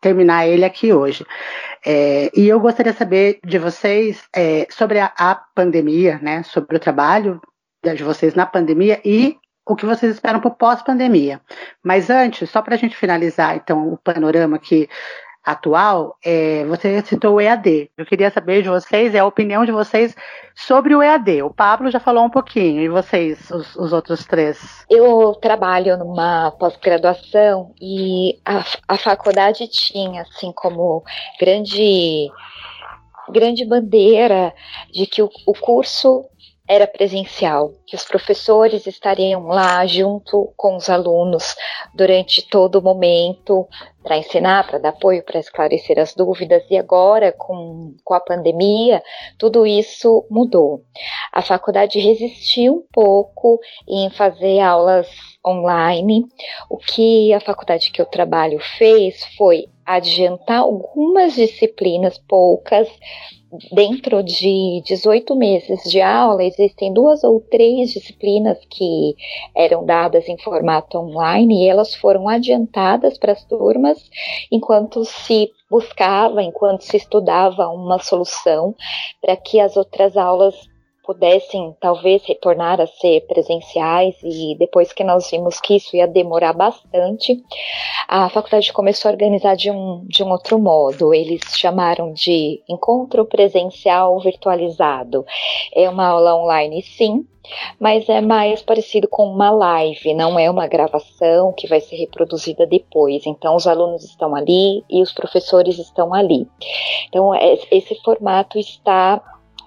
terminar 0.00 0.46
ele 0.46 0.64
aqui 0.64 0.92
hoje. 0.92 1.24
É, 1.84 2.30
e 2.34 2.46
eu 2.46 2.60
gostaria 2.60 2.92
de 2.92 2.98
saber 2.98 3.38
de 3.44 3.58
vocês 3.58 4.22
é, 4.36 4.66
sobre 4.70 4.98
a, 4.98 5.10
a, 5.16 5.34
pandemia, 5.34 6.18
né, 6.22 6.42
sobre 6.42 6.76
o 6.76 6.80
trabalho 6.80 7.40
de 7.82 8.04
vocês 8.04 8.34
na 8.34 8.46
pandemia 8.46 9.00
e 9.04 9.36
o 9.66 9.74
que 9.74 9.86
vocês 9.86 10.12
esperam 10.12 10.40
para 10.40 10.48
o 10.48 10.54
pós-pandemia. 10.54 11.40
Mas 11.82 12.10
antes, 12.10 12.50
só 12.50 12.60
para 12.60 12.74
a 12.74 12.78
gente 12.78 12.96
finalizar 12.96 13.56
então 13.56 13.92
o 13.92 13.96
panorama 13.96 14.56
aqui 14.56 14.88
atual, 15.44 16.16
é, 16.24 16.64
você 16.64 17.02
citou 17.02 17.34
o 17.34 17.40
EAD. 17.40 17.90
Eu 17.96 18.06
queria 18.06 18.30
saber 18.30 18.62
de 18.62 18.68
vocês, 18.68 19.14
é 19.14 19.18
a 19.18 19.26
opinião 19.26 19.64
de 19.64 19.72
vocês 19.72 20.16
sobre 20.54 20.94
o 20.94 21.02
EAD. 21.02 21.42
O 21.42 21.52
Pablo 21.52 21.90
já 21.90 22.00
falou 22.00 22.24
um 22.24 22.30
pouquinho, 22.30 22.80
e 22.80 22.88
vocês, 22.88 23.50
os, 23.50 23.76
os 23.76 23.92
outros 23.92 24.24
três? 24.24 24.86
Eu 24.88 25.34
trabalho 25.34 25.98
numa 25.98 26.50
pós-graduação 26.52 27.74
e 27.80 28.38
a, 28.44 28.64
a 28.88 28.96
faculdade 28.96 29.68
tinha, 29.68 30.22
assim, 30.22 30.50
como 30.52 31.04
grande 31.38 32.30
grande 33.28 33.64
bandeira 33.64 34.52
de 34.92 35.06
que 35.06 35.22
o, 35.22 35.30
o 35.46 35.54
curso 35.54 36.26
era 36.66 36.86
presencial, 36.86 37.72
que 37.86 37.94
os 37.94 38.04
professores 38.04 38.86
estariam 38.86 39.46
lá 39.48 39.84
junto 39.86 40.50
com 40.56 40.76
os 40.76 40.88
alunos 40.88 41.54
durante 41.94 42.40
todo 42.48 42.76
o 42.76 42.82
momento 42.82 43.68
para 44.02 44.16
ensinar, 44.16 44.66
para 44.66 44.78
dar 44.78 44.88
apoio, 44.90 45.22
para 45.22 45.38
esclarecer 45.38 45.98
as 45.98 46.14
dúvidas, 46.14 46.62
e 46.70 46.76
agora, 46.76 47.32
com, 47.32 47.94
com 48.02 48.14
a 48.14 48.20
pandemia, 48.20 49.02
tudo 49.38 49.66
isso 49.66 50.26
mudou. 50.30 50.82
A 51.30 51.42
faculdade 51.42 51.98
resistiu 51.98 52.74
um 52.74 52.84
pouco 52.92 53.60
em 53.86 54.08
fazer 54.10 54.60
aulas 54.60 55.08
online. 55.46 56.24
O 56.70 56.78
que 56.78 57.32
a 57.34 57.40
faculdade 57.40 57.90
que 57.90 58.00
eu 58.00 58.06
trabalho 58.06 58.58
fez 58.78 59.22
foi 59.36 59.66
adiantar 59.84 60.60
algumas 60.60 61.34
disciplinas, 61.34 62.16
poucas, 62.16 62.88
dentro 63.72 64.22
de 64.22 64.82
18 64.84 65.34
meses 65.36 65.82
de 65.84 66.00
aula, 66.00 66.42
existem 66.44 66.92
duas 66.92 67.22
ou 67.24 67.40
três 67.40 67.90
disciplinas 67.90 68.58
que 68.68 69.14
eram 69.54 69.84
dadas 69.84 70.28
em 70.28 70.38
formato 70.38 70.98
online 70.98 71.64
e 71.64 71.68
elas 71.68 71.94
foram 71.94 72.28
adiantadas 72.28 73.18
para 73.18 73.32
as 73.32 73.44
turmas 73.44 73.98
enquanto 74.50 75.04
se 75.04 75.50
buscava, 75.70 76.42
enquanto 76.42 76.82
se 76.82 76.96
estudava 76.96 77.68
uma 77.68 77.98
solução 77.98 78.74
para 79.20 79.36
que 79.36 79.58
as 79.60 79.76
outras 79.76 80.16
aulas 80.16 80.54
pudessem 81.04 81.74
talvez 81.80 82.24
retornar 82.24 82.80
a 82.80 82.86
ser 82.86 83.26
presenciais 83.26 84.16
e 84.22 84.56
depois 84.58 84.92
que 84.92 85.04
nós 85.04 85.30
vimos 85.30 85.60
que 85.60 85.76
isso 85.76 85.96
ia 85.96 86.06
demorar 86.06 86.52
bastante, 86.52 87.42
a 88.08 88.28
faculdade 88.28 88.72
começou 88.72 89.08
a 89.08 89.12
organizar 89.12 89.56
de 89.56 89.70
um, 89.70 90.04
de 90.06 90.22
um 90.22 90.30
outro 90.30 90.58
modo. 90.58 91.14
Eles 91.14 91.42
chamaram 91.56 92.12
de 92.12 92.62
encontro 92.68 93.24
presencial 93.24 94.18
virtualizado. 94.20 95.24
É 95.74 95.88
uma 95.88 96.06
aula 96.08 96.36
online, 96.36 96.82
sim, 96.82 97.26
mas 97.78 98.08
é 98.08 98.20
mais 98.20 98.62
parecido 98.62 99.08
com 99.08 99.26
uma 99.26 99.50
live, 99.50 100.14
não 100.14 100.38
é 100.38 100.50
uma 100.50 100.66
gravação 100.66 101.52
que 101.52 101.66
vai 101.66 101.80
ser 101.80 101.96
reproduzida 101.96 102.66
depois. 102.66 103.26
Então, 103.26 103.56
os 103.56 103.66
alunos 103.66 104.04
estão 104.04 104.34
ali 104.34 104.82
e 104.88 105.02
os 105.02 105.12
professores 105.12 105.78
estão 105.78 106.14
ali. 106.14 106.46
Então, 107.08 107.34
é, 107.34 107.58
esse 107.70 107.94
formato 108.02 108.58
está 108.58 109.22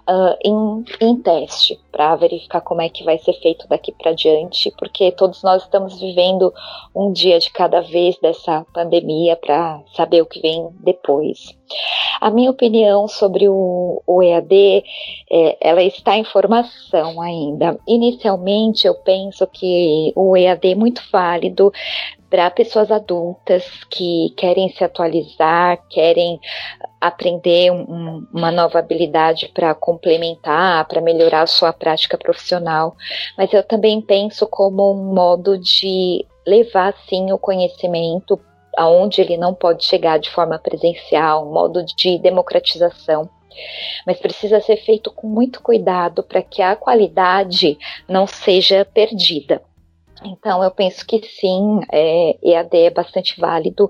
uh, 0.07 0.37
em, 0.43 0.85
em 1.01 1.15
teste 1.21 1.79
para 1.91 2.15
verificar 2.15 2.61
como 2.61 2.81
é 2.81 2.89
que 2.89 3.03
vai 3.03 3.17
ser 3.17 3.33
feito 3.33 3.67
daqui 3.67 3.91
para 3.91 4.13
diante, 4.13 4.71
porque 4.77 5.11
todos 5.11 5.43
nós 5.43 5.63
estamos 5.63 5.99
vivendo 5.99 6.53
um 6.95 7.11
dia 7.11 7.39
de 7.39 7.51
cada 7.51 7.81
vez 7.81 8.17
dessa 8.19 8.65
pandemia 8.73 9.35
para 9.35 9.81
saber 9.95 10.21
o 10.21 10.25
que 10.25 10.39
vem 10.39 10.69
depois. 10.79 11.55
A 12.19 12.29
minha 12.29 12.49
opinião 12.49 13.07
sobre 13.07 13.47
o, 13.47 14.01
o 14.05 14.23
EAD, 14.23 14.83
é, 15.29 15.57
ela 15.61 15.83
está 15.83 16.17
em 16.17 16.23
formação 16.23 17.21
ainda. 17.21 17.79
Inicialmente, 17.87 18.87
eu 18.87 18.95
penso 18.95 19.45
que 19.47 20.11
o 20.15 20.35
EAD 20.35 20.71
é 20.71 20.75
muito 20.75 21.01
válido 21.11 21.71
para 22.29 22.49
pessoas 22.49 22.91
adultas 22.91 23.63
que 23.89 24.33
querem 24.35 24.69
se 24.69 24.83
atualizar, 24.83 25.79
querem 25.89 26.39
aprender 26.99 27.71
um, 27.71 28.25
uma 28.33 28.51
nova 28.51 28.79
habilidade 28.79 29.49
para 29.53 29.73
complementar, 29.73 30.85
para 30.87 31.01
melhorar 31.01 31.43
a 31.43 31.47
sua 31.47 31.71
prática 31.71 32.17
profissional. 32.17 32.95
Mas 33.37 33.53
eu 33.53 33.63
também 33.63 34.01
penso 34.01 34.45
como 34.47 34.91
um 34.91 35.13
modo 35.13 35.57
de 35.57 36.25
levar 36.45 36.93
sim 37.07 37.31
o 37.31 37.37
conhecimento 37.37 38.39
aonde 38.77 39.19
ele 39.19 39.35
não 39.35 39.53
pode 39.53 39.83
chegar 39.83 40.19
de 40.19 40.29
forma 40.29 40.59
presencial, 40.59 41.47
um 41.47 41.51
modo 41.51 41.83
de 41.83 42.17
democratização. 42.19 43.29
Mas 44.05 44.19
precisa 44.19 44.61
ser 44.61 44.77
feito 44.77 45.11
com 45.11 45.27
muito 45.27 45.61
cuidado 45.61 46.21
para 46.21 46.43
que 46.43 46.61
a 46.61 46.75
qualidade 46.75 47.77
não 48.07 48.27
seja 48.27 48.85
perdida. 48.85 49.61
Então, 50.23 50.63
eu 50.63 50.71
penso 50.71 51.05
que 51.05 51.21
sim, 51.27 51.79
é, 51.91 52.37
EAD 52.43 52.77
é 52.77 52.89
bastante 52.89 53.39
válido, 53.39 53.89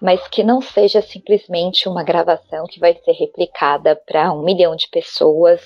mas 0.00 0.26
que 0.28 0.42
não 0.42 0.60
seja 0.60 1.02
simplesmente 1.02 1.88
uma 1.88 2.04
gravação 2.04 2.66
que 2.66 2.78
vai 2.78 2.94
ser 2.94 3.12
replicada 3.12 3.96
para 3.96 4.32
um 4.32 4.42
milhão 4.42 4.76
de 4.76 4.88
pessoas, 4.88 5.60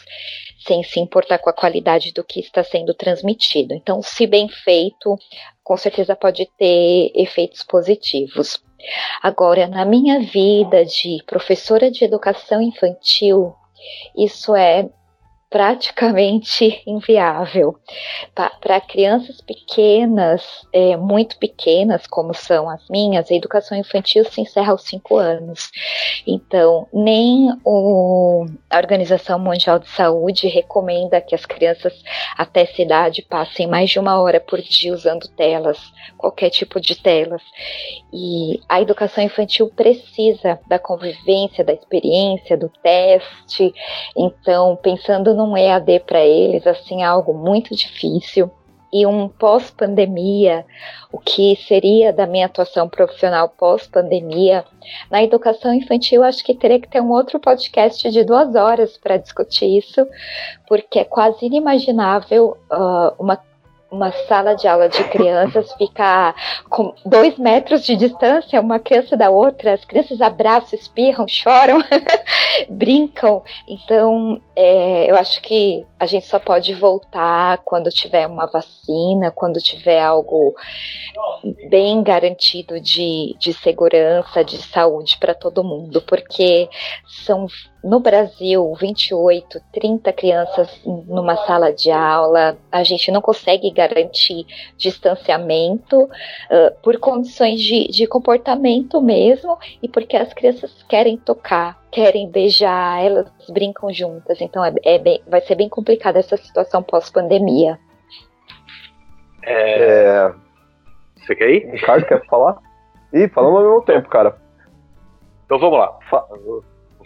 sem 0.66 0.82
se 0.82 1.00
importar 1.00 1.38
com 1.38 1.50
a 1.50 1.54
qualidade 1.54 2.12
do 2.12 2.24
que 2.24 2.40
está 2.40 2.62
sendo 2.62 2.94
transmitido. 2.94 3.74
Então, 3.74 4.02
se 4.02 4.26
bem 4.26 4.48
feito, 4.48 5.16
com 5.70 5.76
certeza 5.76 6.16
pode 6.16 6.50
ter 6.58 7.12
efeitos 7.14 7.62
positivos. 7.62 8.60
Agora, 9.22 9.68
na 9.68 9.84
minha 9.84 10.18
vida 10.18 10.84
de 10.84 11.22
professora 11.28 11.88
de 11.92 12.04
educação 12.04 12.60
infantil, 12.60 13.54
isso 14.18 14.56
é 14.56 14.90
praticamente 15.50 16.80
inviável. 16.86 17.76
Para 18.32 18.80
crianças 18.80 19.40
pequenas, 19.40 20.42
é, 20.72 20.96
muito 20.96 21.36
pequenas, 21.38 22.06
como 22.06 22.32
são 22.32 22.70
as 22.70 22.88
minhas, 22.88 23.30
a 23.30 23.34
educação 23.34 23.76
infantil 23.76 24.24
se 24.24 24.40
encerra 24.40 24.70
aos 24.70 24.84
5 24.84 25.16
anos. 25.16 25.70
Então, 26.24 26.86
nem 26.92 27.52
o, 27.64 28.46
a 28.70 28.78
Organização 28.78 29.40
Mundial 29.40 29.80
de 29.80 29.88
Saúde 29.88 30.46
recomenda 30.46 31.20
que 31.20 31.34
as 31.34 31.44
crianças 31.44 31.92
até 32.36 32.60
essa 32.62 32.80
idade 32.80 33.22
passem 33.22 33.66
mais 33.66 33.90
de 33.90 33.98
uma 33.98 34.20
hora 34.20 34.38
por 34.38 34.60
dia 34.60 34.92
usando 34.92 35.26
telas, 35.28 35.78
qualquer 36.16 36.50
tipo 36.50 36.80
de 36.80 36.94
telas. 36.94 37.42
E 38.12 38.60
a 38.68 38.80
educação 38.80 39.24
infantil 39.24 39.68
precisa 39.74 40.60
da 40.68 40.78
convivência, 40.78 41.64
da 41.64 41.72
experiência, 41.72 42.56
do 42.56 42.68
teste. 42.82 43.74
Então, 44.16 44.76
pensando 44.76 45.34
num 45.46 45.56
EAD 45.56 46.00
para 46.00 46.20
eles, 46.20 46.66
assim, 46.66 47.02
é 47.02 47.06
algo 47.06 47.32
muito 47.32 47.74
difícil. 47.74 48.50
E 48.92 49.06
um 49.06 49.28
pós-pandemia, 49.28 50.66
o 51.12 51.18
que 51.18 51.54
seria 51.68 52.12
da 52.12 52.26
minha 52.26 52.46
atuação 52.46 52.88
profissional 52.88 53.48
pós-pandemia, 53.48 54.64
na 55.08 55.22
educação 55.22 55.72
infantil, 55.72 56.24
acho 56.24 56.44
que 56.44 56.54
teria 56.54 56.80
que 56.80 56.88
ter 56.88 57.00
um 57.00 57.10
outro 57.10 57.38
podcast 57.38 58.10
de 58.10 58.24
duas 58.24 58.56
horas 58.56 58.98
para 58.98 59.16
discutir 59.16 59.78
isso, 59.78 60.04
porque 60.66 60.98
é 60.98 61.04
quase 61.04 61.46
inimaginável 61.46 62.56
uh, 62.68 63.14
uma 63.16 63.38
uma 63.90 64.12
sala 64.28 64.54
de 64.54 64.68
aula 64.68 64.88
de 64.88 65.02
crianças 65.04 65.72
ficar 65.74 66.34
com 66.68 66.94
dois 67.04 67.36
metros 67.36 67.84
de 67.84 67.96
distância, 67.96 68.60
uma 68.60 68.78
criança 68.78 69.16
da 69.16 69.30
outra, 69.30 69.74
as 69.74 69.84
crianças 69.84 70.20
abraçam, 70.20 70.78
espirram, 70.78 71.26
choram, 71.28 71.82
brincam. 72.70 73.42
Então, 73.66 74.40
é, 74.62 75.10
eu 75.10 75.16
acho 75.16 75.40
que 75.40 75.86
a 75.98 76.04
gente 76.04 76.26
só 76.26 76.38
pode 76.38 76.74
voltar 76.74 77.58
quando 77.64 77.88
tiver 77.88 78.26
uma 78.26 78.44
vacina, 78.44 79.30
quando 79.30 79.58
tiver 79.58 79.98
algo 79.98 80.54
bem 81.70 82.02
garantido 82.02 82.78
de, 82.78 83.34
de 83.38 83.54
segurança, 83.54 84.44
de 84.44 84.58
saúde 84.58 85.16
para 85.18 85.32
todo 85.32 85.64
mundo, 85.64 86.02
porque 86.02 86.68
são 87.24 87.46
no 87.82 87.98
Brasil, 87.98 88.74
28, 88.74 89.58
30 89.72 90.12
crianças 90.12 90.68
numa 90.84 91.34
sala 91.46 91.72
de 91.72 91.90
aula, 91.90 92.58
a 92.70 92.82
gente 92.82 93.10
não 93.10 93.22
consegue 93.22 93.70
garantir 93.70 94.46
distanciamento 94.76 96.02
uh, 96.02 96.80
por 96.82 96.98
condições 96.98 97.60
de, 97.60 97.88
de 97.88 98.06
comportamento 98.06 99.00
mesmo 99.00 99.58
e 99.82 99.88
porque 99.88 100.16
as 100.16 100.32
crianças 100.34 100.70
querem 100.88 101.16
tocar, 101.16 101.82
querem 101.90 102.30
beijar, 102.30 103.04
elas 103.04 103.26
brincam 103.48 103.92
juntas. 103.92 104.40
Então 104.40 104.64
é, 104.64 104.72
é 104.84 104.98
bem, 104.98 105.22
vai 105.26 105.40
ser 105.40 105.54
bem 105.54 105.68
complicada 105.68 106.18
essa 106.18 106.36
situação 106.36 106.82
pós-pandemia. 106.82 107.78
É... 109.42 109.82
é... 109.82 110.32
Você 111.16 111.34
quer 111.34 111.50
ir? 111.50 111.70
Ricardo, 111.70 112.06
quer 112.06 112.24
falar? 112.26 112.58
Ih, 113.12 113.28
falamos 113.28 113.60
ao 113.60 113.66
mesmo 113.66 113.82
tempo, 113.82 114.08
cara. 114.08 114.36
Então 115.44 115.58
vamos 115.58 115.78
lá. 115.78 115.98
Fa 116.08 116.24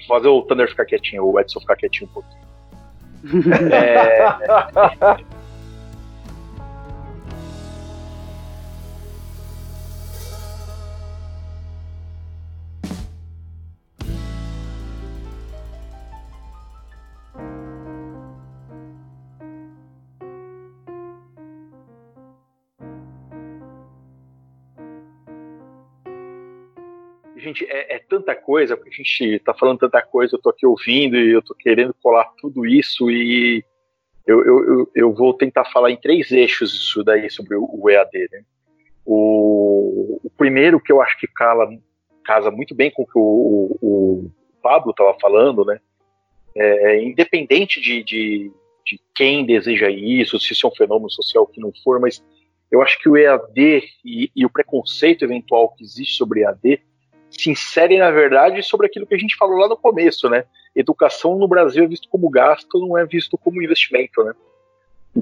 fazer 0.08 0.28
o 0.28 0.42
Thunder 0.42 0.68
ficar 0.68 0.84
quietinho, 0.84 1.24
o 1.24 1.40
Edson 1.40 1.60
ficar 1.60 1.76
quietinho 1.76 2.10
um 2.10 2.14
pouquinho. 2.14 2.44
é... 3.72 5.43
gente, 27.54 27.64
é, 27.70 27.96
é, 27.96 27.98
tanta 27.98 28.34
coisa, 28.34 28.76
porque 28.76 28.90
a 28.90 28.96
gente 29.02 29.38
tá 29.38 29.54
falando 29.54 29.78
tanta 29.78 30.02
coisa, 30.02 30.34
eu 30.34 30.40
tô 30.40 30.50
aqui 30.50 30.66
ouvindo 30.66 31.16
e 31.16 31.30
eu 31.30 31.40
tô 31.40 31.54
querendo 31.54 31.94
colar 32.02 32.24
tudo 32.40 32.66
isso 32.66 33.10
e 33.10 33.64
eu, 34.26 34.44
eu, 34.44 34.90
eu 34.94 35.14
vou 35.14 35.32
tentar 35.32 35.64
falar 35.66 35.90
em 35.90 35.96
três 35.96 36.32
eixos 36.32 36.74
isso 36.74 37.04
daí 37.04 37.30
sobre 37.30 37.56
o, 37.56 37.68
o 37.72 37.88
EAD, 37.88 38.28
né? 38.32 38.42
O, 39.06 40.20
o, 40.24 40.30
primeiro 40.30 40.80
que 40.80 40.90
eu 40.90 41.00
acho 41.00 41.18
que 41.18 41.26
cala, 41.26 41.68
casa 42.24 42.50
muito 42.50 42.74
bem 42.74 42.90
com 42.90 43.02
o 43.02 43.06
que 43.06 43.18
o, 43.18 43.78
o 43.82 44.30
Pablo 44.62 44.92
estava 44.92 45.14
falando, 45.20 45.64
né? 45.64 45.78
É, 46.56 47.02
independente 47.02 47.80
de, 47.80 48.02
de, 48.02 48.50
de, 48.86 49.00
quem 49.14 49.44
deseja 49.44 49.90
isso, 49.90 50.40
se 50.40 50.52
isso 50.52 50.66
é 50.66 50.70
um 50.70 50.74
fenômeno 50.74 51.10
social 51.10 51.46
que 51.46 51.60
não 51.60 51.72
for, 51.82 52.00
mas 52.00 52.24
eu 52.70 52.80
acho 52.80 52.98
que 52.98 53.08
o 53.08 53.16
EAD 53.16 53.82
e, 54.04 54.30
e 54.34 54.46
o 54.46 54.50
preconceito 54.50 55.22
eventual 55.22 55.74
que 55.74 55.84
existe 55.84 56.16
sobre 56.16 56.40
EAD 56.40 56.80
se 57.36 57.50
inserem, 57.50 57.98
na 57.98 58.10
verdade, 58.10 58.62
sobre 58.62 58.86
aquilo 58.86 59.06
que 59.06 59.14
a 59.14 59.18
gente 59.18 59.36
falou 59.36 59.58
lá 59.58 59.68
no 59.68 59.76
começo, 59.76 60.28
né? 60.28 60.44
Educação 60.74 61.36
no 61.36 61.48
Brasil 61.48 61.84
é 61.84 61.86
visto 61.86 62.08
como 62.08 62.30
gasto, 62.30 62.78
não 62.78 62.96
é 62.96 63.04
visto 63.04 63.36
como 63.38 63.62
investimento, 63.62 64.22
né? 64.24 64.32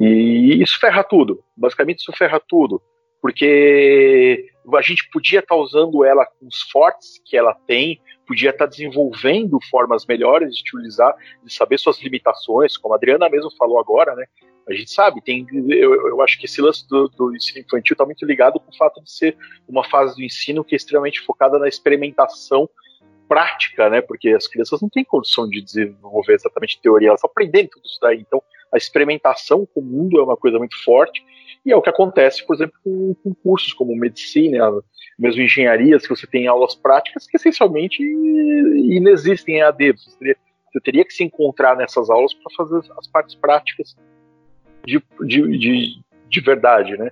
E 0.01 0.63
isso 0.63 0.79
ferra 0.81 1.05
tudo. 1.05 1.43
Basicamente, 1.57 2.01
isso 2.01 2.13
ferra 2.13 2.41
tudo. 2.41 2.81
Porque 3.21 4.47
a 4.75 4.83
gente 4.83 5.09
podia 5.11 5.41
estar 5.41 5.55
usando 5.57 6.05
ela 6.05 6.25
com 6.25 6.47
os 6.47 6.63
fortes 6.63 7.21
que 7.25 7.37
ela 7.37 7.55
tem, 7.67 8.01
podia 8.33 8.49
estar 8.49 8.65
desenvolvendo 8.65 9.59
formas 9.71 10.07
melhores 10.07 10.55
de 10.57 10.63
utilizar, 10.63 11.15
de 11.45 11.53
saber 11.53 11.79
suas 11.79 12.01
limitações, 12.01 12.79
como 12.79 12.95
a 12.95 12.97
Adriana 12.97 13.29
mesmo 13.29 13.51
falou 13.59 13.79
agora, 13.79 14.15
né? 14.15 14.25
A 14.67 14.73
gente 14.73 14.91
sabe, 14.91 15.21
tem, 15.21 15.47
eu, 15.69 16.09
eu 16.09 16.23
acho 16.23 16.39
que 16.39 16.47
esse 16.47 16.63
lance 16.63 16.89
do, 16.89 17.09
do 17.09 17.37
ensino 17.37 17.61
infantil 17.61 17.93
está 17.93 18.07
muito 18.07 18.25
ligado 18.25 18.59
com 18.59 18.71
o 18.71 18.77
fato 18.77 19.03
de 19.03 19.13
ser 19.13 19.37
uma 19.69 19.85
fase 19.85 20.17
do 20.17 20.23
ensino 20.23 20.65
que 20.65 20.75
é 20.75 20.77
extremamente 20.77 21.21
focada 21.21 21.59
na 21.59 21.69
experimentação 21.69 22.71
prática, 23.29 23.91
né? 23.91 24.01
Porque 24.01 24.31
as 24.31 24.49
crianças 24.49 24.81
não 24.81 24.89
têm 24.89 25.05
condição 25.05 25.47
de 25.47 25.61
desenvolver 25.61 26.33
exatamente 26.33 26.81
teoria, 26.81 27.09
elas 27.09 27.19
estão 27.19 27.31
aprendendo 27.31 27.69
tudo 27.69 27.85
isso 27.85 27.99
daí. 28.01 28.21
Então, 28.21 28.43
a 28.73 28.79
experimentação 28.79 29.67
com 29.67 29.81
o 29.81 29.85
mundo 29.85 30.19
é 30.19 30.23
uma 30.23 30.39
coisa 30.39 30.59
muito 30.59 30.83
forte, 30.83 31.23
e 31.65 31.71
é 31.73 31.77
o 31.77 31.83
que 31.83 31.91
acontece, 31.91 32.45
por 32.45 32.57
exemplo, 32.57 32.75
com, 32.83 33.15
com 33.23 33.35
cursos 33.35 33.73
como 33.73 33.95
medicina, 33.97 34.71
mesmo 35.19 35.43
engenharias, 35.43 36.03
que 36.03 36.15
você 36.15 36.27
tem 36.27 36.47
aulas 36.47 36.75
práticas 36.75 37.27
que 37.27 37.37
essencialmente 37.37 38.03
inexistem 38.03 39.57
em 39.57 39.63
AD. 39.63 39.93
Você 39.93 40.19
teria, 40.19 40.37
você 40.73 40.81
teria 40.81 41.05
que 41.05 41.15
se 41.15 41.23
encontrar 41.23 41.77
nessas 41.77 42.11
aulas 42.11 42.35
para 42.35 42.53
fazer 42.57 42.83
as 42.99 43.07
partes 43.07 43.35
práticas 43.37 43.97
de, 44.85 45.01
de, 45.21 45.59
de, 45.59 46.01
de 46.29 46.41
verdade, 46.41 46.97
né? 46.97 47.11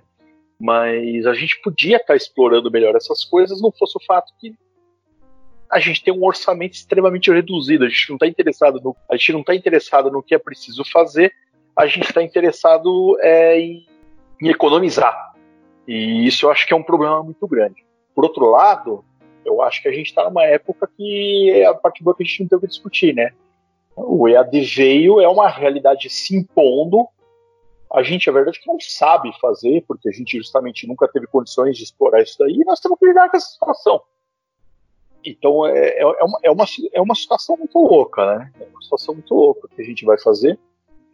Mas 0.59 1.27
a 1.27 1.33
gente 1.33 1.61
podia 1.63 1.97
estar 1.97 2.09
tá 2.09 2.17
explorando 2.17 2.71
melhor 2.71 2.97
essas 2.97 3.25
coisas, 3.25 3.63
não 3.63 3.71
fosse 3.71 3.97
o 3.97 4.05
fato 4.05 4.33
que 4.39 4.55
a 5.71 5.79
gente 5.79 6.03
tem 6.03 6.13
um 6.13 6.25
orçamento 6.25 6.75
extremamente 6.75 7.31
reduzido. 7.31 7.85
A 7.85 7.89
gente 7.89 8.09
não 8.09 8.17
está 8.17 8.27
interessado 8.27 8.81
no, 8.83 8.97
a 9.09 9.17
gente 9.17 9.33
não 9.33 9.41
está 9.41 9.55
interessado 9.55 10.11
no 10.11 10.23
que 10.23 10.35
é 10.35 10.39
preciso 10.39 10.83
fazer. 10.85 11.33
A 11.77 11.87
gente 11.87 12.09
está 12.09 12.21
interessado 12.23 13.17
é, 13.21 13.61
em, 13.61 13.87
em, 14.41 14.49
economizar. 14.49 15.35
E 15.87 16.27
isso 16.27 16.47
eu 16.47 16.51
acho 16.51 16.67
que 16.67 16.73
é 16.73 16.77
um 16.77 16.83
problema 16.83 17.23
muito 17.23 17.47
grande. 17.47 17.85
Por 18.15 18.25
outro 18.25 18.51
lado, 18.51 19.05
eu 19.45 19.63
acho 19.63 19.83
que 19.83 19.89
a 19.89 19.93
gente 19.93 20.07
está 20.07 20.25
numa 20.25 20.45
época 20.45 20.89
que 20.97 21.51
é 21.51 21.67
a 21.67 21.75
parte 21.75 22.03
boa 22.03 22.15
que 22.15 22.23
a 22.23 22.27
gente 22.27 22.43
não 22.43 22.49
tem 22.49 22.59
o 22.59 22.61
que 22.61 22.67
discutir, 22.67 23.15
né? 23.15 23.33
O 23.97 24.29
EAD 24.29 24.61
veio, 24.61 25.21
é 25.21 25.29
uma 25.29 25.49
realidade 25.49 26.09
se 26.09 26.37
impondo. 26.37 27.07
A 27.93 28.03
gente, 28.03 28.31
a 28.31 28.33
verdade, 28.33 28.59
é 28.59 28.61
que 28.63 28.69
não 28.69 28.79
sabe 28.79 29.33
fazer, 29.41 29.85
porque 29.87 30.09
a 30.09 30.13
gente 30.13 30.39
justamente 30.39 30.87
nunca 30.87 31.09
teve 31.09 31.27
condições 31.27 31.77
de 31.77 31.83
explorar 31.83 32.23
isso 32.23 32.37
daí, 32.39 32.53
e 32.53 32.65
nós 32.65 32.79
temos 32.79 32.99
que 32.99 33.07
lidar 33.07 33.29
com 33.29 33.37
essa 33.37 33.49
situação. 33.49 34.01
Então 35.25 35.67
é, 35.67 35.89
é, 35.89 36.01
é, 36.01 36.05
uma, 36.05 36.39
é, 36.45 36.51
uma, 36.51 36.65
é 36.95 37.01
uma 37.01 37.15
situação 37.15 37.57
muito 37.57 37.79
louca, 37.79 38.39
né? 38.39 38.53
É 38.61 38.65
uma 38.65 38.83
situação 38.83 39.15
muito 39.15 39.35
louca 39.35 39.69
que 39.75 39.83
a 39.83 39.85
gente 39.85 40.05
vai 40.05 40.19
fazer. 40.19 40.59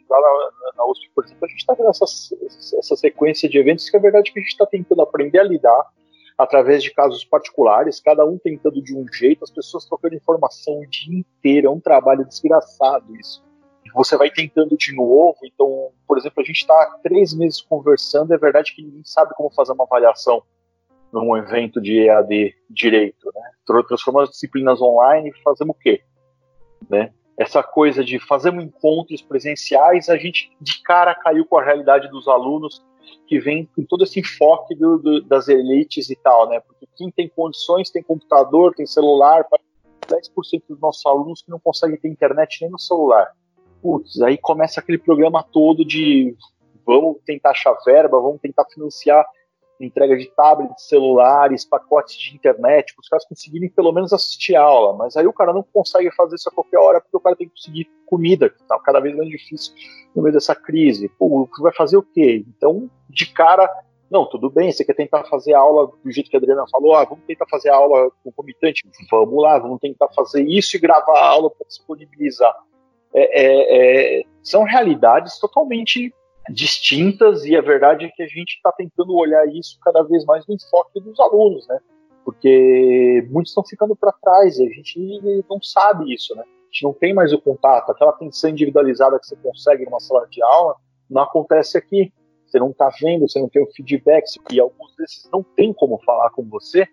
Lá 0.09 0.21
na, 0.21 0.73
na 0.77 0.87
USP, 0.87 1.11
por 1.15 1.25
exemplo, 1.25 1.45
a 1.45 1.49
gente 1.49 1.59
está 1.59 1.75
vendo 1.75 1.91
essa, 1.91 2.97
sequência 2.97 3.49
de 3.49 3.59
eventos 3.59 3.89
que 3.91 3.97
é 3.97 4.01
verdade 4.01 4.33
que 4.33 4.39
a 4.39 4.43
gente 4.43 4.53
está 4.53 4.67
tentando 4.67 5.03
aprender 5.03 5.39
a 5.39 5.45
lidar 5.45 5.91
através 6.39 6.83
de 6.83 6.93
casos 6.93 7.25
particulares, 7.25 8.01
cada 8.01 8.25
um 8.25 8.39
tentando 8.39 8.83
de 8.83 8.95
um 8.95 9.07
jeito, 9.13 9.43
as 9.43 9.51
pessoas 9.51 9.87
trocando 9.87 10.15
informação 10.15 10.81
o 10.81 10.87
dia 10.87 11.19
inteiro, 11.19 11.69
é 11.69 11.71
um 11.71 11.81
trabalho 11.81 12.27
desgraçado 12.27 13.17
isso. 13.17 13.43
Você 13.95 14.17
vai 14.17 14.31
tentando 14.31 14.77
de 14.77 14.95
novo, 14.95 15.39
então, 15.45 15.91
por 16.07 16.19
exemplo, 16.19 16.43
a 16.43 16.45
gente 16.45 16.61
está 16.61 16.99
três 17.03 17.33
meses 17.33 17.63
conversando, 17.63 18.35
é 18.35 18.39
verdade 18.39 18.75
que 18.75 18.83
ninguém 18.83 19.05
sabe 19.05 19.33
como 19.35 19.51
fazer 19.51 19.73
uma 19.73 19.85
avaliação 19.85 20.43
num 21.13 21.37
evento 21.37 21.81
de 21.81 22.01
EAD 22.01 22.55
direito, 22.69 23.33
né? 23.35 23.51
Transformamos 23.89 24.29
as 24.29 24.35
disciplinas 24.35 24.83
online 24.83 25.31
e 25.31 25.43
fazemos 25.43 25.75
o 25.75 25.79
quê? 25.79 26.03
Né? 26.91 27.13
Essa 27.39 27.63
coisa 27.63 28.03
de 28.03 28.19
fazermos 28.19 28.65
encontros 28.65 29.21
presenciais, 29.21 30.09
a 30.09 30.17
gente 30.17 30.51
de 30.61 30.83
cara 30.83 31.15
caiu 31.15 31.45
com 31.45 31.59
a 31.59 31.65
realidade 31.65 32.09
dos 32.09 32.27
alunos 32.27 32.83
que 33.27 33.39
vem 33.39 33.69
com 33.77 33.85
todo 33.85 34.05
esse 34.05 34.21
enfoque 34.21 34.75
do, 34.75 34.99
do, 34.99 35.23
das 35.23 35.49
elites 35.49 36.11
e 36.11 36.17
tal, 36.17 36.49
né? 36.49 36.61
Porque 36.61 36.87
quem 36.97 37.11
tem 37.11 37.29
condições, 37.29 37.91
tem 37.91 38.03
computador, 38.03 38.75
tem 38.75 38.87
celular, 38.87 39.45
10% 40.07 40.63
dos 40.69 40.81
nossos 40.81 41.05
alunos 41.05 41.43
que 41.43 41.51
não 41.51 41.59
conseguem 41.59 41.99
ter 41.99 42.09
internet 42.09 42.59
nem 42.63 42.71
no 42.71 42.79
celular. 42.79 43.31
Putz, 43.83 44.21
aí 44.23 44.39
começa 44.39 44.81
aquele 44.81 44.99
programa 44.99 45.43
todo 45.43 45.85
de 45.85 46.35
vamos 46.87 47.19
tentar 47.25 47.51
achar 47.51 47.77
verba, 47.85 48.21
vamos 48.21 48.41
tentar 48.41 48.65
financiar 48.73 49.27
entrega 49.81 50.17
de 50.17 50.27
tablets, 50.35 50.89
celulares, 50.89 51.65
pacotes 51.65 52.17
de 52.17 52.35
internet, 52.35 52.95
para 52.95 53.03
os 53.03 53.09
caras 53.09 53.27
conseguirem 53.27 53.69
pelo 53.69 53.93
menos 53.93 54.13
assistir 54.13 54.57
a 54.57 54.63
aula. 54.63 54.97
Mas 54.97 55.17
aí 55.17 55.27
o 55.27 55.33
cara 55.33 55.53
não 55.53 55.63
consegue 55.63 56.11
fazer 56.15 56.37
isso 56.37 56.49
a 56.49 56.53
qualquer 56.53 56.79
hora 56.79 57.01
porque 57.01 57.17
o 57.17 57.21
cara 57.21 57.37
tem 57.37 57.49
que 57.49 57.55
conseguir 57.55 57.91
comida, 58.07 58.49
que 58.49 58.61
está 58.61 58.79
cada 58.81 59.01
vez 59.01 59.17
mais 59.17 59.29
difícil 59.29 59.75
no 60.15 60.23
meio 60.23 60.35
dessa 60.35 60.55
crise. 60.55 61.09
Pô, 61.19 61.49
vai 61.61 61.73
fazer 61.73 61.97
o 61.97 62.03
quê? 62.03 62.45
Então, 62.49 62.91
de 63.11 63.27
cara, 63.27 63.69
não, 64.11 64.25
tudo 64.25 64.49
bem, 64.49 64.71
você 64.71 64.85
quer 64.85 64.95
tentar 64.95 65.25
fazer 65.25 65.53
a 65.53 65.59
aula 65.59 65.91
do 66.03 66.11
jeito 66.11 66.31
que 66.31 66.37
a 66.37 66.39
Adriana 66.39 66.65
falou, 66.71 66.95
ah, 66.95 67.05
vamos 67.05 67.25
tentar 67.27 67.47
fazer 67.51 67.71
a 67.71 67.77
aula 67.77 68.11
concomitante, 68.23 68.89
vamos 69.11 69.43
lá, 69.43 69.59
vamos 69.59 69.81
tentar 69.81 70.09
fazer 70.15 70.43
isso 70.47 70.77
e 70.77 70.81
gravar 70.81 71.19
a 71.19 71.27
aula 71.27 71.51
para 71.51 71.67
disponibilizar. 71.67 72.55
É, 73.13 73.43
é, 73.43 74.21
é, 74.21 74.25
são 74.43 74.63
realidades 74.63 75.39
totalmente 75.39 76.15
distintas 76.49 77.45
e 77.45 77.57
a 77.57 77.61
verdade 77.61 78.05
é 78.05 78.09
que 78.09 78.23
a 78.23 78.27
gente 78.27 78.57
está 78.57 78.73
tentando 78.73 79.15
olhar 79.15 79.47
isso 79.49 79.79
cada 79.83 80.03
vez 80.03 80.25
mais 80.25 80.47
no 80.47 80.55
enfoque 80.55 81.01
dos 81.01 81.19
alunos, 81.21 81.67
né? 81.69 81.79
Porque 82.25 83.27
muitos 83.31 83.53
estão 83.53 83.65
ficando 83.65 83.95
para 83.95 84.13
trás 84.13 84.59
e 84.59 84.67
a 84.67 84.71
gente 84.71 85.45
não 85.49 85.63
sabe 85.63 86.13
isso, 86.13 86.35
né? 86.35 86.43
A 86.43 86.73
gente 86.73 86.83
não 86.83 86.93
tem 86.93 87.15
mais 87.15 87.33
o 87.33 87.41
contato, 87.41 87.91
aquela 87.91 88.11
atenção 88.11 88.51
individualizada 88.51 89.19
que 89.19 89.27
você 89.27 89.37
consegue 89.37 89.85
numa 89.85 90.01
sala 90.01 90.27
de 90.29 90.43
aula 90.43 90.77
não 91.09 91.23
acontece 91.23 91.79
aqui. 91.79 92.13
Você 92.45 92.59
não 92.59 92.71
está 92.71 92.89
vendo, 93.01 93.29
você 93.29 93.41
não 93.41 93.49
tem 93.49 93.63
o 93.63 93.73
feedback, 93.73 94.25
e 94.53 94.61
alguns 94.61 94.95
desses 94.97 95.29
não 95.33 95.43
tem 95.43 95.73
como 95.73 95.99
falar 96.05 96.31
com 96.31 96.45
você, 96.45 96.87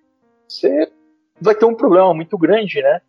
você 0.47 0.91
vai 1.39 1.53
ter 1.53 1.65
um 1.65 1.75
problema 1.75 2.13
muito 2.13 2.37
grande, 2.37 2.81
né? 2.81 3.01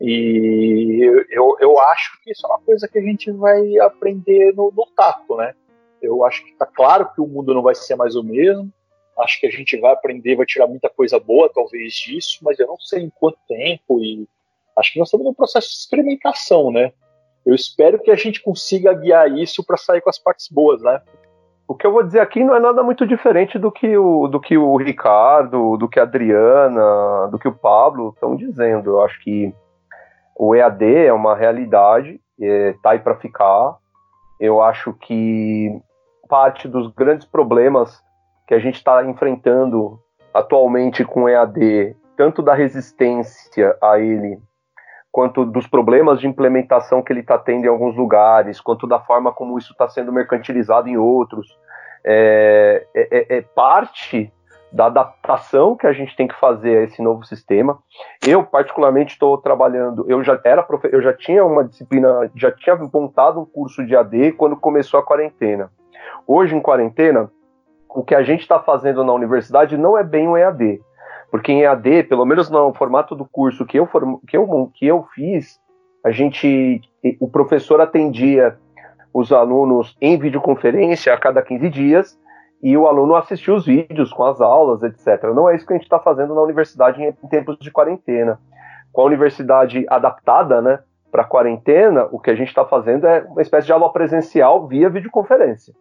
E 0.00 1.26
eu, 1.30 1.56
eu, 1.60 1.78
acho 1.78 2.22
que 2.22 2.30
isso 2.30 2.46
é 2.46 2.48
uma 2.48 2.60
coisa 2.60 2.88
que 2.88 2.98
a 2.98 3.02
gente 3.02 3.30
vai 3.32 3.78
aprender 3.78 4.54
no, 4.54 4.72
no 4.74 4.86
tato, 4.96 5.36
né? 5.36 5.54
Eu 6.02 6.24
acho 6.24 6.44
que 6.44 6.50
está 6.50 6.66
claro 6.66 7.10
que 7.14 7.20
o 7.20 7.26
mundo 7.26 7.54
não 7.54 7.62
vai 7.62 7.74
ser 7.74 7.96
mais 7.96 8.16
o 8.16 8.22
mesmo. 8.22 8.70
Acho 9.18 9.40
que 9.40 9.46
a 9.46 9.50
gente 9.50 9.78
vai 9.78 9.92
aprender, 9.92 10.36
vai 10.36 10.46
tirar 10.46 10.66
muita 10.66 10.88
coisa 10.88 11.18
boa, 11.18 11.50
talvez, 11.52 11.94
disso, 11.94 12.38
mas 12.42 12.58
eu 12.58 12.66
não 12.66 12.78
sei 12.78 13.02
em 13.02 13.10
quanto 13.10 13.38
tempo. 13.46 14.00
E 14.00 14.26
acho 14.76 14.92
que 14.92 14.98
nós 14.98 15.08
estamos 15.08 15.26
num 15.26 15.34
processo 15.34 15.68
de 15.68 15.74
experimentação, 15.74 16.70
né? 16.70 16.92
Eu 17.44 17.54
espero 17.54 17.98
que 17.98 18.10
a 18.10 18.16
gente 18.16 18.42
consiga 18.42 18.92
guiar 18.94 19.30
isso 19.36 19.64
para 19.64 19.76
sair 19.76 20.00
com 20.00 20.10
as 20.10 20.18
partes 20.18 20.48
boas, 20.48 20.82
né? 20.82 21.00
O 21.66 21.74
que 21.74 21.86
eu 21.86 21.92
vou 21.92 22.02
dizer 22.02 22.20
aqui 22.20 22.42
não 22.42 22.54
é 22.54 22.60
nada 22.60 22.82
muito 22.82 23.06
diferente 23.06 23.58
do 23.58 23.70
que 23.70 23.96
o, 23.96 24.26
do 24.26 24.40
que 24.40 24.58
o 24.58 24.76
Ricardo, 24.76 25.76
do 25.76 25.88
que 25.88 26.00
a 26.00 26.02
Adriana, 26.02 27.28
do 27.30 27.38
que 27.38 27.46
o 27.46 27.54
Pablo 27.54 28.10
estão 28.12 28.34
dizendo. 28.34 28.90
Eu 28.90 29.02
acho 29.04 29.22
que 29.22 29.54
o 30.36 30.54
EAD 30.54 30.84
é 31.06 31.12
uma 31.12 31.36
realidade, 31.36 32.20
está 32.38 32.90
é, 32.90 32.92
aí 32.94 32.98
para 32.98 33.16
ficar. 33.16 33.76
Eu 34.40 34.60
acho 34.60 34.92
que 34.94 35.80
parte 36.30 36.68
dos 36.68 36.86
grandes 36.94 37.26
problemas 37.26 38.02
que 38.46 38.54
a 38.54 38.58
gente 38.60 38.76
está 38.76 39.04
enfrentando 39.04 39.98
atualmente 40.32 41.04
com 41.04 41.28
EAD, 41.28 41.96
tanto 42.16 42.40
da 42.40 42.54
resistência 42.54 43.76
a 43.82 43.98
ele, 43.98 44.38
quanto 45.10 45.44
dos 45.44 45.66
problemas 45.66 46.20
de 46.20 46.28
implementação 46.28 47.02
que 47.02 47.12
ele 47.12 47.20
está 47.20 47.36
tendo 47.36 47.64
em 47.64 47.68
alguns 47.68 47.96
lugares, 47.96 48.60
quanto 48.60 48.86
da 48.86 49.00
forma 49.00 49.32
como 49.32 49.58
isso 49.58 49.72
está 49.72 49.88
sendo 49.88 50.12
mercantilizado 50.12 50.88
em 50.88 50.96
outros, 50.96 51.58
é, 52.04 52.86
é, 52.94 53.38
é, 53.38 53.42
parte 53.42 54.32
da 54.72 54.86
adaptação 54.86 55.76
que 55.76 55.86
a 55.86 55.92
gente 55.92 56.14
tem 56.14 56.28
que 56.28 56.38
fazer 56.38 56.78
a 56.78 56.82
esse 56.84 57.02
novo 57.02 57.24
sistema. 57.24 57.76
Eu 58.24 58.44
particularmente 58.44 59.14
estou 59.14 59.36
trabalhando, 59.36 60.04
eu 60.08 60.22
já 60.22 60.40
era 60.44 60.64
eu 60.92 61.02
já 61.02 61.12
tinha 61.12 61.44
uma 61.44 61.64
disciplina, 61.64 62.30
já 62.36 62.52
tinha 62.52 62.76
montado 62.76 63.40
um 63.40 63.44
curso 63.44 63.84
de 63.84 63.96
AD 63.96 64.32
quando 64.32 64.56
começou 64.56 65.00
a 65.00 65.02
quarentena. 65.02 65.72
Hoje, 66.26 66.54
em 66.54 66.60
quarentena, 66.60 67.30
o 67.94 68.04
que 68.04 68.14
a 68.14 68.22
gente 68.22 68.40
está 68.40 68.60
fazendo 68.60 69.04
na 69.04 69.12
universidade 69.12 69.76
não 69.76 69.96
é 69.98 70.04
bem 70.04 70.28
o 70.28 70.36
EAD. 70.36 70.80
Porque 71.30 71.52
em 71.52 71.62
EAD, 71.62 72.04
pelo 72.04 72.24
menos 72.24 72.50
no 72.50 72.72
formato 72.74 73.14
do 73.14 73.24
curso 73.24 73.64
que 73.64 73.78
eu, 73.78 73.88
que 74.26 74.36
eu, 74.36 74.70
que 74.74 74.86
eu 74.86 75.04
fiz, 75.14 75.60
a 76.04 76.10
gente, 76.10 76.80
o 77.20 77.28
professor 77.28 77.80
atendia 77.80 78.56
os 79.12 79.32
alunos 79.32 79.96
em 80.00 80.18
videoconferência 80.18 81.12
a 81.12 81.18
cada 81.18 81.42
15 81.42 81.68
dias 81.68 82.20
e 82.62 82.76
o 82.76 82.86
aluno 82.86 83.14
assistia 83.14 83.54
os 83.54 83.66
vídeos 83.66 84.12
com 84.12 84.24
as 84.24 84.40
aulas, 84.40 84.82
etc. 84.82 85.24
Não 85.34 85.48
é 85.48 85.56
isso 85.56 85.66
que 85.66 85.72
a 85.72 85.76
gente 85.76 85.84
está 85.84 85.98
fazendo 85.98 86.34
na 86.34 86.42
universidade 86.42 87.02
em 87.02 87.12
tempos 87.28 87.58
de 87.58 87.70
quarentena. 87.70 88.38
Com 88.92 89.02
a 89.02 89.04
universidade 89.04 89.84
adaptada 89.88 90.60
né, 90.60 90.78
para 91.10 91.22
a 91.22 91.26
quarentena, 91.26 92.08
o 92.10 92.18
que 92.18 92.30
a 92.30 92.34
gente 92.34 92.48
está 92.48 92.64
fazendo 92.64 93.06
é 93.06 93.22
uma 93.22 93.42
espécie 93.42 93.66
de 93.66 93.72
aula 93.72 93.92
presencial 93.92 94.66
via 94.66 94.90
videoconferência 94.90 95.74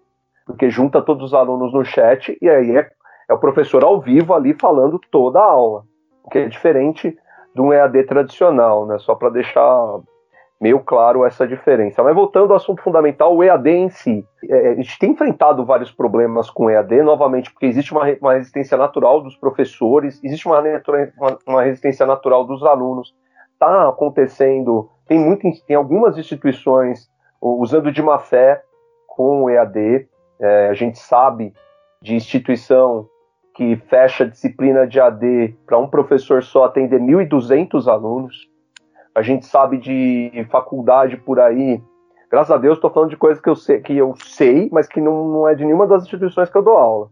porque 0.50 0.70
junta 0.70 1.00
todos 1.02 1.28
os 1.28 1.34
alunos 1.34 1.72
no 1.72 1.86
chat 1.86 2.36
e 2.42 2.50
aí 2.50 2.76
é, 2.76 2.90
é 3.30 3.34
o 3.34 3.38
professor 3.38 3.84
ao 3.84 4.02
vivo 4.02 4.34
ali 4.34 4.56
falando 4.60 5.00
toda 5.12 5.40
a 5.40 5.44
aula, 5.44 5.84
o 6.24 6.30
que 6.30 6.40
é 6.40 6.48
diferente 6.48 7.16
de 7.54 7.62
um 7.62 7.72
EAD 7.72 8.04
tradicional, 8.06 8.88
né? 8.88 8.98
Só 8.98 9.14
para 9.14 9.30
deixar 9.30 10.00
meio 10.60 10.80
claro 10.80 11.24
essa 11.24 11.48
diferença. 11.48 12.02
Mas 12.02 12.16
voltando 12.16 12.52
ao 12.52 12.58
assunto 12.58 12.82
fundamental, 12.82 13.36
o 13.36 13.44
EAD 13.44 13.70
em 13.70 13.90
si. 13.90 14.26
É, 14.50 14.70
a 14.72 14.76
gente 14.76 14.98
tem 14.98 15.12
enfrentado 15.12 15.64
vários 15.64 15.92
problemas 15.92 16.50
com 16.50 16.66
o 16.66 16.70
EAD, 16.70 17.04
novamente, 17.04 17.52
porque 17.52 17.68
existe 17.68 17.92
uma, 17.92 18.06
uma 18.20 18.34
resistência 18.34 18.76
natural 18.76 19.22
dos 19.22 19.38
professores, 19.38 20.20
existe 20.24 20.48
uma, 20.48 20.60
uma, 20.60 21.38
uma 21.48 21.64
resistência 21.64 22.06
natural 22.08 22.44
dos 22.44 22.64
alunos. 22.64 23.16
Está 23.54 23.88
acontecendo, 23.88 24.90
tem, 25.08 25.20
muito, 25.20 25.48
tem 25.68 25.76
algumas 25.76 26.18
instituições 26.18 27.08
usando 27.40 27.92
de 27.92 28.02
má 28.02 28.18
fé 28.18 28.64
com 29.08 29.44
o 29.44 29.50
EAD. 29.50 30.08
É, 30.42 30.70
a 30.70 30.74
gente 30.74 31.00
sabe 31.00 31.54
de 32.02 32.16
instituição 32.16 33.08
que 33.56 33.76
fecha 33.76 34.26
disciplina 34.26 34.88
de 34.88 35.00
AD 35.00 35.58
para 35.66 35.78
um 35.78 35.88
professor 35.88 36.44
só 36.44 36.66
atender 36.66 37.00
1.200 37.00 37.88
alunos. 37.88 38.48
A 39.14 39.22
gente 39.22 39.46
sabe 39.46 39.78
de 39.78 40.48
faculdade 40.50 41.18
por 41.18 41.40
aí 41.40 41.82
Graças 42.30 42.52
a 42.52 42.58
Deus, 42.58 42.78
estou 42.78 42.92
falando 42.92 43.10
de 43.10 43.18
coisas 43.18 43.42
que 43.42 43.50
eu 43.50 43.56
sei, 43.56 43.82
que 43.82 43.98
eu 43.98 44.14
sei, 44.24 44.70
mas 44.72 44.88
que 44.88 45.02
não, 45.02 45.28
não 45.28 45.48
é 45.48 45.56
de 45.56 45.66
nenhuma 45.66 45.88
das 45.88 46.04
instituições 46.04 46.48
que 46.48 46.56
eu 46.56 46.62
dou 46.62 46.78
aula. 46.78 47.10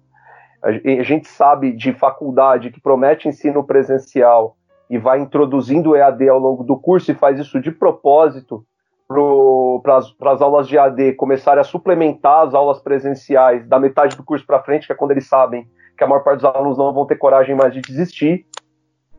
A 0.62 0.72
gente 1.04 1.28
sabe 1.28 1.72
de 1.72 1.92
faculdade 1.92 2.72
que 2.72 2.80
promete 2.80 3.28
ensino 3.28 3.64
presencial 3.64 4.56
e 4.90 4.98
vai 4.98 5.20
introduzindo 5.20 5.96
EAD 5.96 6.30
ao 6.30 6.40
longo 6.40 6.64
do 6.64 6.78
curso 6.78 7.12
e 7.12 7.16
faz 7.16 7.40
isso 7.40 7.60
de 7.60 7.72
propósito 7.72 8.64
para 9.08 10.32
as 10.32 10.42
aulas 10.42 10.68
de 10.68 10.78
AD 10.78 11.14
começarem 11.14 11.62
a 11.62 11.64
suplementar 11.64 12.46
as 12.46 12.54
aulas 12.54 12.80
presenciais 12.80 13.66
da 13.66 13.80
metade 13.80 14.18
do 14.18 14.24
curso 14.24 14.46
para 14.46 14.62
frente, 14.62 14.86
que 14.86 14.92
é 14.92 14.96
quando 14.96 15.12
eles 15.12 15.28
sabem 15.28 15.68
que 15.98 16.04
a 16.04 16.08
maior 16.08 16.24
parte 16.24 16.42
dos 16.42 16.46
alunos 16.46 16.78
não 16.78 16.94
vão 16.94 17.06
ter 17.06 17.16
coragem 17.16 17.56
mais 17.56 17.74
de 17.74 17.82
desistir. 17.82 18.46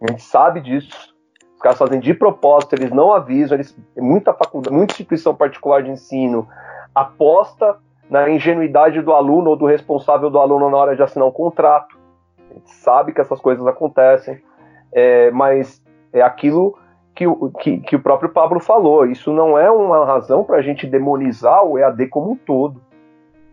A 0.01 0.11
gente 0.11 0.23
sabe 0.23 0.61
disso. 0.61 1.17
Os 1.57 1.63
caras 1.63 1.79
fazem 1.79 1.99
de 1.99 2.15
propósito, 2.15 2.75
eles 2.75 2.93
não 2.93 3.13
avisam, 3.13 3.57
eles, 3.57 3.77
muita 3.97 4.33
faculdade, 4.33 4.77
muita 4.77 4.93
instituição 4.93 5.35
particular 5.35 5.83
de 5.83 5.91
ensino 5.91 6.47
aposta 6.95 7.79
na 8.09 8.31
ingenuidade 8.31 9.03
do 9.03 9.13
aluno 9.13 9.51
ou 9.51 9.57
do 9.57 9.67
responsável 9.67 10.31
do 10.31 10.39
aluno 10.39 10.71
na 10.71 10.77
hora 10.77 10.95
de 10.95 11.03
assinar 11.03 11.27
um 11.27 11.33
contrato. 11.33 11.99
A 12.51 12.55
gente 12.55 12.71
sabe 12.71 13.13
que 13.13 13.21
essas 13.21 13.41
coisas 13.41 13.67
acontecem, 13.67 14.41
é, 14.93 15.31
mas 15.33 15.83
é 16.13 16.23
aquilo 16.23 16.79
que, 17.19 17.25
que, 17.61 17.81
que 17.81 17.97
o 17.97 18.01
próprio 18.01 18.31
Pablo 18.31 18.61
falou. 18.61 19.05
Isso 19.05 19.33
não 19.33 19.59
é 19.59 19.69
uma 19.69 20.07
razão 20.07 20.45
para 20.45 20.59
a 20.59 20.63
gente 20.63 20.87
demonizar 20.87 21.65
o 21.65 21.77
EAD 21.77 22.07
como 22.07 22.31
um 22.31 22.37
todo. 22.37 22.81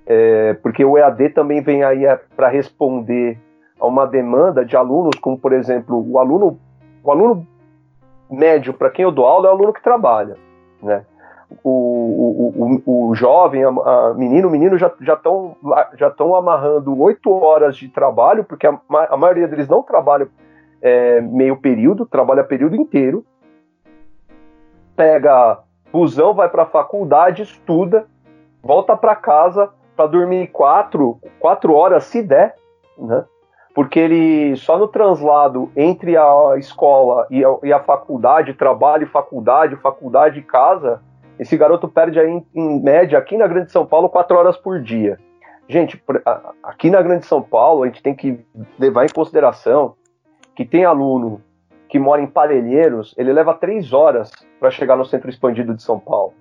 É, 0.06 0.54
porque 0.62 0.86
o 0.86 0.96
EAD 0.96 1.30
também 1.30 1.62
vem 1.62 1.84
aí 1.84 2.06
é, 2.06 2.16
para 2.36 2.48
responder 2.48 3.40
a 3.80 3.88
uma 3.88 4.06
demanda 4.06 4.64
de 4.64 4.78
alunos, 4.78 5.16
como 5.20 5.36
por 5.36 5.52
exemplo, 5.52 6.06
o 6.08 6.20
aluno, 6.20 6.60
o 7.04 7.12
aluno 7.12 7.48
médio 8.30 8.72
para 8.72 8.92
quem 8.92 9.04
eu 9.04 9.12
dou 9.12 9.26
aula 9.26 9.48
é 9.48 9.52
o 9.52 9.56
aluno 9.56 9.74
que 9.74 9.82
trabalha, 9.82 10.38
né? 10.82 11.04
O, 11.64 11.70
o, 11.70 12.82
o, 12.86 13.10
o 13.10 13.16
jovem, 13.16 13.64
a, 13.64 13.70
a 13.70 14.14
menino, 14.16 14.48
o 14.48 14.52
menino 14.52 14.78
já 14.78 14.92
estão 15.00 15.56
já 15.96 16.08
estão 16.08 16.36
amarrando 16.36 17.00
oito 17.02 17.32
horas 17.32 17.78
de 17.78 17.88
trabalho, 17.88 18.44
porque 18.44 18.68
a, 18.68 18.80
a 19.10 19.18
maioria 19.18 19.48
deles 19.48 19.68
não 19.68 19.82
trabalha 19.82 20.28
é, 20.82 21.22
meio 21.22 21.58
período, 21.58 22.06
trabalha 22.06 22.44
período 22.44 22.76
inteiro, 22.76 23.24
pega 24.96 25.60
busão, 25.92 26.34
vai 26.34 26.50
para 26.50 26.64
a 26.64 26.68
faculdade, 26.68 27.44
estuda, 27.44 28.06
volta 28.62 28.96
para 28.96 29.16
casa 29.16 29.70
para 29.96 30.08
dormir 30.08 30.48
quatro, 30.48 31.20
quatro 31.40 31.74
horas 31.74 32.04
se 32.04 32.22
der, 32.22 32.56
né? 32.98 33.24
Porque 33.74 34.00
ele 34.00 34.56
só 34.56 34.78
no 34.78 34.88
translado 34.88 35.70
entre 35.76 36.16
a 36.16 36.56
escola 36.58 37.28
e 37.30 37.44
a, 37.44 37.58
e 37.64 37.74
a 37.74 37.80
faculdade, 37.80 38.54
trabalho, 38.54 39.08
faculdade, 39.08 39.76
faculdade 39.78 40.40
e 40.40 40.44
casa, 40.44 41.02
esse 41.38 41.58
garoto 41.58 41.88
perde 41.88 42.20
aí, 42.20 42.30
em, 42.30 42.46
em 42.54 42.82
média 42.82 43.18
aqui 43.18 43.38
na 43.38 43.48
Grande 43.48 43.72
São 43.72 43.86
Paulo 43.86 44.10
quatro 44.10 44.38
horas 44.38 44.58
por 44.58 44.82
dia. 44.82 45.18
Gente, 45.68 46.02
aqui 46.64 46.90
na 46.90 47.02
Grande 47.02 47.26
São 47.26 47.42
Paulo 47.42 47.84
a 47.84 47.88
gente 47.88 48.02
tem 48.02 48.16
que 48.16 48.40
levar 48.80 49.06
em 49.06 49.14
consideração 49.14 49.96
que 50.56 50.64
tem 50.64 50.86
aluno 50.86 51.42
que 51.88 52.00
mora 52.00 52.22
em 52.22 52.28
Parelheiros, 52.28 53.14
ele 53.18 53.32
leva 53.32 53.54
três 53.54 53.94
horas 53.94 54.32
para 54.60 54.72
chegar 54.72 54.96
no 54.96 55.06
centro 55.06 55.30
expandido 55.30 55.74
de 55.74 55.84
São 55.84 56.00
Paulo. 56.00 56.34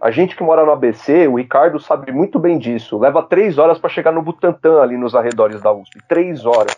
A 0.00 0.10
gente 0.10 0.34
que 0.34 0.42
mora 0.42 0.64
no 0.64 0.72
ABC, 0.72 1.28
o 1.28 1.36
Ricardo 1.36 1.78
sabe 1.78 2.10
muito 2.10 2.38
bem 2.38 2.58
disso, 2.58 2.98
leva 2.98 3.22
três 3.22 3.56
horas 3.56 3.78
para 3.78 3.88
chegar 3.88 4.10
no 4.10 4.20
Butantã, 4.20 4.80
ali 4.80 4.96
nos 4.96 5.14
arredores 5.14 5.62
da 5.62 5.72
USP. 5.72 6.00
Três 6.08 6.44
horas. 6.44 6.76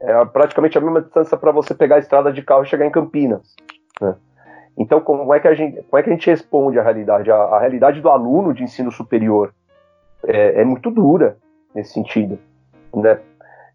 É 0.00 0.24
praticamente 0.24 0.76
a 0.76 0.80
mesma 0.80 1.02
distância 1.02 1.36
para 1.36 1.52
você 1.52 1.74
pegar 1.74 1.96
a 1.96 1.98
estrada 1.98 2.32
de 2.32 2.42
carro 2.42 2.62
e 2.62 2.66
chegar 2.66 2.86
em 2.86 2.90
Campinas. 2.90 3.54
Né? 4.00 4.14
Então, 4.78 5.00
como 5.00 5.32
é, 5.34 5.40
que 5.40 5.48
a 5.48 5.54
gente, 5.54 5.82
como 5.82 5.98
é 5.98 6.02
que 6.02 6.10
a 6.10 6.12
gente 6.12 6.30
responde 6.30 6.78
à 6.78 6.82
realidade? 6.82 7.30
A, 7.30 7.36
a 7.36 7.60
realidade 7.60 8.00
do 8.00 8.08
aluno 8.08 8.54
de 8.54 8.62
ensino 8.62 8.90
superior 8.90 9.52
é, 10.26 10.62
é 10.62 10.64
muito 10.64 10.90
dura 10.90 11.36
nesse 11.74 11.92
sentido. 11.92 12.38
Né? 12.94 13.18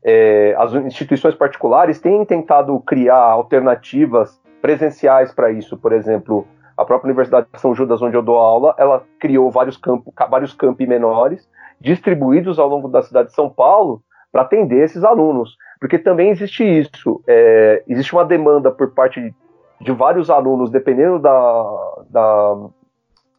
É, 0.04 0.56
as 0.58 0.74
instituições 0.74 1.36
particulares 1.36 2.00
têm 2.00 2.26
tentado 2.26 2.80
criar 2.82 3.18
alternativas 3.18 4.42
presenciais 4.62 5.34
para 5.34 5.52
isso. 5.52 5.78
Por 5.78 5.94
exemplo, 5.94 6.48
a 6.78 6.86
própria 6.86 7.10
Universidade 7.10 7.48
de 7.54 7.60
São 7.60 7.76
Judas, 7.76 8.02
onde 8.02 8.16
eu 8.16 8.22
dou 8.22 8.38
aula, 8.38 8.74
ela 8.78 9.04
criou 9.20 9.52
vários, 9.52 9.78
campos, 9.78 10.14
vários 10.30 10.54
campi 10.54 10.88
menores 10.88 11.48
distribuídos 11.80 12.60
ao 12.60 12.68
longo 12.68 12.88
da 12.88 13.02
cidade 13.02 13.30
de 13.30 13.36
São 13.36 13.50
Paulo 13.50 14.04
para 14.32 14.44
atender 14.44 14.84
esses 14.84 15.04
alunos. 15.04 15.58
Porque 15.80 15.98
também 15.98 16.30
existe 16.30 16.64
isso, 16.64 17.22
é, 17.28 17.84
existe 17.88 18.14
uma 18.14 18.24
demanda 18.24 18.72
por 18.72 18.94
parte 18.94 19.34
de 19.80 19.92
vários 19.92 20.30
alunos, 20.30 20.70
dependendo 20.70 21.18
da, 21.18 22.04
da, 22.08 22.54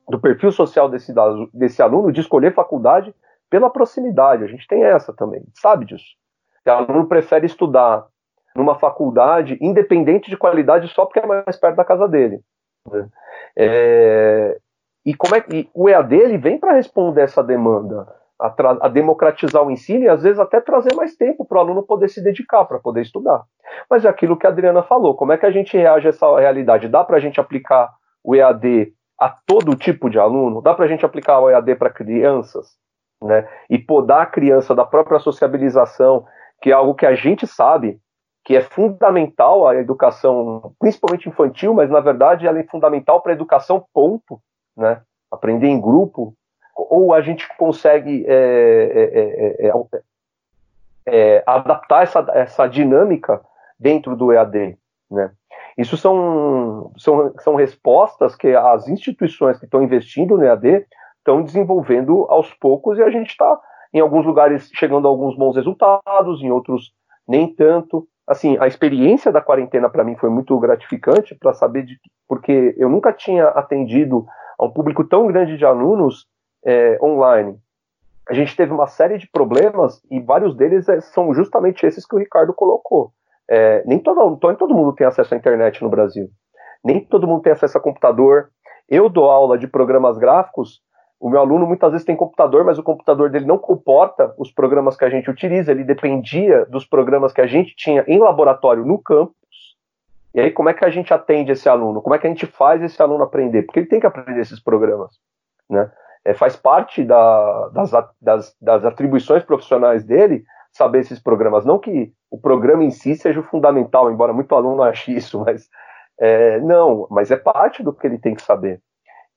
do 0.09 0.18
perfil 0.20 0.51
social 0.51 0.89
desse, 0.89 1.14
desse 1.55 1.80
aluno, 1.80 2.12
de 2.12 2.20
escolher 2.20 2.52
faculdade 2.52 3.14
pela 3.48 3.70
proximidade. 3.70 4.43
A 4.43 4.48
gente 4.48 4.66
tem 4.66 4.82
essa 4.82 5.12
também, 5.12 5.44
sabe 5.55 5.84
disso. 5.84 6.05
O 6.66 6.70
aluno 6.70 7.06
prefere 7.06 7.47
estudar 7.47 8.06
numa 8.55 8.74
faculdade 8.74 9.59
independente 9.60 10.30
de 10.30 10.36
qualidade 10.36 10.89
só 10.89 11.05
porque 11.05 11.20
é 11.20 11.26
mais 11.26 11.56
perto 11.56 11.76
da 11.76 11.84
casa 11.84 12.06
dele. 12.06 12.40
Né? 12.90 13.09
É, 13.56 14.59
e 15.05 15.14
como 15.14 15.34
é 15.34 15.40
que 15.40 15.68
o 15.74 15.89
EAD 15.89 16.14
ele 16.14 16.39
vem 16.39 16.59
para 16.59 16.74
responder 16.74 17.22
essa 17.22 17.43
demanda, 17.43 18.06
a, 18.39 18.55
a, 18.82 18.89
democratizar 18.89 19.62
o 19.62 19.70
ensino 19.70 20.05
e 20.05 20.09
às 20.09 20.22
vezes 20.22 20.39
até 20.39 20.60
trazer 20.60 20.94
mais 20.94 21.16
tempo 21.16 21.44
para 21.44 21.59
o 21.59 21.60
aluno 21.60 21.82
poder 21.82 22.09
se 22.09 22.22
dedicar, 22.22 22.64
para 22.64 22.78
poder 22.78 23.02
estudar. 23.02 23.43
Mas 23.89 24.05
é 24.05 24.09
aquilo 24.09 24.36
que 24.36 24.47
a 24.47 24.51
Adriana 24.51 24.82
falou, 24.82 25.14
como 25.14 25.32
é 25.32 25.39
que 25.39 25.47
a 25.47 25.51
gente 25.51 25.76
reage 25.76 26.06
a 26.06 26.10
essa 26.10 26.39
realidade? 26.39 26.89
Dá 26.89 27.05
para 27.05 27.16
a 27.16 27.20
gente 27.20 27.40
aplicar 27.40 27.90
o 28.22 28.34
EAD 28.34 28.93
a 29.18 29.28
todo 29.47 29.76
tipo 29.76 30.10
de 30.10 30.18
aluno? 30.18 30.60
Dá 30.60 30.74
para 30.74 30.84
a 30.84 30.89
gente 30.89 31.05
aplicar 31.05 31.40
o 31.40 31.51
EAD 31.51 31.76
para 31.76 31.90
crianças? 31.90 32.76
Né? 33.22 33.48
E 33.70 33.78
podar 33.78 34.22
a 34.22 34.26
criança 34.26 34.74
da 34.74 34.84
própria 34.84 35.20
sociabilização 35.20 36.26
que 36.62 36.70
é 36.70 36.72
algo 36.72 36.94
que 36.94 37.05
a 37.05 37.14
gente 37.14 37.47
sabe 37.47 38.01
que 38.44 38.56
é 38.56 38.60
fundamental 38.60 39.68
à 39.68 39.76
educação, 39.76 40.72
principalmente 40.78 41.28
infantil, 41.28 41.74
mas 41.74 41.90
na 41.90 42.01
verdade 42.01 42.47
ela 42.47 42.59
é 42.59 42.64
fundamental 42.64 43.20
para 43.20 43.32
a 43.32 43.34
educação 43.34 43.84
ponto, 43.93 44.40
né? 44.76 45.02
Aprender 45.30 45.68
em 45.68 45.80
grupo, 45.80 46.34
ou 46.76 47.12
a 47.12 47.20
gente 47.20 47.48
consegue 47.56 48.24
é, 48.26 49.60
é, 49.60 49.72
é, 51.06 51.43
adaptar 51.47 52.02
essa, 52.02 52.26
essa 52.32 52.66
dinâmica 52.66 53.40
dentro 53.78 54.16
do 54.16 54.32
EAD, 54.32 54.76
né? 55.10 55.30
Isso 55.76 55.97
são, 55.97 56.93
são, 56.97 57.32
são 57.39 57.55
respostas 57.55 58.36
que 58.36 58.55
as 58.55 58.89
instituições 58.89 59.59
que 59.59 59.64
estão 59.64 59.82
investindo 59.82 60.36
no 60.36 60.44
EAD 60.44 60.86
estão 61.18 61.43
desenvolvendo 61.43 62.26
aos 62.28 62.52
poucos 62.55 62.98
e 62.98 63.02
a 63.02 63.10
gente 63.10 63.30
está 63.30 63.59
em 63.93 64.01
alguns 64.01 64.24
lugares 64.24 64.70
chegando 64.74 65.06
a 65.06 65.10
alguns 65.10 65.36
bons 65.36 65.56
resultados, 65.56 66.43
em 66.43 66.51
outros 66.51 66.93
nem 67.28 67.52
tanto. 67.55 68.06
Assim, 68.27 68.56
a 68.60 68.66
experiência 68.66 69.32
da 69.32 69.40
quarentena 69.40 69.90
para 69.90 70.05
mim 70.05 70.16
foi 70.16 70.31
muito 70.31 70.59
gratificante 70.59 71.35
para 71.35 71.52
saber 71.52 71.85
de 71.85 71.98
porque 72.28 72.74
eu 72.78 72.89
nunca 72.89 73.12
tinha 73.12 73.48
atendido 73.48 74.24
a 74.59 74.64
um 74.64 74.70
público 74.70 75.05
tão 75.05 75.27
grande 75.27 75.56
de 75.56 75.64
alunos 75.64 76.27
é, 76.64 76.98
online. 77.02 77.59
A 78.28 78.32
gente 78.32 78.56
teve 78.56 78.73
uma 78.73 78.86
série 78.86 79.19
de 79.19 79.28
problemas 79.28 80.01
e 80.10 80.20
vários 80.20 80.56
deles 80.56 80.89
é, 80.89 81.01
são 81.01 81.35
justamente 81.35 81.85
esses 81.85 82.06
que 82.06 82.14
o 82.14 82.19
Ricardo 82.19 82.55
colocou. 82.55 83.12
É, 83.51 83.82
nem, 83.85 83.98
todo, 83.98 84.39
nem 84.43 84.56
todo 84.56 84.74
mundo 84.74 84.94
tem 84.94 85.06
acesso 85.06 85.35
à 85.35 85.36
internet 85.36 85.82
no 85.82 85.90
Brasil. 85.90 86.28
Nem 86.85 87.05
todo 87.05 87.27
mundo 87.27 87.43
tem 87.43 87.52
acesso 87.52 87.77
a 87.77 87.81
computador. 87.81 88.51
Eu 88.89 89.09
dou 89.09 89.31
aula 89.31 89.59
de 89.59 89.66
programas 89.66 90.16
gráficos 90.16 90.81
o 91.23 91.31
meu 91.31 91.39
aluno 91.39 91.65
muitas 91.65 91.93
vezes 91.93 92.05
tem 92.05 92.16
computador, 92.16 92.65
mas 92.65 92.81
o 92.81 92.82
computador 92.82 93.31
dele 93.31 93.47
não 93.47 93.57
comporta 93.57 94.35
os 94.36 94.51
programas 94.51 94.97
que 94.97 95.05
a 95.05 95.09
gente 95.09 95.31
utiliza, 95.31 95.70
ele 95.70 95.85
dependia 95.85 96.66
dos 96.66 96.85
programas 96.85 97.32
que 97.32 97.40
a 97.40 97.47
gente 97.47 97.77
tinha 97.77 98.05
em 98.09 98.19
laboratório 98.19 98.85
no 98.85 98.99
campus. 98.99 99.36
E 100.35 100.40
aí, 100.40 100.51
como 100.51 100.69
é 100.69 100.74
que 100.74 100.85
a 100.85 100.90
gente 100.90 101.15
atende 101.15 101.53
esse 101.53 101.69
aluno? 101.69 102.03
Como 102.03 102.12
é 102.12 102.19
que 102.19 102.27
a 102.27 102.31
gente 102.31 102.44
faz 102.44 102.82
esse 102.82 103.01
aluno 103.01 103.23
aprender? 103.23 103.62
Porque 103.62 103.78
ele 103.78 103.86
tem 103.86 104.01
que 104.01 104.07
aprender 104.07 104.40
esses 104.40 104.59
programas. 104.59 105.12
Né? 105.70 105.89
É, 106.24 106.35
faz 106.35 106.57
parte 106.57 107.05
da, 107.05 107.69
das, 107.69 107.93
das, 108.20 108.57
das 108.61 108.85
atribuições 108.85 109.44
profissionais 109.44 110.03
dele 110.03 110.43
saber 110.73 111.01
esses 111.01 111.20
programas. 111.20 111.65
Não 111.65 111.78
que 111.78 112.12
o 112.32 112.36
programa 112.36 112.82
em 112.82 112.90
si 112.90 113.15
seja 113.15 113.39
o 113.39 113.44
fundamental, 113.44 114.11
embora 114.11 114.32
muito 114.32 114.57
aluno 114.57 114.82
ache 114.82 115.15
isso, 115.15 115.39
mas 115.39 115.69
é, 116.19 116.59
não, 116.59 117.07
mas 117.12 117.31
é 117.31 117.36
parte 117.36 117.81
do 117.81 117.93
que 117.93 118.09
ele 118.09 118.19
tem 118.19 118.35
que 118.35 118.43
saber. 118.43 118.82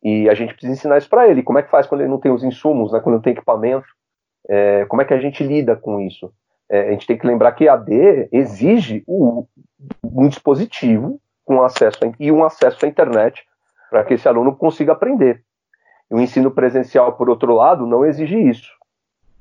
E 0.05 0.29
a 0.29 0.35
gente 0.35 0.53
precisa 0.53 0.71
ensinar 0.71 0.99
isso 0.99 1.09
para 1.09 1.27
ele. 1.27 1.41
Como 1.41 1.57
é 1.57 1.63
que 1.63 1.71
faz 1.71 1.87
quando 1.87 2.01
ele 2.01 2.11
não 2.11 2.19
tem 2.19 2.31
os 2.31 2.43
insumos, 2.43 2.91
né, 2.91 2.99
quando 2.99 3.15
não 3.15 3.21
tem 3.23 3.33
equipamento? 3.33 3.87
É, 4.47 4.85
como 4.85 5.01
é 5.01 5.05
que 5.05 5.15
a 5.15 5.19
gente 5.19 5.43
lida 5.43 5.75
com 5.75 5.99
isso? 5.99 6.31
É, 6.69 6.89
a 6.89 6.91
gente 6.91 7.07
tem 7.07 7.17
que 7.17 7.25
lembrar 7.25 7.53
que 7.53 7.67
a 7.67 7.73
AD 7.73 8.29
exige 8.31 9.03
o, 9.07 9.47
um 10.03 10.27
dispositivo 10.27 11.19
com 11.43 11.63
acesso 11.63 11.97
a, 12.05 12.11
e 12.19 12.31
um 12.31 12.43
acesso 12.43 12.85
à 12.85 12.87
internet 12.87 13.43
para 13.89 14.03
que 14.03 14.13
esse 14.13 14.27
aluno 14.27 14.55
consiga 14.55 14.91
aprender. 14.91 15.43
E 16.11 16.13
o 16.13 16.19
ensino 16.19 16.51
presencial, 16.51 17.13
por 17.13 17.27
outro 17.27 17.55
lado, 17.55 17.87
não 17.87 18.05
exige 18.05 18.37
isso. 18.37 18.69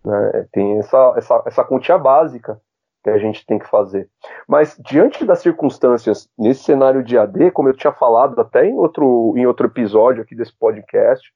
Né? 0.02 0.46
Tem 0.50 0.78
essa, 0.78 1.12
essa, 1.14 1.42
essa 1.44 1.64
quantia 1.64 1.98
básica 1.98 2.58
que 3.04 3.10
a 3.10 3.18
gente 3.18 3.44
tem 3.46 3.58
que 3.58 3.68
fazer. 3.68 4.08
Mas 4.48 4.76
diante 4.78 5.24
das 5.24 5.40
circunstâncias 5.40 6.28
nesse 6.38 6.64
cenário 6.64 7.04
de 7.04 7.18
AD, 7.18 7.50
como 7.50 7.68
eu 7.68 7.76
tinha 7.76 7.92
falado 7.92 8.40
até 8.40 8.66
em 8.66 8.74
outro, 8.74 9.34
em 9.36 9.46
outro 9.46 9.66
episódio 9.66 10.22
aqui 10.22 10.34
desse 10.34 10.56
podcast, 10.58 11.32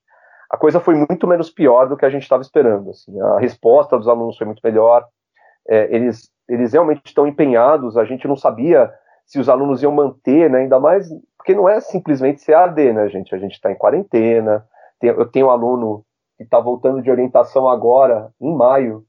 a 0.51 0.57
coisa 0.57 0.81
foi 0.81 0.95
muito 0.95 1.27
menos 1.27 1.51
pior 1.51 1.89
do 1.89 1.97
que 1.97 2.07
a 2.07 2.11
gente 2.11 2.23
estava 2.23 2.43
esperando. 2.43 2.91
Assim, 2.91 3.21
a 3.21 3.39
resposta 3.39 3.99
dos 3.99 4.09
alunos 4.09 4.37
foi 4.37 4.47
muito 4.47 4.63
melhor. 4.65 5.05
É, 5.69 5.95
eles, 5.95 6.31
eles 6.49 6.73
realmente 6.73 7.03
estão 7.05 7.27
empenhados. 7.27 7.97
A 7.97 8.05
gente 8.05 8.27
não 8.27 8.37
sabia 8.37 8.91
se 9.27 9.39
os 9.39 9.49
alunos 9.49 9.83
iam 9.83 9.93
manter, 9.93 10.49
né, 10.49 10.61
ainda 10.61 10.81
mais 10.81 11.07
porque 11.49 11.55
não 11.55 11.67
é 11.67 11.81
simplesmente 11.81 12.43
ser 12.43 12.53
AD, 12.53 12.93
né, 12.93 13.09
gente? 13.09 13.35
A 13.35 13.39
gente 13.39 13.53
está 13.53 13.73
em 13.73 13.75
quarentena. 13.75 14.67
Tem, 15.01 15.09
eu 15.09 15.25
tenho 15.25 15.47
um 15.47 15.51
aluno 15.51 16.05
que 16.37 16.43
está 16.45 16.61
voltando 16.61 17.01
de 17.01 17.11
orientação 17.11 17.67
agora, 17.67 18.31
em 18.39 18.55
maio, 18.55 19.03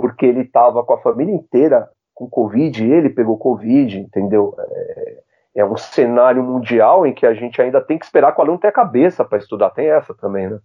porque 0.00 0.24
ele 0.24 0.42
estava 0.42 0.84
com 0.84 0.92
a 0.92 1.00
família 1.00 1.34
inteira 1.34 1.90
com 2.14 2.30
Covid, 2.30 2.84
e 2.84 2.92
ele 2.92 3.10
pegou 3.10 3.36
Covid, 3.36 3.98
entendeu? 3.98 4.54
É, 4.56 5.22
é, 5.56 5.64
um 5.64 5.76
cenário 5.76 6.40
mundial 6.40 7.04
em 7.04 7.12
que 7.12 7.26
a 7.26 7.34
gente 7.34 7.60
ainda 7.60 7.80
tem 7.80 7.98
que 7.98 8.04
esperar 8.04 8.32
que 8.32 8.40
o 8.40 8.42
aluno 8.44 8.60
tenha 8.60 8.72
cabeça 8.72 9.24
para 9.24 9.38
estudar, 9.38 9.70
tem 9.70 9.90
essa 9.90 10.14
também, 10.14 10.48
né? 10.48 10.60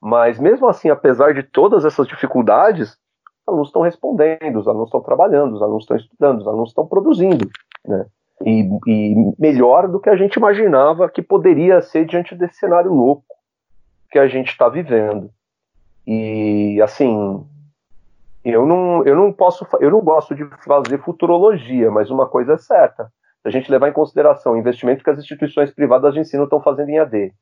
Mas 0.00 0.38
mesmo 0.38 0.68
assim, 0.68 0.88
apesar 0.88 1.34
de 1.34 1.42
todas 1.42 1.84
essas 1.84 2.06
dificuldades, 2.06 2.90
os 2.90 3.48
alunos 3.48 3.68
estão 3.68 3.82
respondendo, 3.82 4.60
os 4.60 4.68
alunos 4.68 4.86
estão 4.86 5.00
trabalhando, 5.00 5.54
os 5.54 5.62
alunos 5.62 5.82
estão 5.82 5.96
estudando, 5.96 6.40
os 6.42 6.46
alunos 6.46 6.68
estão 6.68 6.86
produzindo, 6.86 7.48
né? 7.84 8.06
E, 8.44 8.68
e 8.86 9.34
melhor 9.36 9.88
do 9.88 9.98
que 9.98 10.10
a 10.10 10.16
gente 10.16 10.36
imaginava 10.36 11.08
que 11.08 11.22
poderia 11.22 11.82
ser 11.82 12.04
diante 12.04 12.36
desse 12.36 12.58
cenário 12.58 12.92
louco 12.92 13.24
que 14.12 14.18
a 14.18 14.28
gente 14.28 14.50
está 14.50 14.68
vivendo. 14.68 15.28
E 16.06 16.80
assim, 16.80 17.44
eu 18.50 18.66
não, 18.66 19.04
eu 19.04 19.16
não 19.16 19.32
posso, 19.32 19.66
eu 19.80 19.90
não 19.90 20.00
gosto 20.00 20.34
de 20.34 20.44
fazer 20.64 20.98
futurologia, 20.98 21.90
mas 21.90 22.10
uma 22.10 22.28
coisa 22.28 22.54
é 22.54 22.58
certa: 22.58 23.10
se 23.42 23.48
a 23.48 23.50
gente 23.50 23.70
levar 23.70 23.88
em 23.88 23.92
consideração 23.92 24.52
o 24.52 24.56
investimento 24.56 25.02
que 25.02 25.10
as 25.10 25.18
instituições 25.18 25.70
privadas 25.72 26.14
de 26.14 26.20
ensino 26.20 26.44
estão 26.44 26.60
fazendo 26.60 26.90
em 26.90 26.98
AD, 26.98 27.32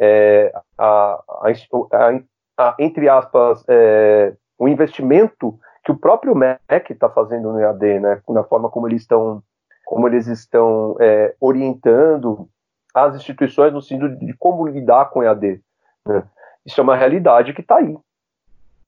é, 0.00 0.52
a, 0.78 1.22
a, 1.42 2.20
a, 2.56 2.76
entre 2.78 3.08
aspas, 3.08 3.64
é, 3.68 4.34
o 4.58 4.68
investimento 4.68 5.58
que 5.84 5.92
o 5.92 5.96
próprio 5.96 6.34
MEC 6.34 6.92
está 6.92 7.08
fazendo 7.08 7.52
no 7.52 7.60
EAD, 7.60 8.00
né, 8.00 8.20
na 8.28 8.44
forma 8.44 8.68
como 8.68 8.86
eles 8.88 9.02
estão, 9.02 9.42
como 9.86 10.06
eles 10.06 10.26
estão 10.26 10.96
é, 11.00 11.34
orientando 11.40 12.48
as 12.94 13.14
instituições 13.16 13.72
no 13.72 13.80
sentido 13.80 14.16
de 14.16 14.34
como 14.34 14.66
lidar 14.66 15.10
com 15.10 15.22
EAD. 15.22 15.60
Né? 16.06 16.22
Isso 16.66 16.80
é 16.80 16.84
uma 16.84 16.96
realidade 16.96 17.54
que 17.54 17.60
está 17.60 17.76
aí. 17.76 17.96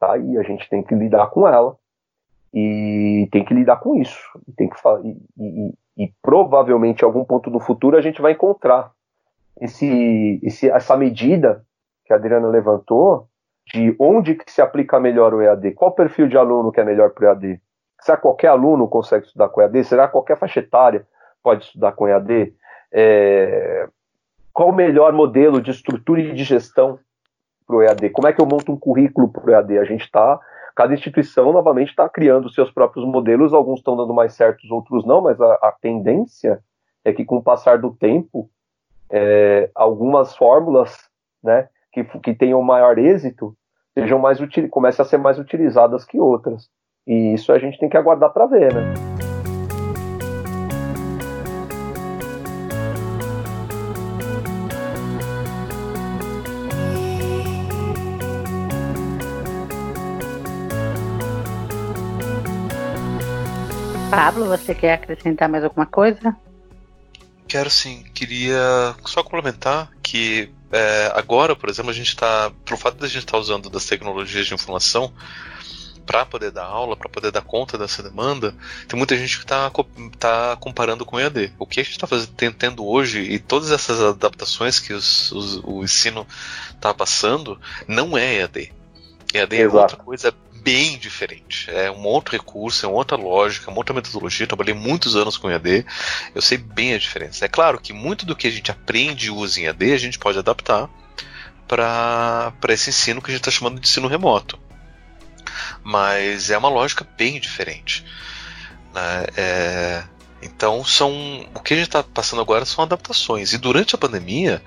Está 0.01 0.15
aí, 0.15 0.39
a 0.39 0.43
gente 0.43 0.67
tem 0.71 0.83
que 0.83 0.95
lidar 0.95 1.29
com 1.29 1.47
ela. 1.47 1.77
E 2.55 3.29
tem 3.31 3.45
que 3.45 3.53
lidar 3.53 3.77
com 3.77 3.95
isso. 3.97 4.19
Tem 4.57 4.67
que 4.67 4.77
e, 5.05 5.17
e, 5.39 6.05
e 6.05 6.13
provavelmente 6.23 7.03
em 7.03 7.05
algum 7.05 7.23
ponto 7.23 7.51
do 7.51 7.61
futuro 7.61 7.99
a 7.99 8.01
gente 8.01 8.23
vai 8.23 8.33
encontrar 8.33 8.93
esse, 9.61 10.41
esse, 10.43 10.71
essa 10.71 10.97
medida 10.97 11.65
que 12.07 12.15
a 12.15 12.17
Adriana 12.17 12.49
levantou 12.49 13.29
de 13.67 13.95
onde 14.01 14.35
que 14.35 14.51
se 14.51 14.63
aplica 14.63 14.99
melhor 14.99 15.35
o 15.35 15.43
EAD, 15.43 15.73
qual 15.73 15.93
perfil 15.93 16.27
de 16.27 16.37
aluno 16.37 16.73
que 16.73 16.81
é 16.81 16.85
melhor 16.85 17.11
para 17.11 17.25
o 17.25 17.29
EAD. 17.29 17.61
Será 18.01 18.17
que 18.17 18.23
qualquer 18.23 18.49
aluno 18.49 18.89
consegue 18.89 19.27
estudar 19.27 19.51
com 19.51 19.61
EAD? 19.61 19.85
Será 19.85 20.07
que 20.07 20.13
qualquer 20.13 20.39
faixa 20.39 20.61
etária 20.61 21.07
pode 21.43 21.65
estudar 21.65 21.93
com 21.93 22.09
EAD? 22.09 22.55
É, 22.91 23.87
qual 24.53 24.71
o 24.71 24.75
melhor 24.75 25.13
modelo 25.13 25.61
de 25.61 25.71
estrutura 25.71 26.21
e 26.23 26.33
de 26.33 26.43
gestão 26.43 26.99
para 27.71 27.77
o 27.77 27.83
EAD? 27.83 28.11
Como 28.11 28.27
é 28.27 28.33
que 28.33 28.41
eu 28.41 28.47
monto 28.47 28.73
um 28.73 28.77
currículo 28.77 29.29
para 29.29 29.47
o 29.47 29.51
EAD? 29.51 29.79
A 29.79 29.85
gente 29.85 30.03
está, 30.03 30.41
cada 30.75 30.93
instituição 30.93 31.53
novamente 31.53 31.91
está 31.91 32.09
criando 32.09 32.51
seus 32.51 32.71
próprios 32.71 33.07
modelos, 33.07 33.55
alguns 33.55 33.79
estão 33.79 33.97
dando 33.97 34.13
mais 34.13 34.35
certos, 34.35 34.69
outros 34.71 35.07
não, 35.07 35.23
mas 35.23 35.41
a, 35.41 35.55
a 35.55 35.75
tendência 35.81 36.61
é 37.05 37.13
que 37.13 37.25
com 37.25 37.37
o 37.37 37.43
passar 37.43 37.79
do 37.79 37.95
tempo, 37.95 38.51
é, 39.09 39.71
algumas 39.75 40.37
fórmulas 40.37 40.97
né, 41.43 41.69
que, 41.93 42.03
que 42.05 42.35
tenham 42.35 42.61
maior 42.63 42.99
êxito 42.99 43.57
sejam 43.95 44.19
mais 44.19 44.39
comecem 44.71 45.03
a 45.03 45.07
ser 45.07 45.19
mais 45.19 45.39
utilizadas 45.39 46.05
que 46.05 46.19
outras. 46.19 46.69
E 47.07 47.35
isso 47.35 47.53
a 47.53 47.59
gente 47.59 47.79
tem 47.79 47.89
que 47.89 47.97
aguardar 47.97 48.33
para 48.33 48.47
ver, 48.47 48.75
né? 48.75 49.20
Pablo, 64.11 64.47
você 64.47 64.75
quer 64.75 64.95
acrescentar 64.95 65.49
mais 65.49 65.63
alguma 65.63 65.87
coisa? 65.87 66.37
Quero 67.47 67.71
sim. 67.71 68.05
Queria 68.13 68.95
só 69.05 69.23
complementar 69.23 69.91
que 70.03 70.53
é, 70.73 71.13
agora, 71.15 71.55
por 71.55 71.69
exemplo, 71.69 71.91
a 71.91 71.95
gente 71.95 72.09
está, 72.09 72.51
pelo 72.65 72.79
fato 72.79 72.99
de 72.99 73.05
a 73.05 73.09
gente 73.09 73.19
estar 73.19 73.33
tá 73.33 73.39
usando 73.39 73.71
das 73.71 73.85
tecnologias 73.87 74.47
de 74.47 74.55
informação 74.55 75.13
para 76.05 76.27
poder 76.27 76.51
dar 76.51 76.65
aula, 76.65 76.97
para 76.97 77.09
poder 77.09 77.31
dar 77.31 77.43
conta 77.43 77.79
dessa 77.79 78.03
demanda, 78.03 78.53
tem 78.89 78.99
muita 78.99 79.17
gente 79.17 79.37
que 79.37 79.45
está 79.45 79.71
tá 80.19 80.57
comparando 80.57 81.05
com 81.05 81.17
o 81.17 81.21
EAD. 81.21 81.53
O 81.57 81.67
que 81.67 81.79
a 81.79 81.85
gente 81.85 81.93
está 81.93 82.09
tendo 82.59 82.85
hoje 82.85 83.21
e 83.21 83.39
todas 83.39 83.71
essas 83.71 84.01
adaptações 84.01 84.81
que 84.81 84.93
os, 84.93 85.31
os, 85.31 85.61
o 85.63 85.85
ensino 85.85 86.27
está 86.75 86.93
passando 86.93 87.61
não 87.87 88.19
é 88.19 88.39
EAD. 88.39 88.73
EAD 89.33 89.57
Exato. 89.57 89.77
é 89.77 89.81
outra 89.83 89.97
coisa 89.99 90.35
bem 90.63 90.99
diferente. 90.99 91.71
É 91.71 91.91
um 91.91 92.05
outro 92.05 92.33
recurso, 92.33 92.85
é 92.85 92.89
uma 92.89 92.99
outra 92.99 93.17
lógica, 93.17 93.71
uma 93.71 93.79
outra 93.79 93.95
metodologia. 93.95 94.45
Eu 94.45 94.49
trabalhei 94.49 94.75
muitos 94.75 95.17
anos 95.17 95.37
com 95.37 95.51
EAD, 95.51 95.85
eu 96.35 96.43
sei 96.43 96.59
bem 96.59 96.95
a 96.95 96.99
diferença. 96.99 97.45
É 97.45 97.49
claro 97.49 97.81
que 97.81 97.93
muito 97.93 98.27
do 98.27 98.37
que 98.37 98.47
a 98.47 98.51
gente 98.51 98.71
aprende 98.71 99.27
e 99.27 99.31
usa 99.31 99.61
em 99.61 99.65
EAD 99.65 99.93
a 99.93 99.99
gente 99.99 100.19
pode 100.19 100.39
adaptar 100.39 100.89
para 101.67 102.53
esse 102.69 102.91
ensino 102.91 103.23
que 103.23 103.31
a 103.31 103.35
gente 103.35 103.41
está 103.41 103.51
chamando 103.51 103.81
de 103.81 103.87
ensino 103.87 104.09
remoto. 104.09 104.59
Mas 105.83 106.51
é 106.51 106.59
uma 106.59 106.69
lógica 106.69 107.07
bem 107.17 107.39
diferente. 107.39 108.05
Né? 108.93 109.27
É, 109.37 110.03
então 110.43 110.85
são 110.85 111.47
o 111.55 111.61
que 111.61 111.75
a 111.75 111.77
gente 111.77 111.87
está 111.87 112.03
passando 112.03 112.41
agora 112.41 112.65
são 112.65 112.83
adaptações. 112.83 113.53
E 113.53 113.59
durante 113.59 113.95
a 113.95 113.99
pandemia, 113.99 114.63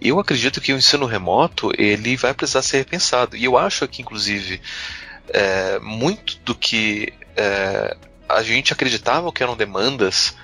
eu 0.00 0.18
acredito 0.18 0.60
que 0.60 0.72
o 0.72 0.76
ensino 0.76 1.06
remoto 1.06 1.70
ele 1.78 2.16
vai 2.16 2.34
precisar 2.34 2.62
ser 2.62 2.78
repensado. 2.78 3.36
E 3.36 3.44
eu 3.44 3.56
acho 3.56 3.86
que 3.86 4.02
inclusive 4.02 4.60
é, 5.32 5.78
muito 5.78 6.38
do 6.40 6.54
que 6.54 7.12
é, 7.36 7.96
a 8.28 8.42
gente 8.42 8.72
acreditava 8.72 9.32
que 9.32 9.42
eram 9.42 9.56
demandas 9.56 10.36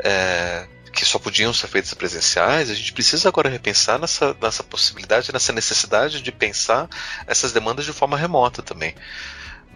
é, 0.00 0.66
que 0.92 1.04
só 1.04 1.18
podiam 1.18 1.52
ser 1.52 1.68
feitas 1.68 1.92
presenciais, 1.94 2.70
a 2.70 2.74
gente 2.74 2.92
precisa 2.92 3.28
agora 3.28 3.50
repensar 3.50 3.98
nessa, 3.98 4.34
nessa 4.40 4.64
possibilidade, 4.64 5.32
nessa 5.32 5.52
necessidade 5.52 6.22
de 6.22 6.32
pensar 6.32 6.88
essas 7.26 7.52
demandas 7.52 7.84
de 7.84 7.92
forma 7.92 8.16
remota 8.16 8.62
também. 8.62 8.94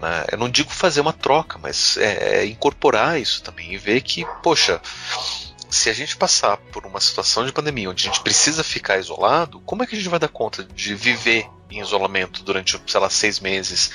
Né? 0.01 0.25
Eu 0.33 0.39
não 0.39 0.49
digo 0.49 0.71
fazer 0.71 1.01
uma 1.01 1.13
troca, 1.13 1.59
mas 1.59 1.97
é, 1.99 2.41
é 2.41 2.47
incorporar 2.47 3.21
isso 3.21 3.43
também 3.43 3.75
e 3.75 3.79
ver 3.79 4.01
que, 4.01 4.25
poxa, 4.43 4.81
se 5.71 5.89
a 5.89 5.93
gente 5.93 6.17
passar 6.17 6.57
por 6.57 6.85
uma 6.85 7.01
situação 7.01 7.47
de 7.47 7.53
pandemia 7.53 7.89
onde 7.89 8.07
a 8.07 8.11
gente 8.11 8.23
precisa 8.23 8.65
ficar 8.65 8.99
isolado, 8.99 9.61
como 9.61 9.83
é 9.83 9.87
que 9.87 9.95
a 9.95 9.99
gente 9.99 10.09
vai 10.09 10.19
dar 10.19 10.29
conta 10.29 10.65
de 10.65 10.95
viver 10.95 11.49
em 11.71 11.81
isolamento 11.81 12.43
durante, 12.43 12.81
sei 12.87 13.01
lá, 13.01 13.09
seis 13.09 13.39
meses, 13.39 13.93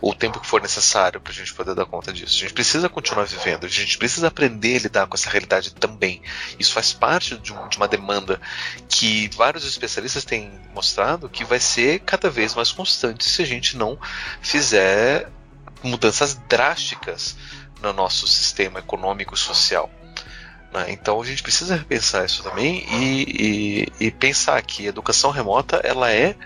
o 0.00 0.14
tempo 0.14 0.38
que 0.38 0.46
for 0.46 0.62
necessário 0.62 1.20
para 1.20 1.32
a 1.32 1.34
gente 1.34 1.52
poder 1.52 1.74
dar 1.74 1.84
conta 1.84 2.12
disso? 2.12 2.36
A 2.36 2.40
gente 2.40 2.54
precisa 2.54 2.88
continuar 2.88 3.24
vivendo, 3.24 3.66
a 3.66 3.68
gente 3.68 3.98
precisa 3.98 4.28
aprender 4.28 4.76
a 4.76 4.80
lidar 4.80 5.06
com 5.08 5.16
essa 5.16 5.28
realidade 5.28 5.74
também. 5.74 6.22
Isso 6.58 6.72
faz 6.72 6.92
parte 6.92 7.36
de, 7.38 7.52
um, 7.52 7.68
de 7.68 7.76
uma 7.76 7.88
demanda 7.88 8.40
que 8.88 9.28
vários 9.34 9.66
especialistas 9.66 10.24
têm 10.24 10.60
mostrado 10.72 11.28
que 11.28 11.44
vai 11.44 11.58
ser 11.58 12.00
cada 12.00 12.30
vez 12.30 12.54
mais 12.54 12.70
constante 12.70 13.24
se 13.24 13.42
a 13.42 13.46
gente 13.46 13.76
não 13.76 13.98
fizer 14.40 15.28
mudanças 15.82 16.34
drásticas 16.48 17.36
no 17.82 17.92
nosso 17.92 18.26
sistema 18.28 18.78
econômico 18.78 19.34
e 19.34 19.38
social. 19.38 19.90
Né? 20.72 20.86
Então 20.90 21.20
a 21.20 21.24
gente 21.24 21.42
precisa 21.42 21.76
repensar 21.76 22.24
isso 22.24 22.42
também 22.42 22.84
e, 22.90 23.88
e, 24.00 24.06
e, 24.06 24.10
pensar 24.10 24.60
que 24.62 24.86
a 24.86 24.88
educação 24.88 25.30
remota 25.30 25.80
ela 25.82 26.12
é 26.12 26.36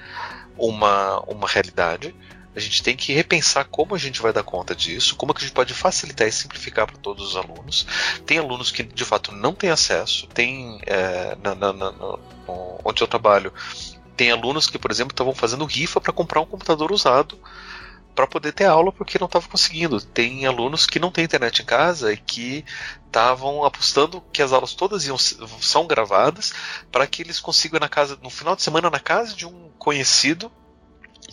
uma, 0.57 1.21
uma 1.21 1.49
realidade. 1.49 2.15
A 2.55 2.59
gente 2.59 2.83
tem 2.83 2.97
que 2.97 3.13
repensar 3.13 3.65
como 3.65 3.95
a 3.95 3.99
gente 3.99 4.21
vai 4.21 4.33
dar 4.33 4.43
conta 4.43 4.75
disso, 4.75 5.15
como 5.15 5.33
que 5.33 5.41
a 5.41 5.47
gente 5.47 5.55
pode 5.55 5.73
facilitar 5.73 6.27
e 6.27 6.33
simplificar 6.33 6.87
para 6.87 6.97
todos 6.97 7.29
os 7.29 7.37
alunos. 7.37 7.87
Tem 8.27 8.39
alunos 8.39 8.73
que 8.73 8.83
de 8.83 9.05
fato 9.05 9.33
não 9.33 9.55
têm 9.55 9.71
acesso, 9.71 10.27
tem 10.27 10.81
é, 10.85 11.37
na, 11.43 11.55
na, 11.55 11.73
na, 11.73 12.19
onde 12.85 13.03
eu 13.03 13.07
trabalho, 13.07 13.53
tem 14.17 14.31
alunos 14.31 14.67
que, 14.67 14.79
por 14.79 14.91
exemplo, 14.91 15.13
estavam 15.13 15.35
fazendo 15.35 15.65
rifa 15.65 16.01
para 16.01 16.13
comprar 16.13 16.41
um 16.41 16.47
computador 16.47 16.93
usado 16.93 17.39
para 18.15 18.27
poder 18.27 18.53
ter 18.53 18.65
aula 18.65 18.93
porque 18.93 19.19
não 19.19 19.27
estava 19.27 19.49
conseguindo. 19.49 20.01
Tem 20.01 20.47
alunos 20.47 20.87
que 20.87 20.99
não 20.99 21.11
têm 21.11 21.24
internet 21.24 21.62
em 21.62 21.65
casa 21.65 22.12
e 22.12 22.16
que 22.16 22.65
estavam 23.07 23.65
apostando 23.65 24.20
que 24.32 24.43
as 24.43 24.53
aulas 24.53 24.74
todas 24.74 25.07
iam 25.07 25.19
são 25.19 25.87
gravadas 25.87 26.53
para 26.91 27.07
que 27.07 27.23
eles 27.23 27.41
consigam 27.41 27.81
na 27.81 27.89
casa 27.89 28.19
no 28.23 28.31
final 28.31 28.55
de 28.55 28.62
semana 28.62 28.91
na 28.91 29.01
casa 29.01 29.35
de 29.35 29.47
um 29.47 29.70
conhecido 29.78 30.51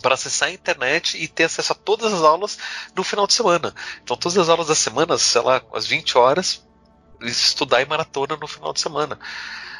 para 0.01 0.13
acessar 0.13 0.49
a 0.49 0.51
internet 0.51 1.17
e 1.17 1.27
ter 1.27 1.45
acesso 1.45 1.71
a 1.71 1.75
todas 1.75 2.13
as 2.13 2.21
aulas 2.21 2.57
no 2.95 3.03
final 3.03 3.25
de 3.27 3.33
semana. 3.33 3.73
Então 4.03 4.17
todas 4.17 4.37
as 4.37 4.49
aulas 4.49 4.67
da 4.67 4.75
semana, 4.75 5.17
sei 5.17 5.41
lá, 5.41 5.61
às 5.73 5.85
20 5.87 6.17
horas, 6.17 6.65
estudar 7.21 7.81
em 7.81 7.85
maratona 7.85 8.37
no 8.37 8.47
final 8.47 8.73
de 8.73 8.79
semana, 8.79 9.19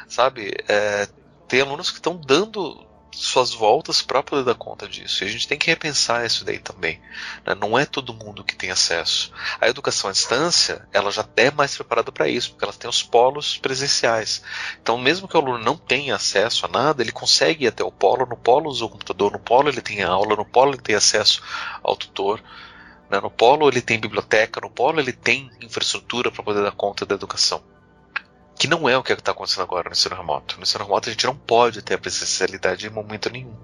sabe? 0.08 0.52
É, 0.68 1.08
tem 1.46 1.60
alunos 1.60 1.90
que 1.90 1.98
estão 1.98 2.16
dando 2.16 2.87
suas 3.12 3.52
voltas 3.52 4.02
para 4.02 4.22
poder 4.22 4.44
dar 4.44 4.54
conta 4.54 4.88
disso. 4.88 5.22
E 5.22 5.26
a 5.26 5.30
gente 5.30 5.48
tem 5.48 5.58
que 5.58 5.66
repensar 5.66 6.24
isso 6.24 6.44
daí 6.44 6.58
também. 6.58 7.00
Né? 7.46 7.54
Não 7.54 7.78
é 7.78 7.84
todo 7.84 8.14
mundo 8.14 8.44
que 8.44 8.54
tem 8.54 8.70
acesso. 8.70 9.32
A 9.60 9.68
educação 9.68 10.10
à 10.10 10.12
distância, 10.12 10.86
ela 10.92 11.10
já 11.10 11.26
é 11.36 11.50
mais 11.50 11.74
preparada 11.74 12.12
para 12.12 12.28
isso, 12.28 12.50
porque 12.50 12.64
ela 12.64 12.72
tem 12.72 12.88
os 12.88 13.02
polos 13.02 13.56
presenciais. 13.56 14.42
Então, 14.80 14.98
mesmo 14.98 15.26
que 15.26 15.36
o 15.36 15.40
aluno 15.40 15.58
não 15.58 15.76
tenha 15.76 16.14
acesso 16.14 16.66
a 16.66 16.68
nada, 16.68 17.02
ele 17.02 17.12
consegue 17.12 17.64
ir 17.64 17.68
até 17.68 17.82
o 17.82 17.92
polo, 17.92 18.26
no 18.26 18.36
polo 18.36 18.70
usa 18.70 18.84
o 18.84 18.88
computador, 18.88 19.32
no 19.32 19.38
polo 19.38 19.68
ele 19.68 19.80
tem 19.80 20.02
aula, 20.02 20.36
no 20.36 20.44
polo 20.44 20.72
ele 20.72 20.82
tem 20.82 20.94
acesso 20.94 21.42
ao 21.82 21.96
tutor. 21.96 22.42
Né? 23.10 23.20
No 23.20 23.30
polo 23.30 23.68
ele 23.68 23.80
tem 23.80 23.98
biblioteca, 23.98 24.60
no 24.60 24.70
polo 24.70 25.00
ele 25.00 25.12
tem 25.12 25.50
infraestrutura 25.60 26.30
para 26.30 26.42
poder 26.42 26.62
dar 26.62 26.72
conta 26.72 27.04
da 27.04 27.14
educação 27.14 27.62
que 28.58 28.66
não 28.66 28.88
é 28.88 28.98
o 28.98 29.02
que 29.02 29.12
está 29.12 29.30
acontecendo 29.30 29.62
agora 29.62 29.88
no 29.88 29.92
ensino 29.92 30.16
remoto. 30.16 30.56
No 30.56 30.64
ensino 30.64 30.84
remoto 30.84 31.08
a 31.08 31.12
gente 31.12 31.26
não 31.26 31.36
pode 31.36 31.80
ter 31.80 31.94
a 31.94 31.98
presencialidade 31.98 32.86
em 32.86 32.90
momento 32.90 33.30
nenhum. 33.30 33.56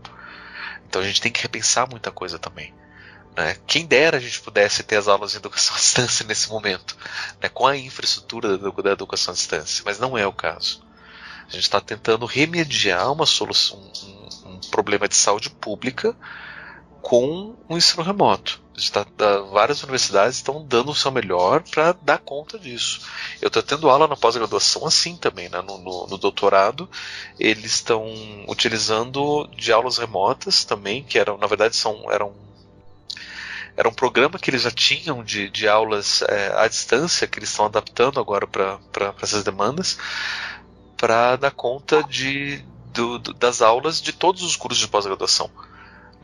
Então 0.87 1.03
a 1.03 1.05
gente 1.05 1.21
tem 1.21 1.33
que 1.33 1.43
repensar 1.43 1.89
muita 1.91 2.13
coisa 2.13 2.39
também. 2.39 2.73
Né? 3.37 3.57
Quem 3.67 3.85
dera 3.85 4.17
a 4.17 4.21
gente 4.21 4.41
pudesse 4.41 4.85
ter 4.85 4.97
as 4.97 5.09
aulas 5.09 5.33
de 5.33 5.39
educação 5.39 5.75
à 5.75 5.79
distância 5.79 6.25
nesse 6.29 6.49
momento, 6.49 6.97
né? 7.43 7.49
com 7.49 7.67
a 7.67 7.77
infraestrutura 7.77 8.57
da, 8.57 8.71
da 8.71 8.93
educação 8.93 9.33
à 9.33 9.35
distância, 9.35 9.83
mas 9.85 9.99
não 9.99 10.17
é 10.17 10.25
o 10.27 10.33
caso. 10.33 10.85
A 11.49 11.51
gente 11.51 11.65
está 11.65 11.81
tentando 11.81 12.25
remediar 12.25 13.13
uma 13.13 13.27
solução, 13.27 13.79
um, 14.05 14.51
um 14.51 14.61
problema 14.71 15.09
de 15.09 15.17
saúde 15.17 15.51
pública 15.51 16.17
com 17.05 17.55
o 17.69 17.77
ensino 17.77 18.03
remoto. 18.03 18.63
Está, 18.75 19.07
várias 19.53 19.83
universidades 19.83 20.39
estão 20.39 20.65
dando 20.67 20.91
o 20.91 20.95
seu 20.95 21.13
melhor 21.13 21.63
para 21.63 21.93
dar 21.93 22.19
conta 22.19 22.59
disso. 22.59 23.03
Eu 23.41 23.49
estou 23.49 23.63
tendo 23.63 23.91
aula 23.91 24.09
na 24.09 24.17
pós-graduação 24.17 24.87
assim 24.87 25.15
também, 25.15 25.49
né? 25.51 25.61
no, 25.61 25.79
no, 25.79 26.07
no, 26.07 26.19
doutorado 26.19 26.89
eles 27.39 27.75
estão 27.75 28.05
utilizando 28.49 29.47
de 29.55 29.71
aulas 29.71 29.99
remotas 29.99 30.65
também, 30.65 31.05
que 31.05 31.19
eram 31.19 31.37
na 31.37 31.47
verdade 31.47 31.77
são 31.77 32.11
eram 32.11 32.35
era 33.77 33.89
um 33.89 33.95
programa 33.95 34.39
que 34.39 34.51
eles 34.51 34.63
já 34.63 34.71
tinham 34.71 35.23
de, 35.23 35.51
de 35.51 35.69
aulas 35.69 36.23
é, 36.23 36.55
à 36.57 36.67
distância 36.67 37.27
que 37.27 37.39
eles 37.39 37.51
estão 37.51 37.67
adaptando 37.67 38.19
agora 38.19 38.47
para 38.47 39.15
essas 39.21 39.45
demandas 39.45 39.99
para 40.97 41.37
dar 41.37 41.51
conta 41.51 42.03
de, 42.03 42.65
do, 42.93 43.19
das 43.19 43.61
aulas 43.61 44.01
de 44.01 44.13
todos 44.13 44.43
os 44.43 44.57
cursos 44.57 44.81
de 44.81 44.89
pós-graduação. 44.89 45.51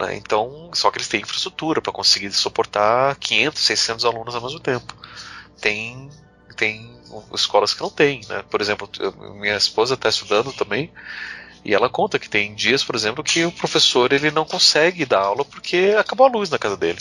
Né? 0.01 0.17
Então, 0.17 0.71
só 0.73 0.91
que 0.91 0.99
eles 0.99 1.09
têm 1.09 1.21
infraestrutura 1.21 1.83
para 1.83 1.93
conseguir 1.93 2.33
suportar 2.33 3.15
500, 3.17 3.63
600 3.63 4.05
alunos 4.07 4.35
ao 4.35 4.41
mesmo 4.41 4.59
tempo. 4.59 4.95
Tem, 5.61 6.09
tem 6.57 6.99
escolas 7.35 7.75
que 7.75 7.83
não 7.83 7.91
têm. 7.91 8.23
Né? 8.29 8.43
Por 8.51 8.61
exemplo, 8.61 8.89
minha 9.35 9.57
esposa 9.57 9.95
está 9.95 10.09
estudando 10.09 10.53
também 10.53 10.91
e 11.63 11.75
ela 11.75 11.91
conta 11.91 12.19
que 12.19 12.31
tem 12.31 12.55
dias, 12.55 12.83
por 12.83 12.95
exemplo, 12.95 13.23
que 13.23 13.45
o 13.45 13.53
professor 13.53 14.13
ele 14.13 14.31
não 14.31 14.47
consegue 14.47 15.05
dar 15.05 15.21
aula 15.21 15.45
porque 15.45 15.95
acabou 15.99 16.27
a 16.27 16.31
luz 16.31 16.49
na 16.49 16.59
casa 16.59 16.77
dele. 16.77 17.01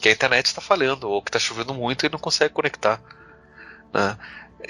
Que 0.00 0.08
a 0.08 0.12
internet 0.12 0.46
está 0.46 0.60
falhando 0.60 1.08
ou 1.08 1.22
que 1.22 1.28
está 1.28 1.38
chovendo 1.38 1.72
muito 1.72 2.04
e 2.04 2.08
não 2.08 2.18
consegue 2.18 2.52
conectar. 2.52 3.00
Né? 3.92 4.16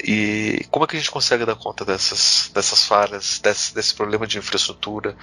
E 0.04 0.66
como 0.70 0.84
é 0.84 0.88
que 0.88 0.96
a 0.96 0.98
gente 0.98 1.10
consegue 1.10 1.46
dar 1.46 1.56
conta 1.56 1.84
dessas, 1.84 2.50
dessas 2.52 2.84
falhas, 2.84 3.38
desse, 3.38 3.74
desse 3.74 3.94
problema 3.94 4.26
de 4.26 4.38
infraestrutura? 4.38 5.16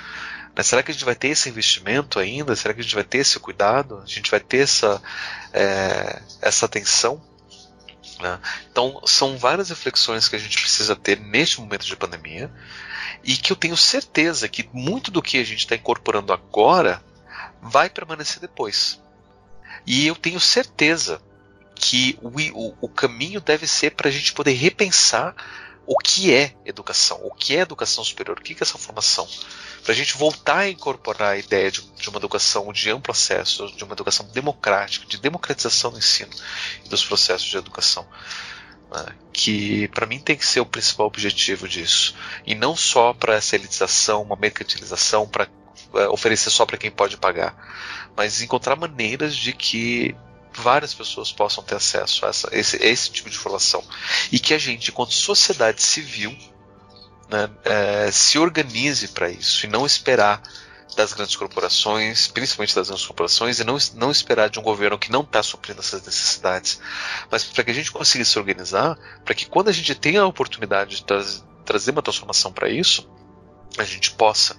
Será 0.64 0.82
que 0.82 0.92
a 0.92 0.94
gente 0.94 1.06
vai 1.06 1.16
ter 1.16 1.30
esse 1.30 1.50
investimento 1.50 2.20
ainda? 2.20 2.56
Será 2.56 2.74
que 2.74 2.80
a 2.80 2.84
gente 2.84 2.96
vai 2.96 3.04
ter 3.04 3.20
esse 3.20 3.40
cuidado? 3.40 4.02
A 4.04 4.08
gente 4.08 4.32
vai 4.32 4.40
ter 4.40 4.60
essa, 4.60 5.02
é, 5.54 6.22
essa 6.42 6.66
atenção? 6.66 7.22
Né? 8.20 8.40
Então, 8.72 9.02
são 9.06 9.38
várias 9.38 9.70
reflexões 9.70 10.28
que 10.28 10.36
a 10.36 10.40
gente 10.40 10.60
precisa 10.60 10.96
ter 10.96 11.20
neste 11.20 11.60
momento 11.60 11.86
de 11.86 11.96
pandemia 11.96 12.52
e 13.24 13.36
que 13.36 13.52
eu 13.52 13.56
tenho 13.56 13.78
certeza 13.78 14.48
que 14.48 14.68
muito 14.74 15.12
do 15.12 15.22
que 15.22 15.38
a 15.38 15.44
gente 15.44 15.60
está 15.60 15.76
incorporando 15.76 16.34
agora 16.34 17.04
vai 17.62 17.90
permanecer 17.90 18.40
depois. 18.40 19.02
E 19.86 20.08
eu 20.08 20.16
tenho 20.16 20.40
certeza 20.40 21.22
que 21.76 22.18
o, 22.22 22.30
o, 22.30 22.78
o 22.82 22.90
caminho 22.90 23.40
deve 23.40 23.68
ser 23.68 23.92
para 23.92 24.10
a 24.10 24.12
gente 24.12 24.34
poder 24.34 24.54
repensar 24.54 25.36
o 25.88 25.98
que 25.98 26.34
é 26.34 26.54
educação, 26.66 27.18
o 27.24 27.34
que 27.34 27.56
é 27.56 27.62
educação 27.62 28.04
superior, 28.04 28.38
o 28.38 28.42
que 28.42 28.52
é 28.52 28.58
essa 28.60 28.78
formação. 28.78 29.26
Para 29.84 29.94
a 29.94 29.96
gente 29.96 30.18
voltar 30.18 30.58
a 30.58 30.70
incorporar 30.70 31.32
a 31.32 31.38
ideia 31.38 31.72
de, 31.72 31.82
de, 31.82 32.10
uma 32.10 32.18
educação 32.18 32.74
de 32.74 32.92
amplo 32.92 33.14
acesso, 33.14 33.72
de 33.72 33.84
uma 33.86 33.94
educação 33.94 34.28
democrática, 34.28 35.06
de 35.06 35.18
democratização 35.18 35.92
do 35.92 35.98
ensino 35.98 36.32
e 36.84 36.90
dos 36.90 37.06
processos 37.06 37.48
de 37.48 37.56
educação. 37.56 38.06
Né, 38.92 39.06
que 39.32 39.88
para 39.90 40.06
mim 40.06 40.20
tem 40.20 40.36
que 40.36 40.46
ser 40.46 40.60
o 40.60 40.66
principal 40.66 41.08
objetivo 41.08 41.70
disso. 41.70 42.14
E 42.46 42.54
não 42.54 42.76
só 42.76 43.14
para 43.14 43.36
essa 43.36 43.56
elitização, 43.56 44.24
uma 44.24 44.36
mercantilização, 44.36 45.26
para 45.26 45.48
é, 45.96 46.08
oferecer 46.10 46.50
só 46.50 46.66
para 46.66 46.78
quem 46.78 46.92
pode 46.92 47.16
pagar, 47.16 47.56
mas 48.14 48.42
encontrar 48.42 48.76
maneiras 48.76 49.36
de 49.38 49.54
que 49.54 50.14
várias 50.58 50.94
pessoas 50.94 51.32
possam 51.32 51.64
ter 51.64 51.76
acesso 51.76 52.26
a, 52.26 52.30
essa, 52.30 52.50
esse, 52.52 52.78
esse 52.78 53.12
tipo 53.12 53.30
de 53.30 53.36
informação. 53.36 53.84
E 54.32 54.40
que 54.40 54.54
a 54.54 54.58
gente, 54.58 54.92
enquanto 54.92 55.14
sociedade 55.14 55.82
civil, 55.82 56.36
né, 57.30 57.50
é, 57.64 58.12
se 58.12 58.38
organize 58.40 59.10
para 59.10 59.30
isso 59.30 59.66
e 59.66 59.70
não 59.70 59.86
esperar 59.86 60.42
das 60.96 61.14
grandes 61.14 61.36
corporações, 61.36 62.28
principalmente 62.28 62.74
das 62.74 62.88
grandes 62.88 63.06
corporações, 63.06 63.60
e 63.60 63.64
não, 63.64 63.78
não 63.94 64.10
esperar 64.10 64.50
de 64.50 64.60
um 64.60 64.64
governo 64.64 64.98
que 64.98 65.12
não 65.12 65.22
está 65.22 65.44
suprindo 65.44 65.80
essas 65.80 66.04
necessidades, 66.04 66.80
mas 67.30 67.44
para 67.44 67.64
que 67.64 67.72
a 67.72 67.74
gente 67.74 67.92
consiga 67.92 68.26
se 68.26 68.40
organizar, 68.40 68.98
para 69.24 69.36
que 69.36 69.46
quando 69.46 69.68
a 69.68 69.72
gente 69.72 69.94
tenha 69.94 70.22
a 70.22 70.26
oportunidade 70.26 70.98
de 70.98 71.04
tra 71.04 71.24
trazer 71.64 71.92
uma 71.92 72.02
transformação 72.02 72.52
para 72.52 72.70
isso, 72.70 73.08
a 73.78 73.84
gente 73.84 74.12
possa 74.12 74.56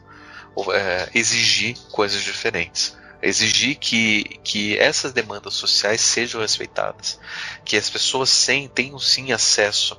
é, 0.75 1.11
exigir 1.15 1.77
coisas 1.91 2.23
diferentes 2.23 2.95
exigir 3.23 3.77
que, 3.77 4.39
que 4.45 4.79
essas 4.79 5.13
demandas 5.13 5.55
sociais 5.55 6.01
sejam 6.01 6.41
respeitadas, 6.41 7.19
que 7.65 7.77
as 7.77 7.91
pessoas 7.91 8.31
sem, 8.31 8.69
tenham 8.69 8.99
sim 8.99 9.33
acesso 9.33 9.99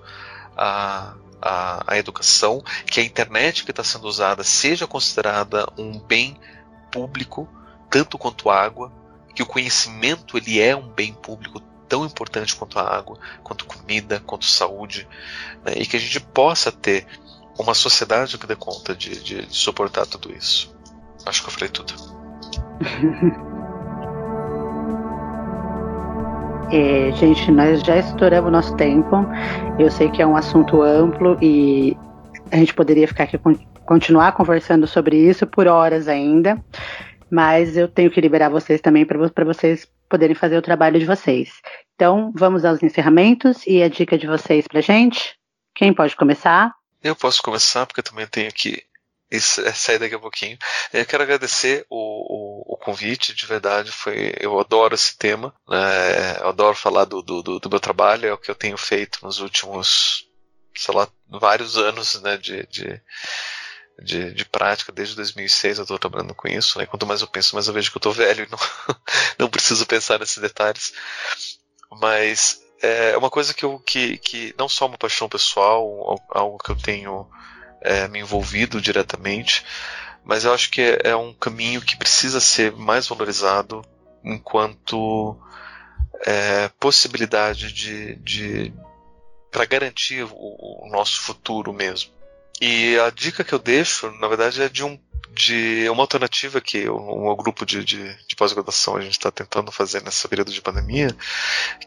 à, 0.56 1.14
à, 1.42 1.94
à 1.94 1.98
educação, 1.98 2.64
que 2.86 3.00
a 3.00 3.04
internet 3.04 3.64
que 3.64 3.72
está 3.72 3.84
sendo 3.84 4.08
usada 4.08 4.44
seja 4.44 4.88
considerada 4.88 5.68
um 5.78 6.00
bem 6.00 6.40
público, 6.92 7.48
tanto 7.90 8.18
quanto 8.18 8.50
a 8.50 8.62
água, 8.62 8.92
que 9.36 9.44
o 9.44 9.48
conhecimento 9.48 10.38
ele 10.38 10.60
é 10.60 10.76
um 10.76 10.88
bem 10.88 11.14
público 11.14 11.60
tão 11.88 12.06
importante 12.06 12.56
quanto 12.56 12.78
a 12.78 12.84
água, 12.84 13.20
quanto 13.44 13.66
comida, 13.66 14.20
quanto 14.20 14.46
saúde, 14.46 15.08
né, 15.66 15.74
e 15.76 15.86
que 15.86 15.98
a 15.98 16.00
gente 16.00 16.20
possa 16.20 16.72
ter 16.72 17.08
uma 17.58 17.74
sociedade 17.74 18.38
que 18.38 18.48
dê 18.48 18.56
conta 18.56 18.96
de, 18.96 19.22
de, 19.22 19.46
de 19.46 19.56
suportar 19.56 20.06
tudo 20.06 20.32
isso. 20.32 20.74
Acho 21.26 21.42
que 21.42 21.50
eu 21.50 21.54
falei 21.54 21.70
tudo. 21.70 22.19
É, 26.72 27.12
gente, 27.14 27.50
nós 27.50 27.82
já 27.82 27.98
estouramos 27.98 28.52
nosso 28.52 28.76
tempo. 28.78 29.26
Eu 29.80 29.90
sei 29.90 30.08
que 30.12 30.22
é 30.22 30.28
um 30.28 30.36
assunto 30.36 30.84
amplo 30.84 31.36
e 31.42 31.98
a 32.52 32.58
gente 32.58 32.76
poderia 32.76 33.08
ficar 33.08 33.24
aqui 33.24 33.40
continuar 33.88 34.34
conversando 34.34 34.86
sobre 34.86 35.18
isso 35.18 35.48
por 35.48 35.66
horas 35.66 36.08
ainda, 36.08 36.64
mas 37.32 37.76
eu 37.76 37.88
tenho 37.88 38.12
que 38.12 38.22
liberar 38.22 38.50
vocês 38.50 38.80
também 38.82 39.04
para 39.04 39.44
vocês 39.44 39.88
poderem 40.08 40.36
fazer 40.36 40.58
o 40.58 40.62
trabalho 40.62 41.00
de 41.00 41.08
vocês. 41.08 41.50
Então, 41.96 42.32
vamos 42.36 42.64
aos 42.64 42.84
encerramentos 42.84 43.66
e 43.66 43.82
a 43.82 43.90
dica 43.90 44.16
de 44.16 44.28
vocês 44.28 44.68
para 44.68 44.80
gente. 44.80 45.36
Quem 45.74 45.92
pode 45.92 46.16
começar? 46.16 46.72
Eu 47.04 47.16
posso 47.16 47.42
começar 47.42 47.88
porque 47.88 48.02
eu 48.02 48.06
também 48.06 48.28
tenho 48.28 48.52
que 48.54 48.84
isso 49.32 49.62
é 49.62 49.72
sair 49.74 50.00
daqui 50.00 50.16
a 50.16 50.20
pouquinho. 50.20 50.58
Eu 50.92 51.06
quero 51.06 51.22
agradecer 51.22 51.86
o, 51.90 51.98
o, 51.98 52.74
o, 52.74 52.78
convite, 52.78 53.34
de 53.34 53.46
verdade. 53.46 53.92
Foi, 53.92 54.34
eu 54.40 54.60
adoro 54.60 54.96
esse 54.96 55.16
tema. 55.18 55.54
Né? 55.68 56.40
Eu 56.40 56.50
adoro 56.50 56.76
falar 56.76 57.06
do, 57.06 57.22
do, 57.22 57.60
do, 57.60 57.70
meu 57.70 57.80
trabalho, 57.80 58.28
é 58.28 58.34
o 58.34 58.38
que 58.38 58.50
eu 58.50 58.56
tenho 58.56 58.78
feito 58.78 59.20
nos 59.24 59.40
últimos, 59.40 60.28
sei 60.76 60.96
lá, 60.96 61.08
vários 61.28 61.78
anos 61.78 62.20
né, 62.24 62.38
de, 62.38 62.66
de, 62.66 63.02
de, 64.02 64.34
de 64.34 64.46
prática. 64.46 64.92
Desde 64.92 65.16
2006 65.16 65.78
eu 65.78 65.84
estou 65.84 66.00
trabalhando 66.00 66.34
com 66.34 66.48
isso. 66.48 66.80
Né? 66.80 66.88
Quanto 66.88 67.06
mais 67.06 67.22
eu 67.22 67.28
penso, 67.28 67.54
mais 67.54 67.68
eu 67.68 67.74
vejo 67.74 67.92
que 67.92 67.98
eu 67.98 68.00
estou 68.00 68.14
velho 68.14 68.46
e 68.46 68.50
não, 68.50 68.60
não 69.38 69.50
preciso 69.50 69.86
pensar 69.86 70.18
nesses 70.18 70.40
detalhes. 70.40 70.92
Mas 71.92 72.64
é 72.82 73.16
uma 73.16 73.30
coisa 73.30 73.54
que, 73.54 73.64
eu, 73.64 73.78
que, 73.80 74.18
que 74.18 74.56
não 74.58 74.68
só 74.68 74.88
uma 74.88 74.98
paixão 74.98 75.30
pessoal, 75.30 76.20
algo 76.30 76.58
que 76.58 76.72
eu 76.72 76.76
tenho 76.76 77.30
é, 77.82 78.08
me 78.08 78.20
envolvido 78.20 78.82
diretamente, 78.82 79.66
mas 80.24 80.46
eu 80.46 80.54
acho 80.54 80.70
que 80.70 80.82
é, 80.82 81.00
é 81.06 81.16
um 81.16 81.34
caminho 81.34 81.82
que 81.82 81.98
precisa 81.98 82.40
ser 82.40 82.74
mais 82.74 83.08
valorizado 83.08 83.84
enquanto 84.24 85.38
é, 86.26 86.70
possibilidade 86.80 87.72
de, 87.72 88.16
de 88.16 88.74
para 89.52 89.66
garantir 89.66 90.24
o, 90.24 90.30
o, 90.32 90.90
nosso 90.92 91.22
futuro 91.22 91.74
mesmo. 91.74 92.12
E 92.62 92.98
a 93.00 93.10
dica 93.10 93.44
que 93.44 93.54
eu 93.54 93.60
deixo, 93.60 94.12
na 94.20 94.28
verdade, 94.28 94.62
é 94.62 94.70
de 94.70 94.84
um 94.84 95.00
de 95.32 95.88
uma 95.90 96.04
alternativa 96.04 96.60
que 96.60 96.90
o, 96.90 97.36
grupo 97.36 97.66
de, 97.66 97.84
de, 97.84 98.28
de 98.28 98.36
pós-graduação 98.36 98.96
a 98.98 99.02
gente 99.02 99.14
está 99.14 99.32
tentando 99.32 99.72
fazer 99.72 100.04
nessa 100.04 100.28
período 100.28 100.52
de 100.52 100.62
pandemia, 100.62 101.16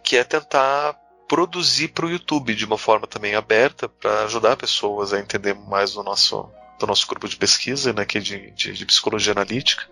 que 0.02 0.16
é 0.16 0.24
tentar 0.24 0.96
produzir 1.32 1.88
para 1.88 2.04
o 2.04 2.10
YouTube 2.10 2.54
de 2.54 2.66
uma 2.66 2.76
forma 2.76 3.06
também 3.06 3.34
aberta 3.34 3.88
para 3.88 4.24
ajudar 4.24 4.54
pessoas 4.54 5.14
a 5.14 5.18
entender 5.18 5.54
mais 5.54 5.94
do 5.94 6.02
nosso 6.02 6.46
do 6.78 6.86
nosso 6.86 7.06
grupo 7.06 7.26
de 7.26 7.36
pesquisa, 7.36 7.90
né, 7.90 8.04
que 8.04 8.18
é 8.18 8.20
de, 8.20 8.50
de, 8.50 8.72
de 8.74 8.84
psicologia 8.84 9.32
analítica. 9.32 9.88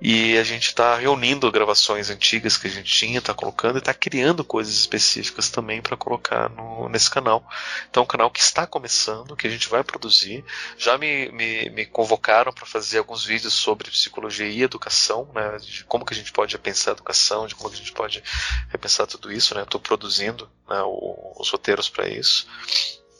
E 0.00 0.38
a 0.38 0.42
gente 0.42 0.68
está 0.68 0.96
reunindo 0.96 1.52
gravações 1.52 2.08
antigas 2.08 2.56
que 2.56 2.66
a 2.66 2.70
gente 2.70 2.90
tinha, 2.90 3.18
está 3.18 3.34
colocando 3.34 3.76
e 3.76 3.80
está 3.80 3.92
criando 3.92 4.42
coisas 4.42 4.74
específicas 4.74 5.50
também 5.50 5.82
para 5.82 5.94
colocar 5.94 6.48
no, 6.48 6.88
nesse 6.88 7.10
canal. 7.10 7.46
Então, 7.90 8.02
é 8.02 8.04
um 8.04 8.08
canal 8.08 8.30
que 8.30 8.40
está 8.40 8.66
começando, 8.66 9.36
que 9.36 9.46
a 9.46 9.50
gente 9.50 9.68
vai 9.68 9.84
produzir. 9.84 10.42
Já 10.78 10.96
me, 10.96 11.30
me, 11.32 11.68
me 11.68 11.84
convocaram 11.84 12.50
para 12.50 12.64
fazer 12.64 12.96
alguns 12.96 13.26
vídeos 13.26 13.52
sobre 13.52 13.90
psicologia 13.90 14.46
e 14.46 14.62
educação, 14.62 15.28
né, 15.34 15.58
de 15.58 15.84
como 15.84 16.06
que 16.06 16.14
a 16.14 16.16
gente 16.16 16.32
pode 16.32 16.56
repensar 16.56 16.92
a 16.92 16.96
educação, 16.96 17.46
de 17.46 17.54
como 17.54 17.68
que 17.68 17.76
a 17.76 17.78
gente 17.78 17.92
pode 17.92 18.22
repensar 18.70 19.06
tudo 19.06 19.30
isso. 19.30 19.54
Né, 19.54 19.62
Estou 19.62 19.80
produzindo 19.80 20.48
né, 20.66 20.82
os 20.82 21.50
roteiros 21.50 21.90
para 21.90 22.08
isso. 22.08 22.46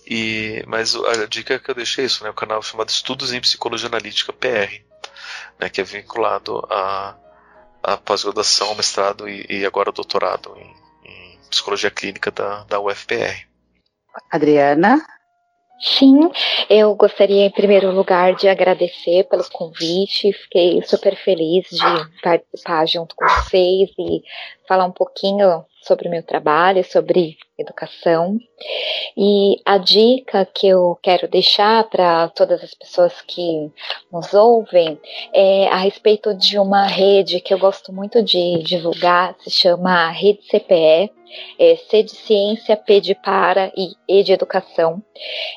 E, 0.06 0.64
mas 0.66 0.96
a 0.96 1.26
dica 1.26 1.58
que 1.58 1.70
eu 1.70 1.74
deixei 1.74 2.04
é 2.04 2.06
isso, 2.06 2.24
né, 2.24 2.30
o 2.30 2.34
canal 2.34 2.62
chamado 2.62 2.88
Estudos 2.88 3.34
em 3.34 3.40
Psicologia 3.40 3.86
Analítica 3.86 4.32
PR 4.32 4.89
né, 5.58 5.68
que 5.68 5.80
é 5.80 5.84
vinculado 5.84 6.66
à, 6.70 7.16
à 7.82 7.96
pós-graduação, 7.96 8.74
mestrado 8.74 9.28
e, 9.28 9.46
e, 9.48 9.66
agora 9.66 9.92
doutorado 9.92 10.56
em, 10.56 10.74
em, 11.04 11.38
psicologia 11.48 11.90
clínica 11.90 12.30
da, 12.30 12.64
da 12.64 12.80
UFPR. 12.80 13.46
Adriana? 14.30 15.04
Sim, 15.80 16.30
eu 16.68 16.94
gostaria 16.94 17.46
em 17.46 17.50
primeiro 17.50 17.90
lugar 17.90 18.34
de 18.34 18.46
agradecer 18.48 19.24
pelo 19.30 19.42
convite. 19.50 20.30
Fiquei 20.30 20.82
super 20.82 21.16
feliz 21.16 21.66
de 21.70 22.20
participar 22.22 22.86
junto 22.86 23.16
com 23.16 23.26
vocês 23.26 23.88
e 23.98 24.22
falar 24.70 24.86
um 24.86 24.92
pouquinho 24.92 25.64
sobre 25.82 26.06
o 26.06 26.10
meu 26.12 26.22
trabalho, 26.22 26.84
sobre 26.84 27.36
educação. 27.58 28.38
E 29.16 29.56
a 29.64 29.78
dica 29.78 30.46
que 30.46 30.68
eu 30.68 30.96
quero 31.02 31.26
deixar 31.26 31.82
para 31.90 32.28
todas 32.28 32.62
as 32.62 32.72
pessoas 32.72 33.20
que 33.22 33.68
nos 34.12 34.32
ouvem 34.32 34.96
é 35.34 35.66
a 35.66 35.76
respeito 35.76 36.32
de 36.32 36.56
uma 36.56 36.86
rede 36.86 37.40
que 37.40 37.52
eu 37.52 37.58
gosto 37.58 37.92
muito 37.92 38.22
de 38.22 38.62
divulgar, 38.62 39.34
se 39.40 39.50
chama 39.50 40.08
Rede 40.10 40.42
CPE, 40.48 41.10
é 41.58 41.76
C 41.88 42.04
de 42.04 42.12
Ciência, 42.12 42.76
P 42.76 43.00
de 43.00 43.16
Para 43.16 43.72
e 43.76 43.94
E 44.08 44.22
de 44.22 44.32
Educação. 44.32 45.02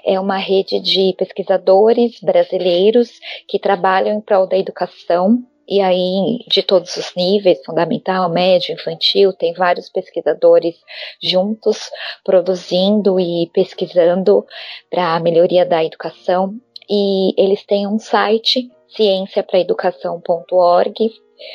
É 0.04 0.20
uma 0.20 0.38
rede 0.38 0.80
de 0.80 1.14
pesquisadores 1.16 2.20
brasileiros 2.20 3.12
que 3.48 3.60
trabalham 3.60 4.18
em 4.18 4.22
prol 4.22 4.48
da 4.48 4.58
educação 4.58 5.44
e 5.68 5.82
aí 5.82 6.40
de 6.48 6.64
todos 6.64 6.96
os 6.98 7.14
níveis, 7.16 7.64
fundamental, 7.66 8.30
médio, 8.30 8.74
infantil, 8.74 9.34
tem 9.34 9.54
vários 9.54 9.90
pesquisadores 9.90 10.76
juntos 11.22 11.90
produzindo 12.24 13.20
e 13.20 13.50
pesquisando 13.54 14.46
para 14.90 15.16
a 15.16 15.20
melhoria 15.20 15.66
da 15.66 15.84
educação. 15.84 16.56
E 16.90 17.34
eles 17.42 17.66
têm 17.66 17.88
um 17.88 17.98
site, 17.98 18.70
cienciapraeducação.org. 18.96 21.12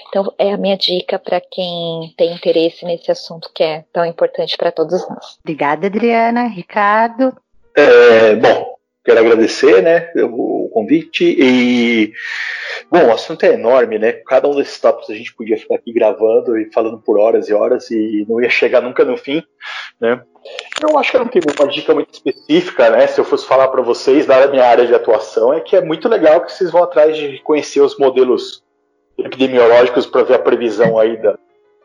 Então, 0.09 0.35
é 0.39 0.53
a 0.53 0.59
minha 0.59 0.77
dica 0.77 1.19
para 1.19 1.41
quem 1.41 2.13
tem 2.17 2.33
interesse 2.33 2.85
nesse 2.85 3.11
assunto 3.11 3.51
que 3.55 3.63
é 3.63 3.85
tão 3.93 4.05
importante 4.05 4.57
para 4.57 4.73
todos 4.73 5.09
nós. 5.09 5.39
Obrigada, 5.41 5.87
Adriana. 5.87 6.49
Ricardo? 6.49 7.35
É, 7.77 8.35
bom, 8.37 8.78
quero 9.09 9.21
agradecer 9.21 9.83
né, 9.83 10.11
o 10.17 10.69
convite 10.71 11.25
e 11.25 12.13
Bom, 12.91 13.07
o 13.07 13.13
assunto 13.13 13.43
é 13.45 13.55
enorme, 13.55 13.99
né? 13.99 14.13
Cada 14.13 14.49
um 14.49 14.55
desses 14.55 14.81
tópicos 14.81 15.11
a 15.11 15.15
gente 15.15 15.35
podia 15.35 15.59
ficar 15.59 15.75
aqui 15.75 15.93
gravando 15.93 16.57
e 16.57 16.73
falando 16.73 16.99
por 16.99 17.19
horas 17.19 17.49
e 17.49 17.53
horas 17.53 17.91
e 17.91 18.25
não 18.29 18.41
ia 18.41 18.49
chegar 18.49 18.81
nunca 18.81 19.05
no 19.05 19.17
fim, 19.17 19.43
né? 20.01 20.23
Eu 20.81 20.99
acho 20.99 21.11
que 21.11 21.17
eu 21.17 21.21
não 21.21 21.29
tenho 21.29 21.45
uma 21.59 21.69
dica 21.69 21.93
muito 21.93 22.13
específica, 22.13 22.89
né? 22.89 23.07
Se 23.07 23.21
eu 23.21 23.25
fosse 23.25 23.47
falar 23.47 23.69
para 23.69 23.83
vocês 23.83 24.25
da 24.25 24.47
minha 24.47 24.65
área 24.65 24.87
de 24.87 24.95
atuação, 24.95 25.53
é 25.53 25.61
que 25.61 25.77
é 25.77 25.83
muito 25.83 26.09
legal 26.09 26.43
que 26.43 26.53
vocês 26.53 26.71
vão 26.71 26.83
atrás 26.83 27.17
de 27.17 27.39
conhecer 27.43 27.81
os 27.81 27.99
modelos 27.99 28.63
epidemiológicos 29.19 30.07
para 30.07 30.23
ver 30.23 30.35
a 30.35 30.39
previsão 30.39 30.99
aí 30.99 31.21
da, 31.21 31.37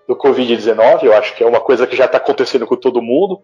do 0.08 0.16
Covid-19. 0.16 1.04
Eu 1.04 1.14
acho 1.14 1.36
que 1.36 1.44
é 1.44 1.48
uma 1.48 1.60
coisa 1.60 1.88
que 1.88 1.98
já 1.98 2.06
está 2.06 2.18
acontecendo 2.18 2.68
com 2.68 2.76
todo 2.76 3.02
mundo 3.02 3.41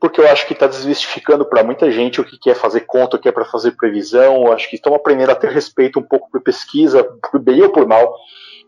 porque 0.00 0.20
eu 0.20 0.28
acho 0.28 0.46
que 0.46 0.52
está 0.52 0.66
desmistificando 0.66 1.44
para 1.44 1.62
muita 1.62 1.90
gente 1.90 2.20
o 2.20 2.24
que 2.24 2.50
é 2.50 2.54
fazer 2.54 2.80
conta, 2.80 3.16
o 3.16 3.20
que 3.20 3.28
é 3.28 3.32
para 3.32 3.44
fazer 3.44 3.72
previsão. 3.72 4.46
Eu 4.46 4.52
acho 4.52 4.68
que 4.68 4.76
estão 4.76 4.94
aprendendo 4.94 5.30
a 5.30 5.36
ter 5.36 5.50
respeito 5.50 5.98
um 5.98 6.02
pouco 6.02 6.30
por 6.30 6.40
pesquisa, 6.40 7.04
por 7.04 7.40
bem 7.40 7.62
ou 7.62 7.70
por 7.70 7.86
mal, 7.86 8.16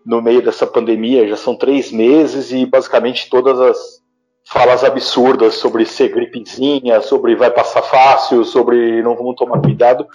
no 0.05 0.22
meio 0.22 0.42
dessa 0.42 0.66
pandemia. 0.66 1.28
Já 1.28 1.36
são 1.36 1.56
três 1.56 1.90
meses 1.90 2.52
e 2.52 2.64
basicamente 2.66 3.28
todas 3.28 3.60
as 3.60 4.05
falas 4.46 4.84
absurdas 4.84 5.55
sobre 5.55 5.86
ser 5.86 6.09
gripezinha, 6.09 7.01
sobre 7.01 7.34
vai 7.34 7.51
passar 7.51 7.82
fácil, 7.82 8.44
sobre 8.44 9.02
não 9.02 9.16
vamos 9.16 9.36
tomar 9.36 9.60
cuidado, 9.60 10.06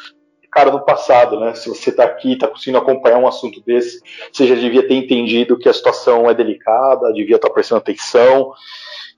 cara 0.52 0.72
no 0.72 0.84
passado, 0.84 1.40
né? 1.40 1.53
Se 1.53 1.69
você 1.69 1.90
está 1.90 2.03
aqui, 2.03 2.34
está 2.34 2.48
conseguindo 2.48 2.77
acompanhar 2.77 3.18
um 3.18 3.27
assunto 3.27 3.61
desse, 3.65 3.99
você 4.31 4.48
já 4.48 4.56
devia 4.56 4.88
ter 4.88 4.95
entendido 4.95 5.57
que 5.57 5.69
a 5.69 5.73
situação 5.73 6.30
é 6.30 6.34
delicada, 6.34 7.14
devia 7.14 7.36
estar 7.36 7.49
prestando 7.49 7.80
atenção. 7.80 8.52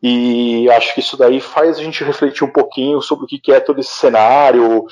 E 0.04 0.68
acho 0.72 0.96
que 0.96 1.00
isso 1.00 1.16
daí 1.16 1.40
faz 1.40 1.78
a 1.78 1.84
gente 1.84 2.04
refletir 2.04 2.44
um 2.44 2.52
pouquinho 2.52 3.02
sobre 3.02 3.26
o 3.26 3.28
que 3.28 3.52
é 3.52 3.60
todo 3.60 3.80
esse 3.80 3.92
cenário, 3.92 4.86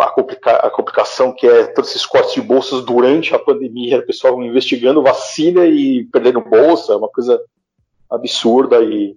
a, 0.00 0.10
complica 0.10 0.50
a 0.56 0.70
complicação 0.70 1.32
que 1.32 1.46
é 1.46 1.64
todos 1.68 1.90
esses 1.90 2.04
cortes 2.04 2.34
de 2.34 2.42
bolsas 2.42 2.84
durante 2.84 3.34
a 3.34 3.38
pandemia, 3.38 4.00
o 4.00 4.06
pessoal 4.06 4.42
investigando 4.42 5.02
vacina 5.02 5.64
e 5.64 6.04
perdendo 6.12 6.42
bolsa, 6.42 6.92
é 6.92 6.96
uma 6.96 7.08
coisa 7.08 7.40
absurda. 8.10 8.82
E 8.82 9.16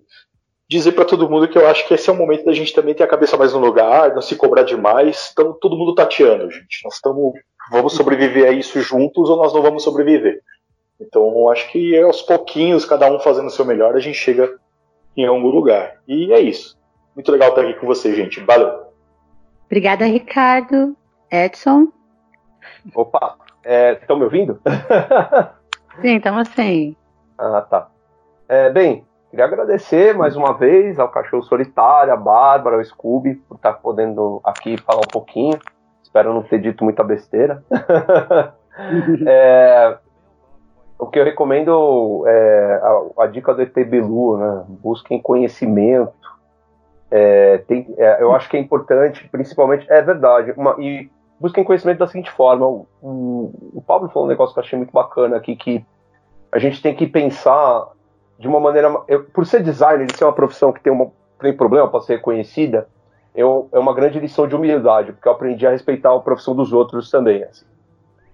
dizer 0.70 0.94
para 0.94 1.04
todo 1.04 1.30
mundo 1.30 1.50
que 1.50 1.58
eu 1.58 1.68
acho 1.68 1.86
que 1.86 1.94
esse 1.94 2.10
é 2.10 2.14
o 2.14 2.16
momento 2.16 2.46
da 2.46 2.54
gente 2.54 2.74
também 2.74 2.94
ter 2.94 3.04
a 3.04 3.08
cabeça 3.08 3.36
mais 3.36 3.52
no 3.52 3.60
lugar, 3.60 4.16
não 4.16 4.22
se 4.22 4.38
cobrar 4.38 4.64
demais. 4.64 5.28
Estamos 5.28 5.58
todo 5.60 5.78
mundo 5.78 5.94
tateando, 5.94 6.50
gente. 6.50 6.82
Nós 6.86 6.96
estamos. 6.96 7.34
Vamos 7.70 7.94
sobreviver 7.94 8.48
a 8.48 8.52
isso 8.52 8.80
juntos 8.80 9.30
ou 9.30 9.38
nós 9.38 9.54
não 9.54 9.62
vamos 9.62 9.84
sobreviver? 9.84 10.40
Então, 11.02 11.50
acho 11.50 11.70
que 11.72 11.98
aos 12.00 12.22
pouquinhos, 12.22 12.86
cada 12.86 13.12
um 13.12 13.20
fazendo 13.20 13.48
o 13.48 13.52
seu 13.52 13.66
melhor, 13.66 13.96
a 13.96 14.00
gente 14.00 14.18
chega 14.18 14.50
em 15.16 15.26
algum 15.26 15.50
lugar. 15.50 15.98
E 16.08 16.32
é 16.34 16.40
isso. 16.40 16.78
Muito 17.16 17.32
legal 17.32 17.50
estar 17.50 17.62
aqui 17.62 17.74
com 17.76 17.88
você, 17.88 18.14
gente. 18.14 18.42
Valeu. 18.42 18.86
Obrigada, 19.66 20.06
Ricardo. 20.06 20.96
Edson? 21.32 21.88
Opa, 22.94 23.38
estão 23.64 24.16
é, 24.16 24.20
me 24.20 24.26
ouvindo? 24.26 24.60
Sim, 26.02 26.18
estamos 26.18 26.50
sim. 26.50 26.96
Ah, 27.38 27.62
tá. 27.62 27.88
É, 28.50 28.70
bem, 28.70 29.06
queria 29.30 29.46
agradecer 29.46 30.14
mais 30.14 30.36
uma 30.36 30.54
vez 30.54 31.00
ao 31.00 31.10
Cachorro 31.10 31.44
Solitário, 31.44 32.12
a 32.12 32.18
Bárbara, 32.18 32.76
ao 32.76 32.84
Scooby, 32.84 33.36
por 33.36 33.56
estar 33.56 33.74
podendo 33.74 34.42
aqui 34.44 34.78
falar 34.78 35.00
um 35.00 35.12
pouquinho. 35.12 35.58
Espero 36.04 36.34
não 36.34 36.44
ter 36.44 36.60
dito 36.60 36.84
muita 36.84 37.04
besteira. 37.04 37.64
é, 39.26 39.98
o 40.98 41.08
que 41.08 41.20
eu 41.20 41.26
recomendo 41.26 42.24
é 42.28 42.82
a, 42.82 43.24
a 43.24 43.28
dica 43.28 43.54
do 43.54 43.62
ET 43.62 43.74
Bilu, 43.74 44.38
né? 44.38 44.64
Busquem 44.68 45.22
conhecimento. 45.22 46.14
É, 47.12 47.60
tem, 47.60 47.94
é, 47.98 48.22
eu 48.22 48.34
acho 48.34 48.50
que 48.50 48.58
é 48.58 48.60
importante, 48.60 49.28
principalmente, 49.30 49.86
é 49.90 50.02
verdade, 50.02 50.54
uma, 50.58 50.76
e 50.80 51.10
busquem 51.40 51.64
conhecimento 51.64 52.00
da 52.00 52.08
seguinte 52.08 52.32
forma. 52.32 52.66
O, 52.66 52.88
o, 53.02 53.72
o, 53.76 53.82
Pablo 53.82 54.10
falou 54.10 54.26
um 54.26 54.32
negócio 54.32 54.54
que 54.54 54.60
eu 54.60 54.64
achei 54.64 54.78
muito 54.78 54.92
bacana 54.92 55.36
aqui, 55.36 55.56
que 55.56 55.86
a 56.52 56.60
gente 56.60 56.82
tem 56.82 56.96
que 56.96 57.06
pensar 57.06 57.90
de 58.40 58.48
uma 58.48 58.60
maneira. 58.60 58.90
Eu, 59.08 59.26
por 59.26 59.46
ser 59.46 59.62
designer, 59.62 60.08
de 60.08 60.18
ser 60.18 60.24
uma 60.24 60.34
profissão 60.34 60.72
que 60.72 60.82
tem, 60.82 60.92
uma, 60.92 61.12
tem 61.40 61.56
problema 61.56 61.88
para 61.88 62.02
ser 62.02 62.16
reconhecida, 62.16 62.88
eu, 63.36 63.68
é 63.72 63.80
uma 63.80 63.94
grande 63.94 64.20
lição 64.20 64.48
de 64.48 64.56
humildade, 64.56 65.12
porque 65.12 65.28
eu 65.28 65.34
aprendi 65.34 65.68
a 65.68 65.72
respeitar 65.72 66.16
a 66.16 66.20
profissão 66.20 66.56
dos 66.56 66.72
outros 66.72 67.12
também. 67.12 67.44
Assim. 67.44 67.66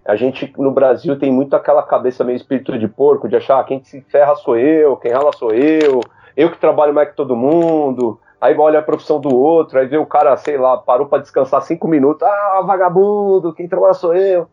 A 0.05 0.15
gente 0.15 0.51
no 0.57 0.71
Brasil 0.71 1.17
tem 1.17 1.31
muito 1.31 1.55
aquela 1.55 1.83
cabeça 1.83 2.23
meio 2.23 2.35
espírito 2.35 2.77
de 2.77 2.87
porco, 2.87 3.29
de 3.29 3.35
achar 3.35 3.59
ah, 3.59 3.63
quem 3.63 3.83
se 3.83 4.01
ferra 4.01 4.35
sou 4.35 4.57
eu, 4.57 4.97
quem 4.97 5.11
rala 5.11 5.31
sou 5.33 5.53
eu, 5.53 6.01
eu 6.35 6.51
que 6.51 6.57
trabalho 6.57 6.93
mais 6.93 7.09
que 7.09 7.15
todo 7.15 7.35
mundo. 7.35 8.19
Aí 8.39 8.57
olha 8.57 8.79
a 8.79 8.83
profissão 8.83 9.19
do 9.19 9.35
outro, 9.35 9.77
aí 9.77 9.85
vê 9.85 9.97
o 9.97 10.05
cara, 10.05 10.35
sei 10.35 10.57
lá, 10.57 10.75
parou 10.75 11.05
para 11.05 11.21
descansar 11.21 11.61
cinco 11.61 11.87
minutos, 11.87 12.27
ah, 12.27 12.63
vagabundo, 12.65 13.53
quem 13.53 13.67
trabalha 13.67 13.93
sou 13.93 14.15
eu. 14.15 14.47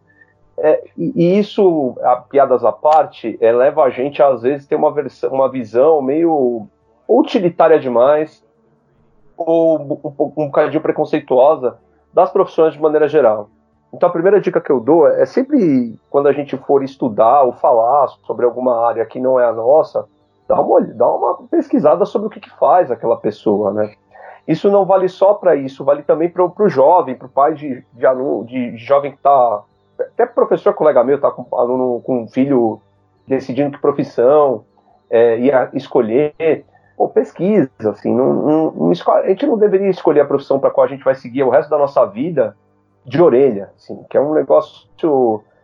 É, 0.59 0.85
e, 0.97 1.39
isso, 1.39 1.97
a, 2.03 2.17
piadas 2.17 2.65
à 2.65 2.73
parte, 2.73 3.39
é, 3.41 3.51
leva 3.51 3.85
a 3.85 3.91
gente 3.91 4.23
às 4.23 4.43
vezes 4.43 4.67
ter 4.67 4.75
uma, 4.75 4.93
versão, 4.93 5.31
uma 5.31 5.49
visão 5.49 6.03
meio 6.03 6.67
utilitária 7.09 7.79
demais 7.79 8.45
ou 9.37 9.79
um, 9.79 9.93
um, 9.93 10.33
um 10.37 10.47
bocadinho 10.47 10.83
preconceituosa 10.83 11.79
das 12.13 12.31
profissões 12.31 12.75
de 12.75 12.81
maneira 12.81 13.09
geral. 13.09 13.49
Então 13.93 14.09
a 14.09 14.13
primeira 14.13 14.41
dica 14.41 14.61
que 14.61 14.71
eu 14.71 14.81
dou 14.81 15.09
é 15.09 15.25
sempre 15.25 15.99
quando 16.11 16.29
a 16.29 16.33
gente 16.33 16.57
for 16.59 16.83
estudar 16.83 17.43
ou 17.43 17.53
falar 17.53 18.09
sobre 18.27 18.45
alguma 18.45 18.87
área 18.87 19.05
que 19.07 19.19
não 19.19 19.41
é 19.41 19.47
a 19.47 19.53
nossa, 19.53 20.05
dá 20.47 20.61
uma, 20.61 20.81
dá 20.81 21.11
uma 21.11 21.39
pesquisada 21.51 22.05
sobre 22.05 22.29
o 22.29 22.31
que, 22.31 22.41
que 22.41 22.51
faz 22.59 22.91
aquela 22.91 23.17
pessoa, 23.17 23.73
né? 23.73 23.95
Isso 24.47 24.71
não 24.71 24.87
vale 24.87 25.09
só 25.09 25.35
para 25.35 25.55
isso, 25.57 25.85
vale 25.85 26.03
também 26.03 26.31
para 26.31 26.43
o 26.43 26.69
jovem, 26.69 27.15
para 27.15 27.27
o 27.27 27.31
pai 27.31 27.55
de, 27.55 27.85
de 27.93 28.07
aluno, 28.07 28.47
de 28.47 28.77
jovem 28.79 29.11
que 29.11 29.19
está. 29.19 29.63
Até 30.01 30.27
professor 30.27 30.73
colega 30.73 31.05
meu 31.05 31.17
está 31.17 31.31
com 31.31 31.47
aluno 31.55 32.01
com 32.01 32.23
um 32.23 32.29
filho 32.29 32.81
decidindo 33.27 33.73
que 33.73 33.79
profissão 33.79 34.65
é, 35.11 35.39
ia 35.39 35.71
escolher. 35.75 36.65
Pô, 36.97 37.09
pesquisa, 37.09 37.71
assim, 37.85 38.13
não, 38.13 38.33
não, 38.33 38.71
não, 38.73 38.91
a 38.91 39.29
gente 39.29 39.47
não 39.47 39.57
deveria 39.57 39.89
escolher 39.89 40.21
a 40.23 40.25
profissão 40.25 40.59
para 40.59 40.71
qual 40.71 40.85
a 40.85 40.89
gente 40.89 41.05
vai 41.05 41.15
seguir 41.15 41.45
o 41.45 41.51
resto 41.51 41.71
da 41.71 41.79
nossa 41.79 42.05
vida 42.07 42.57
de 43.09 43.21
orelha, 43.23 43.71
assim, 43.77 44.05
que 44.09 44.17
é 44.17 44.21
um 44.21 44.35
negócio, 44.35 44.89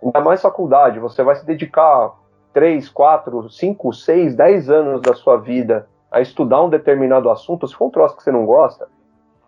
ainda 0.03 0.21
mais 0.21 0.41
faculdade, 0.41 0.99
você 0.99 1.23
vai 1.23 1.37
se 1.37 1.45
dedicar 1.45 2.15
3, 2.53 2.89
4, 2.89 3.51
5, 3.51 3.93
6, 3.93 4.35
10 4.35 4.71
anos 4.71 5.03
da 5.03 5.15
sua 5.15 5.37
vida 5.37 5.87
a 6.11 6.21
estudar 6.21 6.63
um 6.63 6.71
determinado 6.71 7.29
assunto, 7.29 7.67
se 7.67 7.75
for 7.75 7.87
um 7.87 7.91
troço 7.91 8.17
que 8.17 8.23
você 8.23 8.33
não 8.33 8.47
gosta, 8.47 8.89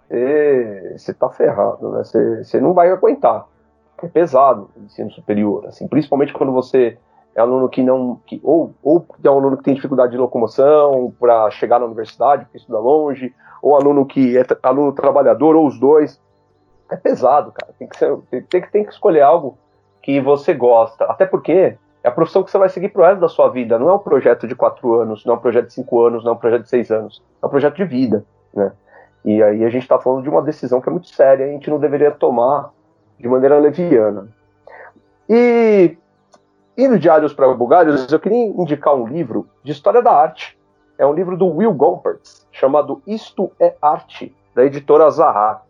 você 0.09 1.15
tá 1.15 1.29
ferrado, 1.31 1.91
né? 1.91 2.05
Você, 2.05 2.45
você 2.45 2.61
não 2.61 2.75
vai 2.75 2.91
aguentar. 2.91 3.47
É 4.03 4.09
pesado 4.09 4.69
o 4.77 4.85
ensino 4.85 5.11
superior, 5.11 5.67
assim, 5.67 5.89
principalmente 5.89 6.33
quando 6.33 6.53
você 6.53 6.99
é 7.35 7.41
aluno 7.41 7.69
que 7.69 7.83
não. 7.83 8.21
Que, 8.27 8.41
ou, 8.43 8.75
ou 8.83 9.07
é 9.23 9.31
um 9.31 9.39
aluno 9.39 9.57
que 9.57 9.65
tem 9.65 9.75
dificuldade 9.75 10.13
de 10.13 10.19
locomoção 10.19 11.13
para 11.19 11.51
chegar 11.51 11.79
na 11.79 11.87
universidade, 11.87 12.45
porque 12.45 12.59
estuda 12.59 12.79
longe, 12.79 13.35
ou 13.63 13.75
aluno 13.75 14.05
que 14.05 14.37
é 14.37 14.45
aluno 14.63 14.93
trabalhador, 14.93 15.55
ou 15.57 15.67
os 15.67 15.79
dois. 15.79 16.21
É 16.91 16.97
pesado, 16.97 17.53
cara. 17.53 17.73
Tem 17.79 17.89
que, 17.89 17.97
ser, 17.97 18.17
tem, 18.49 18.63
tem 18.63 18.85
que 18.85 18.93
escolher 18.93 19.23
algo 19.23 19.59
que 20.03 20.21
você 20.21 20.55
gosta. 20.55 21.05
Até 21.07 21.27
porque 21.27 21.77
é 22.03 22.09
a 22.09 22.13
profissão 22.13 22.45
que 22.45 22.51
você 22.51 22.59
vai 22.59 22.69
seguir 22.69 22.91
pro 22.91 23.03
resto 23.03 23.21
da 23.21 23.29
sua 23.29 23.49
vida. 23.49 23.79
Não 23.79 23.89
é 23.89 23.95
um 23.95 23.99
projeto 23.99 24.47
de 24.47 24.55
quatro 24.55 24.95
anos, 24.95 25.25
não 25.25 25.35
é 25.35 25.37
um 25.37 25.41
projeto 25.41 25.67
de 25.67 25.73
cinco 25.73 26.05
anos, 26.05 26.25
não 26.25 26.33
é 26.33 26.35
um 26.35 26.39
projeto 26.39 26.63
de 26.63 26.69
seis 26.69 26.91
anos. 26.91 27.23
É 27.43 27.47
um 27.47 27.49
projeto 27.51 27.77
de 27.77 27.85
vida, 27.85 28.25
né? 28.55 28.73
E 29.25 29.43
aí 29.43 29.65
a 29.65 29.69
gente 29.69 29.83
está 29.83 29.99
falando 29.99 30.23
de 30.23 30.29
uma 30.29 30.41
decisão 30.41 30.81
que 30.81 30.89
é 30.89 30.93
muito 30.93 31.09
séria, 31.09 31.47
a 31.47 31.49
gente 31.49 31.69
não 31.69 31.81
deveria 31.81 32.13
tomar 32.13 32.71
de 33.19 33.27
maneira 33.27 33.59
leviana. 33.59 34.29
E 35.29 35.99
indo 36.79 36.97
de 36.97 37.11
alhos 37.11 37.35
para 37.35 37.53
bugalhos, 37.53 38.13
eu 38.13 38.21
queria 38.21 38.47
indicar 38.47 38.95
um 38.95 39.07
livro 39.07 39.49
de 39.65 39.73
história 39.73 40.01
da 40.01 40.13
arte. 40.13 40.57
É 40.99 41.05
um 41.05 41.13
livro 41.13 41.37
do 41.37 41.47
Will 41.47 41.75
Gompertz, 41.75 42.47
chamado 42.53 43.03
Isto 43.07 43.51
é 43.59 43.75
Arte, 43.83 44.35
da 44.55 44.65
editora 44.65 45.11
Zaha. 45.11 45.63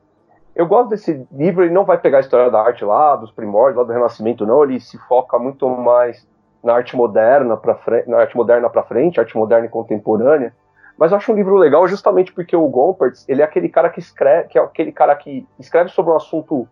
Eu 0.57 0.67
gosto 0.67 0.89
desse 0.89 1.29
livro, 1.31 1.63
ele 1.63 1.75
não 1.75 1.85
vai 1.85 1.99
pegar 1.99 2.17
a 2.17 2.21
história 2.23 2.51
da 2.51 2.63
arte 2.63 2.83
lá, 2.83 3.15
dos 3.15 3.31
primórdios, 3.31 3.77
lá 3.77 3.85
do 3.85 3.93
Renascimento, 3.93 4.47
não. 4.47 4.65
Ele 4.65 4.81
se 4.81 4.97
foca 4.97 5.39
muito 5.39 5.69
mais 5.69 6.27
na 6.65 6.73
arte 6.73 6.97
moderna 6.97 7.59
para 7.59 7.79
na 8.07 8.17
arte 8.17 8.35
moderna 8.35 8.71
para 8.71 8.83
frente, 8.83 9.21
arte 9.21 9.37
moderna 9.37 9.67
e 9.67 9.69
contemporânea. 9.69 10.55
Mas 10.97 11.13
eu 11.13 11.19
acho 11.19 11.31
um 11.31 11.35
livro 11.35 11.57
legal 11.57 11.87
justamente 11.87 12.33
porque 12.33 12.57
o 12.57 12.67
Gompertz, 12.69 13.29
ele 13.29 13.43
é 13.43 13.45
aquele 13.45 13.69
cara 13.69 13.91
que 13.91 14.01
escreve, 14.01 14.49
que 14.49 14.59
é 14.59 14.63
aquele 14.63 14.93
cara 14.93 15.15
que 15.15 15.47
escreve 15.59 15.91
sobre 15.91 16.11
um 16.11 16.17
assunto 16.17 16.67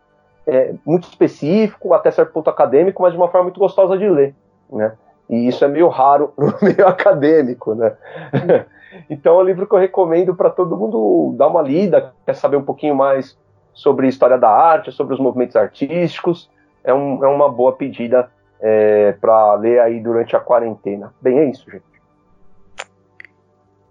é, 0.46 0.72
muito 0.84 1.06
específico, 1.06 1.92
até 1.92 2.10
certo 2.10 2.32
ponto 2.32 2.48
acadêmico, 2.48 3.02
mas 3.02 3.12
de 3.12 3.18
uma 3.18 3.28
forma 3.28 3.44
muito 3.44 3.60
gostosa 3.60 3.98
de 3.98 4.08
ler, 4.08 4.34
né? 4.72 4.94
E 5.28 5.46
isso 5.46 5.62
é 5.62 5.68
meio 5.68 5.88
raro 5.88 6.32
no 6.38 6.54
meio 6.62 6.88
acadêmico, 6.88 7.74
né? 7.74 7.94
então 9.10 9.38
é 9.38 9.42
um 9.42 9.46
livro 9.46 9.66
que 9.66 9.74
eu 9.74 9.78
recomendo 9.78 10.34
para 10.34 10.48
todo 10.48 10.74
mundo 10.74 11.34
dar 11.36 11.48
uma 11.48 11.60
lida, 11.60 12.14
quer 12.24 12.34
saber 12.34 12.56
um 12.56 12.64
pouquinho 12.64 12.94
mais 12.94 13.38
sobre 13.74 14.08
história 14.08 14.38
da 14.38 14.48
arte, 14.48 14.92
sobre 14.92 15.14
os 15.14 15.20
movimentos 15.20 15.56
artísticos, 15.56 16.50
é, 16.82 16.94
um, 16.94 17.24
é 17.24 17.28
uma 17.28 17.48
boa 17.48 17.72
pedida 17.72 18.30
é, 18.60 19.12
para 19.20 19.54
ler 19.54 19.80
aí 19.80 20.00
durante 20.00 20.36
a 20.36 20.40
quarentena. 20.40 21.12
Bem, 21.20 21.38
é 21.38 21.50
isso, 21.50 21.70
gente. 21.70 21.84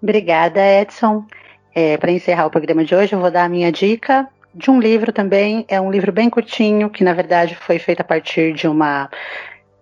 Obrigada, 0.01 0.59
Edson. 0.59 1.25
É, 1.75 1.97
para 1.97 2.11
encerrar 2.11 2.45
o 2.45 2.51
programa 2.51 2.83
de 2.83 2.95
hoje, 2.95 3.13
eu 3.13 3.19
vou 3.19 3.31
dar 3.31 3.45
a 3.45 3.49
minha 3.49 3.71
dica 3.71 4.27
de 4.53 4.69
um 4.69 4.79
livro 4.79 5.11
também. 5.11 5.65
É 5.67 5.81
um 5.81 5.91
livro 5.91 6.11
bem 6.11 6.29
curtinho, 6.29 6.89
que 6.89 7.03
na 7.03 7.13
verdade 7.13 7.55
foi 7.55 7.79
feito 7.79 8.01
a 8.01 8.03
partir 8.03 8.53
de 8.53 8.67
uma 8.67 9.09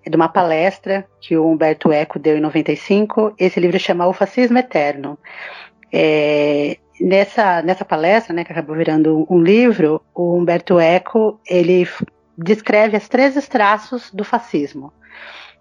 de 0.07 0.15
uma 0.15 0.27
palestra 0.27 1.05
que 1.19 1.37
o 1.37 1.47
Humberto 1.47 1.91
Eco 1.91 2.17
deu 2.17 2.35
em 2.35 2.41
95. 2.41 3.35
Esse 3.37 3.59
livro 3.59 3.77
chama 3.77 4.07
O 4.07 4.13
Fascismo 4.13 4.57
Eterno. 4.57 5.17
É, 5.93 6.77
nessa, 7.01 7.61
nessa 7.61 7.85
palestra, 7.85 8.33
né, 8.33 8.43
que 8.43 8.51
acabou 8.51 8.75
virando 8.75 9.25
um 9.29 9.41
livro, 9.41 10.01
o 10.13 10.37
Humberto 10.37 10.79
Eco 10.79 11.39
ele 11.47 11.87
descreve 12.37 12.97
as 12.97 13.07
três 13.07 13.47
traços 13.47 14.11
do 14.11 14.23
fascismo. 14.23 14.91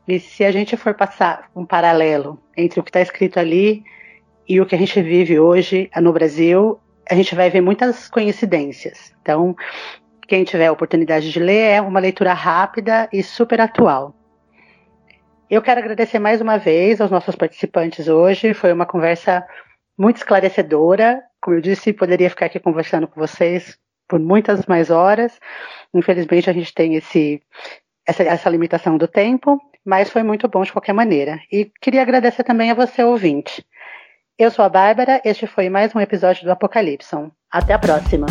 E 0.07 0.19
se 0.19 0.45
a 0.45 0.51
gente 0.51 0.77
for 0.77 0.95
passar 0.95 1.51
um 1.55 1.65
paralelo 1.65 2.39
entre 2.57 2.81
o 2.81 2.83
que 2.83 2.91
está 2.91 3.01
escrito 3.01 3.39
ali 3.39 3.85
e 4.49 4.61
o 4.61 4.67
que 4.67 4.75
a 4.75 4.79
gente 4.79 5.01
vive 5.03 5.39
hoje 5.39 5.91
no 6.01 6.13
Brasil, 6.13 6.81
a 7.09 7.15
gente 7.15 7.35
vai 7.35 7.51
ver 7.51 7.61
muitas 7.61 8.09
coincidências. 8.09 9.15
Então, 9.21 9.55
quem 10.27 10.45
tiver 10.45 10.67
a 10.67 10.73
oportunidade 10.73 11.31
de 11.31 11.39
ler, 11.39 11.73
é 11.73 11.81
uma 11.81 12.01
leitura 12.01 12.33
rápida 12.33 13.09
e 13.13 13.23
super 13.23 13.61
atual. 13.61 14.15
Eu 15.51 15.61
quero 15.61 15.81
agradecer 15.81 16.21
mais 16.21 16.41
uma 16.41 16.57
vez 16.57 17.01
aos 17.01 17.11
nossos 17.11 17.35
participantes 17.35 18.07
hoje. 18.07 18.55
Foi 18.55 18.73
uma 18.73 18.87
conversa 18.87 19.45
muito 19.99 20.19
esclarecedora. 20.19 21.21
Como 21.41 21.57
eu 21.57 21.61
disse, 21.61 21.93
poderia 21.93 22.31
ficar 22.31 22.47
aqui 22.47 22.61
conversando 22.61 23.09
com 23.09 23.21
vocês 23.21 23.79
por 24.09 24.19
muitas 24.19 24.67
mais 24.67 24.91
horas. 24.91 25.39
Infelizmente, 25.95 26.51
a 26.51 26.53
gente 26.53 26.75
tem 26.75 26.97
esse, 26.97 27.41
essa, 28.07 28.23
essa 28.23 28.51
limitação 28.51 28.99
do 28.99 29.09
tempo, 29.09 29.61
mas 29.85 30.11
foi 30.11 30.23
muito 30.23 30.49
bom 30.49 30.63
de 30.63 30.73
qualquer 30.73 30.93
maneira. 30.93 31.41
E 31.51 31.71
queria 31.81 32.03
agradecer 32.03 32.45
também 32.45 32.71
a 32.71 32.75
você, 32.75 33.03
ouvinte. 33.03 33.65
Eu 34.39 34.51
sou 34.51 34.65
a 34.65 34.69
Bárbara, 34.69 35.21
este 35.25 35.47
foi 35.47 35.69
mais 35.69 35.95
um 35.95 36.01
episódio 36.01 36.45
do 36.45 36.51
Apocalipson. 36.51 37.31
Até 37.51 37.75
a 37.75 37.79
próxima! 37.79 38.27